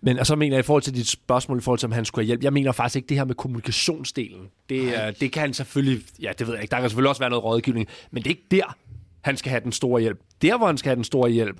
Men 0.00 0.18
og 0.18 0.26
så 0.26 0.36
mener 0.36 0.56
jeg 0.56 0.60
i 0.60 0.66
forhold 0.66 0.82
til 0.82 0.94
dit 0.94 1.08
spørgsmål, 1.08 1.58
i 1.58 1.60
forhold 1.60 1.78
til 1.78 1.86
om 1.86 1.92
han 1.92 2.04
skulle 2.04 2.22
have 2.22 2.26
hjælp, 2.26 2.42
jeg 2.42 2.52
mener 2.52 2.72
faktisk 2.72 2.96
ikke 2.96 3.08
det 3.08 3.16
her 3.16 3.24
med 3.24 3.34
kommunikationsdelen. 3.34 4.48
Det, 4.68 4.96
er, 4.96 5.10
det 5.10 5.32
kan 5.32 5.40
han 5.40 5.54
selvfølgelig, 5.54 6.02
ja 6.22 6.32
det 6.38 6.46
ved 6.46 6.54
jeg 6.54 6.62
ikke, 6.62 6.70
der 6.70 6.80
kan 6.80 6.90
selvfølgelig 6.90 7.08
også 7.08 7.22
være 7.22 7.30
noget 7.30 7.44
rådgivning, 7.44 7.88
men 8.10 8.22
det 8.22 8.30
er 8.30 8.34
ikke 8.34 8.46
der, 8.50 8.76
han 9.20 9.36
skal 9.36 9.50
have 9.50 9.60
den 9.64 9.72
store 9.72 10.00
hjælp. 10.00 10.20
Der, 10.42 10.58
hvor 10.58 10.66
han 10.66 10.78
skal 10.78 10.88
have 10.90 10.96
den 10.96 11.04
store 11.04 11.30
hjælp, 11.30 11.56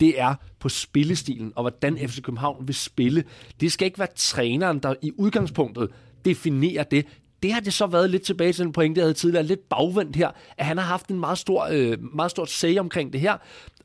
det 0.00 0.20
er 0.20 0.34
på 0.58 0.68
spillestilen, 0.68 1.52
og 1.56 1.62
hvordan 1.62 2.08
FC 2.08 2.22
København 2.22 2.66
vil 2.66 2.74
spille. 2.74 3.24
Det 3.60 3.72
skal 3.72 3.86
ikke 3.86 3.98
være 3.98 4.08
træneren, 4.16 4.78
der 4.78 4.94
i 5.02 5.12
udgangspunktet 5.16 5.88
definerer 6.24 6.82
det. 6.82 7.06
Det 7.44 7.52
har 7.52 7.60
det 7.60 7.72
så 7.72 7.86
været 7.86 8.10
lidt 8.10 8.22
tilbage 8.22 8.52
til 8.52 8.64
den 8.64 8.72
pointe, 8.72 8.98
jeg 8.98 9.04
havde 9.04 9.14
tidligere, 9.14 9.44
lidt 9.44 9.68
bagvendt 9.68 10.16
her, 10.16 10.30
at 10.58 10.66
han 10.66 10.78
har 10.78 10.84
haft 10.84 11.08
en 11.08 11.20
meget 11.20 11.38
stor, 11.38 11.68
øh, 11.72 11.98
meget 12.14 12.30
stort 12.30 12.50
say 12.50 12.78
omkring 12.78 13.12
det 13.12 13.20
her, 13.20 13.36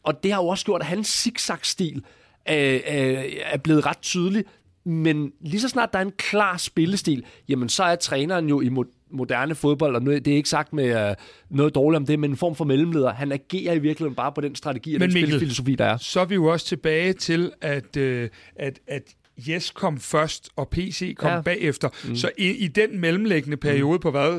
og 0.03 0.23
det 0.23 0.31
har 0.33 0.41
jo 0.41 0.47
også 0.47 0.65
gjort, 0.65 0.81
at 0.81 0.87
hans 0.87 1.07
zigzag-stil 1.07 2.03
øh, 2.49 2.55
øh, 2.73 3.23
er 3.43 3.57
blevet 3.57 3.85
ret 3.85 4.01
tydelig, 4.01 4.43
men 4.83 5.31
lige 5.41 5.61
så 5.61 5.69
snart 5.69 5.93
der 5.93 5.99
er 5.99 6.03
en 6.03 6.13
klar 6.17 6.57
spillestil, 6.57 7.23
jamen 7.49 7.69
så 7.69 7.83
er 7.83 7.95
træneren 7.95 8.49
jo 8.49 8.61
i 8.61 8.67
mo- 8.67 9.07
moderne 9.11 9.55
fodbold, 9.55 9.95
og 9.95 10.03
nu- 10.03 10.11
det 10.11 10.27
er 10.27 10.35
ikke 10.35 10.49
sagt 10.49 10.73
med 10.73 11.09
uh, 11.09 11.15
noget 11.57 11.75
dårligt 11.75 11.97
om 11.97 12.05
det, 12.05 12.19
men 12.19 12.31
en 12.31 12.37
form 12.37 12.55
for 12.55 12.65
mellemleder. 12.65 13.13
Han 13.13 13.31
agerer 13.31 13.73
i 13.73 13.79
virkeligheden 13.79 14.15
bare 14.15 14.31
på 14.31 14.41
den 14.41 14.55
strategi 14.55 14.95
og 14.95 14.99
Men 14.99 15.09
den 15.09 15.13
Mikkel, 15.13 15.31
spilfilosofi, 15.31 15.75
der 15.75 15.85
er. 15.85 15.97
Så 15.97 16.19
er 16.19 16.25
vi 16.25 16.35
jo 16.35 16.45
også 16.45 16.65
tilbage 16.65 17.13
til, 17.13 17.51
at, 17.61 17.97
øh, 17.97 18.29
at, 18.55 18.79
at 18.87 19.03
Yes 19.49 19.71
kom 19.71 19.99
først, 19.99 20.49
og 20.55 20.69
PC 20.69 21.15
kom 21.15 21.31
Ja. 21.31 21.41
bagefter. 21.41 21.89
Mm. 22.07 22.15
Så 22.15 22.31
i, 22.37 22.49
i 22.49 22.67
den 22.67 22.99
mellemliggende 22.99 23.57
periode 23.57 23.97
mm. 23.97 24.01
på 24.01 24.11
hvad, 24.11 24.37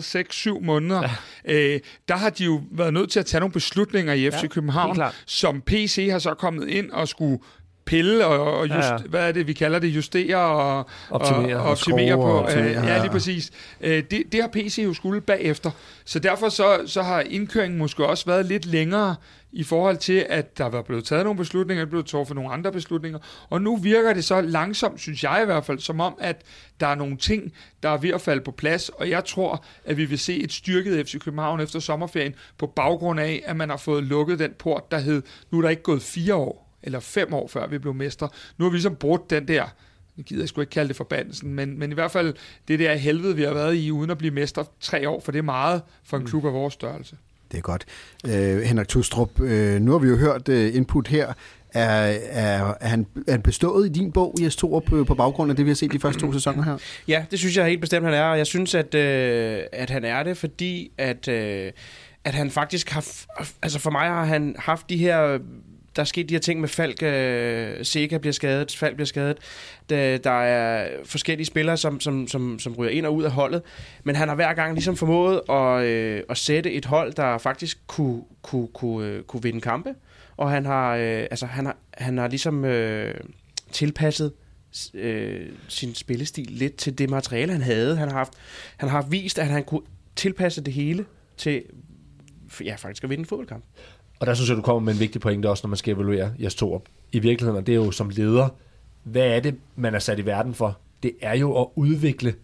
6-7 0.60 0.64
måneder, 0.64 1.08
ja. 1.46 1.54
øh, 1.54 1.80
der 2.08 2.16
har 2.16 2.30
de 2.30 2.44
jo 2.44 2.60
været 2.72 2.94
nødt 2.94 3.10
til 3.10 3.20
at 3.20 3.26
tage 3.26 3.40
nogle 3.40 3.52
beslutninger 3.52 4.12
i 4.12 4.30
FC 4.30 4.42
Ja, 4.42 4.46
København, 4.48 5.00
som 5.26 5.60
PC 5.66 6.08
har 6.10 6.18
så 6.18 6.34
kommet 6.34 6.68
ind 6.68 6.90
og 6.90 7.08
skulle 7.08 7.38
pille 7.86 8.26
og, 8.26 8.54
og 8.58 8.68
just, 8.68 8.88
Ja, 8.88 8.92
ja, 8.92 8.98
hvad 9.08 9.28
er 9.28 9.32
det, 9.32 9.46
vi 9.46 9.52
kalder 9.52 9.78
det, 9.78 9.88
justere 9.88 10.36
og 10.36 10.86
Optimere. 11.10 11.56
og, 11.56 11.62
og 11.64 11.70
optimere 11.70 12.16
på. 12.16 12.22
og 12.22 12.38
optimere, 12.42 12.68
øh, 12.68 12.72
ja. 12.74 12.84
ja, 12.94 13.00
lige 13.00 13.10
præcis. 13.10 13.50
Øh, 13.80 14.02
det, 14.10 14.22
det 14.32 14.40
har 14.40 14.48
PC 14.48 14.80
jo 14.84 14.94
skulle 14.94 15.20
bagefter. 15.20 15.70
Så 16.04 16.18
derfor 16.18 16.48
så, 16.48 16.78
så 16.86 17.02
har 17.02 17.20
indkøringen 17.20 17.78
måske 17.78 18.06
også 18.06 18.26
været 18.26 18.46
lidt 18.46 18.66
længere 18.66 19.14
i 19.52 19.62
forhold 19.64 19.96
til, 19.96 20.26
at 20.28 20.58
der 20.58 20.66
var 20.66 20.82
blevet 20.82 21.04
taget 21.04 21.24
nogle 21.24 21.38
beslutninger, 21.38 21.84
der 21.84 21.90
blev 21.90 22.04
truffet 22.04 22.34
nogle 22.34 22.52
andre 22.52 22.72
beslutninger, 22.72 23.18
og 23.48 23.62
nu 23.62 23.76
virker 23.76 24.12
det 24.12 24.24
så 24.24 24.40
langsomt, 24.40 25.00
synes 25.00 25.24
jeg 25.24 25.40
i 25.42 25.44
hvert 25.44 25.64
fald, 25.64 25.78
som 25.78 26.00
om, 26.00 26.14
at 26.20 26.42
der 26.80 26.86
er 26.86 26.94
nogle 26.94 27.16
ting, 27.16 27.52
der 27.82 27.88
er 27.88 27.96
ved 27.98 28.10
at 28.10 28.20
falde 28.20 28.40
på 28.40 28.50
plads, 28.50 28.88
og 28.88 29.10
jeg 29.10 29.24
tror, 29.24 29.64
at 29.84 29.96
vi 29.96 30.04
vil 30.04 30.18
se 30.18 30.42
et 30.42 30.52
styrket 30.52 31.06
FC 31.06 31.18
København 31.18 31.60
efter 31.60 31.80
sommerferien, 31.80 32.34
på 32.58 32.66
baggrund 32.66 33.20
af, 33.20 33.42
at 33.46 33.56
man 33.56 33.70
har 33.70 33.76
fået 33.76 34.04
lukket 34.04 34.38
den 34.38 34.52
port, 34.58 34.90
der 34.90 34.98
hed, 34.98 35.22
nu 35.50 35.58
er 35.58 35.62
der 35.62 35.68
ikke 35.68 35.82
gået 35.82 36.02
fire 36.02 36.34
år, 36.34 36.76
eller 36.82 37.00
fem 37.00 37.34
år 37.34 37.48
før 37.48 37.66
vi 37.66 37.78
blev 37.78 37.94
mestre. 37.94 38.28
Nu 38.58 38.64
har 38.64 38.70
vi 38.70 38.76
ligesom 38.76 38.96
brudt 38.96 39.30
den 39.30 39.48
der, 39.48 39.64
nu 40.16 40.22
gider 40.22 40.42
jeg 40.42 40.48
sgu 40.48 40.60
ikke 40.60 40.70
kalde 40.70 40.88
det 40.88 40.96
forbandelsen, 40.96 41.54
men, 41.54 41.78
men 41.78 41.90
i 41.90 41.94
hvert 41.94 42.10
fald 42.10 42.34
det 42.68 42.78
der 42.78 42.94
helvede, 42.94 43.36
vi 43.36 43.42
har 43.42 43.54
været 43.54 43.76
i, 43.76 43.90
uden 43.90 44.10
at 44.10 44.18
blive 44.18 44.34
mestre 44.34 44.64
tre 44.80 45.08
år, 45.08 45.20
for 45.20 45.32
det 45.32 45.38
er 45.38 45.42
meget 45.42 45.82
for 46.04 46.16
en 46.16 46.26
klub 46.26 46.44
af 46.44 46.52
vores 46.52 46.74
størrelse. 46.74 47.16
Det 47.50 47.58
er 47.58 47.62
godt. 47.62 47.84
Øh, 48.26 48.60
Henrik 48.62 48.88
Tustrup, 48.88 49.40
øh, 49.40 49.80
nu 49.80 49.92
har 49.92 49.98
vi 49.98 50.08
jo 50.08 50.16
hørt 50.16 50.48
øh, 50.48 50.76
input 50.76 51.08
her. 51.08 51.32
Er, 51.74 51.82
er, 51.82 52.74
er, 52.80 52.88
han, 52.88 53.06
er 53.28 53.32
han 53.32 53.42
bestået 53.42 53.86
i 53.86 53.88
din 53.92 54.12
bog, 54.12 54.34
Jes 54.40 54.56
Torup, 54.56 54.84
på, 54.84 54.96
øh, 54.96 55.06
på 55.06 55.14
baggrund 55.14 55.50
af 55.50 55.56
det, 55.56 55.64
vi 55.64 55.70
har 55.70 55.74
set 55.74 55.92
de 55.92 55.98
første 56.00 56.20
to 56.20 56.32
sæsoner 56.32 56.62
her? 56.62 56.76
Ja, 57.08 57.24
det 57.30 57.38
synes 57.38 57.56
jeg 57.56 57.66
helt 57.66 57.80
bestemt, 57.80 58.04
han 58.06 58.14
er, 58.14 58.22
og 58.22 58.38
jeg 58.38 58.46
synes, 58.46 58.74
at, 58.74 58.94
øh, 58.94 59.60
at 59.72 59.90
han 59.90 60.04
er 60.04 60.22
det, 60.22 60.36
fordi 60.36 60.90
at, 60.98 61.28
øh, 61.28 61.72
at 62.24 62.34
han 62.34 62.50
faktisk 62.50 62.90
har... 62.90 63.00
f- 63.00 63.52
Altså 63.62 63.78
for 63.78 63.90
mig 63.90 64.08
har 64.08 64.24
han 64.24 64.56
haft 64.58 64.90
de 64.90 64.96
her... 64.96 65.38
Der 65.96 66.02
er 66.02 66.06
sket 66.06 66.28
de 66.28 66.34
her 66.34 66.40
ting 66.40 66.60
med 66.60 66.68
Falk, 66.68 67.02
øh, 67.02 67.84
Sega 67.84 68.18
bliver 68.18 68.32
skadet, 68.32 68.76
Falk 68.76 68.94
bliver 68.94 69.06
skadet. 69.06 69.38
Der, 69.90 70.18
der 70.18 70.30
er 70.30 70.88
forskellige 71.04 71.46
spillere, 71.46 71.76
som, 71.76 72.00
som, 72.00 72.28
som, 72.28 72.58
som 72.58 72.74
ryger 72.74 72.90
ind 72.90 73.06
og 73.06 73.14
ud 73.14 73.22
af 73.22 73.30
holdet. 73.30 73.62
Men 74.04 74.16
han 74.16 74.28
har 74.28 74.34
hver 74.34 74.54
gang 74.54 74.74
ligesom 74.74 74.96
formået 74.96 75.40
at, 75.50 75.84
øh, 75.84 76.22
at 76.28 76.38
sætte 76.38 76.72
et 76.72 76.84
hold, 76.84 77.12
der 77.12 77.38
faktisk 77.38 77.78
kunne, 77.86 78.22
kunne, 78.42 78.68
kunne, 78.68 79.08
øh, 79.08 79.22
kunne 79.22 79.42
vinde 79.42 79.60
kampe. 79.60 79.94
Og 80.36 80.50
han 80.50 80.66
har, 80.66 80.96
øh, 80.96 81.26
altså, 81.30 81.46
han 81.46 81.66
har, 81.66 81.76
han 81.94 82.18
har 82.18 82.28
ligesom 82.28 82.64
øh, 82.64 83.14
tilpasset 83.72 84.32
øh, 84.94 85.46
sin 85.68 85.94
spillestil 85.94 86.46
lidt 86.50 86.76
til 86.76 86.98
det 86.98 87.10
materiale, 87.10 87.52
han 87.52 87.62
havde. 87.62 87.96
Han 87.96 88.08
har, 88.08 88.16
haft, 88.16 88.32
han 88.76 88.88
har 88.88 89.02
vist, 89.02 89.38
at 89.38 89.46
han 89.46 89.64
kunne 89.64 89.82
tilpasse 90.16 90.60
det 90.60 90.74
hele 90.74 91.04
til 91.36 91.62
ja, 92.64 92.74
faktisk 92.74 93.04
at 93.04 93.10
vinde 93.10 93.20
en 93.20 93.26
fodboldkamp. 93.26 93.64
Og 94.20 94.26
der 94.26 94.34
synes 94.34 94.48
jeg, 94.48 94.56
du 94.56 94.62
kommer 94.62 94.80
med 94.80 94.92
en 94.92 95.00
vigtig 95.00 95.20
pointe 95.20 95.50
også, 95.50 95.66
når 95.66 95.68
man 95.68 95.76
skal 95.76 95.94
evaluere 95.94 96.32
Jes 96.38 96.54
Torup. 96.54 96.82
I 97.12 97.18
virkeligheden, 97.18 97.58
og 97.58 97.66
det 97.66 97.72
er 97.72 97.76
jo 97.76 97.90
som 97.90 98.08
leder, 98.08 98.48
hvad 99.02 99.26
er 99.26 99.40
det, 99.40 99.56
man 99.76 99.94
er 99.94 99.98
sat 99.98 100.18
i 100.18 100.26
verden 100.26 100.54
for? 100.54 100.78
Det 101.02 101.12
er 101.20 101.36
jo 101.36 101.60
at 101.60 101.66
udvikle 101.74 102.34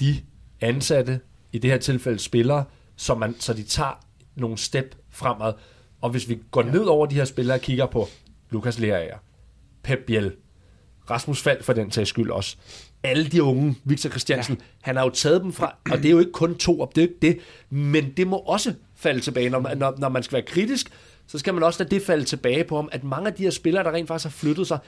de 0.00 0.16
ansatte, 0.60 1.20
i 1.52 1.58
det 1.58 1.70
her 1.70 1.78
tilfælde 1.78 2.18
spillere, 2.18 2.64
så, 2.96 3.14
man, 3.14 3.34
så 3.38 3.52
de 3.52 3.62
tager 3.62 4.04
nogle 4.34 4.58
step 4.58 4.94
fremad. 5.10 5.52
Og 6.00 6.10
hvis 6.10 6.28
vi 6.28 6.38
går 6.50 6.64
ja. 6.64 6.70
ned 6.70 6.84
over 6.84 7.06
de 7.06 7.14
her 7.14 7.24
spillere 7.24 7.56
og 7.56 7.60
kigger 7.60 7.86
på 7.86 8.08
Lukas 8.50 8.78
Lerager, 8.78 9.16
Pep 9.82 9.98
Biel, 10.06 10.32
Rasmus 11.10 11.42
Fald 11.42 11.62
for 11.62 11.72
den 11.72 11.90
sags 11.90 12.08
skyld 12.08 12.30
også. 12.30 12.56
Alle 13.02 13.28
de 13.28 13.42
unge, 13.42 13.74
Victor 13.84 14.10
Christiansen, 14.10 14.54
ja. 14.54 14.64
han 14.80 14.96
har 14.96 15.04
jo 15.04 15.10
taget 15.10 15.42
dem 15.42 15.52
fra, 15.52 15.74
og 15.90 15.98
det 15.98 16.06
er 16.06 16.10
jo 16.10 16.18
ikke 16.18 16.32
kun 16.32 16.54
to 16.54 16.80
op, 16.80 16.96
det 16.96 17.02
er 17.02 17.06
jo 17.06 17.08
ikke 17.08 17.26
det, 17.26 17.38
men 17.70 18.12
det 18.16 18.26
må 18.26 18.36
også 18.36 18.74
falde 18.94 19.20
tilbage. 19.20 19.50
Når, 19.50 19.74
når, 19.74 19.94
når 19.98 20.08
man 20.08 20.22
skal 20.22 20.36
være 20.36 20.46
kritisk, 20.46 20.90
så 21.26 21.38
skal 21.38 21.54
man 21.54 21.62
også 21.62 21.82
lade 21.82 21.94
det 21.94 22.02
falde 22.02 22.24
tilbage 22.24 22.64
på 22.64 22.76
ham, 22.76 22.88
at 22.92 23.04
mange 23.04 23.28
af 23.28 23.34
de 23.34 23.42
her 23.42 23.50
spillere, 23.50 23.84
der 23.84 23.92
rent 23.92 24.08
faktisk 24.08 24.24
har 24.24 24.38
flyttet 24.38 24.66
sig, 24.66 24.78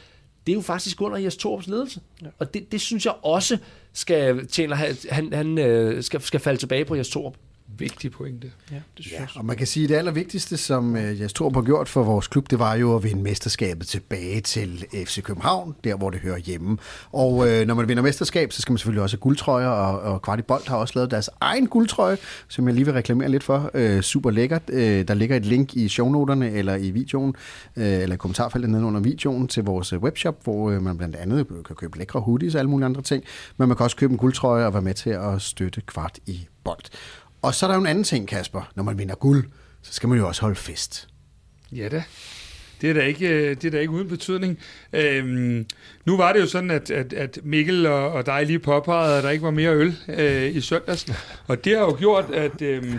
det 0.46 0.52
er 0.52 0.56
jo 0.56 0.60
faktisk 0.60 1.00
under 1.00 1.18
Jes 1.18 1.36
Torps 1.36 1.66
ledelse. 1.66 2.00
Ja. 2.22 2.26
Og 2.38 2.54
det, 2.54 2.72
det 2.72 2.80
synes 2.80 3.06
jeg 3.06 3.14
også 3.22 3.58
skal, 3.92 4.46
tjener, 4.46 4.76
han, 5.10 5.32
han, 5.32 5.58
øh, 5.58 6.02
skal, 6.02 6.20
skal 6.20 6.40
falde 6.40 6.60
tilbage 6.60 6.84
på 6.84 6.94
Jes 6.94 7.08
Torp 7.08 7.34
vigtig 7.78 8.12
pointe. 8.12 8.50
Ja, 8.70 8.74
det 8.74 8.82
synes 8.96 9.12
ja, 9.12 9.20
jeg. 9.20 9.28
Og 9.34 9.44
man 9.44 9.56
kan 9.56 9.66
sige, 9.66 9.84
at 9.84 9.90
det 9.90 9.96
allervigtigste, 9.96 10.56
som 10.56 10.96
Jes 10.96 11.32
Torp 11.32 11.54
har 11.54 11.62
gjort 11.62 11.88
for 11.88 12.02
vores 12.02 12.26
klub, 12.26 12.50
det 12.50 12.58
var 12.58 12.74
jo 12.74 12.96
at 12.96 13.04
vinde 13.04 13.22
mesterskabet 13.22 13.86
tilbage 13.86 14.40
til 14.40 14.84
FC 14.94 15.22
København, 15.22 15.74
der 15.84 15.96
hvor 15.96 16.10
det 16.10 16.20
hører 16.20 16.38
hjemme. 16.38 16.78
Og 17.12 17.32
uh, 17.34 17.60
når 17.66 17.74
man 17.74 17.88
vinder 17.88 18.02
mesterskab, 18.02 18.52
så 18.52 18.62
skal 18.62 18.72
man 18.72 18.78
selvfølgelig 18.78 19.02
også 19.02 19.16
have 19.16 19.20
guldtrøjer, 19.20 19.68
og, 19.68 20.00
og 20.12 20.22
Kvartibolt 20.22 20.68
har 20.68 20.76
også 20.76 20.92
lavet 20.96 21.10
deres 21.10 21.30
egen 21.40 21.66
guldtrøje, 21.66 22.16
som 22.48 22.66
jeg 22.66 22.74
lige 22.74 22.84
vil 22.84 22.94
reklamere 22.94 23.28
lidt 23.28 23.44
for. 23.44 23.70
Uh, 23.74 24.00
super 24.00 24.30
lækkert. 24.30 24.62
Uh, 24.72 24.78
der 24.78 25.14
ligger 25.14 25.36
et 25.36 25.46
link 25.46 25.76
i 25.76 25.88
shownoterne, 25.88 26.50
eller 26.50 26.74
i 26.74 26.90
videoen, 26.90 27.34
uh, 27.76 27.82
eller 27.82 28.14
i 28.14 28.18
kommentarfeltet 28.18 28.70
nede 28.70 28.84
under 28.84 29.00
videoen 29.00 29.48
til 29.48 29.64
vores 29.64 29.92
webshop, 29.92 30.44
hvor 30.44 30.70
uh, 30.70 30.82
man 30.82 30.98
blandt 30.98 31.16
andet 31.16 31.46
kan 31.66 31.76
købe 31.76 31.98
lækre 31.98 32.20
hoodies 32.20 32.54
og 32.54 32.58
alle 32.58 32.70
mulige 32.70 32.86
andre 32.86 33.02
ting, 33.02 33.24
men 33.56 33.68
man 33.68 33.76
kan 33.76 33.84
også 33.84 33.96
købe 33.96 34.12
en 34.12 34.18
guldtrøje 34.18 34.66
og 34.66 34.72
være 34.72 34.82
med 34.82 34.94
til 34.94 35.10
at 35.10 35.42
støtte 35.42 35.80
kvart 35.80 36.18
i 36.26 36.46
bold. 36.64 36.84
Og 37.42 37.54
så 37.54 37.66
er 37.66 37.68
der 37.68 37.74
jo 37.74 37.80
en 37.80 37.86
anden 37.86 38.04
ting, 38.04 38.28
Kasper. 38.28 38.70
Når 38.74 38.82
man 38.82 38.98
vinder 38.98 39.14
guld, 39.14 39.44
så 39.82 39.92
skal 39.92 40.08
man 40.08 40.18
jo 40.18 40.28
også 40.28 40.40
holde 40.40 40.56
fest. 40.56 41.08
Ja 41.72 41.88
da. 41.88 42.02
Det 42.80 42.90
er 42.90 42.94
da 42.94 43.00
ikke, 43.00 43.28
øh, 43.28 43.56
det 43.56 43.64
er 43.64 43.70
da 43.70 43.78
ikke 43.78 43.92
uden 43.92 44.08
betydning. 44.08 44.58
Øhm, 44.92 45.66
nu 46.04 46.16
var 46.16 46.32
det 46.32 46.40
jo 46.40 46.46
sådan, 46.46 46.70
at, 46.70 46.90
at, 46.90 47.12
at 47.12 47.38
Mikkel 47.42 47.86
og, 47.86 48.12
og 48.12 48.26
dig 48.26 48.46
lige 48.46 48.58
påpegede, 48.58 49.16
at 49.16 49.24
der 49.24 49.30
ikke 49.30 49.44
var 49.44 49.50
mere 49.50 49.74
øl 49.74 49.96
øh, 50.08 50.56
i 50.56 50.60
søndags. 50.60 51.06
Og 51.46 51.64
det 51.64 51.76
har 51.76 51.84
jo 51.84 51.96
gjort, 51.98 52.30
at... 52.30 52.62
øhm, 52.62 52.98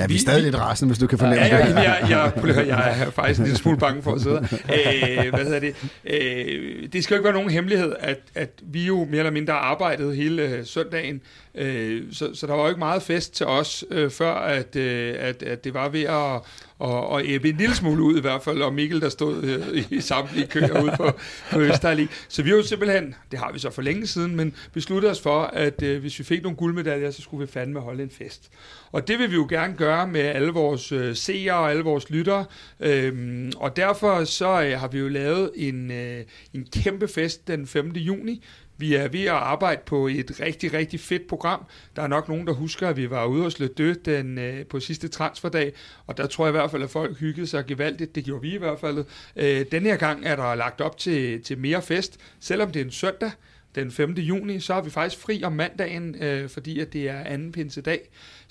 Ja, 0.00 0.06
vi 0.06 0.14
er 0.14 0.18
stadig 0.18 0.42
lidt 0.42 0.54
rasende, 0.58 0.90
hvis 0.90 0.98
du 0.98 1.06
kan 1.06 1.18
fornemme 1.18 1.44
ja, 1.44 1.66
det. 1.66 1.74
Ja, 1.74 1.80
jeg, 1.80 2.32
jeg, 2.44 2.66
jeg 2.66 3.00
er 3.00 3.10
faktisk 3.10 3.40
en 3.40 3.44
lille 3.44 3.58
smule 3.58 3.78
bange 3.78 4.02
for 4.02 4.12
at 4.12 4.20
sidde 4.20 4.36
øh, 4.36 5.34
Hvad 5.34 5.44
hedder 5.44 5.60
det? 5.60 5.74
Øh, 6.04 6.88
det 6.92 7.04
skal 7.04 7.14
jo 7.14 7.18
ikke 7.18 7.24
være 7.24 7.34
nogen 7.34 7.50
hemmelighed, 7.50 7.94
at, 8.00 8.18
at 8.34 8.50
vi 8.62 8.86
jo 8.86 9.04
mere 9.04 9.18
eller 9.18 9.30
mindre 9.30 9.52
arbejdede 9.52 10.14
hele 10.14 10.42
øh, 10.42 10.66
søndagen. 10.66 11.20
Øh, 11.54 12.02
så, 12.12 12.34
så 12.34 12.46
der 12.46 12.54
var 12.54 12.62
jo 12.62 12.68
ikke 12.68 12.78
meget 12.78 13.02
fest 13.02 13.34
til 13.34 13.46
os, 13.46 13.84
øh, 13.90 14.10
før 14.10 14.34
at, 14.34 14.76
øh, 14.76 15.14
at, 15.18 15.42
at 15.42 15.64
det 15.64 15.74
var 15.74 15.88
ved 15.88 16.02
at 16.02 16.40
og, 16.80 17.08
og 17.08 17.22
æbbe 17.24 17.48
en 17.48 17.56
lille 17.56 17.74
smule 17.74 18.02
ud 18.02 18.16
i 18.16 18.20
hvert 18.20 18.42
fald, 18.42 18.62
og 18.62 18.74
Mikkel, 18.74 19.00
der 19.00 19.08
stod 19.08 19.42
øh, 19.42 19.84
i 19.90 20.00
samtlige 20.00 20.46
køer 20.46 20.82
ude 20.82 20.92
på, 20.96 21.10
på 21.50 21.60
Østerlig. 21.60 22.08
Så 22.28 22.42
vi 22.42 22.50
har 22.50 22.56
jo 22.56 22.62
simpelthen, 22.62 23.14
det 23.30 23.38
har 23.38 23.52
vi 23.52 23.58
så 23.58 23.70
for 23.70 23.82
længe 23.82 24.06
siden, 24.06 24.36
men 24.36 24.54
besluttet 24.72 25.10
os 25.10 25.20
for, 25.20 25.42
at 25.42 25.82
øh, 25.82 26.00
hvis 26.00 26.18
vi 26.18 26.24
fik 26.24 26.42
nogle 26.42 26.56
guldmedaljer, 26.56 27.10
så 27.10 27.22
skulle 27.22 27.46
vi 27.46 27.52
fandme 27.52 27.80
holde 27.80 28.02
en 28.02 28.10
fest. 28.10 28.50
Og 28.92 29.08
det 29.08 29.18
vil 29.18 29.30
vi 29.30 29.34
jo 29.34 29.46
gerne 29.50 29.74
gøre 29.76 30.06
med 30.06 30.20
alle 30.20 30.52
vores 30.52 30.92
øh, 30.92 31.16
seere 31.16 31.54
og 31.54 31.70
alle 31.70 31.82
vores 31.82 32.10
lyttere. 32.10 32.44
Øhm, 32.80 33.52
og 33.56 33.76
derfor 33.76 34.24
så 34.24 34.62
øh, 34.62 34.80
har 34.80 34.88
vi 34.88 34.98
jo 34.98 35.08
lavet 35.08 35.50
en, 35.56 35.90
øh, 35.90 36.24
en 36.54 36.66
kæmpe 36.72 37.08
fest 37.08 37.48
den 37.48 37.66
5. 37.66 37.92
juni, 37.92 38.44
vi 38.80 38.94
er 38.94 39.08
ved 39.08 39.24
at 39.24 39.28
arbejde 39.30 39.80
på 39.86 40.06
et 40.06 40.40
rigtig, 40.40 40.72
rigtig 40.72 41.00
fedt 41.00 41.26
program. 41.28 41.66
Der 41.96 42.02
er 42.02 42.06
nok 42.06 42.28
nogen, 42.28 42.46
der 42.46 42.52
husker, 42.52 42.88
at 42.88 42.96
vi 42.96 43.10
var 43.10 43.26
ude 43.26 43.42
hos 43.42 43.58
Le 43.58 43.68
Deux 43.68 43.96
den, 44.04 44.38
øh, 44.38 44.66
på 44.66 44.80
sidste 44.80 45.08
transferdag, 45.08 45.72
og 46.06 46.16
der 46.16 46.26
tror 46.26 46.46
jeg 46.46 46.54
i 46.54 46.56
hvert 46.58 46.70
fald, 46.70 46.82
at 46.82 46.90
folk 46.90 47.18
hyggede 47.18 47.46
sig 47.46 47.66
gevaldigt. 47.66 48.14
Det 48.14 48.24
gjorde 48.24 48.42
vi 48.42 48.54
i 48.54 48.58
hvert 48.58 48.80
fald. 48.80 49.04
Øh, 49.36 49.66
den 49.72 49.82
her 49.82 49.96
gang 49.96 50.26
er 50.26 50.36
der 50.36 50.54
lagt 50.54 50.80
op 50.80 50.98
til, 50.98 51.42
til 51.42 51.58
mere 51.58 51.82
fest, 51.82 52.20
selvom 52.40 52.72
det 52.72 52.80
er 52.80 52.84
en 52.84 52.90
søndag 52.90 53.30
den 53.74 53.90
5. 53.90 54.12
juni, 54.12 54.60
så 54.60 54.74
har 54.74 54.80
vi 54.82 54.90
faktisk 54.90 55.22
fri 55.22 55.44
om 55.44 55.52
mandagen, 55.52 56.22
øh, 56.22 56.48
fordi 56.48 56.80
at 56.80 56.92
det 56.92 57.08
er 57.08 57.20
anden 57.20 57.52
pinsedag. 57.52 58.00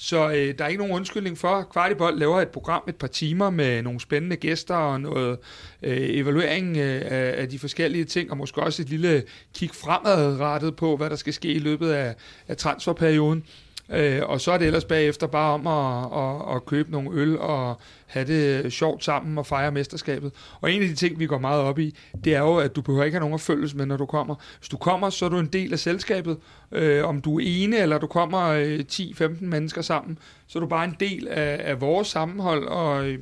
Så 0.02 0.30
øh, 0.30 0.58
der 0.58 0.64
er 0.64 0.68
ikke 0.68 0.78
nogen 0.78 0.95
undskyldning 0.95 1.38
for. 1.38 1.68
Kvartibold 1.72 2.18
laver 2.20 2.41
et 2.41 2.47
program 2.47 2.84
et 2.88 2.95
par 2.95 3.08
timer 3.08 3.50
med 3.50 3.82
nogle 3.82 4.00
spændende 4.00 4.36
gæster 4.36 4.76
og 4.76 5.02
noget 5.02 5.38
øh, 5.84 5.97
evaluering 5.97 6.78
øh, 6.78 7.02
af 7.12 7.50
de 7.50 7.60
forskellige 7.60 8.06
ting, 8.06 8.32
og 8.32 8.38
måske 8.38 8.62
også 8.62 8.82
et 8.82 8.89
lille 8.89 9.24
kig 9.56 9.70
fremadrettet 9.74 10.76
på, 10.76 10.97
hvad 10.97 11.10
der 11.10 11.16
skal 11.16 11.34
ske 11.34 11.54
i 11.54 11.60
løbet 11.60 11.91
af, 11.91 12.16
af 12.47 12.58
transferperioden. 12.58 13.43
Øh, 13.91 14.22
og 14.24 14.41
så 14.41 14.52
er 14.52 14.58
det 14.58 14.68
ellers 14.68 14.86
bagefter 14.86 15.28
bare 15.28 15.54
om 15.54 15.68
at, 15.68 16.20
at, 16.24 16.56
at 16.56 16.66
købe 16.66 16.91
nogle 16.91 17.10
øl 17.14 17.38
og 17.38 17.82
have 18.06 18.28
det 18.28 18.74
sjovt 18.74 19.04
sammen 19.04 19.38
og 19.38 19.45
fejre 19.45 19.72
mesterskabet. 19.72 20.32
Og 20.62 20.72
en 20.72 20.82
af 20.82 20.88
de 20.88 20.95
ting, 20.95 21.20
vi 21.20 21.26
går 21.26 21.38
meget 21.38 21.62
op 21.62 21.80
i, 21.80 21.95
det 22.24 22.36
er 22.36 22.39
jo, 22.39 22.58
at 22.58 22.76
du 22.76 22.82
behøver 22.82 23.04
ikke 23.04 23.16
have 23.16 23.20
nogen 23.20 23.34
at 23.34 23.41
følges 23.41 23.74
med, 23.74 23.86
når 23.86 23.97
du 23.97 24.06
kommer. 24.06 24.36
Hvis 24.60 24.70
du 24.70 24.78
kommer, 24.78 25.10
så 25.10 25.26
er 25.26 25.30
du 25.30 25.39
en 25.39 25.45
del 25.54 25.74
af 25.74 25.80
selskabet. 25.80 26.38
Øh, 26.72 27.05
om 27.05 27.22
du 27.22 27.39
er 27.39 27.43
ene, 27.45 27.78
eller 27.78 27.97
du 27.97 28.07
kommer 28.07 28.47
øh, 28.47 28.80
10-15 28.91 29.45
mennesker 29.45 29.82
sammen, 29.82 30.17
så 30.47 30.59
er 30.59 30.61
du 30.61 30.67
bare 30.67 30.86
en 30.86 30.95
del 30.99 31.28
af, 31.28 31.61
af 31.63 31.82
vores 31.82 32.07
sammenhold, 32.07 32.67
og 32.67 33.07
øh, 33.07 33.20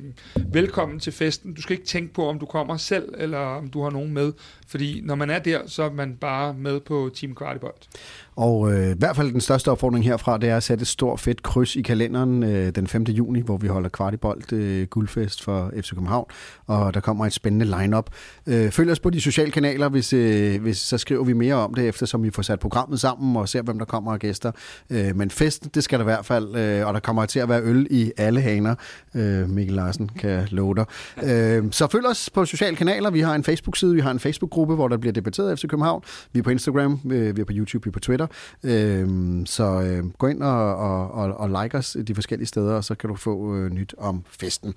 velkommen 0.52 1.00
til 1.00 1.12
festen. 1.12 1.54
Du 1.54 1.62
skal 1.62 1.72
ikke 1.72 1.86
tænke 1.86 2.14
på, 2.14 2.28
om 2.28 2.38
du 2.38 2.46
kommer 2.46 2.76
selv, 2.76 3.14
eller 3.18 3.38
om 3.38 3.68
du 3.68 3.82
har 3.82 3.90
nogen 3.90 4.12
med, 4.12 4.32
fordi 4.66 5.00
når 5.04 5.14
man 5.14 5.30
er 5.30 5.38
der, 5.38 5.60
så 5.66 5.82
er 5.82 5.90
man 5.90 6.16
bare 6.20 6.54
med 6.54 6.80
på 6.80 7.10
Team 7.14 7.34
Kvartibolt. 7.34 7.88
Og 8.36 8.72
øh, 8.72 8.90
i 8.90 8.98
hvert 8.98 9.16
fald 9.16 9.32
den 9.32 9.40
største 9.40 9.70
opfordring 9.70 10.04
herfra, 10.04 10.38
det 10.38 10.48
er 10.48 10.56
at 10.56 10.62
sætte 10.62 10.82
et 10.82 10.88
stort 10.88 11.20
fedt 11.20 11.42
kryds 11.42 11.76
i 11.76 11.82
kalenderen 11.82 12.42
øh, 12.42 12.74
den 12.74 12.86
5. 12.86 13.02
juni, 13.02 13.40
hvor 13.40 13.56
vi 13.56 13.66
holder 13.66 13.88
Kvartibolt 13.88 14.52
øh, 14.52 14.86
guldfest 14.86 15.42
for 15.42 15.72
FC 15.80 15.90
København, 15.90 16.26
og 16.66 16.94
der 16.94 17.00
kommer 17.00 17.26
et 17.26 17.32
spændende 17.32 17.78
lineup. 17.80 18.10
Øh, 18.46 18.70
følg 18.70 18.90
os 18.90 19.00
på 19.00 19.10
de 19.10 19.20
sociale 19.20 19.50
kanaler, 19.50 19.88
hvis, 19.88 20.12
øh, 20.12 20.62
hvis 20.62 20.78
så 20.78 20.98
skriver 20.98 21.24
vi 21.24 21.32
mere 21.32 21.54
om 21.54 21.74
det, 21.74 21.88
eftersom 21.88 22.22
vi 22.22 22.30
får 22.30 22.42
sat 22.42 22.60
programmet 22.60 23.00
sammen 23.00 23.32
og 23.40 23.48
ser, 23.48 23.62
hvem 23.62 23.78
der 23.78 23.84
kommer 23.84 24.12
af 24.12 24.18
gæster. 24.18 24.52
Øh, 24.90 25.16
men 25.16 25.30
festen, 25.30 25.70
det 25.74 25.84
skal 25.84 25.98
der 25.98 26.04
i 26.04 26.10
hvert 26.10 26.26
fald, 26.26 26.56
øh, 26.56 26.86
og 26.86 26.94
der 26.94 27.00
kommer 27.00 27.26
til 27.26 27.40
at 27.40 27.48
være 27.48 27.62
øl 27.62 27.86
i 27.90 28.12
alle 28.16 28.40
haner. 28.40 28.74
Øh, 29.14 29.48
Mikkel 29.48 29.76
Larsen 29.76 30.08
kan 30.18 30.48
love 30.50 30.74
dig. 30.74 30.84
Øh, 31.22 31.64
så 31.70 31.88
følg 31.92 32.06
os 32.06 32.30
på 32.30 32.44
sociale 32.44 32.76
kanaler. 32.76 33.10
Vi 33.10 33.20
har 33.20 33.34
en 33.34 33.44
Facebook-side, 33.44 33.94
vi 33.94 34.00
har 34.00 34.10
en 34.10 34.18
Facebook-gruppe, 34.18 34.74
hvor 34.74 34.88
der 34.88 34.96
bliver 34.96 35.12
debatteret 35.12 35.58
FC 35.58 35.68
København. 35.68 36.02
Vi 36.32 36.38
er 36.38 36.42
på 36.42 36.50
Instagram, 36.50 37.00
øh, 37.10 37.36
vi 37.36 37.40
er 37.40 37.44
på 37.44 37.52
YouTube, 37.54 37.84
vi 37.84 37.88
er 37.88 37.92
på 37.92 38.00
Twitter. 38.00 38.26
Øh, 38.62 39.08
så 39.46 39.80
øh, 39.82 40.04
gå 40.18 40.26
ind 40.26 40.42
og, 40.42 40.76
og, 40.76 41.10
og, 41.10 41.34
og 41.40 41.62
like 41.62 41.78
os 41.78 41.96
de 42.06 42.14
forskellige 42.14 42.46
steder, 42.46 42.74
og 42.74 42.84
så 42.84 42.94
kan 42.94 43.08
du 43.08 43.16
få 43.16 43.56
øh, 43.56 43.70
nyt 43.70 43.94
om 43.98 44.24
festen. 44.40 44.74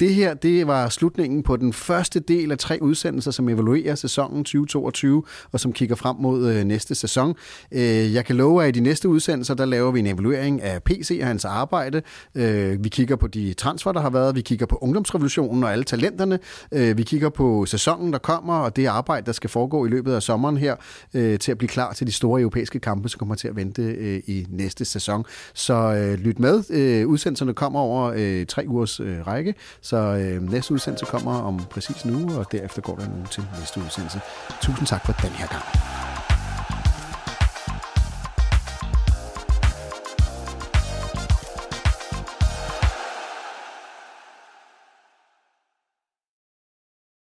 Det 0.00 0.14
her, 0.14 0.34
det 0.34 0.66
var 0.66 0.88
slutningen 0.88 1.42
på 1.42 1.56
den 1.56 1.72
første 1.72 2.20
del 2.20 2.52
af 2.52 2.58
tre 2.58 2.78
udsendelser, 2.80 3.30
som 3.30 3.48
evaluerer 3.48 3.94
sæsonen 3.94 4.44
2022, 4.44 5.22
og 5.52 5.60
som 5.60 5.72
kigger 5.72 5.96
frem 5.96 6.16
mod 6.16 6.52
øh, 6.52 6.64
næste 6.64 6.94
sæson. 6.94 7.34
Øh, 7.72 8.14
jeg 8.14 8.24
kan 8.24 8.36
love, 8.36 8.64
at 8.64 8.68
i 8.68 8.80
de 8.80 8.80
næste 8.80 9.08
udsendelser, 9.08 9.54
der 9.54 9.64
laver 9.64 9.90
vi 9.90 9.98
en 9.98 10.06
evaluering 10.06 10.62
af 10.62 10.82
PC 10.82 11.18
og 11.20 11.26
hans 11.26 11.44
arbejde. 11.44 12.02
Øh, 12.34 12.84
vi 12.84 12.88
kigger 12.88 13.16
på 13.16 13.26
de 13.26 13.54
transfer, 13.54 13.92
der 13.92 14.00
har 14.00 14.10
været. 14.10 14.34
Vi 14.34 14.40
kigger 14.40 14.66
på 14.66 14.78
ungdomsrevolutionen 14.80 15.64
og 15.64 15.72
alle 15.72 15.84
talenterne. 15.84 16.38
Øh, 16.72 16.98
vi 16.98 17.02
kigger 17.02 17.28
på 17.28 17.66
sæsonen, 17.66 18.12
der 18.12 18.18
kommer, 18.18 18.54
og 18.54 18.76
det 18.76 18.86
arbejde, 18.86 19.26
der 19.26 19.32
skal 19.32 19.50
foregå 19.50 19.86
i 19.86 19.88
løbet 19.88 20.12
af 20.12 20.22
sommeren 20.22 20.56
her, 20.56 20.76
øh, 21.14 21.38
til 21.38 21.52
at 21.52 21.58
blive 21.58 21.68
klar 21.68 21.92
til 21.92 22.06
de 22.06 22.12
store 22.12 22.40
europæiske 22.40 22.78
kampe, 22.78 23.08
som 23.08 23.18
kommer 23.18 23.34
til 23.34 23.48
at 23.48 23.56
vente 23.56 23.82
øh, 23.82 24.20
i 24.26 24.46
næste 24.48 24.84
sæson. 24.84 25.24
Så 25.54 25.74
øh, 25.74 26.18
lyt 26.18 26.38
med. 26.38 26.62
Øh, 26.70 27.06
udsendelserne 27.06 27.54
kommer 27.54 27.80
over 27.80 28.12
øh, 28.16 28.46
tre 28.46 28.64
ugers 28.68 29.00
øh, 29.00 29.26
række, 29.26 29.54
så 29.88 29.96
øh, 29.96 30.50
næste 30.50 30.74
udsendelse 30.74 31.06
kommer 31.06 31.42
om 31.42 31.60
præcis 31.70 32.04
nu, 32.04 32.38
og 32.38 32.52
derefter 32.52 32.82
går 32.82 32.96
der 32.96 33.04
en 33.04 33.12
uge 33.12 33.26
til 33.26 33.44
næste 33.58 33.80
udsendelse. 33.80 34.20
Tusind 34.62 34.86
tak 34.86 35.06
for 35.06 35.12
den 35.12 35.30
her 35.30 35.46
gang. 35.46 35.64